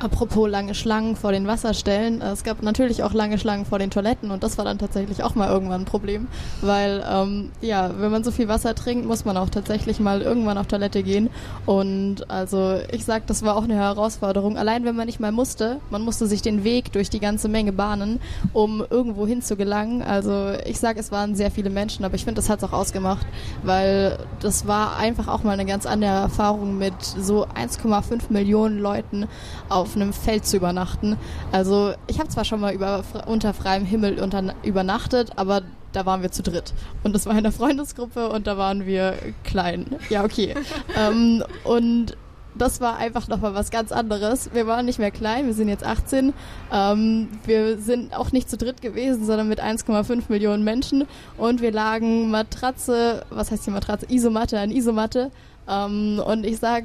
Apropos 0.00 0.48
lange 0.48 0.74
Schlangen 0.74 1.14
vor 1.14 1.30
den 1.30 1.46
Wasserstellen, 1.46 2.22
äh, 2.22 2.30
es 2.30 2.42
gab 2.42 2.62
natürlich 2.62 3.02
auch 3.02 3.12
lange 3.12 3.38
Schlangen 3.38 3.66
vor 3.66 3.78
den 3.78 3.90
Toiletten 3.90 4.30
und 4.30 4.42
das 4.42 4.56
war 4.56 4.64
dann 4.64 4.78
tatsächlich 4.78 5.22
auch 5.22 5.34
mal 5.34 5.50
irgendwann 5.50 5.82
ein 5.82 5.84
Problem, 5.84 6.26
weil 6.62 7.04
ähm, 7.06 7.50
ja, 7.60 7.90
wenn 7.98 8.10
man 8.10 8.24
so 8.24 8.30
viel 8.30 8.48
Wasser 8.48 8.74
trinkt, 8.74 9.04
muss 9.04 9.26
man 9.26 9.36
auch 9.36 9.50
tatsächlich 9.50 10.00
mal 10.00 10.22
irgendwann 10.22 10.56
auf 10.56 10.68
Toilette 10.68 11.02
gehen 11.02 11.28
und 11.66 12.30
also 12.30 12.76
ich 12.90 13.04
sag, 13.04 13.26
das 13.26 13.42
war 13.42 13.56
auch 13.56 13.64
eine 13.64 13.74
Herausforderung. 13.74 14.56
Allein 14.56 14.86
wenn 14.86 14.96
man 14.96 15.04
nicht 15.04 15.20
mal 15.20 15.32
musste, 15.32 15.80
man 15.90 16.00
musste 16.00 16.26
sich 16.26 16.40
den 16.40 16.64
Weg 16.64 16.92
durch 16.92 17.10
die 17.10 17.20
ganze 17.20 17.48
Menge 17.48 17.72
bahnen, 17.72 18.20
um 18.54 18.82
irgendwo 18.88 19.26
hin 19.26 19.42
zu 19.42 19.54
gelangen. 19.54 20.00
Also 20.00 20.52
ich 20.64 20.80
sag, 20.80 20.96
es 20.96 21.12
waren 21.12 21.34
sehr 21.34 21.50
viele 21.50 21.68
Menschen, 21.68 22.06
aber 22.06 22.14
ich 22.14 22.24
finde, 22.24 22.40
das 22.40 22.48
hat 22.48 22.62
es 22.62 22.64
auch 22.64 22.72
ausgemacht, 22.72 23.26
weil 23.64 24.16
das 24.40 24.66
war 24.66 24.96
einfach 24.96 25.28
auch 25.28 25.42
mal 25.42 25.52
eine 25.52 25.66
ganz 25.66 25.84
andere 25.84 26.12
Erfahrung 26.12 26.78
mit 26.78 26.94
so 27.02 27.46
1,5 27.46 28.30
Millionen 28.30 28.78
Leuten 28.78 29.28
auf 29.68 29.89
auf 29.90 29.96
einem 29.96 30.12
Feld 30.12 30.46
zu 30.46 30.56
übernachten. 30.56 31.16
Also 31.50 31.92
ich 32.06 32.18
habe 32.20 32.28
zwar 32.28 32.44
schon 32.44 32.60
mal 32.60 32.72
über, 32.72 33.02
unter 33.26 33.52
freiem 33.52 33.84
Himmel 33.84 34.20
unter, 34.20 34.54
übernachtet, 34.62 35.32
aber 35.36 35.62
da 35.92 36.06
waren 36.06 36.22
wir 36.22 36.30
zu 36.30 36.42
dritt. 36.42 36.72
Und 37.02 37.14
das 37.14 37.26
war 37.26 37.36
in 37.36 37.42
der 37.42 37.52
Freundesgruppe 37.52 38.28
und 38.28 38.46
da 38.46 38.56
waren 38.56 38.86
wir 38.86 39.14
klein. 39.42 39.96
Ja, 40.08 40.24
okay. 40.24 40.54
ähm, 40.96 41.42
und 41.64 42.16
das 42.54 42.80
war 42.80 42.98
einfach 42.98 43.26
nochmal 43.26 43.54
was 43.54 43.70
ganz 43.70 43.90
anderes. 43.90 44.50
Wir 44.52 44.66
waren 44.66 44.86
nicht 44.86 45.00
mehr 45.00 45.10
klein, 45.10 45.46
wir 45.46 45.54
sind 45.54 45.68
jetzt 45.68 45.84
18. 45.84 46.32
Ähm, 46.72 47.28
wir 47.44 47.78
sind 47.78 48.14
auch 48.14 48.30
nicht 48.30 48.48
zu 48.48 48.56
dritt 48.56 48.82
gewesen, 48.82 49.24
sondern 49.24 49.48
mit 49.48 49.60
1,5 49.60 50.24
Millionen 50.28 50.62
Menschen. 50.62 51.06
Und 51.36 51.60
wir 51.60 51.72
lagen 51.72 52.30
Matratze, 52.30 53.24
was 53.30 53.50
heißt 53.50 53.66
die 53.66 53.70
Matratze? 53.70 54.06
Isomatte 54.08 54.58
an 54.60 54.70
Isomatte. 54.70 55.32
Ähm, 55.68 56.22
und 56.24 56.44
ich 56.44 56.58
sag, 56.58 56.84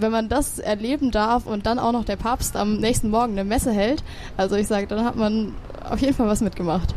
wenn 0.00 0.12
man 0.12 0.28
das 0.28 0.58
erleben 0.58 1.10
darf 1.10 1.46
und 1.46 1.66
dann 1.66 1.78
auch 1.78 1.92
noch 1.92 2.04
der 2.04 2.16
Papst 2.16 2.56
am 2.56 2.78
nächsten 2.78 3.10
Morgen 3.10 3.32
eine 3.32 3.44
Messe 3.44 3.72
hält, 3.72 4.02
also 4.36 4.56
ich 4.56 4.66
sage, 4.66 4.86
dann 4.86 5.04
hat 5.04 5.16
man 5.16 5.54
auf 5.82 6.00
jeden 6.00 6.14
Fall 6.14 6.28
was 6.28 6.40
mitgemacht. 6.40 6.94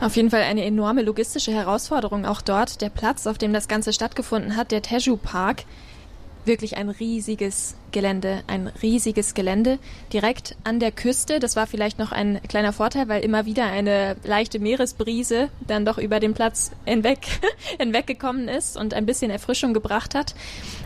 Auf 0.00 0.14
jeden 0.14 0.30
Fall 0.30 0.42
eine 0.42 0.64
enorme 0.64 1.02
logistische 1.02 1.50
Herausforderung 1.50 2.24
auch 2.24 2.40
dort. 2.40 2.80
Der 2.80 2.88
Platz, 2.88 3.26
auf 3.26 3.36
dem 3.36 3.52
das 3.52 3.66
Ganze 3.66 3.92
stattgefunden 3.92 4.56
hat, 4.56 4.70
der 4.70 4.82
Teju 4.82 5.16
Park, 5.16 5.64
wirklich 6.48 6.76
ein 6.76 6.88
riesiges 6.88 7.76
Gelände, 7.92 8.42
ein 8.48 8.66
riesiges 8.82 9.34
Gelände 9.34 9.78
direkt 10.12 10.56
an 10.64 10.80
der 10.80 10.90
Küste. 10.90 11.38
Das 11.38 11.54
war 11.54 11.68
vielleicht 11.68 11.98
noch 11.98 12.10
ein 12.10 12.40
kleiner 12.48 12.72
Vorteil, 12.72 13.08
weil 13.08 13.22
immer 13.22 13.46
wieder 13.46 13.66
eine 13.66 14.16
leichte 14.24 14.58
Meeresbrise 14.58 15.48
dann 15.66 15.84
doch 15.84 15.98
über 15.98 16.18
den 16.18 16.34
Platz 16.34 16.72
hinweg, 16.84 17.20
hinweggekommen 17.78 18.48
ist 18.48 18.76
und 18.76 18.94
ein 18.94 19.06
bisschen 19.06 19.30
Erfrischung 19.30 19.72
gebracht 19.74 20.14
hat. 20.14 20.34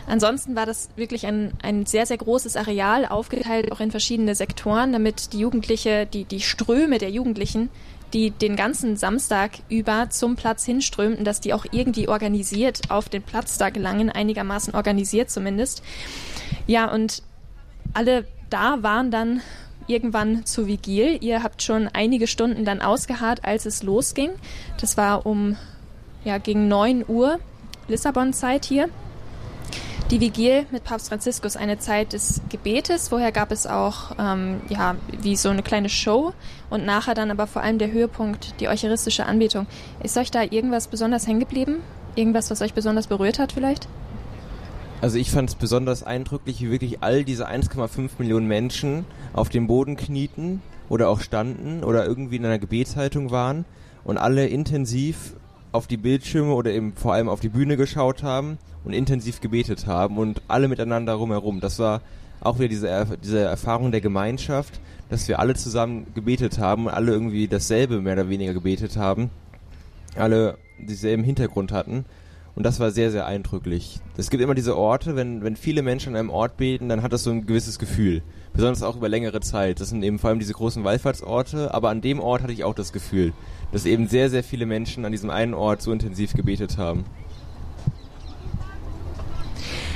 Ansonsten 0.06 0.54
war 0.54 0.66
das 0.66 0.90
wirklich 0.96 1.26
ein, 1.26 1.52
ein 1.62 1.86
sehr, 1.86 2.04
sehr 2.04 2.18
großes 2.18 2.56
Areal, 2.56 3.06
aufgeteilt 3.06 3.72
auch 3.72 3.80
in 3.80 3.90
verschiedene 3.90 4.34
Sektoren, 4.34 4.92
damit 4.92 5.32
die 5.32 5.38
Jugendliche, 5.38 6.06
die, 6.06 6.24
die 6.24 6.40
Ströme 6.40 6.98
der 6.98 7.10
Jugendlichen 7.10 7.70
die 8.12 8.30
den 8.30 8.56
ganzen 8.56 8.96
Samstag 8.96 9.52
über 9.68 10.10
zum 10.10 10.36
Platz 10.36 10.64
hinströmten, 10.64 11.24
dass 11.24 11.40
die 11.40 11.54
auch 11.54 11.64
irgendwie 11.70 12.08
organisiert 12.08 12.90
auf 12.90 13.08
den 13.08 13.22
Platz 13.22 13.58
da 13.58 13.70
gelangen, 13.70 14.10
einigermaßen 14.10 14.74
organisiert 14.74 15.30
zumindest. 15.30 15.82
Ja, 16.66 16.92
und 16.92 17.22
alle 17.94 18.26
da 18.50 18.82
waren 18.82 19.10
dann 19.10 19.40
irgendwann 19.86 20.44
zu 20.44 20.66
Vigil. 20.66 21.18
Ihr 21.22 21.42
habt 21.42 21.62
schon 21.62 21.88
einige 21.88 22.26
Stunden 22.26 22.64
dann 22.64 22.80
ausgeharrt, 22.80 23.44
als 23.44 23.66
es 23.66 23.82
losging. 23.82 24.30
Das 24.80 24.96
war 24.96 25.26
um 25.26 25.56
ja 26.24 26.38
gegen 26.38 26.68
9 26.68 27.04
Uhr 27.08 27.38
Lissabon-Zeit 27.88 28.64
hier 28.64 28.88
die 30.12 30.20
Vigil 30.20 30.66
mit 30.70 30.84
Papst 30.84 31.08
Franziskus 31.08 31.56
eine 31.56 31.78
Zeit 31.78 32.12
des 32.12 32.42
Gebetes. 32.50 33.08
Vorher 33.08 33.32
gab 33.32 33.50
es 33.50 33.66
auch 33.66 34.14
ähm, 34.18 34.60
ja 34.68 34.94
wie 35.22 35.36
so 35.36 35.48
eine 35.48 35.62
kleine 35.62 35.88
Show 35.88 36.34
und 36.68 36.84
nachher 36.84 37.14
dann 37.14 37.30
aber 37.30 37.46
vor 37.46 37.62
allem 37.62 37.78
der 37.78 37.90
Höhepunkt, 37.90 38.60
die 38.60 38.68
eucharistische 38.68 39.24
Anbetung. 39.24 39.66
Ist 40.02 40.18
euch 40.18 40.30
da 40.30 40.42
irgendwas 40.42 40.88
besonders 40.88 41.26
hängen 41.26 41.40
geblieben? 41.40 41.76
Irgendwas, 42.14 42.50
was 42.50 42.60
euch 42.60 42.74
besonders 42.74 43.06
berührt 43.06 43.38
hat 43.38 43.52
vielleicht? 43.52 43.88
Also 45.00 45.16
ich 45.16 45.30
fand 45.30 45.48
es 45.48 45.54
besonders 45.54 46.02
eindrücklich, 46.02 46.60
wie 46.60 46.70
wirklich 46.70 47.02
all 47.02 47.24
diese 47.24 47.48
1,5 47.48 48.10
Millionen 48.18 48.46
Menschen 48.46 49.06
auf 49.32 49.48
dem 49.48 49.66
Boden 49.66 49.96
knieten 49.96 50.60
oder 50.90 51.08
auch 51.08 51.20
standen 51.20 51.82
oder 51.82 52.04
irgendwie 52.04 52.36
in 52.36 52.44
einer 52.44 52.58
Gebetshaltung 52.58 53.30
waren 53.30 53.64
und 54.04 54.18
alle 54.18 54.46
intensiv 54.46 55.32
auf 55.72 55.86
die 55.86 55.96
Bildschirme 55.96 56.52
oder 56.52 56.70
eben 56.70 56.92
vor 56.94 57.14
allem 57.14 57.28
auf 57.28 57.40
die 57.40 57.48
Bühne 57.48 57.76
geschaut 57.76 58.22
haben 58.22 58.58
und 58.84 58.92
intensiv 58.92 59.40
gebetet 59.40 59.86
haben 59.86 60.18
und 60.18 60.42
alle 60.48 60.68
miteinander 60.68 61.14
rumherum. 61.14 61.60
Das 61.60 61.78
war 61.78 62.02
auch 62.40 62.58
wieder 62.58 62.68
diese, 62.68 63.18
diese 63.22 63.40
Erfahrung 63.40 63.90
der 63.90 64.00
Gemeinschaft, 64.00 64.80
dass 65.08 65.28
wir 65.28 65.38
alle 65.38 65.54
zusammen 65.54 66.06
gebetet 66.14 66.58
haben, 66.58 66.88
alle 66.88 67.12
irgendwie 67.12 67.48
dasselbe 67.48 68.00
mehr 68.00 68.14
oder 68.14 68.28
weniger 68.28 68.52
gebetet 68.52 68.96
haben, 68.96 69.30
alle 70.16 70.58
dieselben 70.78 71.24
Hintergrund 71.24 71.72
hatten. 71.72 72.04
Und 72.54 72.64
das 72.64 72.80
war 72.80 72.90
sehr, 72.90 73.10
sehr 73.10 73.26
eindrücklich. 73.26 74.00
Es 74.16 74.28
gibt 74.28 74.42
immer 74.42 74.54
diese 74.54 74.76
Orte, 74.76 75.16
wenn, 75.16 75.42
wenn 75.42 75.56
viele 75.56 75.82
Menschen 75.82 76.10
an 76.10 76.20
einem 76.20 76.30
Ort 76.30 76.58
beten, 76.58 76.88
dann 76.88 77.02
hat 77.02 77.12
das 77.12 77.22
so 77.22 77.30
ein 77.30 77.46
gewisses 77.46 77.78
Gefühl. 77.78 78.22
Besonders 78.52 78.82
auch 78.82 78.96
über 78.96 79.08
längere 79.08 79.40
Zeit. 79.40 79.80
Das 79.80 79.88
sind 79.88 80.02
eben 80.02 80.18
vor 80.18 80.28
allem 80.28 80.38
diese 80.38 80.52
großen 80.52 80.84
Wallfahrtsorte, 80.84 81.72
aber 81.72 81.88
an 81.88 82.02
dem 82.02 82.20
Ort 82.20 82.42
hatte 82.42 82.52
ich 82.52 82.64
auch 82.64 82.74
das 82.74 82.92
Gefühl, 82.92 83.32
dass 83.72 83.86
eben 83.86 84.06
sehr, 84.06 84.28
sehr 84.28 84.44
viele 84.44 84.66
Menschen 84.66 85.06
an 85.06 85.12
diesem 85.12 85.30
einen 85.30 85.54
Ort 85.54 85.80
so 85.80 85.92
intensiv 85.92 86.34
gebetet 86.34 86.76
haben. 86.76 87.04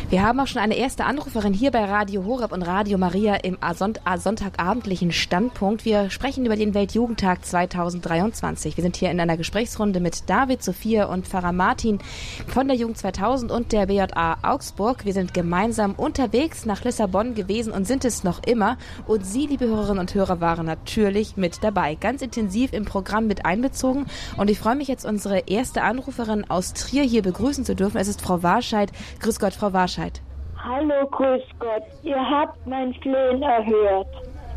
Wir 0.08 0.22
haben 0.22 0.38
auch 0.38 0.46
schon 0.46 0.62
eine 0.62 0.76
erste 0.76 1.04
Anruferin 1.04 1.52
hier 1.52 1.72
bei 1.72 1.84
Radio 1.84 2.24
Horeb 2.24 2.52
und 2.52 2.62
Radio 2.62 2.96
Maria 2.96 3.34
im 3.34 3.58
Sonntagabendlichen 3.74 5.10
Standpunkt. 5.10 5.84
Wir 5.84 6.10
sprechen 6.10 6.46
über 6.46 6.54
den 6.54 6.74
Weltjugendtag 6.74 7.44
2023. 7.44 8.76
Wir 8.76 8.82
sind 8.82 8.94
hier 8.94 9.10
in 9.10 9.18
einer 9.18 9.36
Gesprächsrunde 9.36 9.98
mit 9.98 10.30
David, 10.30 10.62
Sophia 10.62 11.06
und 11.06 11.26
Pfarrer 11.26 11.50
Martin 11.50 11.98
von 12.46 12.68
der 12.68 12.76
Jugend 12.76 12.98
2000 12.98 13.50
und 13.50 13.72
der 13.72 13.86
BJA 13.86 14.36
Augsburg. 14.42 15.04
Wir 15.04 15.12
sind 15.12 15.34
gemeinsam 15.34 15.94
unterwegs 15.96 16.66
nach 16.66 16.84
Lissabon 16.84 17.34
gewesen 17.34 17.72
und 17.72 17.84
sind 17.84 18.04
es 18.04 18.22
noch 18.22 18.44
immer. 18.44 18.78
Und 19.08 19.26
Sie, 19.26 19.48
liebe 19.48 19.66
Hörerinnen 19.66 19.98
und 19.98 20.14
Hörer, 20.14 20.40
waren 20.40 20.66
natürlich 20.66 21.36
mit 21.36 21.64
dabei, 21.64 21.96
ganz 21.96 22.22
intensiv 22.22 22.72
im 22.72 22.84
Programm 22.84 23.26
mit 23.26 23.44
einbezogen. 23.44 24.06
Und 24.36 24.50
ich 24.50 24.60
freue 24.60 24.76
mich 24.76 24.86
jetzt, 24.86 25.04
unsere 25.04 25.40
erste 25.48 25.82
Anruferin 25.82 26.48
aus 26.48 26.74
Trier 26.74 27.02
hier 27.02 27.22
begrüßen 27.22 27.64
zu 27.64 27.74
dürfen. 27.74 27.98
Es 27.98 28.06
ist 28.06 28.22
Frau 28.22 28.44
Warscheid. 28.44 28.92
Grüß 29.18 29.40
Gott, 29.40 29.54
Frau 29.54 29.72
Warscheid. 29.72 29.95
Bescheid. 29.96 30.20
Hallo, 30.62 31.06
grüß 31.10 31.42
Gott. 31.58 31.82
Ihr 32.02 32.18
habt 32.18 32.66
mein 32.66 32.92
Flehen 32.94 33.42
erhört. 33.42 34.08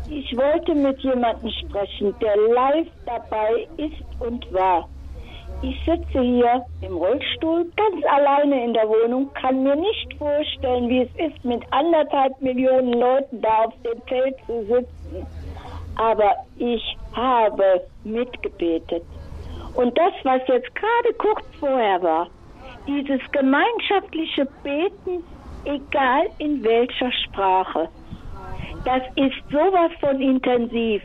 Ich 0.08 0.36
wollte 0.36 0.74
mit 0.74 0.98
jemandem 1.00 1.50
sprechen, 1.50 2.14
der 2.20 2.36
live 2.36 2.88
dabei 3.06 3.66
ist 3.76 4.02
und 4.18 4.52
war. 4.52 4.88
Ich 5.62 5.76
sitze 5.84 6.20
hier 6.20 6.64
im 6.80 6.96
Rollstuhl 6.96 7.70
ganz 7.76 8.04
alleine 8.06 8.64
in 8.64 8.74
der 8.74 8.88
Wohnung, 8.88 9.30
kann 9.34 9.62
mir 9.62 9.76
nicht 9.76 10.14
vorstellen, 10.18 10.88
wie 10.88 11.02
es 11.02 11.32
ist, 11.32 11.44
mit 11.44 11.62
anderthalb 11.70 12.40
Millionen 12.40 12.94
Leuten 12.94 13.40
da 13.40 13.64
auf 13.64 13.74
dem 13.84 14.00
Feld 14.02 14.36
zu 14.46 14.64
sitzen. 14.64 15.26
aber 15.96 16.34
ich 16.56 16.96
habe 17.14 17.82
mitgebetet. 18.04 19.04
Und 19.74 19.96
das, 19.96 20.12
was 20.24 20.40
jetzt 20.48 20.74
gerade 20.74 21.14
kurz 21.18 21.44
vorher 21.58 22.02
war, 22.02 22.28
dieses 22.86 23.20
gemeinschaftliche 23.32 24.46
Beten, 24.62 25.24
egal 25.64 26.28
in 26.38 26.62
welcher 26.62 27.12
Sprache, 27.12 27.88
das 28.84 29.02
ist 29.16 29.36
sowas 29.50 29.90
von 30.00 30.20
intensiv. 30.20 31.02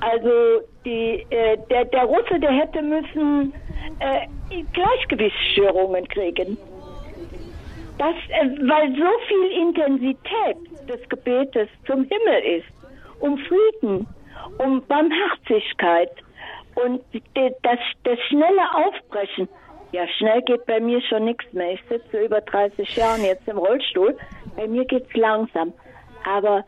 Also 0.00 0.62
die, 0.84 1.26
äh, 1.28 1.58
der, 1.68 1.84
der 1.84 2.04
Russe, 2.04 2.40
der 2.40 2.52
hätte 2.52 2.80
müssen 2.80 3.52
äh, 3.98 4.26
Gleichgewichtsstörungen 4.72 6.08
kriegen. 6.08 6.56
Das, 7.98 8.14
äh, 8.30 8.48
weil 8.66 8.96
so 8.96 9.10
viel 9.28 9.60
Intensität 9.60 10.88
des 10.88 11.06
Gebetes 11.10 11.68
zum 11.86 12.04
Himmel 12.04 12.58
ist, 12.58 12.66
um 13.20 13.36
Frieden, 13.38 14.06
um 14.58 14.82
Barmherzigkeit 14.86 16.12
und 16.76 17.02
das, 17.62 17.78
das 18.04 18.18
schnelle 18.28 18.74
Aufbrechen. 18.74 19.48
Ja, 19.92 20.06
schnell 20.18 20.42
geht 20.42 20.66
bei 20.66 20.78
mir 20.78 21.00
schon 21.02 21.24
nichts 21.24 21.52
mehr. 21.52 21.72
Ich 21.72 21.82
sitze 21.88 22.24
über 22.24 22.40
30 22.40 22.96
Jahren 22.96 23.24
jetzt 23.24 23.46
im 23.48 23.58
Rollstuhl. 23.58 24.16
Bei 24.56 24.68
mir 24.68 24.84
geht's 24.84 25.12
langsam. 25.14 25.72
Aber 26.24 26.64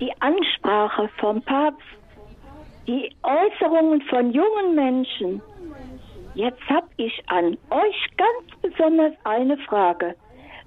die 0.00 0.12
Ansprache 0.20 1.08
vom 1.18 1.42
Papst, 1.42 1.82
die 2.86 3.14
Äußerungen 3.22 4.00
von 4.02 4.32
jungen 4.32 4.74
Menschen, 4.74 5.42
jetzt 6.34 6.62
habe 6.68 6.88
ich 6.96 7.22
an 7.26 7.58
euch 7.70 8.16
ganz 8.16 8.60
besonders 8.62 9.12
eine 9.24 9.58
Frage. 9.58 10.14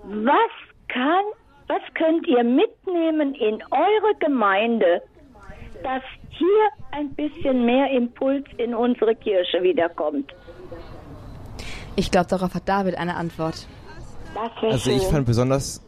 Was 0.04 0.52
kann, 0.90 1.26
was 1.68 1.82
könnt 1.96 2.28
ihr 2.28 2.44
mitnehmen 2.44 3.34
in 3.34 3.64
eure 3.72 4.16
Gemeinde, 4.20 5.02
dass 5.84 6.04
hier 6.30 6.70
ein 6.92 7.10
bisschen 7.16 7.66
mehr 7.66 7.90
Impuls 7.92 8.46
in 8.58 8.76
unsere 8.76 9.16
Kirche 9.16 9.62
wiederkommt? 9.64 10.34
Ich 11.98 12.12
glaube, 12.12 12.28
darauf 12.28 12.54
hat 12.54 12.70
David 12.70 12.96
eine 12.96 13.16
Antwort. 13.16 13.68
Also 14.62 14.92
ich 14.92 15.04
fand 15.04 15.26
besonders 15.26 15.82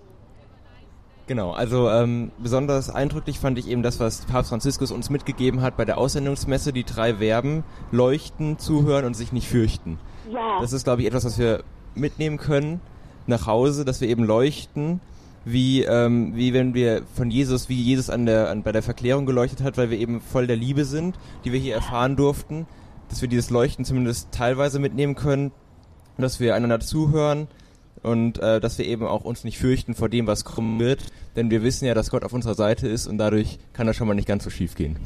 Genau, 1.28 1.52
also 1.52 1.88
ähm, 1.92 2.32
besonders 2.40 2.90
eindrücklich 2.90 3.38
fand 3.38 3.60
ich 3.60 3.68
eben 3.68 3.84
das, 3.84 4.00
was 4.00 4.26
Papst 4.26 4.50
Franziskus 4.50 4.92
uns 4.92 5.12
mitgegeben 5.12 5.62
hat 5.62 5.78
bei 5.78 5.86
der 5.86 6.00
Aussendungsmesse, 6.00 6.74
die 6.74 6.84
drei 6.84 7.18
Verben, 7.18 7.64
leuchten, 7.92 8.58
zuhören 8.58 9.06
und 9.06 9.14
sich 9.14 9.32
nicht 9.32 9.48
fürchten. 9.48 10.00
Ja. 10.34 10.60
Das 10.60 10.74
ist, 10.74 10.86
glaube 10.86 11.04
ich, 11.04 11.08
etwas, 11.08 11.26
was 11.26 11.38
wir 11.38 11.64
mitnehmen 11.94 12.38
können 12.38 12.82
nach 13.28 13.46
Hause, 13.46 13.86
dass 13.86 14.02
wir 14.02 14.08
eben 14.08 14.24
leuchten, 14.24 15.02
wie, 15.46 15.84
ähm, 15.84 16.36
wie 16.36 16.52
wenn 16.52 16.74
wir 16.74 17.04
von 17.14 17.30
Jesus, 17.30 17.70
wie 17.70 17.80
Jesus 17.80 18.10
an 18.10 18.26
der, 18.26 18.50
an, 18.50 18.64
bei 18.64 18.72
der 18.72 18.82
Verklärung 18.82 19.28
geleuchtet 19.28 19.62
hat, 19.62 19.78
weil 19.78 19.92
wir 19.92 20.00
eben 20.00 20.22
voll 20.22 20.48
der 20.48 20.58
Liebe 20.58 20.84
sind, 20.84 21.16
die 21.46 21.54
wir 21.54 21.60
hier 21.60 21.76
erfahren 21.76 22.16
durften, 22.16 22.66
dass 23.10 23.22
wir 23.22 23.30
dieses 23.30 23.52
Leuchten 23.52 23.86
zumindest 23.86 24.32
teilweise 24.32 24.80
mitnehmen 24.80 25.14
können, 25.14 25.52
dass 26.22 26.40
wir 26.40 26.56
einander 26.56 26.80
zuhören, 26.80 27.48
und 28.02 28.40
äh, 28.40 28.60
dass 28.60 28.78
wir 28.78 28.86
eben 28.86 29.06
auch 29.06 29.26
uns 29.26 29.44
nicht 29.44 29.58
fürchten 29.58 29.94
vor 29.94 30.10
dem, 30.10 30.28
was 30.28 30.46
kommen 30.46 30.80
wird, 30.80 31.04
denn 31.36 31.52
wir 31.52 31.64
wissen 31.64 31.86
ja, 31.86 31.94
dass 31.94 32.10
Gott 32.10 32.24
auf 32.24 32.34
unserer 32.34 32.56
Seite 32.56 32.88
ist 32.88 33.08
und 33.08 33.18
dadurch 33.18 33.60
kann 33.74 33.88
das 33.88 33.96
schon 33.96 34.08
mal 34.08 34.14
nicht 34.14 34.28
ganz 34.28 34.44
so 34.44 34.50
schief 34.50 34.76
gehen. 34.76 34.98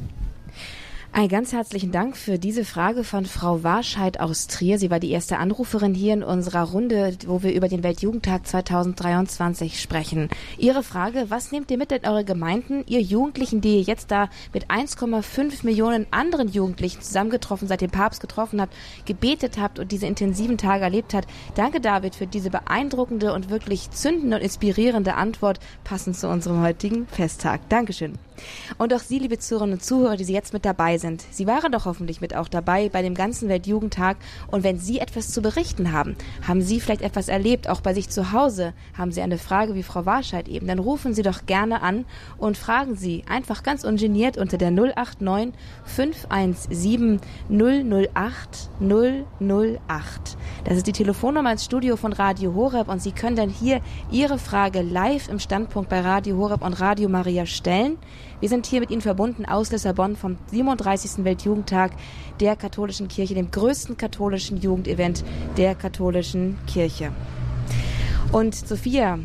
Ein 1.16 1.28
ganz 1.28 1.52
herzlichen 1.52 1.92
Dank 1.92 2.16
für 2.16 2.40
diese 2.40 2.64
Frage 2.64 3.04
von 3.04 3.24
Frau 3.24 3.62
Warscheid 3.62 4.18
aus 4.18 4.48
Trier. 4.48 4.80
Sie 4.80 4.90
war 4.90 4.98
die 4.98 5.12
erste 5.12 5.38
Anruferin 5.38 5.94
hier 5.94 6.12
in 6.12 6.24
unserer 6.24 6.64
Runde, 6.64 7.16
wo 7.28 7.44
wir 7.44 7.54
über 7.54 7.68
den 7.68 7.84
Weltjugendtag 7.84 8.44
2023 8.44 9.80
sprechen. 9.80 10.28
Ihre 10.58 10.82
Frage, 10.82 11.26
was 11.28 11.52
nehmt 11.52 11.70
ihr 11.70 11.78
mit 11.78 11.92
in 11.92 12.04
eure 12.04 12.24
Gemeinden, 12.24 12.82
ihr 12.88 13.00
Jugendlichen, 13.00 13.60
die 13.60 13.76
ihr 13.76 13.82
jetzt 13.82 14.10
da 14.10 14.28
mit 14.52 14.72
1,5 14.72 15.64
Millionen 15.64 16.08
anderen 16.10 16.48
Jugendlichen 16.48 17.00
zusammengetroffen, 17.00 17.68
seit 17.68 17.82
dem 17.82 17.92
Papst 17.92 18.20
getroffen 18.20 18.60
habt, 18.60 18.74
gebetet 19.04 19.56
habt 19.60 19.78
und 19.78 19.92
diese 19.92 20.08
intensiven 20.08 20.58
Tage 20.58 20.82
erlebt 20.82 21.14
habt? 21.14 21.28
Danke, 21.54 21.80
David, 21.80 22.16
für 22.16 22.26
diese 22.26 22.50
beeindruckende 22.50 23.34
und 23.34 23.50
wirklich 23.50 23.88
zündende 23.92 24.38
und 24.38 24.42
inspirierende 24.42 25.14
Antwort, 25.14 25.60
passend 25.84 26.16
zu 26.16 26.28
unserem 26.28 26.60
heutigen 26.60 27.06
Festtag. 27.06 27.68
Dankeschön. 27.68 28.18
Und 28.78 28.92
auch 28.94 29.00
Sie, 29.00 29.18
liebe 29.18 29.38
Zuhörerinnen 29.38 29.78
und 29.78 29.84
Zuhörer, 29.84 30.16
die 30.16 30.24
Sie 30.24 30.32
jetzt 30.32 30.52
mit 30.52 30.64
dabei 30.64 30.98
sind. 30.98 31.24
Sie 31.30 31.46
waren 31.46 31.72
doch 31.72 31.84
hoffentlich 31.84 32.20
mit 32.20 32.34
auch 32.34 32.48
dabei 32.48 32.88
bei 32.88 33.02
dem 33.02 33.14
ganzen 33.14 33.48
Weltjugendtag. 33.48 34.16
Und 34.50 34.64
wenn 34.64 34.78
Sie 34.78 34.98
etwas 34.98 35.30
zu 35.30 35.42
berichten 35.42 35.92
haben, 35.92 36.16
haben 36.46 36.62
Sie 36.62 36.80
vielleicht 36.80 37.02
etwas 37.02 37.28
erlebt, 37.28 37.68
auch 37.68 37.80
bei 37.80 37.94
sich 37.94 38.08
zu 38.08 38.32
Hause, 38.32 38.74
haben 38.96 39.12
Sie 39.12 39.22
eine 39.22 39.38
Frage 39.38 39.74
wie 39.74 39.82
Frau 39.82 40.06
Warscheid 40.06 40.48
eben, 40.48 40.66
dann 40.66 40.78
rufen 40.78 41.14
Sie 41.14 41.22
doch 41.22 41.46
gerne 41.46 41.82
an 41.82 42.04
und 42.38 42.56
fragen 42.56 42.96
Sie 42.96 43.24
einfach 43.28 43.62
ganz 43.62 43.84
ungeniert 43.84 44.36
unter 44.36 44.58
der 44.58 44.70
089 44.70 45.54
517 45.84 47.20
008 47.48 48.70
008. 48.80 50.36
Das 50.64 50.76
ist 50.76 50.86
die 50.86 50.92
Telefonnummer 50.92 51.52
ins 51.52 51.64
Studio 51.64 51.96
von 51.96 52.12
Radio 52.12 52.54
Horeb 52.54 52.88
und 52.88 53.00
Sie 53.00 53.12
können 53.12 53.36
dann 53.36 53.50
hier 53.50 53.80
Ihre 54.10 54.38
Frage 54.38 54.82
live 54.82 55.28
im 55.28 55.38
Standpunkt 55.38 55.90
bei 55.90 56.00
Radio 56.00 56.36
Horeb 56.36 56.62
und 56.62 56.80
Radio 56.80 57.08
Maria 57.08 57.46
stellen. 57.46 57.98
Wir 58.40 58.48
sind 58.48 58.66
hier 58.66 58.80
mit 58.80 58.90
Ihnen 58.90 59.00
verbunden 59.00 59.46
aus 59.46 59.70
Lissabon 59.70 60.16
vom 60.16 60.36
37. 60.50 61.24
Weltjugendtag 61.24 61.92
der 62.40 62.56
katholischen 62.56 63.08
Kirche, 63.08 63.34
dem 63.34 63.50
größten 63.50 63.96
katholischen 63.96 64.60
Jugendevent 64.60 65.24
der 65.56 65.74
katholischen 65.74 66.58
Kirche. 66.66 67.12
Und 68.32 68.54
Sophia, 68.54 69.18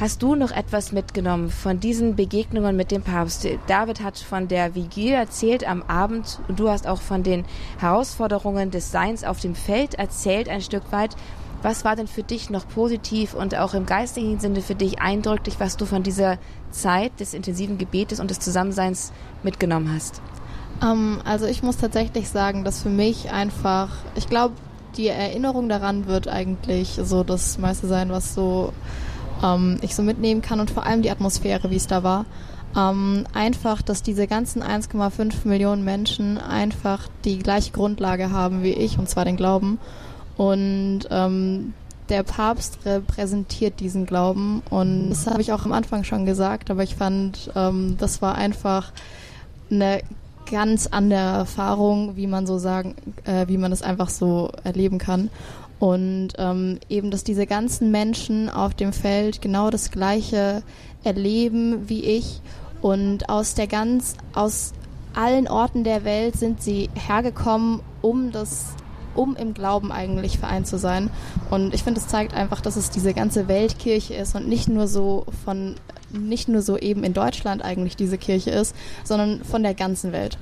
Hast 0.00 0.22
du 0.22 0.36
noch 0.36 0.52
etwas 0.52 0.92
mitgenommen 0.92 1.50
von 1.50 1.80
diesen 1.80 2.14
Begegnungen 2.14 2.76
mit 2.76 2.92
dem 2.92 3.02
Papst? 3.02 3.48
David 3.66 4.00
hat 4.00 4.16
von 4.16 4.46
der 4.46 4.76
Vigilie 4.76 5.16
erzählt 5.16 5.66
am 5.66 5.82
Abend 5.82 6.38
und 6.46 6.60
du 6.60 6.68
hast 6.68 6.86
auch 6.86 7.00
von 7.00 7.24
den 7.24 7.44
Herausforderungen 7.80 8.70
des 8.70 8.92
Seins 8.92 9.24
auf 9.24 9.40
dem 9.40 9.56
Feld 9.56 9.94
erzählt 9.94 10.48
ein 10.48 10.60
Stück 10.60 10.92
weit. 10.92 11.16
Was 11.62 11.84
war 11.84 11.96
denn 11.96 12.06
für 12.06 12.22
dich 12.22 12.48
noch 12.48 12.68
positiv 12.68 13.34
und 13.34 13.56
auch 13.56 13.74
im 13.74 13.86
geistigen 13.86 14.38
Sinne 14.38 14.60
für 14.60 14.76
dich 14.76 15.00
eindrücklich, 15.00 15.56
was 15.58 15.76
du 15.76 15.84
von 15.84 16.04
dieser 16.04 16.38
Zeit 16.70 17.18
des 17.20 17.34
intensiven 17.34 17.78
Gebetes 17.78 18.20
und 18.20 18.30
des 18.30 18.40
Zusammenseins 18.40 19.12
mitgenommen 19.42 19.92
hast? 19.94 20.20
Ähm, 20.82 21.20
also 21.24 21.46
ich 21.46 21.62
muss 21.62 21.76
tatsächlich 21.76 22.28
sagen, 22.28 22.64
dass 22.64 22.82
für 22.82 22.90
mich 22.90 23.30
einfach, 23.30 23.90
ich 24.14 24.28
glaube, 24.28 24.54
die 24.96 25.08
Erinnerung 25.08 25.68
daran 25.68 26.06
wird 26.06 26.28
eigentlich 26.28 26.98
so 27.02 27.22
das 27.24 27.58
meiste 27.58 27.86
sein, 27.86 28.10
was 28.10 28.34
so 28.34 28.72
ähm, 29.42 29.78
ich 29.82 29.94
so 29.94 30.02
mitnehmen 30.02 30.42
kann 30.42 30.60
und 30.60 30.70
vor 30.70 30.84
allem 30.84 31.02
die 31.02 31.10
Atmosphäre, 31.10 31.70
wie 31.70 31.76
es 31.76 31.86
da 31.86 32.02
war. 32.02 32.26
Ähm, 32.76 33.26
einfach, 33.32 33.80
dass 33.82 34.02
diese 34.02 34.26
ganzen 34.26 34.62
1,5 34.62 35.46
Millionen 35.46 35.84
Menschen 35.84 36.38
einfach 36.38 37.08
die 37.24 37.38
gleiche 37.38 37.72
Grundlage 37.72 38.30
haben 38.30 38.62
wie 38.62 38.72
ich, 38.72 38.98
und 38.98 39.08
zwar 39.08 39.24
den 39.24 39.36
Glauben. 39.36 39.78
Und 40.36 41.00
ähm, 41.10 41.74
der 42.08 42.22
Papst 42.22 42.78
repräsentiert 42.84 43.80
diesen 43.80 44.06
Glauben 44.06 44.62
und 44.70 45.10
das 45.10 45.26
habe 45.26 45.40
ich 45.40 45.52
auch 45.52 45.64
am 45.64 45.72
Anfang 45.72 46.04
schon 46.04 46.26
gesagt, 46.26 46.70
aber 46.70 46.82
ich 46.82 46.94
fand, 46.96 47.50
ähm, 47.54 47.96
das 47.98 48.22
war 48.22 48.34
einfach 48.34 48.92
eine 49.70 50.00
ganz 50.50 50.86
andere 50.86 51.20
Erfahrung, 51.20 52.16
wie 52.16 52.26
man 52.26 52.46
so 52.46 52.58
sagen, 52.58 52.94
äh, 53.24 53.46
wie 53.48 53.58
man 53.58 53.70
das 53.70 53.82
einfach 53.82 54.08
so 54.08 54.50
erleben 54.64 54.98
kann. 54.98 55.30
Und 55.78 56.30
ähm, 56.38 56.80
eben, 56.88 57.10
dass 57.10 57.22
diese 57.22 57.46
ganzen 57.46 57.90
Menschen 57.90 58.50
auf 58.50 58.74
dem 58.74 58.92
Feld 58.92 59.40
genau 59.40 59.70
das 59.70 59.90
Gleiche 59.90 60.62
erleben 61.04 61.88
wie 61.88 62.04
ich 62.04 62.40
und 62.82 63.28
aus 63.28 63.54
der 63.54 63.68
ganz, 63.68 64.16
aus 64.34 64.72
allen 65.14 65.48
Orten 65.48 65.84
der 65.84 66.04
Welt 66.04 66.36
sind 66.36 66.62
sie 66.62 66.90
hergekommen, 66.94 67.80
um 68.02 68.32
das 68.32 68.74
um 69.18 69.34
im 69.36 69.52
Glauben 69.52 69.90
eigentlich 69.90 70.38
vereint 70.38 70.66
zu 70.66 70.78
sein. 70.78 71.10
Und 71.50 71.74
ich 71.74 71.82
finde, 71.82 72.00
es 72.00 72.06
zeigt 72.06 72.34
einfach, 72.34 72.60
dass 72.60 72.76
es 72.76 72.90
diese 72.90 73.12
ganze 73.12 73.48
Weltkirche 73.48 74.14
ist 74.14 74.36
und 74.36 74.48
nicht 74.48 74.68
nur 74.68 74.86
so 74.86 75.26
von, 75.44 75.74
nicht 76.10 76.48
nur 76.48 76.62
so 76.62 76.78
eben 76.78 77.02
in 77.02 77.12
Deutschland 77.12 77.62
eigentlich 77.62 77.96
diese 77.96 78.16
Kirche 78.16 78.50
ist, 78.50 78.74
sondern 79.04 79.42
von 79.44 79.62
der 79.62 79.74
ganzen 79.74 80.12
Welt. 80.12 80.38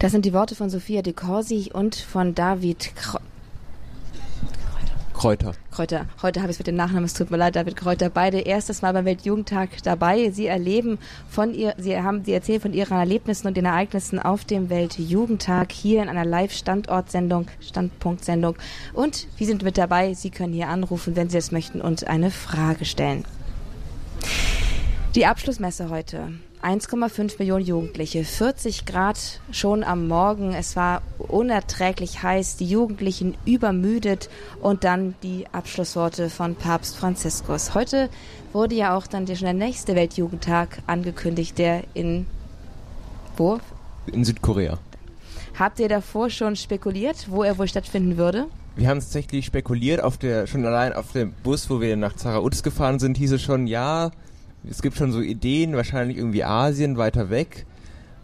Das 0.00 0.12
sind 0.12 0.24
die 0.24 0.32
Worte 0.32 0.54
von 0.54 0.70
Sophia 0.70 1.02
de 1.02 1.12
Corsi 1.12 1.70
und 1.72 1.94
von 1.94 2.34
David 2.34 2.90
Kräuter. 5.18 5.50
Kräuter. 5.72 6.06
Heute 6.22 6.42
habe 6.42 6.52
ich 6.52 6.54
es 6.54 6.58
mit 6.60 6.68
dem 6.68 6.76
Nachnamen, 6.76 7.02
es 7.02 7.12
tut 7.12 7.32
mir 7.32 7.38
leid, 7.38 7.56
David 7.56 7.74
Kräuter. 7.74 8.08
Beide 8.08 8.38
erstes 8.38 8.82
Mal 8.82 8.92
beim 8.92 9.04
Weltjugendtag 9.04 9.70
dabei. 9.82 10.30
Sie 10.30 10.46
erleben 10.46 11.00
von 11.28 11.52
ihr, 11.52 11.74
sie 11.76 12.00
haben, 12.00 12.24
sie 12.24 12.32
erzählen 12.32 12.60
von 12.60 12.72
ihren 12.72 12.96
Erlebnissen 12.96 13.48
und 13.48 13.56
den 13.56 13.64
Ereignissen 13.64 14.20
auf 14.20 14.44
dem 14.44 14.70
Weltjugendtag 14.70 15.72
hier 15.72 16.04
in 16.04 16.08
einer 16.08 16.24
Live-Standortsendung, 16.24 17.48
Standpunktsendung. 17.60 18.54
Und 18.92 19.26
wir 19.36 19.46
sind 19.48 19.64
mit 19.64 19.76
dabei. 19.76 20.14
Sie 20.14 20.30
können 20.30 20.52
hier 20.52 20.68
anrufen, 20.68 21.16
wenn 21.16 21.28
Sie 21.28 21.38
es 21.38 21.50
möchten 21.50 21.80
und 21.80 22.06
eine 22.06 22.30
Frage 22.30 22.84
stellen. 22.84 23.24
Die 25.16 25.26
Abschlussmesse 25.26 25.90
heute. 25.90 26.28
1,5 26.62 27.38
Millionen 27.38 27.64
Jugendliche, 27.64 28.24
40 28.24 28.84
Grad 28.84 29.40
schon 29.52 29.84
am 29.84 30.08
Morgen. 30.08 30.54
Es 30.54 30.74
war 30.74 31.02
unerträglich 31.18 32.22
heiß, 32.22 32.56
die 32.56 32.66
Jugendlichen 32.66 33.36
übermüdet 33.44 34.28
und 34.60 34.82
dann 34.84 35.14
die 35.22 35.46
Abschlussworte 35.52 36.30
von 36.30 36.56
Papst 36.56 36.96
Franziskus. 36.96 37.74
Heute 37.74 38.08
wurde 38.52 38.74
ja 38.74 38.96
auch 38.96 39.06
dann 39.06 39.26
schon 39.26 39.44
der 39.44 39.52
nächste 39.52 39.94
Weltjugendtag 39.94 40.78
angekündigt, 40.86 41.58
der 41.58 41.84
in 41.94 42.26
Wo? 43.36 43.60
In 44.12 44.24
Südkorea. 44.24 44.78
Habt 45.58 45.78
ihr 45.80 45.88
davor 45.88 46.30
schon 46.30 46.56
spekuliert, 46.56 47.26
wo 47.30 47.42
er 47.42 47.58
wohl 47.58 47.68
stattfinden 47.68 48.16
würde? 48.16 48.46
Wir 48.74 48.88
haben 48.88 49.00
tatsächlich 49.00 49.46
spekuliert, 49.46 50.00
auf 50.00 50.18
der, 50.18 50.46
schon 50.46 50.64
allein 50.64 50.92
auf 50.92 51.12
dem 51.12 51.32
Bus, 51.42 51.68
wo 51.68 51.80
wir 51.80 51.96
nach 51.96 52.14
Zarauz 52.14 52.62
gefahren 52.62 53.00
sind, 53.00 53.16
hieß 53.16 53.32
es 53.32 53.42
schon, 53.42 53.66
ja, 53.66 54.12
es 54.68 54.82
gibt 54.82 54.96
schon 54.96 55.12
so 55.12 55.20
Ideen, 55.20 55.76
wahrscheinlich 55.76 56.16
irgendwie 56.16 56.44
Asien 56.44 56.96
weiter 56.96 57.30
weg. 57.30 57.66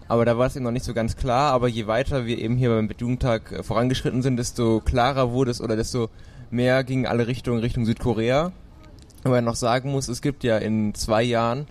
Aber 0.08 0.24
da 0.24 0.36
war 0.36 0.46
es 0.46 0.56
eben 0.56 0.64
noch 0.64 0.70
nicht 0.70 0.84
so 0.84 0.94
ganz 0.94 1.16
klar. 1.16 1.52
Aber 1.52 1.68
je 1.68 1.86
weiter 1.86 2.26
wir 2.26 2.38
eben 2.38 2.56
hier 2.56 2.70
beim 2.70 2.90
Jugendtag 2.98 3.52
äh, 3.52 3.62
vorangeschritten 3.62 4.22
sind, 4.22 4.36
desto 4.36 4.80
klarer 4.80 5.32
wurde 5.32 5.50
es 5.50 5.60
oder 5.60 5.76
desto 5.76 6.10
mehr 6.50 6.84
ging 6.84 7.06
alle 7.06 7.26
Richtungen 7.26 7.60
Richtung 7.60 7.86
Südkorea. 7.86 8.52
Aber 9.24 9.40
noch 9.40 9.56
sagen 9.56 9.90
muss, 9.90 10.08
es 10.08 10.20
gibt 10.20 10.44
ja 10.44 10.58
in 10.58 10.94
zwei 10.94 11.22
Jahren 11.22 11.66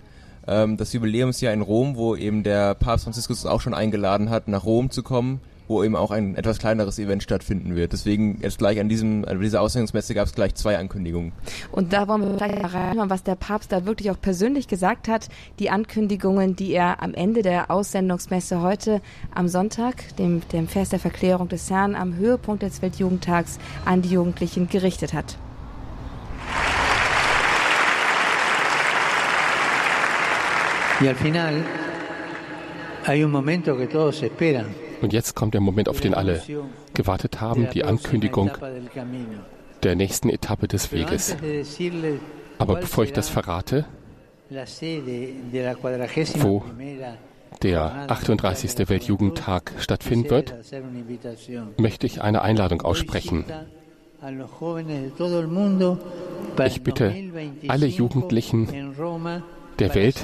ähm, 0.46 0.76
das 0.76 0.92
Jubiläumsjahr 0.92 1.52
in 1.52 1.62
Rom, 1.62 1.96
wo 1.96 2.16
eben 2.16 2.42
der 2.42 2.74
Papst 2.74 3.04
Franziskus 3.04 3.46
auch 3.46 3.60
schon 3.60 3.74
eingeladen 3.74 4.30
hat, 4.30 4.48
nach 4.48 4.64
Rom 4.64 4.90
zu 4.90 5.02
kommen, 5.02 5.40
wo 5.68 5.82
eben 5.82 5.96
auch 5.96 6.10
ein 6.10 6.36
etwas 6.36 6.58
kleineres 6.58 6.98
Event 6.98 7.22
stattfinden 7.22 7.74
wird. 7.74 7.92
Deswegen 7.92 8.38
jetzt 8.42 8.58
gleich 8.58 8.80
an 8.80 8.88
diesem, 8.88 9.24
an 9.24 9.40
dieser 9.40 9.60
Ausstellungsmesse 9.60 10.14
gab 10.14 10.26
es 10.26 10.34
gleich 10.34 10.54
zwei 10.54 10.78
Ankündigungen. 10.78 11.32
Und 11.72 11.92
da 11.92 12.08
wollen 12.08 12.22
wir 12.22 12.36
gleich 12.36 12.74
reinhören, 12.74 13.10
was 13.10 13.22
der 13.22 13.34
Papst 13.34 13.72
da 13.72 13.86
wirklich 13.86 14.10
auch 14.10 14.20
persönlich 14.20 14.68
gesagt 14.68 15.08
hat. 15.08 15.28
Die 15.58 15.70
Ankündigungen, 15.70 16.56
die 16.56 16.72
er 16.72 17.02
am 17.02 17.14
Ende 17.14 17.42
der 17.42 17.70
Aussendungsmesse 17.70 18.60
heute 18.60 19.00
am 19.34 19.48
Sonntag, 19.48 20.16
dem, 20.16 20.42
dem 20.52 20.68
Fest 20.68 20.92
der 20.92 21.00
Verklärung 21.00 21.48
des 21.48 21.70
Herrn, 21.70 21.94
am 21.94 22.16
Höhepunkt 22.16 22.62
des 22.62 22.82
Weltjugendtags 22.82 23.58
an 23.84 24.02
die 24.02 24.10
Jugendlichen 24.10 24.68
gerichtet 24.68 25.14
hat. 25.14 25.38
Y 31.00 31.08
al 31.08 31.16
final 31.16 31.64
hay 33.04 33.24
un 33.24 33.32
momento 33.32 33.76
que 33.76 33.88
todos 33.88 34.22
esperan. 34.22 34.83
Und 35.00 35.12
jetzt 35.12 35.34
kommt 35.34 35.54
der 35.54 35.60
Moment, 35.60 35.88
auf 35.88 36.00
den 36.00 36.14
alle 36.14 36.42
gewartet 36.94 37.40
haben, 37.40 37.68
die 37.70 37.84
Ankündigung 37.84 38.50
der 39.82 39.96
nächsten 39.96 40.30
Etappe 40.30 40.68
des 40.68 40.92
Weges. 40.92 41.36
Aber 42.58 42.76
bevor 42.76 43.04
ich 43.04 43.12
das 43.12 43.28
verrate, 43.28 43.84
wo 46.36 46.62
der 47.62 48.10
38. 48.10 48.88
Weltjugendtag 48.88 49.72
stattfinden 49.78 50.30
wird, 50.30 50.54
möchte 51.76 52.06
ich 52.06 52.22
eine 52.22 52.42
Einladung 52.42 52.82
aussprechen. 52.82 53.44
Ich 56.66 56.82
bitte 56.82 57.14
alle 57.68 57.86
Jugendlichen 57.86 58.94
der 59.78 59.94
Welt, 59.94 60.16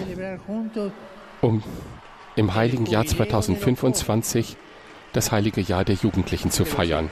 um 1.40 1.62
im 2.40 2.54
heiligen 2.54 2.86
Jahr 2.86 3.04
2025 3.04 4.56
das 5.12 5.30
heilige 5.30 5.60
Jahr 5.60 5.84
der 5.84 5.96
Jugendlichen 5.96 6.50
zu 6.50 6.64
feiern. 6.64 7.10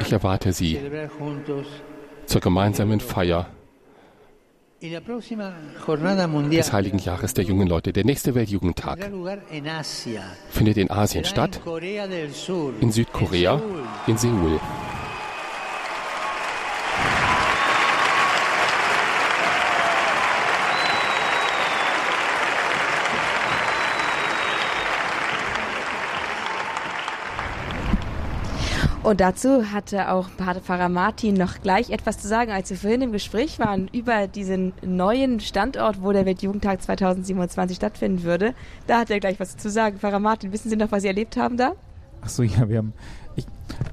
Ich 0.00 0.12
erwarte 0.12 0.52
Sie 0.52 0.78
zur 2.26 2.40
gemeinsamen 2.40 2.98
Feier 2.98 3.46
des 4.82 6.72
Heiligen 6.72 6.98
Jahres 6.98 7.34
der 7.34 7.44
jungen 7.44 7.68
Leute. 7.68 7.92
Der 7.92 8.04
nächste 8.04 8.34
Weltjugendtag 8.34 9.08
findet 10.50 10.76
in 10.78 10.90
Asien 10.90 11.24
statt, 11.24 11.60
in 12.80 12.90
Südkorea, 12.90 13.62
in 14.08 14.18
Seoul. 14.18 14.58
Und 29.02 29.20
dazu 29.20 29.72
hatte 29.72 30.12
auch 30.12 30.28
Pater 30.36 30.60
Pfarrer 30.60 30.88
Martin 30.88 31.34
noch 31.34 31.60
gleich 31.60 31.90
etwas 31.90 32.18
zu 32.18 32.28
sagen, 32.28 32.52
als 32.52 32.70
wir 32.70 32.76
vorhin 32.76 33.02
im 33.02 33.10
Gespräch 33.10 33.58
waren 33.58 33.88
über 33.88 34.28
diesen 34.28 34.72
neuen 34.80 35.40
Standort, 35.40 36.02
wo 36.02 36.12
der 36.12 36.24
Weltjugendtag 36.24 36.80
2027 36.80 37.76
stattfinden 37.76 38.22
würde. 38.22 38.54
Da 38.86 39.00
hat 39.00 39.10
er 39.10 39.18
gleich 39.18 39.40
was 39.40 39.56
zu 39.56 39.70
sagen. 39.70 39.98
Pfarrer 39.98 40.20
Martin, 40.20 40.52
wissen 40.52 40.70
Sie 40.70 40.76
noch, 40.76 40.92
was 40.92 41.02
Sie 41.02 41.08
erlebt 41.08 41.36
haben 41.36 41.56
da? 41.56 41.72
Ach 42.20 42.28
so, 42.28 42.44
ja, 42.44 42.68
wir 42.68 42.78
haben. 42.78 42.92
Ich, 43.34 43.44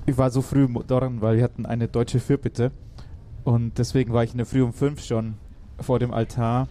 ich 0.05 0.15
war 0.15 0.29
so 0.29 0.43
früh 0.43 0.67
dort, 0.85 1.21
weil 1.21 1.37
wir 1.37 1.43
hatten 1.43 1.65
eine 1.65 1.87
deutsche 1.87 2.19
Fürbitte. 2.19 2.71
Und 3.43 3.79
deswegen 3.79 4.13
war 4.13 4.23
ich 4.23 4.33
in 4.33 4.37
der 4.37 4.45
Früh 4.45 4.61
um 4.61 4.73
fünf 4.73 5.03
schon 5.03 5.35
vor 5.79 5.97
dem 5.97 6.13
Altar 6.13 6.67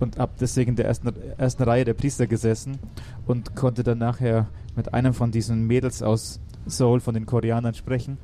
und 0.00 0.18
habe 0.18 0.32
deswegen 0.40 0.76
der 0.76 0.86
ersten, 0.86 1.12
ersten 1.36 1.62
Reihe 1.62 1.84
der 1.84 1.92
Priester 1.92 2.26
gesessen 2.26 2.78
und 3.26 3.54
konnte 3.54 3.82
dann 3.82 3.98
nachher 3.98 4.46
mit 4.76 4.94
einem 4.94 5.12
von 5.12 5.30
diesen 5.30 5.66
Mädels 5.66 6.02
aus 6.02 6.40
Soul 6.68 7.00
von 7.00 7.14
den 7.14 7.26
Koreanern 7.26 7.74
sprechen. 7.74 8.18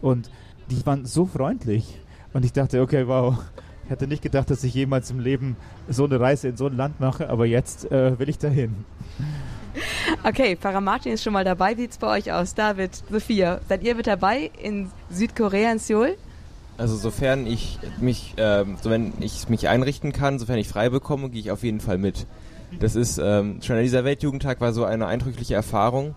Und 0.00 0.30
die 0.70 0.84
waren 0.86 1.04
so 1.04 1.26
freundlich. 1.26 1.98
Und 2.32 2.44
ich 2.44 2.52
dachte, 2.52 2.80
okay, 2.80 3.06
wow. 3.06 3.38
Ich 3.84 3.90
hätte 3.90 4.06
nicht 4.06 4.22
gedacht, 4.22 4.50
dass 4.50 4.64
ich 4.64 4.72
jemals 4.74 5.10
im 5.10 5.20
Leben 5.20 5.56
so 5.88 6.04
eine 6.04 6.18
Reise 6.18 6.48
in 6.48 6.56
so 6.56 6.66
ein 6.66 6.76
Land 6.76 7.00
mache, 7.00 7.28
aber 7.28 7.44
jetzt 7.44 7.90
äh, 7.92 8.18
will 8.18 8.28
ich 8.28 8.38
dahin. 8.38 8.84
Okay, 10.22 10.56
Pfarrer 10.56 10.80
Martin 10.80 11.12
ist 11.12 11.24
schon 11.24 11.32
mal 11.32 11.44
dabei. 11.44 11.76
Wie 11.76 11.82
sieht 11.82 11.90
es 11.90 11.98
bei 11.98 12.06
euch 12.06 12.32
aus? 12.32 12.54
David, 12.54 13.02
Sophia, 13.10 13.60
seid 13.68 13.82
ihr 13.82 13.96
mit 13.96 14.06
dabei 14.06 14.50
in 14.62 14.88
Südkorea, 15.10 15.72
in 15.72 15.80
Seoul? 15.80 16.16
Also 16.78 16.96
sofern 16.96 17.46
ich 17.46 17.80
mich, 18.00 18.34
so 18.36 18.90
wenn 18.90 19.12
ich 19.18 19.48
mich 19.48 19.68
einrichten 19.68 20.12
kann, 20.12 20.38
sofern 20.38 20.58
ich 20.58 20.68
frei 20.68 20.90
bekomme, 20.90 21.28
gehe 21.28 21.40
ich 21.40 21.50
auf 21.50 21.64
jeden 21.64 21.80
Fall 21.80 21.98
mit. 21.98 22.26
Das 22.80 22.96
ist 22.96 23.18
ähm, 23.18 23.60
schon 23.62 23.80
dieser 23.80 24.04
Weltjugendtag 24.04 24.60
war 24.60 24.72
so 24.72 24.84
eine 24.84 25.06
eindrückliche 25.06 25.54
Erfahrung. 25.54 26.14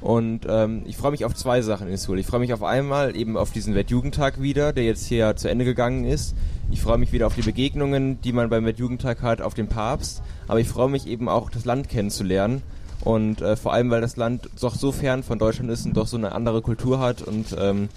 Und 0.00 0.46
ähm, 0.48 0.82
ich 0.86 0.96
freue 0.96 1.10
mich 1.10 1.24
auf 1.24 1.34
zwei 1.34 1.60
Sachen 1.60 1.88
in 1.88 1.96
Seoul. 1.96 2.20
Ich 2.20 2.26
freue 2.26 2.40
mich 2.40 2.52
auf 2.52 2.62
einmal 2.62 3.16
eben 3.16 3.36
auf 3.36 3.50
diesen 3.50 3.74
Weltjugendtag 3.74 4.40
wieder, 4.40 4.72
der 4.72 4.84
jetzt 4.84 5.06
hier 5.06 5.34
zu 5.34 5.50
Ende 5.50 5.64
gegangen 5.64 6.04
ist. 6.04 6.36
Ich 6.70 6.80
freue 6.80 6.98
mich 6.98 7.12
wieder 7.12 7.26
auf 7.26 7.34
die 7.34 7.42
Begegnungen, 7.42 8.20
die 8.20 8.32
man 8.32 8.48
beim 8.48 8.64
Weltjugendtag 8.64 9.22
hat, 9.22 9.42
auf 9.42 9.54
den 9.54 9.68
Papst. 9.68 10.22
Aber 10.46 10.60
ich 10.60 10.68
freue 10.68 10.88
mich 10.88 11.06
eben 11.06 11.28
auch, 11.28 11.50
das 11.50 11.64
Land 11.64 11.88
kennenzulernen. 11.88 12.62
Und 13.00 13.40
äh, 13.40 13.56
vor 13.56 13.72
allem, 13.72 13.90
weil 13.90 14.00
das 14.00 14.16
Land 14.16 14.48
doch 14.60 14.74
so 14.74 14.92
fern 14.92 15.22
von 15.22 15.38
Deutschland 15.38 15.70
ist 15.70 15.86
und 15.86 15.96
doch 15.96 16.06
so 16.06 16.16
eine 16.16 16.32
andere 16.32 16.62
Kultur 16.62 17.00
hat. 17.00 17.22
Und 17.22 17.56
ähm, 17.58 17.88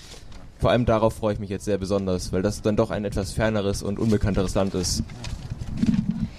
vor 0.60 0.72
allem 0.72 0.86
darauf 0.86 1.14
freue 1.14 1.34
ich 1.34 1.40
mich 1.40 1.50
jetzt 1.50 1.66
sehr 1.66 1.78
besonders, 1.78 2.32
weil 2.34 2.42
das 2.42 2.62
dann 2.62 2.76
doch 2.76 2.92
ein 2.92 3.06
etwas 3.06 3.32
ferneres 3.32 3.84
und 3.84 4.00
unbekannteres 4.00 4.56
Land 4.56 4.74
ist. 4.74 5.04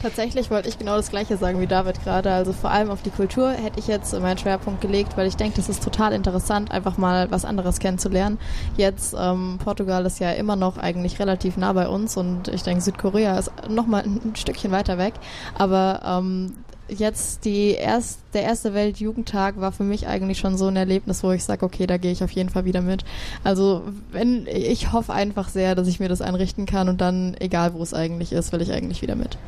Tatsächlich 0.03 0.51
wollte 0.51 0.69
ich 0.69 0.79
genau 0.79 0.97
das 0.97 1.11
Gleiche 1.11 1.37
sagen 1.37 1.61
wie 1.61 1.69
David 1.69 2.03
gerade. 2.03 2.33
Also 2.33 2.53
vor 2.53 2.73
allem 2.73 2.91
auf 2.91 3.03
die 3.03 3.11
Kultur 3.11 3.53
hätte 3.53 3.79
ich 3.79 3.87
jetzt 3.87 4.13
meinen 4.21 4.37
Schwerpunkt 4.37 4.81
gelegt, 4.81 5.17
weil 5.17 5.29
ich 5.29 5.37
denke, 5.37 5.55
das 5.57 5.69
ist 5.69 5.83
total 5.83 6.13
interessant, 6.13 6.73
einfach 6.73 6.99
mal 6.99 7.31
was 7.31 7.45
anderes 7.45 7.79
kennenzulernen. 7.79 8.39
Jetzt, 8.77 9.15
ähm, 9.17 9.61
Portugal 9.63 10.05
ist 10.05 10.19
ja 10.19 10.33
immer 10.33 10.57
noch 10.57 10.77
eigentlich 10.77 11.21
relativ 11.21 11.57
nah 11.57 11.73
bei 11.73 11.87
uns 11.87 12.17
und 12.17 12.49
ich 12.49 12.65
denke, 12.65 12.83
Südkorea 12.83 13.39
ist 13.39 13.53
nochmal 13.69 14.03
ein 14.03 14.35
Stückchen 14.35 14.73
weiter 14.73 14.99
weg. 14.99 15.15
Aber 15.57 16.01
ähm, 16.05 16.53
jetzt 16.89 17.45
die 17.45 17.71
erst, 17.71 18.19
der 18.35 18.43
erste 18.43 18.75
Weltjugendtag 18.75 19.61
war 19.61 19.71
für 19.71 19.85
mich 19.85 20.09
eigentlich 20.09 20.41
schon 20.41 20.59
so 20.59 20.67
ein 20.67 20.75
Erlebnis, 20.75 21.23
wo 21.23 21.31
ich 21.31 21.45
sage, 21.45 21.65
okay, 21.65 21.87
da 21.87 21.97
gehe 21.97 22.11
ich 22.11 22.25
auf 22.25 22.33
jeden 22.33 22.49
Fall 22.49 22.65
wieder 22.65 22.81
mit. 22.81 23.05
Also 23.45 23.83
wenn 24.11 24.49
ich 24.49 24.93
hoffe 24.93 25.13
einfach 25.13 25.49
sehr, 25.49 25.77
dass 25.77 25.87
ich 25.87 26.01
mir 26.01 26.09
das 26.09 26.23
einrichten 26.23 26.67
kann 26.67 26.89
und 26.89 27.01
dann, 27.01 27.37
egal 27.39 27.75
wo 27.75 27.83
es 27.85 27.95
eigentlich 27.95 28.33
ist, 28.33 28.53
will 28.53 28.63
ich 28.63 28.73
eigentlich 28.73 29.01
wieder 29.01 29.15
mit. 29.15 29.39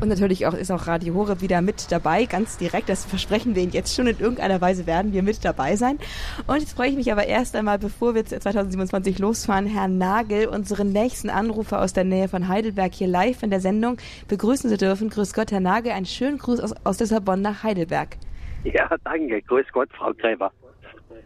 Und 0.00 0.08
natürlich 0.08 0.46
auch, 0.46 0.54
ist 0.54 0.70
auch 0.70 0.86
Radio 0.86 1.14
Horeb 1.14 1.42
wieder 1.42 1.60
mit 1.60 1.92
dabei, 1.92 2.24
ganz 2.24 2.56
direkt. 2.56 2.88
Das 2.88 3.04
versprechen 3.04 3.54
wir 3.54 3.62
Ihnen 3.62 3.72
jetzt 3.72 3.94
schon. 3.94 4.06
In 4.06 4.18
irgendeiner 4.18 4.60
Weise 4.60 4.86
werden 4.86 5.12
wir 5.12 5.22
mit 5.22 5.44
dabei 5.44 5.76
sein. 5.76 5.98
Und 6.46 6.58
jetzt 6.58 6.74
freue 6.74 6.88
ich 6.88 6.96
mich 6.96 7.12
aber 7.12 7.26
erst 7.26 7.54
einmal, 7.54 7.78
bevor 7.78 8.14
wir 8.14 8.24
2027 8.24 9.18
losfahren, 9.18 9.66
Herrn 9.66 9.98
Nagel, 9.98 10.46
unseren 10.46 10.90
nächsten 10.90 11.28
Anrufer 11.28 11.82
aus 11.82 11.92
der 11.92 12.04
Nähe 12.04 12.28
von 12.28 12.48
Heidelberg, 12.48 12.94
hier 12.94 13.08
live 13.08 13.42
in 13.42 13.50
der 13.50 13.60
Sendung 13.60 13.98
begrüßen 14.28 14.70
zu 14.70 14.76
dürfen. 14.78 15.10
Grüß 15.10 15.34
Gott, 15.34 15.52
Herr 15.52 15.60
Nagel. 15.60 15.92
Einen 15.92 16.06
schönen 16.06 16.38
Gruß 16.38 16.60
aus, 16.60 16.74
aus 16.84 16.98
Lissabon 16.98 17.42
nach 17.42 17.62
Heidelberg. 17.62 18.16
Ja, 18.64 18.88
danke. 19.04 19.42
Grüß 19.42 19.66
Gott, 19.72 19.90
Frau 19.96 20.12
Gräber. 20.14 20.50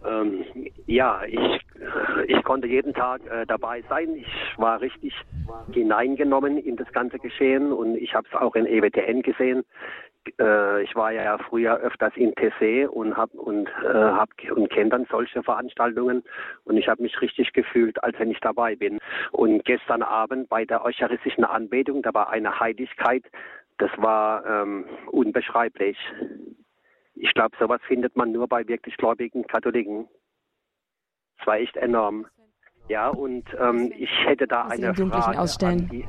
Ähm, 0.07 0.45
ja, 0.87 1.23
ich, 1.27 1.61
ich 2.27 2.43
konnte 2.45 2.67
jeden 2.67 2.95
Tag 2.95 3.21
äh, 3.27 3.47
dabei 3.47 3.83
sein. 3.89 4.15
Ich 4.17 4.59
war 4.59 4.81
richtig 4.81 5.15
hineingenommen 5.73 6.59
in 6.59 6.77
das 6.77 6.91
ganze 6.93 7.19
Geschehen 7.19 7.73
und 7.73 7.97
ich 7.97 8.15
habe 8.15 8.27
es 8.31 8.39
auch 8.39 8.55
in 8.55 8.67
EWTN 8.67 9.23
gesehen. 9.23 9.65
Äh, 10.39 10.83
ich 10.83 10.95
war 10.95 11.13
ja 11.13 11.39
früher 11.39 11.77
öfters 11.77 12.13
in 12.17 12.35
TC 12.35 12.89
und 12.91 13.17
hab 13.17 13.33
und 13.35 13.69
äh, 13.85 13.93
hab 13.93 14.31
und 14.55 14.71
kenne 14.71 14.91
dann 14.91 15.07
solche 15.11 15.43
Veranstaltungen 15.43 16.23
und 16.65 16.77
ich 16.77 16.89
habe 16.89 17.03
mich 17.03 17.21
richtig 17.21 17.53
gefühlt, 17.53 18.03
als 18.03 18.19
wenn 18.19 18.31
ich 18.31 18.41
dabei 18.41 18.77
bin. 18.77 18.99
Und 19.33 19.65
gestern 19.65 20.03
Abend 20.03 20.49
bei 20.49 20.65
der 20.65 20.85
eucharistischen 20.85 21.45
Anbetung, 21.45 22.03
da 22.03 22.15
war 22.15 22.31
eine 22.31 22.59
Heiligkeit, 22.59 23.25
das 23.79 23.91
war 23.97 24.47
ähm, 24.47 24.85
unbeschreiblich. 25.11 25.99
Ich 27.25 27.33
glaube, 27.33 27.57
sowas 27.59 27.81
findet 27.89 28.17
man 28.17 28.33
nur 28.33 28.47
bei 28.47 28.69
wirklich 28.69 28.99
gläubigen 28.99 29.47
Katholiken. 29.47 30.07
Das 31.39 31.47
war 31.47 31.57
echt 31.57 31.75
enorm. 31.79 32.27
Ja, 32.89 33.09
und 33.09 33.47
ähm, 33.59 33.95
ich 33.97 34.11
hätte 34.27 34.47
da 34.47 34.67
eine 34.67 34.95
Frage 34.95 35.41
ausstellen. 35.41 35.81
an 35.81 35.89
die, 35.89 36.05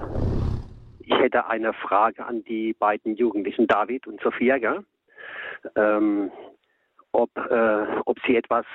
ich 1.00 1.18
hätte 1.18 1.48
eine 1.48 1.72
Frage 1.72 2.26
an 2.26 2.44
die 2.44 2.74
beiden 2.74 3.16
Jugendlichen, 3.16 3.66
David 3.66 4.08
und 4.08 4.20
Sophia, 4.20 4.58
gell? 4.58 4.84
Ähm, 5.78 6.32
ob, 7.14 7.30
äh, 7.38 7.86
ob 8.06 8.18
sie 8.28 8.36
etwas 8.36 8.66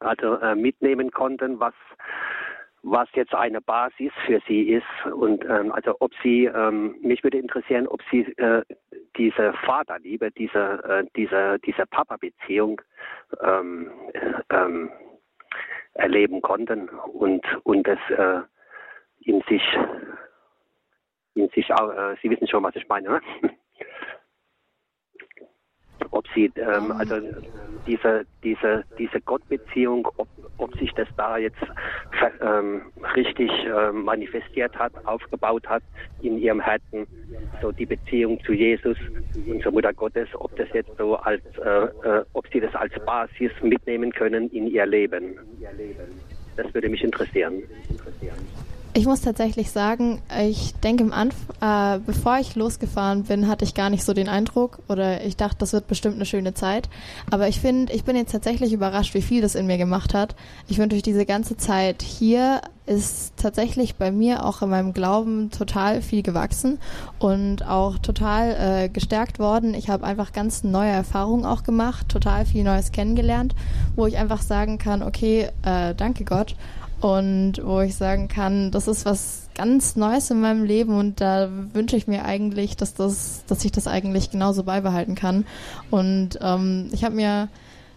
also, 0.00 0.40
äh, 0.40 0.56
mitnehmen 0.56 1.12
konnten, 1.12 1.60
was 1.60 1.74
was 2.88 3.08
jetzt 3.14 3.34
eine 3.34 3.60
Basis 3.60 4.12
für 4.26 4.40
sie 4.46 4.70
ist 4.70 5.12
und 5.12 5.44
ähm, 5.44 5.72
also 5.72 5.96
ob 5.98 6.12
sie 6.22 6.44
ähm, 6.44 6.96
mich 7.02 7.22
würde 7.24 7.38
interessieren, 7.38 7.88
ob 7.88 8.00
sie 8.10 8.20
äh, 8.38 8.62
diese 9.16 9.52
Vaterliebe, 9.64 10.30
diese 10.30 10.82
äh, 10.84 11.04
diese 11.16 11.58
diese 11.66 11.84
Papa-Beziehung 11.86 12.80
ähm, 13.42 13.90
ähm, 14.50 14.90
erleben 15.94 16.40
konnten 16.42 16.88
und 16.88 17.44
und 17.64 17.88
das 17.88 17.98
äh, 18.10 18.42
in 19.20 19.42
sich 19.48 19.62
in 21.34 21.48
sich 21.50 21.72
auch, 21.74 21.92
äh, 21.92 22.16
Sie 22.22 22.30
wissen 22.30 22.46
schon, 22.46 22.62
was 22.62 22.76
ich 22.76 22.88
meine, 22.88 23.08
ne? 23.08 23.20
Ob 26.10 26.24
sie 26.34 26.50
ähm, 26.56 26.92
also 26.92 27.16
diese 27.86 28.26
diese 28.42 28.84
diese 28.98 29.20
Gottbeziehung, 29.20 30.08
ob, 30.16 30.28
ob 30.58 30.76
sich 30.78 30.92
das 30.92 31.08
da 31.16 31.38
jetzt 31.38 31.60
ähm, 32.40 32.82
richtig 33.14 33.50
äh, 33.64 33.92
manifestiert 33.92 34.76
hat, 34.78 34.92
aufgebaut 35.06 35.66
hat 35.68 35.82
in 36.22 36.38
ihrem 36.38 36.60
Herzen, 36.60 37.06
so 37.60 37.72
die 37.72 37.86
Beziehung 37.86 38.42
zu 38.44 38.52
Jesus 38.52 38.96
und 39.46 39.62
zur 39.62 39.72
Mutter 39.72 39.92
Gottes, 39.92 40.28
ob 40.34 40.54
das 40.56 40.68
jetzt 40.72 40.90
so 40.96 41.16
als 41.16 41.42
äh, 41.58 41.84
äh, 42.08 42.24
ob 42.32 42.46
sie 42.52 42.60
das 42.60 42.74
als 42.74 42.92
Basis 43.04 43.52
mitnehmen 43.62 44.12
können 44.12 44.50
in 44.50 44.66
ihr 44.66 44.86
Leben. 44.86 45.38
Das 46.56 46.72
würde 46.72 46.88
mich 46.88 47.04
interessieren. 47.04 47.62
Ich 48.96 49.04
muss 49.04 49.20
tatsächlich 49.20 49.70
sagen, 49.70 50.22
ich 50.40 50.72
denke 50.76 51.04
im 51.04 51.12
Anf 51.12 51.34
äh, 51.60 51.98
bevor 51.98 52.38
ich 52.38 52.54
losgefahren 52.54 53.24
bin, 53.24 53.46
hatte 53.46 53.62
ich 53.62 53.74
gar 53.74 53.90
nicht 53.90 54.02
so 54.02 54.14
den 54.14 54.26
Eindruck 54.26 54.78
oder 54.88 55.22
ich 55.22 55.36
dachte, 55.36 55.58
das 55.58 55.74
wird 55.74 55.86
bestimmt 55.86 56.14
eine 56.14 56.24
schöne 56.24 56.54
Zeit. 56.54 56.88
Aber 57.30 57.46
ich 57.46 57.60
finde, 57.60 57.92
ich 57.92 58.04
bin 58.04 58.16
jetzt 58.16 58.32
tatsächlich 58.32 58.72
überrascht, 58.72 59.12
wie 59.12 59.20
viel 59.20 59.42
das 59.42 59.54
in 59.54 59.66
mir 59.66 59.76
gemacht 59.76 60.14
hat. 60.14 60.34
Ich 60.66 60.76
finde, 60.76 60.94
durch 60.94 61.02
diese 61.02 61.26
ganze 61.26 61.58
Zeit 61.58 62.00
hier 62.00 62.62
ist 62.86 63.34
tatsächlich 63.36 63.96
bei 63.96 64.10
mir 64.10 64.46
auch 64.46 64.62
in 64.62 64.70
meinem 64.70 64.94
Glauben 64.94 65.50
total 65.50 66.00
viel 66.00 66.22
gewachsen 66.22 66.78
und 67.18 67.68
auch 67.68 67.98
total 67.98 68.56
äh, 68.84 68.88
gestärkt 68.88 69.38
worden. 69.38 69.74
Ich 69.74 69.90
habe 69.90 70.06
einfach 70.06 70.32
ganz 70.32 70.64
neue 70.64 70.92
Erfahrungen 70.92 71.44
auch 71.44 71.64
gemacht, 71.64 72.08
total 72.08 72.46
viel 72.46 72.64
Neues 72.64 72.92
kennengelernt, 72.92 73.54
wo 73.94 74.06
ich 74.06 74.16
einfach 74.16 74.40
sagen 74.40 74.78
kann, 74.78 75.02
okay, 75.02 75.50
äh, 75.64 75.94
danke 75.94 76.24
Gott 76.24 76.56
und 77.00 77.60
wo 77.62 77.80
ich 77.80 77.96
sagen 77.96 78.28
kann, 78.28 78.70
das 78.70 78.88
ist 78.88 79.04
was 79.04 79.48
ganz 79.54 79.96
Neues 79.96 80.30
in 80.30 80.40
meinem 80.40 80.64
Leben 80.64 80.98
und 80.98 81.20
da 81.20 81.48
wünsche 81.72 81.96
ich 81.96 82.06
mir 82.06 82.24
eigentlich, 82.24 82.76
dass 82.76 82.94
das, 82.94 83.44
dass 83.46 83.64
ich 83.64 83.72
das 83.72 83.86
eigentlich 83.86 84.30
genauso 84.30 84.64
beibehalten 84.64 85.14
kann. 85.14 85.46
Und 85.90 86.38
ähm, 86.42 86.88
ich 86.92 87.04
habe 87.04 87.14
mir 87.14 87.48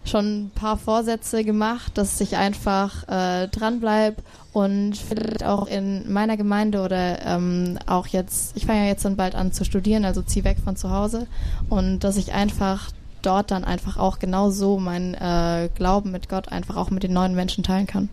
schon 0.04 0.44
ein 0.44 0.50
paar 0.54 0.78
Vorsätze 0.78 1.44
gemacht, 1.44 1.92
dass 1.98 2.20
ich 2.20 2.36
einfach 2.36 3.06
äh, 3.08 3.48
dranbleibe 3.48 4.22
und 4.52 4.96
vielleicht 4.96 5.44
auch 5.44 5.66
in 5.66 6.10
meiner 6.10 6.36
Gemeinde 6.36 6.80
oder 6.80 7.24
ähm, 7.26 7.78
auch 7.86 8.06
jetzt, 8.06 8.56
ich 8.56 8.66
fange 8.66 8.80
ja 8.80 8.86
jetzt 8.86 9.04
dann 9.04 9.16
bald 9.16 9.34
an 9.34 9.52
zu 9.52 9.64
studieren, 9.64 10.04
also 10.04 10.22
ziehe 10.22 10.44
weg 10.44 10.56
von 10.64 10.76
zu 10.76 10.90
Hause 10.90 11.26
und 11.68 12.00
dass 12.00 12.16
ich 12.16 12.32
einfach 12.32 12.90
dort 13.22 13.50
dann 13.50 13.64
einfach 13.64 13.98
auch 13.98 14.18
genauso 14.18 14.78
meinen 14.78 15.14
äh, 15.14 15.68
Glauben 15.74 16.10
mit 16.10 16.28
Gott 16.28 16.50
einfach 16.50 16.76
auch 16.76 16.90
mit 16.90 17.02
den 17.02 17.12
neuen 17.12 17.34
Menschen 17.34 17.62
teilen 17.62 17.86
kann. 17.86 18.08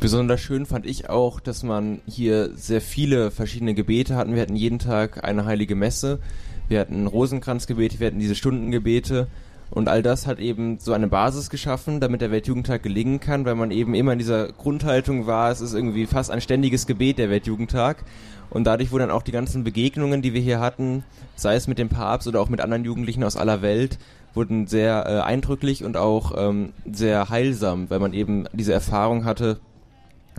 Besonders 0.00 0.40
schön 0.40 0.64
fand 0.64 0.86
ich 0.86 1.10
auch, 1.10 1.40
dass 1.40 1.64
man 1.64 2.00
hier 2.06 2.50
sehr 2.54 2.80
viele 2.80 3.32
verschiedene 3.32 3.74
Gebete 3.74 4.14
hatten. 4.14 4.34
Wir 4.34 4.42
hatten 4.42 4.54
jeden 4.54 4.78
Tag 4.78 5.24
eine 5.24 5.44
heilige 5.44 5.74
Messe, 5.74 6.20
wir 6.68 6.78
hatten 6.78 7.08
Rosenkranzgebete, 7.08 7.98
wir 7.98 8.06
hatten 8.06 8.20
diese 8.20 8.36
Stundengebete 8.36 9.26
und 9.70 9.88
all 9.88 10.02
das 10.02 10.28
hat 10.28 10.38
eben 10.38 10.78
so 10.78 10.92
eine 10.92 11.08
Basis 11.08 11.50
geschaffen, 11.50 11.98
damit 11.98 12.20
der 12.20 12.30
Weltjugendtag 12.30 12.82
gelingen 12.84 13.18
kann, 13.18 13.44
weil 13.44 13.56
man 13.56 13.72
eben 13.72 13.94
immer 13.94 14.12
in 14.12 14.18
dieser 14.20 14.52
Grundhaltung 14.52 15.26
war, 15.26 15.50
es 15.50 15.60
ist 15.60 15.74
irgendwie 15.74 16.06
fast 16.06 16.30
ein 16.30 16.40
ständiges 16.40 16.86
Gebet 16.86 17.18
der 17.18 17.28
Weltjugendtag. 17.28 18.04
Und 18.50 18.64
dadurch 18.64 18.92
wurden 18.92 19.08
dann 19.08 19.10
auch 19.10 19.22
die 19.22 19.32
ganzen 19.32 19.62
Begegnungen, 19.62 20.22
die 20.22 20.32
wir 20.32 20.40
hier 20.40 20.58
hatten, 20.58 21.04
sei 21.36 21.54
es 21.54 21.66
mit 21.66 21.78
dem 21.78 21.90
Papst 21.90 22.26
oder 22.28 22.40
auch 22.40 22.48
mit 22.48 22.62
anderen 22.62 22.84
Jugendlichen 22.84 23.24
aus 23.24 23.36
aller 23.36 23.60
Welt, 23.60 23.98
wurden 24.32 24.66
sehr 24.66 25.04
äh, 25.06 25.20
eindrücklich 25.20 25.84
und 25.84 25.98
auch 25.98 26.32
ähm, 26.36 26.72
sehr 26.90 27.28
heilsam, 27.28 27.90
weil 27.90 27.98
man 27.98 28.14
eben 28.14 28.46
diese 28.54 28.72
Erfahrung 28.72 29.26
hatte, 29.26 29.60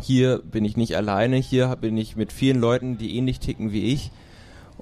hier 0.01 0.39
bin 0.39 0.65
ich 0.65 0.77
nicht 0.77 0.95
alleine, 0.95 1.37
hier 1.37 1.75
bin 1.75 1.97
ich 1.97 2.15
mit 2.15 2.31
vielen 2.31 2.59
Leuten, 2.59 2.97
die 2.97 3.15
ähnlich 3.17 3.39
ticken 3.39 3.71
wie 3.71 3.93
ich. 3.93 4.11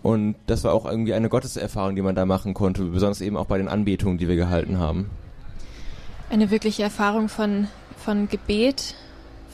Und 0.03 0.35
das 0.45 0.64
war 0.64 0.73
auch 0.73 0.85
irgendwie 0.85 1.14
eine 1.14 1.30
Gotteserfahrung, 1.30 1.95
die 1.95 2.02
man 2.02 2.15
da 2.15 2.26
machen 2.26 2.53
konnte, 2.53 2.84
besonders 2.85 3.22
eben 3.22 3.35
auch 3.35 3.48
bei 3.48 3.57
den 3.57 3.68
Anbetungen, 3.68 4.18
die 4.18 4.27
wir 4.27 4.35
gehalten 4.35 4.77
haben. 4.77 5.10
Eine 6.30 6.52
wirkliche 6.52 6.84
Erfahrung 6.84 7.30
von, 7.30 7.68
von 7.98 8.30
Gebet, 8.30 8.95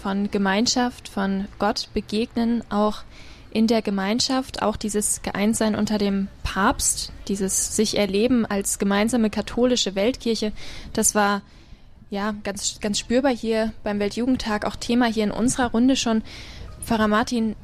von 0.02 0.30
Gemeinschaft, 0.32 1.08
von 1.08 1.46
Gott 1.60 1.88
begegnen, 1.94 2.64
auch 2.70 3.04
in 3.52 3.68
der 3.68 3.82
Gemeinschaft, 3.82 4.62
auch 4.64 4.76
dieses 4.76 5.22
Geeintsein 5.22 5.76
unter 5.76 5.98
dem 5.98 6.28
Papst, 6.44 7.14
dieses 7.28 7.76
sich 7.76 7.98
erleben 7.98 8.46
als 8.46 8.80
gemeinsame 8.80 9.30
katholische 9.30 9.96
Weltkirche, 9.96 10.52
das 10.92 11.14
war 11.14 11.42
ja, 12.14 12.36
ganz, 12.44 12.80
ganz 12.80 13.00
spürbar 13.00 13.36
hier 13.36 13.74
beim 13.84 14.00
Weltjugendtag, 14.00 14.66
auch 14.66 14.76
Thema 14.76 15.08
hier 15.08 15.24
in 15.24 15.32
unserer 15.32 15.72
Runde 15.72 15.96
schon. 15.96 16.22
Pfarrer 16.80 17.08
Martin, 17.08 17.56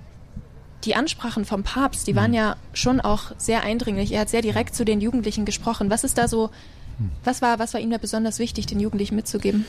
die 0.85 0.95
Ansprachen 0.95 1.45
vom 1.45 1.63
Papst, 1.63 2.07
die 2.07 2.15
waren 2.15 2.31
mhm. 2.31 2.37
ja 2.37 2.55
schon 2.73 2.99
auch 2.99 3.31
sehr 3.37 3.61
eindringlich. 3.61 4.11
Er 4.11 4.21
hat 4.21 4.29
sehr 4.29 4.41
direkt 4.41 4.73
zu 4.73 4.85
den 4.85 5.01
Jugendlichen 5.01 5.45
gesprochen. 5.45 5.91
Was 5.91 6.03
ist 6.03 6.17
da 6.17 6.27
so, 6.27 6.49
mhm. 6.97 7.11
was 7.23 7.43
war, 7.43 7.59
was 7.59 7.75
war 7.75 7.79
ihm 7.79 7.91
da 7.91 7.99
besonders 7.99 8.39
wichtig, 8.39 8.65
den 8.65 8.79
Jugendlichen 8.79 9.15
mitzugeben? 9.15 9.65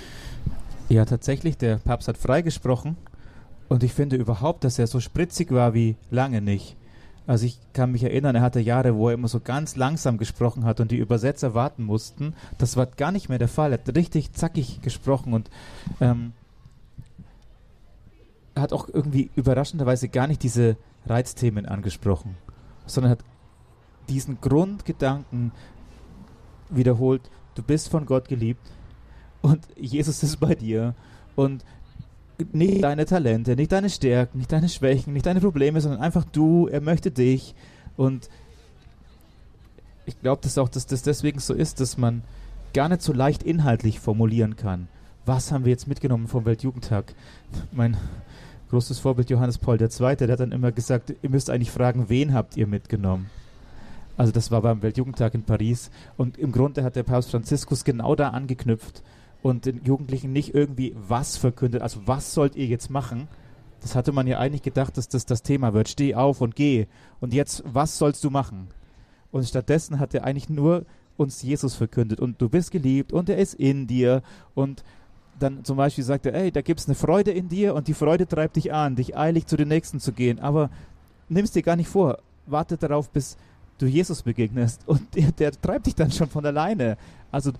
Ja, 0.88 1.04
tatsächlich, 1.04 1.58
der 1.58 1.76
Papst 1.76 2.08
hat 2.08 2.16
freigesprochen 2.16 2.96
und 3.68 3.82
ich 3.82 3.92
finde 3.92 4.16
überhaupt, 4.16 4.64
dass 4.64 4.78
er 4.78 4.86
so 4.86 4.98
spritzig 4.98 5.52
war 5.52 5.74
wie 5.74 5.96
lange 6.10 6.40
nicht. 6.40 6.76
Also 7.26 7.46
ich 7.46 7.58
kann 7.72 7.92
mich 7.92 8.02
erinnern, 8.02 8.34
er 8.34 8.42
hatte 8.42 8.60
Jahre, 8.60 8.96
wo 8.96 9.08
er 9.08 9.14
immer 9.14 9.28
so 9.28 9.40
ganz 9.40 9.76
langsam 9.76 10.18
gesprochen 10.18 10.64
hat 10.64 10.80
und 10.80 10.90
die 10.90 10.96
Übersetzer 10.96 11.54
warten 11.54 11.84
mussten. 11.84 12.34
Das 12.58 12.76
war 12.76 12.86
gar 12.86 13.12
nicht 13.12 13.28
mehr 13.28 13.38
der 13.38 13.48
Fall. 13.48 13.72
Er 13.72 13.78
hat 13.78 13.94
richtig 13.94 14.32
zackig 14.32 14.80
gesprochen 14.82 15.32
und 15.32 15.50
ähm, 16.00 16.32
hat 18.56 18.72
auch 18.72 18.88
irgendwie 18.88 19.30
überraschenderweise 19.36 20.08
gar 20.08 20.26
nicht 20.26 20.42
diese 20.42 20.76
Reizthemen 21.06 21.66
angesprochen, 21.66 22.36
sondern 22.86 23.12
hat 23.12 23.24
diesen 24.08 24.40
Grundgedanken 24.40 25.52
wiederholt, 26.68 27.30
du 27.54 27.62
bist 27.62 27.88
von 27.88 28.06
Gott 28.06 28.28
geliebt 28.28 28.70
und 29.42 29.66
Jesus 29.76 30.22
ist 30.22 30.38
bei 30.40 30.54
dir 30.54 30.94
und 31.36 31.64
nicht 32.52 32.82
deine 32.82 33.06
Talente, 33.06 33.56
nicht 33.56 33.72
deine 33.72 33.90
Stärken, 33.90 34.38
nicht 34.38 34.52
deine 34.52 34.68
Schwächen, 34.68 35.12
nicht 35.12 35.26
deine 35.26 35.40
Probleme, 35.40 35.80
sondern 35.80 36.00
einfach 36.00 36.24
du, 36.24 36.66
er 36.68 36.80
möchte 36.80 37.10
dich. 37.10 37.54
Und 37.96 38.28
ich 40.06 40.20
glaube, 40.20 40.42
dass 40.42 40.58
auch 40.58 40.68
dass 40.68 40.86
das 40.86 41.02
deswegen 41.02 41.40
so 41.40 41.54
ist, 41.54 41.80
dass 41.80 41.98
man 41.98 42.22
gar 42.72 42.88
nicht 42.88 43.02
so 43.02 43.12
leicht 43.12 43.42
inhaltlich 43.42 44.00
formulieren 44.00 44.56
kann. 44.56 44.88
Was 45.26 45.52
haben 45.52 45.64
wir 45.64 45.70
jetzt 45.70 45.88
mitgenommen 45.88 46.28
vom 46.28 46.44
Weltjugendtag? 46.44 47.14
Mein 47.72 47.96
großes 48.70 48.98
Vorbild 48.98 49.30
Johannes 49.30 49.58
Paul 49.58 49.80
II., 49.80 50.16
der 50.16 50.28
hat 50.28 50.40
dann 50.40 50.52
immer 50.52 50.72
gesagt, 50.72 51.14
ihr 51.22 51.30
müsst 51.30 51.50
eigentlich 51.50 51.70
fragen, 51.70 52.08
wen 52.08 52.32
habt 52.32 52.56
ihr 52.56 52.66
mitgenommen? 52.66 53.30
Also 54.16 54.32
das 54.32 54.50
war 54.50 54.62
beim 54.62 54.82
Weltjugendtag 54.82 55.34
in 55.34 55.42
Paris. 55.42 55.90
Und 56.16 56.38
im 56.38 56.52
Grunde 56.52 56.84
hat 56.84 56.96
der 56.96 57.02
Papst 57.02 57.30
Franziskus 57.30 57.84
genau 57.84 58.14
da 58.14 58.28
angeknüpft 58.30 59.02
und 59.42 59.66
den 59.66 59.84
Jugendlichen 59.84 60.32
nicht 60.32 60.54
irgendwie 60.54 60.94
was 60.96 61.36
verkündet, 61.36 61.82
also 61.82 62.00
was 62.06 62.34
sollt 62.34 62.56
ihr 62.56 62.66
jetzt 62.66 62.90
machen? 62.90 63.28
Das 63.80 63.94
hatte 63.94 64.12
man 64.12 64.26
ja 64.26 64.38
eigentlich 64.38 64.62
gedacht, 64.62 64.96
dass 64.96 65.08
das 65.08 65.24
das 65.24 65.42
Thema 65.42 65.72
wird. 65.72 65.88
Steh 65.88 66.14
auf 66.14 66.40
und 66.40 66.54
geh. 66.54 66.86
Und 67.20 67.32
jetzt, 67.32 67.62
was 67.66 67.96
sollst 67.96 68.22
du 68.24 68.30
machen? 68.30 68.68
Und 69.30 69.46
stattdessen 69.46 69.98
hat 69.98 70.14
er 70.14 70.24
eigentlich 70.24 70.50
nur 70.50 70.84
uns 71.16 71.42
Jesus 71.42 71.74
verkündet. 71.74 72.20
Und 72.20 72.40
du 72.42 72.48
bist 72.48 72.70
geliebt 72.70 73.12
und 73.12 73.28
er 73.28 73.38
ist 73.38 73.54
in 73.54 73.86
dir. 73.86 74.22
Und 74.54 74.84
dann 75.38 75.64
zum 75.64 75.76
Beispiel 75.76 76.04
sagt 76.04 76.26
er, 76.26 76.34
ey, 76.34 76.50
da 76.50 76.60
gibt 76.60 76.80
es 76.80 76.86
eine 76.86 76.94
Freude 76.94 77.30
in 77.30 77.48
dir 77.48 77.74
und 77.74 77.88
die 77.88 77.94
Freude 77.94 78.26
treibt 78.26 78.56
dich 78.56 78.72
an, 78.72 78.96
dich 78.96 79.16
eilig 79.16 79.46
zu 79.46 79.56
den 79.56 79.68
Nächsten 79.68 80.00
zu 80.00 80.12
gehen. 80.12 80.38
Aber 80.38 80.70
nimm's 81.28 81.52
dir 81.52 81.62
gar 81.62 81.76
nicht 81.76 81.88
vor. 81.88 82.18
Warte 82.46 82.76
darauf, 82.76 83.10
bis 83.10 83.38
du 83.78 83.86
Jesus 83.86 84.22
begegnest. 84.22 84.82
Und 84.86 85.02
der, 85.14 85.32
der 85.32 85.52
treibt 85.52 85.86
dich 85.86 85.94
dann 85.94 86.10
schon 86.10 86.28
von 86.28 86.44
alleine. 86.44 86.98
Also 87.30 87.52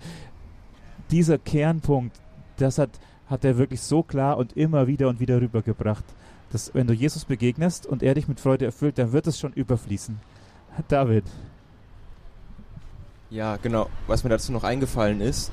dieser 1.11 1.37
Kernpunkt, 1.37 2.17
das 2.57 2.77
hat, 2.77 2.89
hat 3.27 3.45
er 3.45 3.57
wirklich 3.57 3.81
so 3.81 4.03
klar 4.03 4.37
und 4.37 4.55
immer 4.57 4.87
wieder 4.87 5.07
und 5.09 5.19
wieder 5.19 5.41
rübergebracht, 5.41 6.05
dass 6.51 6.73
wenn 6.73 6.87
du 6.87 6.93
Jesus 6.93 7.25
begegnest 7.25 7.85
und 7.85 8.03
er 8.03 8.13
dich 8.13 8.27
mit 8.27 8.39
Freude 8.39 8.65
erfüllt, 8.65 8.97
dann 8.97 9.11
wird 9.11 9.27
es 9.27 9.39
schon 9.39 9.53
überfließen. 9.53 10.19
David. 10.87 11.25
Ja, 13.29 13.57
genau. 13.57 13.89
Was 14.07 14.23
mir 14.23 14.29
dazu 14.29 14.51
noch 14.51 14.63
eingefallen 14.63 15.21
ist, 15.21 15.51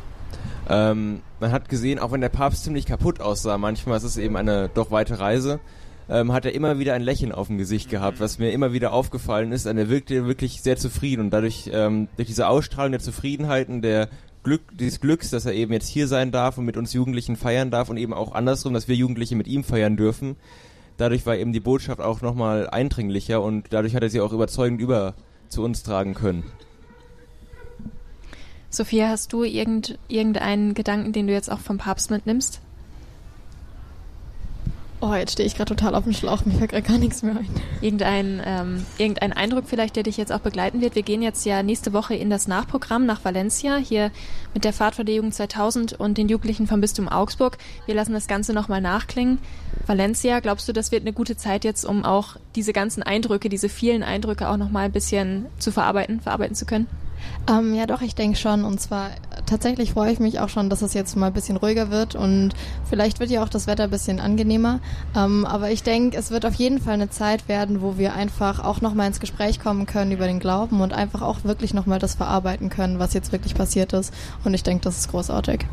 ähm, 0.69 1.23
man 1.41 1.53
hat 1.53 1.69
gesehen, 1.69 1.99
auch 1.99 2.13
wenn 2.13 2.21
der 2.21 2.29
Papst 2.29 2.65
ziemlich 2.65 2.87
kaputt 2.87 3.21
aussah, 3.21 3.57
manchmal 3.57 3.97
ist 3.97 4.05
es 4.05 4.17
eben 4.17 4.37
eine 4.37 4.69
doch 4.69 4.91
weite 4.91 5.19
Reise, 5.19 5.61
ähm, 6.09 6.33
hat 6.33 6.45
er 6.45 6.55
immer 6.55 6.79
wieder 6.79 6.95
ein 6.95 7.03
Lächeln 7.03 7.33
auf 7.33 7.47
dem 7.49 7.59
Gesicht 7.59 7.91
gehabt, 7.91 8.21
was 8.21 8.39
mir 8.39 8.51
immer 8.51 8.73
wieder 8.73 8.93
aufgefallen 8.93 9.53
ist. 9.53 9.67
Und 9.67 9.79
er 9.79 9.89
wirkte 9.89 10.27
wirklich 10.27 10.63
sehr 10.63 10.77
zufrieden 10.77 11.23
und 11.23 11.31
dadurch 11.31 11.71
ähm, 11.73 12.09
durch 12.17 12.29
diese 12.29 12.49
Ausstrahlung 12.49 12.93
der 12.93 13.01
Zufriedenheit 13.01 13.69
und 13.69 13.83
der 13.83 14.09
Glück, 14.49 14.63
dieses 14.73 15.01
Glücks, 15.01 15.29
dass 15.29 15.45
er 15.45 15.53
eben 15.53 15.75
jetzt 15.75 15.89
hier 15.89 16.09
sein 16.09 16.33
darf 16.33 16.57
und 16.57 16.65
mit 16.65 16.79
uns 16.79 16.95
Jugendlichen 16.95 17.37
feiern 17.37 17.71
darf 17.71 17.91
und 17.91 17.99
eben 17.99 18.15
auch 18.15 18.33
andersrum, 18.33 18.73
dass 18.73 18.89
wir 18.89 18.97
Jugendliche 18.97 19.37
mit 19.37 19.47
ihm 19.47 19.63
feiern 19.63 19.99
dürfen. 19.99 20.37
Dadurch 20.97 21.27
war 21.27 21.37
eben 21.37 21.53
die 21.53 21.61
Botschaft 21.61 22.01
auch 22.01 22.23
nochmal 22.23 22.67
eindringlicher 22.67 23.43
und 23.43 23.67
dadurch 23.75 23.95
hat 23.95 24.03
er 24.03 24.09
sie 24.09 24.23
auch 24.23 24.33
überzeugend 24.33 24.81
über 24.81 25.15
zu 25.51 25.63
uns 25.63 25.83
tragen 25.83 26.15
können. 26.15 26.45
Sophia, 28.71 29.11
hast 29.11 29.35
du 29.35 29.45
irgend, 29.45 29.99
irgendeinen 30.09 30.73
Gedanken, 30.73 31.13
den 31.13 31.27
du 31.27 31.35
jetzt 31.35 31.53
auch 31.53 31.61
vom 31.61 31.77
Papst 31.77 32.11
mitnimmst? 32.11 32.63
Oh, 35.01 35.15
jetzt 35.15 35.33
stehe 35.33 35.47
ich 35.47 35.55
gerade 35.55 35.77
total 35.77 35.95
auf 35.95 36.03
dem 36.03 36.13
Schlauch, 36.13 36.45
mir 36.45 36.55
fällt 36.55 36.73
gerade 36.73 36.83
gar 36.83 36.99
nichts 36.99 37.23
mehr 37.23 37.37
ein. 37.37 37.49
Irgendein, 37.81 38.43
ähm, 38.45 38.85
irgendein 38.99 39.33
Eindruck 39.33 39.65
vielleicht, 39.69 39.95
der 39.95 40.03
dich 40.03 40.17
jetzt 40.17 40.33
auch 40.33 40.41
begleiten 40.41 40.81
wird. 40.81 40.97
Wir 40.97 41.05
gehen 41.05 41.23
jetzt 41.23 41.47
ja 41.47 41.63
nächste 41.63 41.93
Woche 41.93 42.17
in 42.17 42.31
das 42.31 42.49
Nachprogramm 42.49 43.07
nach 43.07 43.25
Valencia, 43.25 43.77
hier 43.77 44.11
mit 44.55 44.65
der 44.65 44.73
Fahrt 44.73 44.97
vor 44.97 45.05
der 45.05 45.15
Jugend 45.15 45.35
2000 45.35 45.93
und 45.93 46.19
den 46.19 46.29
Jugendlichen 46.29 46.67
vom 46.67 46.81
Bistum 46.81 47.09
Augsburg. 47.09 47.59
Wir 47.87 47.95
lassen 47.95 48.13
das 48.13 48.27
Ganze 48.27 48.53
nochmal 48.53 48.81
nachklingen. 48.81 49.39
Valencia, 49.87 50.41
glaubst 50.41 50.67
du, 50.67 50.73
das 50.73 50.91
wird 50.91 51.03
eine 51.03 51.13
gute 51.13 51.37
Zeit 51.37 51.65
jetzt, 51.65 51.85
um 51.85 52.05
auch 52.05 52.37
diese 52.57 52.73
ganzen 52.73 53.05
Eindrücke, 53.05 53.49
diese 53.49 53.69
vielen 53.69 54.03
Eindrücke 54.03 54.49
auch 54.49 54.57
nochmal 54.57 54.87
ein 54.87 54.93
bisschen 54.93 55.47
zu 55.61 55.71
verarbeiten, 55.71 56.21
verarbeiten 56.21 56.57
zu 56.57 56.67
können? 56.67 56.89
Ähm, 57.49 57.75
ja, 57.75 57.87
doch, 57.87 58.03
ich 58.03 58.15
denke 58.15 58.37
schon. 58.37 58.65
Und 58.65 58.81
zwar 58.81 59.11
tatsächlich 59.47 59.93
freue 59.93 60.13
ich 60.13 60.19
mich 60.19 60.41
auch 60.41 60.49
schon, 60.49 60.69
dass 60.69 60.83
es 60.83 60.95
jetzt 60.95 61.17
mal 61.17 61.29
ein 61.29 61.33
bisschen 61.33 61.57
ruhiger 61.57 61.91
wird 61.91 62.15
und 62.15 62.51
vielleicht 62.89 63.21
wird 63.21 63.31
ja 63.31 63.43
auch 63.43 63.49
das 63.49 63.67
Wetter 63.67 63.85
ein 63.85 63.91
bisschen 63.91 64.21
angenehmer. 64.21 64.81
Ähm, 65.17 65.47
aber 65.47 65.71
ich 65.71 65.83
denke, 65.83 66.17
es 66.17 66.31
wird 66.31 66.45
auf 66.45 66.55
jeden 66.55 66.81
Fall 66.81 66.95
eine 66.95 67.11
Zeit 67.11 67.49
werden, 67.49 67.81
wo 67.81 67.97
wir 67.97 68.15
einfach 68.15 68.63
auch 68.63 68.81
nochmal 68.81 69.07
ins 69.07 69.21
Gespräch 69.21 69.61
kommen 69.61 69.87
können 69.87 70.13
über 70.13 70.27
den 70.27 70.41
Glauben 70.41 70.81
und 70.81 70.93
einfach 70.93 71.23
auch 71.23 71.45
wirklich 71.45 71.75
nochmal 71.75 71.99
das 71.99 72.15
verarbeiten 72.15 72.69
können, 72.69 72.99
was 72.99 73.15
jetzt 73.15 73.33
wirklich 73.33 73.55
passiert 73.55 73.93
ist. 73.93 74.13
Und 74.45 74.55
ich 74.55 74.63
denke, 74.63 74.85
das 74.85 74.99
ist 74.99 75.11
großartig. 75.11 75.65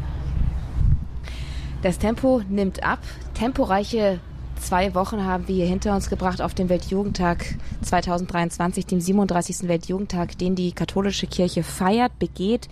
Das 1.81 1.99
Tempo 1.99 2.41
nimmt 2.49 2.83
ab. 2.83 2.99
Temporeiche 3.33 4.19
zwei 4.61 4.93
Wochen 4.95 5.23
haben 5.23 5.47
wir 5.47 5.55
hier 5.55 5.65
hinter 5.65 5.95
uns 5.95 6.09
gebracht 6.09 6.41
auf 6.41 6.53
dem 6.53 6.69
Weltjugendtag 6.69 7.45
2023, 7.81 8.85
dem 8.85 9.01
37. 9.01 9.67
Weltjugendtag, 9.67 10.37
den 10.37 10.55
die 10.55 10.71
katholische 10.71 11.27
Kirche 11.27 11.63
feiert, 11.63 12.17
begeht 12.19 12.69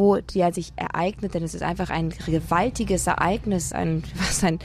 wo 0.00 0.16
der 0.16 0.52
sich 0.52 0.72
ereignet, 0.76 1.34
denn 1.34 1.42
es 1.42 1.54
ist 1.54 1.62
einfach 1.62 1.90
ein 1.90 2.08
gewaltiges 2.26 3.06
Ereignis, 3.06 3.72
ein, 3.72 4.02
was 4.14 4.42
ein, 4.42 4.58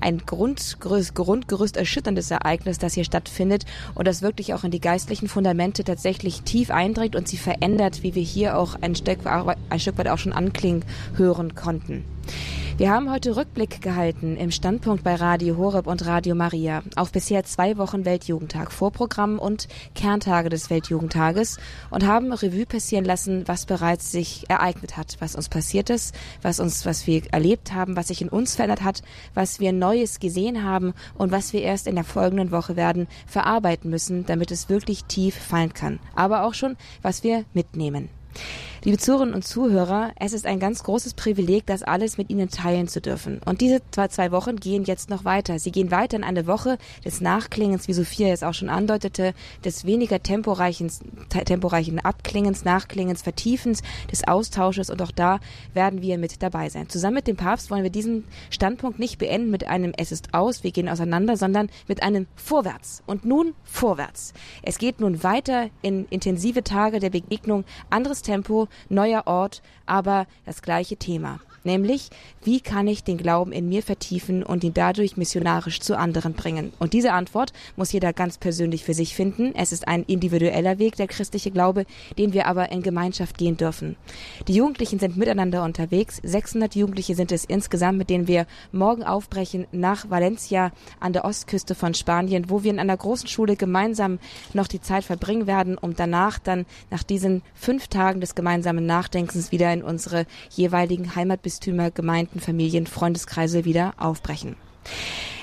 ein 0.00 0.18
Grundgerüst, 0.18 1.14
Grundgerüst 1.14 1.76
erschütterndes 1.76 2.30
Ereignis, 2.30 2.78
das 2.78 2.92
hier 2.92 3.04
stattfindet 3.04 3.64
und 3.94 4.06
das 4.06 4.20
wirklich 4.20 4.52
auch 4.52 4.64
in 4.64 4.70
die 4.70 4.80
geistlichen 4.80 5.28
Fundamente 5.28 5.82
tatsächlich 5.82 6.42
tief 6.42 6.70
eindringt 6.70 7.16
und 7.16 7.26
sie 7.26 7.38
verändert, 7.38 8.02
wie 8.02 8.14
wir 8.14 8.22
hier 8.22 8.58
auch 8.58 8.76
ein 8.82 8.94
Stück, 8.94 9.20
ein 9.26 9.80
Stück 9.80 9.96
weit 9.96 10.08
auch 10.08 10.18
schon 10.18 10.34
anklingen 10.34 10.84
hören 11.16 11.54
konnten. 11.54 12.04
Wir 12.78 12.90
haben 12.90 13.10
heute 13.12 13.36
Rückblick 13.36 13.82
gehalten 13.82 14.38
im 14.38 14.50
Standpunkt 14.50 15.04
bei 15.04 15.14
Radio 15.14 15.58
Horeb 15.58 15.86
und 15.86 16.06
Radio 16.06 16.34
Maria 16.34 16.82
auf 16.96 17.12
bisher 17.12 17.44
zwei 17.44 17.76
Wochen 17.76 18.06
Weltjugendtag, 18.06 18.72
Vorprogramm 18.72 19.38
und 19.38 19.68
Kerntage 19.94 20.48
des 20.48 20.70
Weltjugendtages 20.70 21.58
und 21.90 22.06
haben 22.06 22.32
Revue 22.32 22.64
passieren 22.64 23.04
lassen, 23.04 23.46
was 23.46 23.66
bereits 23.66 24.10
sich 24.10 24.48
ereignet 24.48 24.96
hat, 24.96 25.16
was 25.18 25.36
uns 25.36 25.50
passiert 25.50 25.90
ist, 25.90 26.14
was 26.40 26.60
uns, 26.60 26.86
was 26.86 27.06
wir 27.06 27.22
erlebt 27.30 27.74
haben, 27.74 27.94
was 27.94 28.08
sich 28.08 28.22
in 28.22 28.30
uns 28.30 28.56
verändert 28.56 28.82
hat, 28.82 29.02
was 29.34 29.60
wir 29.60 29.72
Neues 29.72 30.18
gesehen 30.18 30.64
haben 30.64 30.94
und 31.18 31.30
was 31.30 31.52
wir 31.52 31.60
erst 31.60 31.86
in 31.86 31.94
der 31.94 32.04
folgenden 32.04 32.52
Woche 32.52 32.74
werden 32.74 33.06
verarbeiten 33.26 33.90
müssen, 33.90 34.24
damit 34.24 34.50
es 34.50 34.70
wirklich 34.70 35.04
tief 35.04 35.34
fallen 35.34 35.74
kann. 35.74 36.00
Aber 36.14 36.44
auch 36.44 36.54
schon, 36.54 36.76
was 37.02 37.22
wir 37.22 37.44
mitnehmen. 37.52 38.08
Liebe 38.84 38.98
Zuhörerinnen 38.98 39.36
und 39.36 39.46
Zuhörer, 39.46 40.10
es 40.18 40.32
ist 40.32 40.44
ein 40.44 40.58
ganz 40.58 40.82
großes 40.82 41.14
Privileg, 41.14 41.66
das 41.66 41.84
alles 41.84 42.18
mit 42.18 42.30
Ihnen 42.30 42.48
teilen 42.48 42.88
zu 42.88 43.00
dürfen. 43.00 43.40
Und 43.44 43.60
diese 43.60 43.80
zwei, 43.92 44.32
Wochen 44.32 44.56
gehen 44.56 44.82
jetzt 44.82 45.08
noch 45.08 45.24
weiter. 45.24 45.60
Sie 45.60 45.70
gehen 45.70 45.92
weiter 45.92 46.16
in 46.16 46.24
eine 46.24 46.48
Woche 46.48 46.78
des 47.04 47.20
Nachklingens, 47.20 47.86
wie 47.86 47.92
Sophia 47.92 48.32
es 48.32 48.42
auch 48.42 48.54
schon 48.54 48.68
andeutete, 48.68 49.34
des 49.64 49.84
weniger 49.84 50.20
temporeichen, 50.20 50.90
temporeichen 51.28 52.00
Abklingens, 52.00 52.64
Nachklingens, 52.64 53.22
Vertiefens, 53.22 53.82
des 54.10 54.26
Austausches. 54.26 54.90
Und 54.90 55.00
auch 55.00 55.12
da 55.12 55.38
werden 55.74 56.02
wir 56.02 56.18
mit 56.18 56.42
dabei 56.42 56.68
sein. 56.68 56.88
Zusammen 56.88 57.14
mit 57.14 57.28
dem 57.28 57.36
Papst 57.36 57.70
wollen 57.70 57.84
wir 57.84 57.90
diesen 57.90 58.24
Standpunkt 58.50 58.98
nicht 58.98 59.18
beenden 59.18 59.52
mit 59.52 59.64
einem 59.64 59.92
Es 59.96 60.10
ist 60.10 60.34
aus, 60.34 60.64
wir 60.64 60.72
gehen 60.72 60.88
auseinander, 60.88 61.36
sondern 61.36 61.70
mit 61.86 62.02
einem 62.02 62.26
Vorwärts. 62.34 63.04
Und 63.06 63.24
nun 63.24 63.54
vorwärts. 63.62 64.32
Es 64.64 64.78
geht 64.78 64.98
nun 64.98 65.22
weiter 65.22 65.68
in 65.82 66.06
intensive 66.10 66.64
Tage 66.64 66.98
der 66.98 67.10
Begegnung, 67.10 67.64
anderes 67.88 68.22
Tempo, 68.22 68.66
neuer 68.88 69.26
Ort, 69.26 69.62
aber 69.86 70.26
das 70.44 70.62
gleiche 70.62 70.96
Thema 70.96 71.40
nämlich 71.64 72.10
wie 72.44 72.60
kann 72.60 72.88
ich 72.88 73.04
den 73.04 73.18
Glauben 73.18 73.52
in 73.52 73.68
mir 73.68 73.82
vertiefen 73.82 74.42
und 74.42 74.64
ihn 74.64 74.74
dadurch 74.74 75.16
missionarisch 75.16 75.80
zu 75.80 75.96
anderen 75.96 76.34
bringen? 76.34 76.72
Und 76.78 76.92
diese 76.92 77.12
Antwort 77.12 77.52
muss 77.76 77.92
jeder 77.92 78.12
ganz 78.12 78.38
persönlich 78.38 78.84
für 78.84 78.94
sich 78.94 79.14
finden. 79.14 79.54
Es 79.54 79.72
ist 79.72 79.86
ein 79.86 80.02
individueller 80.02 80.78
Weg, 80.78 80.96
der 80.96 81.06
christliche 81.06 81.50
Glaube, 81.50 81.86
den 82.18 82.32
wir 82.32 82.46
aber 82.46 82.72
in 82.72 82.82
Gemeinschaft 82.82 83.38
gehen 83.38 83.56
dürfen. 83.56 83.96
Die 84.48 84.54
Jugendlichen 84.54 84.98
sind 84.98 85.16
miteinander 85.16 85.62
unterwegs. 85.62 86.20
600 86.22 86.74
Jugendliche 86.74 87.14
sind 87.14 87.30
es 87.32 87.44
insgesamt, 87.44 87.98
mit 87.98 88.10
denen 88.10 88.26
wir 88.26 88.46
morgen 88.72 89.04
aufbrechen 89.04 89.66
nach 89.72 90.10
Valencia 90.10 90.72
an 91.00 91.12
der 91.12 91.24
Ostküste 91.24 91.74
von 91.74 91.94
Spanien, 91.94 92.50
wo 92.50 92.62
wir 92.62 92.70
in 92.70 92.78
einer 92.78 92.96
großen 92.96 93.28
Schule 93.28 93.56
gemeinsam 93.56 94.18
noch 94.52 94.66
die 94.66 94.80
Zeit 94.80 95.04
verbringen 95.04 95.46
werden, 95.46 95.78
um 95.78 95.94
danach 95.94 96.38
dann 96.38 96.66
nach 96.90 97.02
diesen 97.02 97.42
fünf 97.54 97.88
Tagen 97.88 98.20
des 98.20 98.34
gemeinsamen 98.34 98.86
Nachdenkens 98.86 99.52
wieder 99.52 99.72
in 99.72 99.82
unsere 99.82 100.26
jeweiligen 100.50 101.14
Heimatbistümer, 101.52 101.90
Gemeinden, 101.90 102.40
Familien, 102.40 102.86
Freundeskreise 102.86 103.64
wieder 103.66 103.92
aufbrechen. 103.98 104.56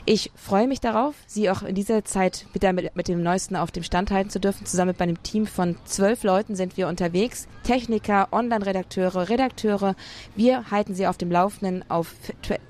Ich 0.05 0.31
freue 0.35 0.67
mich 0.67 0.79
darauf, 0.79 1.15
Sie 1.27 1.49
auch 1.49 1.61
in 1.61 1.75
dieser 1.75 2.03
Zeit 2.05 2.45
mit, 2.53 2.63
der, 2.63 2.73
mit, 2.73 3.07
dem 3.07 3.21
Neuesten 3.21 3.55
auf 3.55 3.71
dem 3.71 3.83
Stand 3.83 4.11
halten 4.11 4.29
zu 4.29 4.39
dürfen. 4.39 4.65
Zusammen 4.65 4.89
mit 4.89 5.01
einem 5.01 5.21
Team 5.23 5.45
von 5.45 5.75
zwölf 5.85 6.23
Leuten 6.23 6.55
sind 6.55 6.77
wir 6.77 6.87
unterwegs. 6.87 7.47
Techniker, 7.63 8.29
Online-Redakteure, 8.31 9.29
Redakteure. 9.29 9.95
Wir 10.35 10.71
halten 10.71 10.95
Sie 10.95 11.05
auf 11.05 11.17
dem 11.17 11.31
Laufenden 11.31 11.83
auf, 11.89 12.15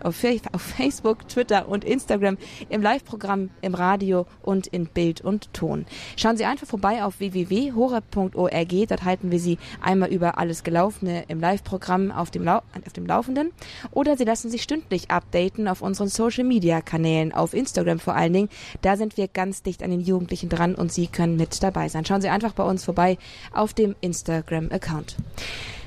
auf, 0.01 0.15
auf 0.51 0.61
Facebook, 0.61 1.27
Twitter 1.29 1.69
und 1.69 1.85
Instagram, 1.85 2.37
im 2.69 2.81
Live-Programm, 2.81 3.49
im 3.61 3.75
Radio 3.75 4.25
und 4.41 4.67
in 4.67 4.87
Bild 4.87 5.21
und 5.21 5.53
Ton. 5.53 5.85
Schauen 6.17 6.37
Sie 6.37 6.45
einfach 6.45 6.67
vorbei 6.67 7.03
auf 7.03 7.19
www.horeb.org. 7.19 8.87
Dort 8.87 9.03
halten 9.03 9.31
wir 9.31 9.39
Sie 9.39 9.57
einmal 9.81 10.09
über 10.09 10.37
alles 10.37 10.63
Gelaufene 10.63 11.23
im 11.27 11.39
Live-Programm 11.39 12.11
auf, 12.11 12.31
dem 12.31 12.47
auf 12.47 12.93
dem 12.95 13.05
Laufenden. 13.05 13.51
Oder 13.91 14.17
Sie 14.17 14.25
lassen 14.25 14.49
sich 14.49 14.63
stündlich 14.63 15.11
updaten 15.11 15.67
auf 15.67 15.81
unseren 15.81 16.09
Social-Media-Kanälen 16.09 17.18
Kanälen, 17.19 17.33
auf 17.33 17.53
Instagram 17.53 17.99
vor 17.99 18.15
allen 18.15 18.33
Dingen. 18.33 18.49
Da 18.81 18.97
sind 18.97 19.17
wir 19.17 19.27
ganz 19.27 19.63
dicht 19.63 19.83
an 19.83 19.91
den 19.91 20.01
Jugendlichen 20.01 20.49
dran 20.49 20.75
und 20.75 20.91
Sie 20.91 21.07
können 21.07 21.35
mit 21.35 21.61
dabei 21.61 21.89
sein. 21.89 22.05
Schauen 22.05 22.21
Sie 22.21 22.29
einfach 22.29 22.53
bei 22.53 22.63
uns 22.63 22.83
vorbei 22.83 23.17
auf 23.53 23.73
dem 23.73 23.95
Instagram-Account. 24.01 25.17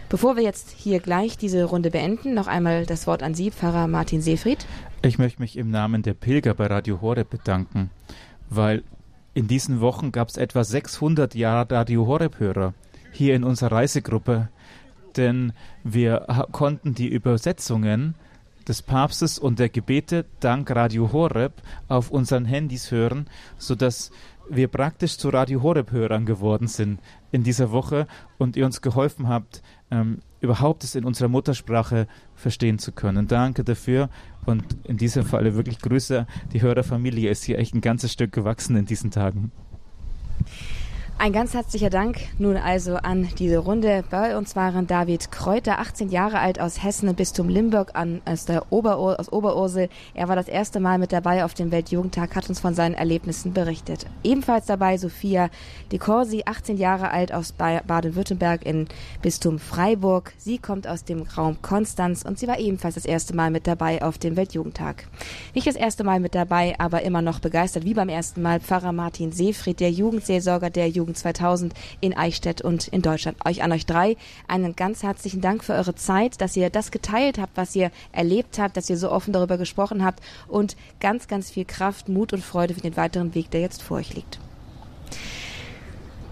Bevor 0.08 0.36
wir 0.36 0.42
jetzt 0.42 0.70
hier 0.76 1.00
gleich 1.00 1.38
diese 1.38 1.64
Runde 1.64 1.90
beenden, 1.90 2.34
noch 2.34 2.46
einmal 2.46 2.84
das 2.84 3.06
Wort 3.06 3.22
an 3.22 3.34
Sie, 3.34 3.50
Pfarrer 3.50 3.88
Martin 3.88 4.20
Seefried. 4.20 4.66
Ich 5.00 5.18
möchte 5.18 5.40
mich 5.40 5.56
im 5.56 5.70
Namen 5.70 6.02
der 6.02 6.14
Pilger 6.14 6.54
bei 6.54 6.66
Radio 6.66 7.00
Horeb 7.00 7.30
bedanken, 7.30 7.90
weil 8.50 8.84
in 9.34 9.48
diesen 9.48 9.80
Wochen 9.80 10.12
gab 10.12 10.28
es 10.28 10.36
etwa 10.36 10.62
600 10.62 11.34
Jahre 11.34 11.74
Radio 11.74 12.06
Horeb-Hörer 12.06 12.74
hier 13.10 13.34
in 13.34 13.44
unserer 13.44 13.72
Reisegruppe, 13.72 14.48
denn 15.16 15.54
wir 15.82 16.46
konnten 16.52 16.94
die 16.94 17.08
Übersetzungen 17.08 18.14
des 18.64 18.82
Papstes 18.82 19.38
und 19.38 19.58
der 19.58 19.68
Gebete 19.68 20.24
dank 20.40 20.70
Radio 20.70 21.12
Horeb 21.12 21.62
auf 21.88 22.10
unseren 22.10 22.44
Handys 22.44 22.90
hören, 22.90 23.28
sodass 23.58 24.10
wir 24.48 24.68
praktisch 24.68 25.18
zu 25.18 25.28
Radio 25.28 25.62
Horeb-Hörern 25.62 26.26
geworden 26.26 26.66
sind 26.66 27.00
in 27.30 27.42
dieser 27.42 27.70
Woche 27.70 28.06
und 28.38 28.56
ihr 28.56 28.66
uns 28.66 28.82
geholfen 28.82 29.28
habt, 29.28 29.62
ähm, 29.90 30.20
überhaupt 30.40 30.84
es 30.84 30.94
in 30.94 31.04
unserer 31.04 31.28
Muttersprache 31.28 32.06
verstehen 32.34 32.78
zu 32.78 32.92
können. 32.92 33.28
Danke 33.28 33.64
dafür 33.64 34.10
und 34.44 34.64
in 34.84 34.96
diesem 34.96 35.24
Falle 35.24 35.54
wirklich 35.54 35.78
Grüße. 35.78 36.26
Die 36.52 36.62
Hörerfamilie 36.62 37.30
ist 37.30 37.44
hier 37.44 37.58
echt 37.58 37.74
ein 37.74 37.80
ganzes 37.80 38.12
Stück 38.12 38.32
gewachsen 38.32 38.76
in 38.76 38.84
diesen 38.84 39.10
Tagen. 39.10 39.52
Ein 41.22 41.32
ganz 41.32 41.54
herzlicher 41.54 41.88
Dank 41.88 42.18
nun 42.40 42.56
also 42.56 42.96
an 42.96 43.28
diese 43.38 43.58
Runde. 43.58 44.02
Bei 44.10 44.36
uns 44.36 44.56
waren 44.56 44.88
David 44.88 45.30
Kräuter, 45.30 45.78
18 45.78 46.08
Jahre 46.08 46.40
alt 46.40 46.60
aus 46.60 46.82
Hessen 46.82 47.08
im 47.08 47.14
Bistum 47.14 47.48
Limburg 47.48 47.92
an, 47.94 48.20
aus, 48.24 48.44
der 48.44 48.72
Oberur, 48.72 49.20
aus 49.20 49.30
Oberursel. 49.30 49.88
Er 50.14 50.26
war 50.26 50.34
das 50.34 50.48
erste 50.48 50.80
Mal 50.80 50.98
mit 50.98 51.12
dabei 51.12 51.44
auf 51.44 51.54
dem 51.54 51.70
Weltjugendtag, 51.70 52.34
hat 52.34 52.48
uns 52.48 52.58
von 52.58 52.74
seinen 52.74 52.96
Erlebnissen 52.96 53.52
berichtet. 53.52 54.06
Ebenfalls 54.24 54.66
dabei 54.66 54.98
Sophia 54.98 55.48
De 55.92 56.00
Corsi, 56.00 56.42
18 56.44 56.76
Jahre 56.76 57.12
alt 57.12 57.32
aus 57.32 57.52
Baden-Württemberg 57.52 58.66
im 58.66 58.86
Bistum 59.22 59.60
Freiburg. 59.60 60.32
Sie 60.38 60.58
kommt 60.58 60.88
aus 60.88 61.04
dem 61.04 61.22
Raum 61.22 61.62
Konstanz 61.62 62.24
und 62.24 62.40
sie 62.40 62.48
war 62.48 62.58
ebenfalls 62.58 62.96
das 62.96 63.04
erste 63.04 63.36
Mal 63.36 63.52
mit 63.52 63.68
dabei 63.68 64.02
auf 64.02 64.18
dem 64.18 64.34
Weltjugendtag. 64.34 65.06
Nicht 65.54 65.68
das 65.68 65.76
erste 65.76 66.02
Mal 66.02 66.18
mit 66.18 66.34
dabei, 66.34 66.74
aber 66.80 67.02
immer 67.02 67.22
noch 67.22 67.38
begeistert, 67.38 67.84
wie 67.84 67.94
beim 67.94 68.08
ersten 68.08 68.42
Mal 68.42 68.58
Pfarrer 68.58 68.90
Martin 68.90 69.30
Seefried, 69.30 69.78
der 69.78 69.92
Jugendseelsorger 69.92 70.70
der 70.70 70.88
Jugend 70.88 71.11
Jugend 71.12 71.18
2000 71.18 71.74
in 72.00 72.16
Eichstätt 72.16 72.62
und 72.62 72.88
in 72.88 73.02
Deutschland. 73.02 73.36
Euch 73.44 73.62
an 73.62 73.72
euch 73.72 73.86
drei 73.86 74.16
einen 74.48 74.74
ganz 74.76 75.02
herzlichen 75.02 75.40
Dank 75.40 75.62
für 75.62 75.74
eure 75.74 75.94
Zeit, 75.94 76.40
dass 76.40 76.56
ihr 76.56 76.70
das 76.70 76.90
geteilt 76.90 77.38
habt, 77.38 77.56
was 77.56 77.76
ihr 77.76 77.90
erlebt 78.12 78.58
habt, 78.58 78.76
dass 78.76 78.88
ihr 78.88 78.96
so 78.96 79.10
offen 79.10 79.32
darüber 79.32 79.58
gesprochen 79.58 80.04
habt 80.04 80.22
und 80.48 80.76
ganz, 81.00 81.28
ganz 81.28 81.50
viel 81.50 81.64
Kraft, 81.64 82.08
Mut 82.08 82.32
und 82.32 82.42
Freude 82.42 82.74
für 82.74 82.80
den 82.80 82.96
weiteren 82.96 83.34
Weg, 83.34 83.50
der 83.50 83.60
jetzt 83.60 83.82
vor 83.82 83.98
euch 83.98 84.14
liegt. 84.14 84.38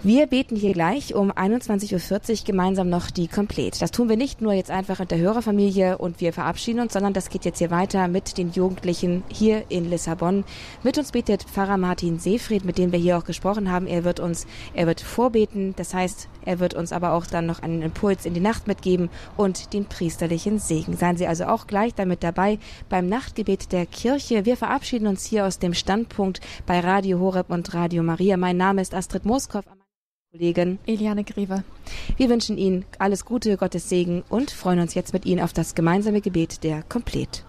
Wir 0.02 0.26
beten 0.26 0.56
hier 0.56 0.72
gleich 0.72 1.14
um 1.14 1.30
21.40 1.30 2.30
Uhr 2.30 2.46
gemeinsam 2.46 2.88
noch 2.88 3.10
die 3.10 3.28
Komplett. 3.28 3.82
Das 3.82 3.90
tun 3.90 4.08
wir 4.08 4.16
nicht 4.16 4.40
nur 4.40 4.54
jetzt 4.54 4.70
einfach 4.70 4.98
in 5.00 5.08
der 5.08 5.18
Hörerfamilie 5.18 5.98
und 5.98 6.22
wir 6.22 6.32
verabschieden 6.32 6.80
uns, 6.80 6.94
sondern 6.94 7.12
das 7.12 7.28
geht 7.28 7.44
jetzt 7.44 7.58
hier 7.58 7.70
weiter 7.70 8.08
mit 8.08 8.38
den 8.38 8.50
Jugendlichen 8.50 9.24
hier 9.28 9.64
in 9.68 9.90
Lissabon. 9.90 10.44
Mit 10.82 10.96
uns 10.96 11.12
betet 11.12 11.42
Pfarrer 11.42 11.76
Martin 11.76 12.18
Seefried, 12.18 12.64
mit 12.64 12.78
dem 12.78 12.92
wir 12.92 12.98
hier 12.98 13.18
auch 13.18 13.26
gesprochen 13.26 13.70
haben. 13.70 13.86
Er 13.86 14.02
wird 14.04 14.20
uns, 14.20 14.46
er 14.72 14.86
wird 14.86 15.02
vorbeten. 15.02 15.74
Das 15.76 15.92
heißt, 15.92 16.30
er 16.46 16.60
wird 16.60 16.72
uns 16.72 16.94
aber 16.94 17.12
auch 17.12 17.26
dann 17.26 17.44
noch 17.44 17.60
einen 17.60 17.82
Impuls 17.82 18.24
in 18.24 18.32
die 18.32 18.40
Nacht 18.40 18.68
mitgeben 18.68 19.10
und 19.36 19.74
den 19.74 19.84
priesterlichen 19.84 20.60
Segen. 20.60 20.96
Seien 20.96 21.18
Sie 21.18 21.26
also 21.26 21.44
auch 21.44 21.66
gleich 21.66 21.94
damit 21.94 22.22
dabei 22.22 22.58
beim 22.88 23.06
Nachtgebet 23.06 23.70
der 23.70 23.84
Kirche. 23.84 24.46
Wir 24.46 24.56
verabschieden 24.56 25.08
uns 25.08 25.26
hier 25.26 25.44
aus 25.44 25.58
dem 25.58 25.74
Standpunkt 25.74 26.40
bei 26.64 26.80
Radio 26.80 27.18
Horeb 27.18 27.50
und 27.50 27.74
Radio 27.74 28.02
Maria. 28.02 28.38
Mein 28.38 28.56
Name 28.56 28.80
ist 28.80 28.94
Astrid 28.94 29.26
Moskow. 29.26 29.62
Kollegin 30.32 30.78
Eliane 30.86 31.24
Greve. 31.24 31.64
Wir 32.16 32.30
wünschen 32.30 32.56
Ihnen 32.56 32.84
alles 33.00 33.24
Gute, 33.24 33.56
Gottes 33.56 33.88
Segen 33.88 34.22
und 34.28 34.52
freuen 34.52 34.78
uns 34.78 34.94
jetzt 34.94 35.12
mit 35.12 35.26
Ihnen 35.26 35.42
auf 35.42 35.52
das 35.52 35.74
gemeinsame 35.74 36.20
Gebet 36.20 36.62
der 36.62 36.84
Komplett. 36.84 37.44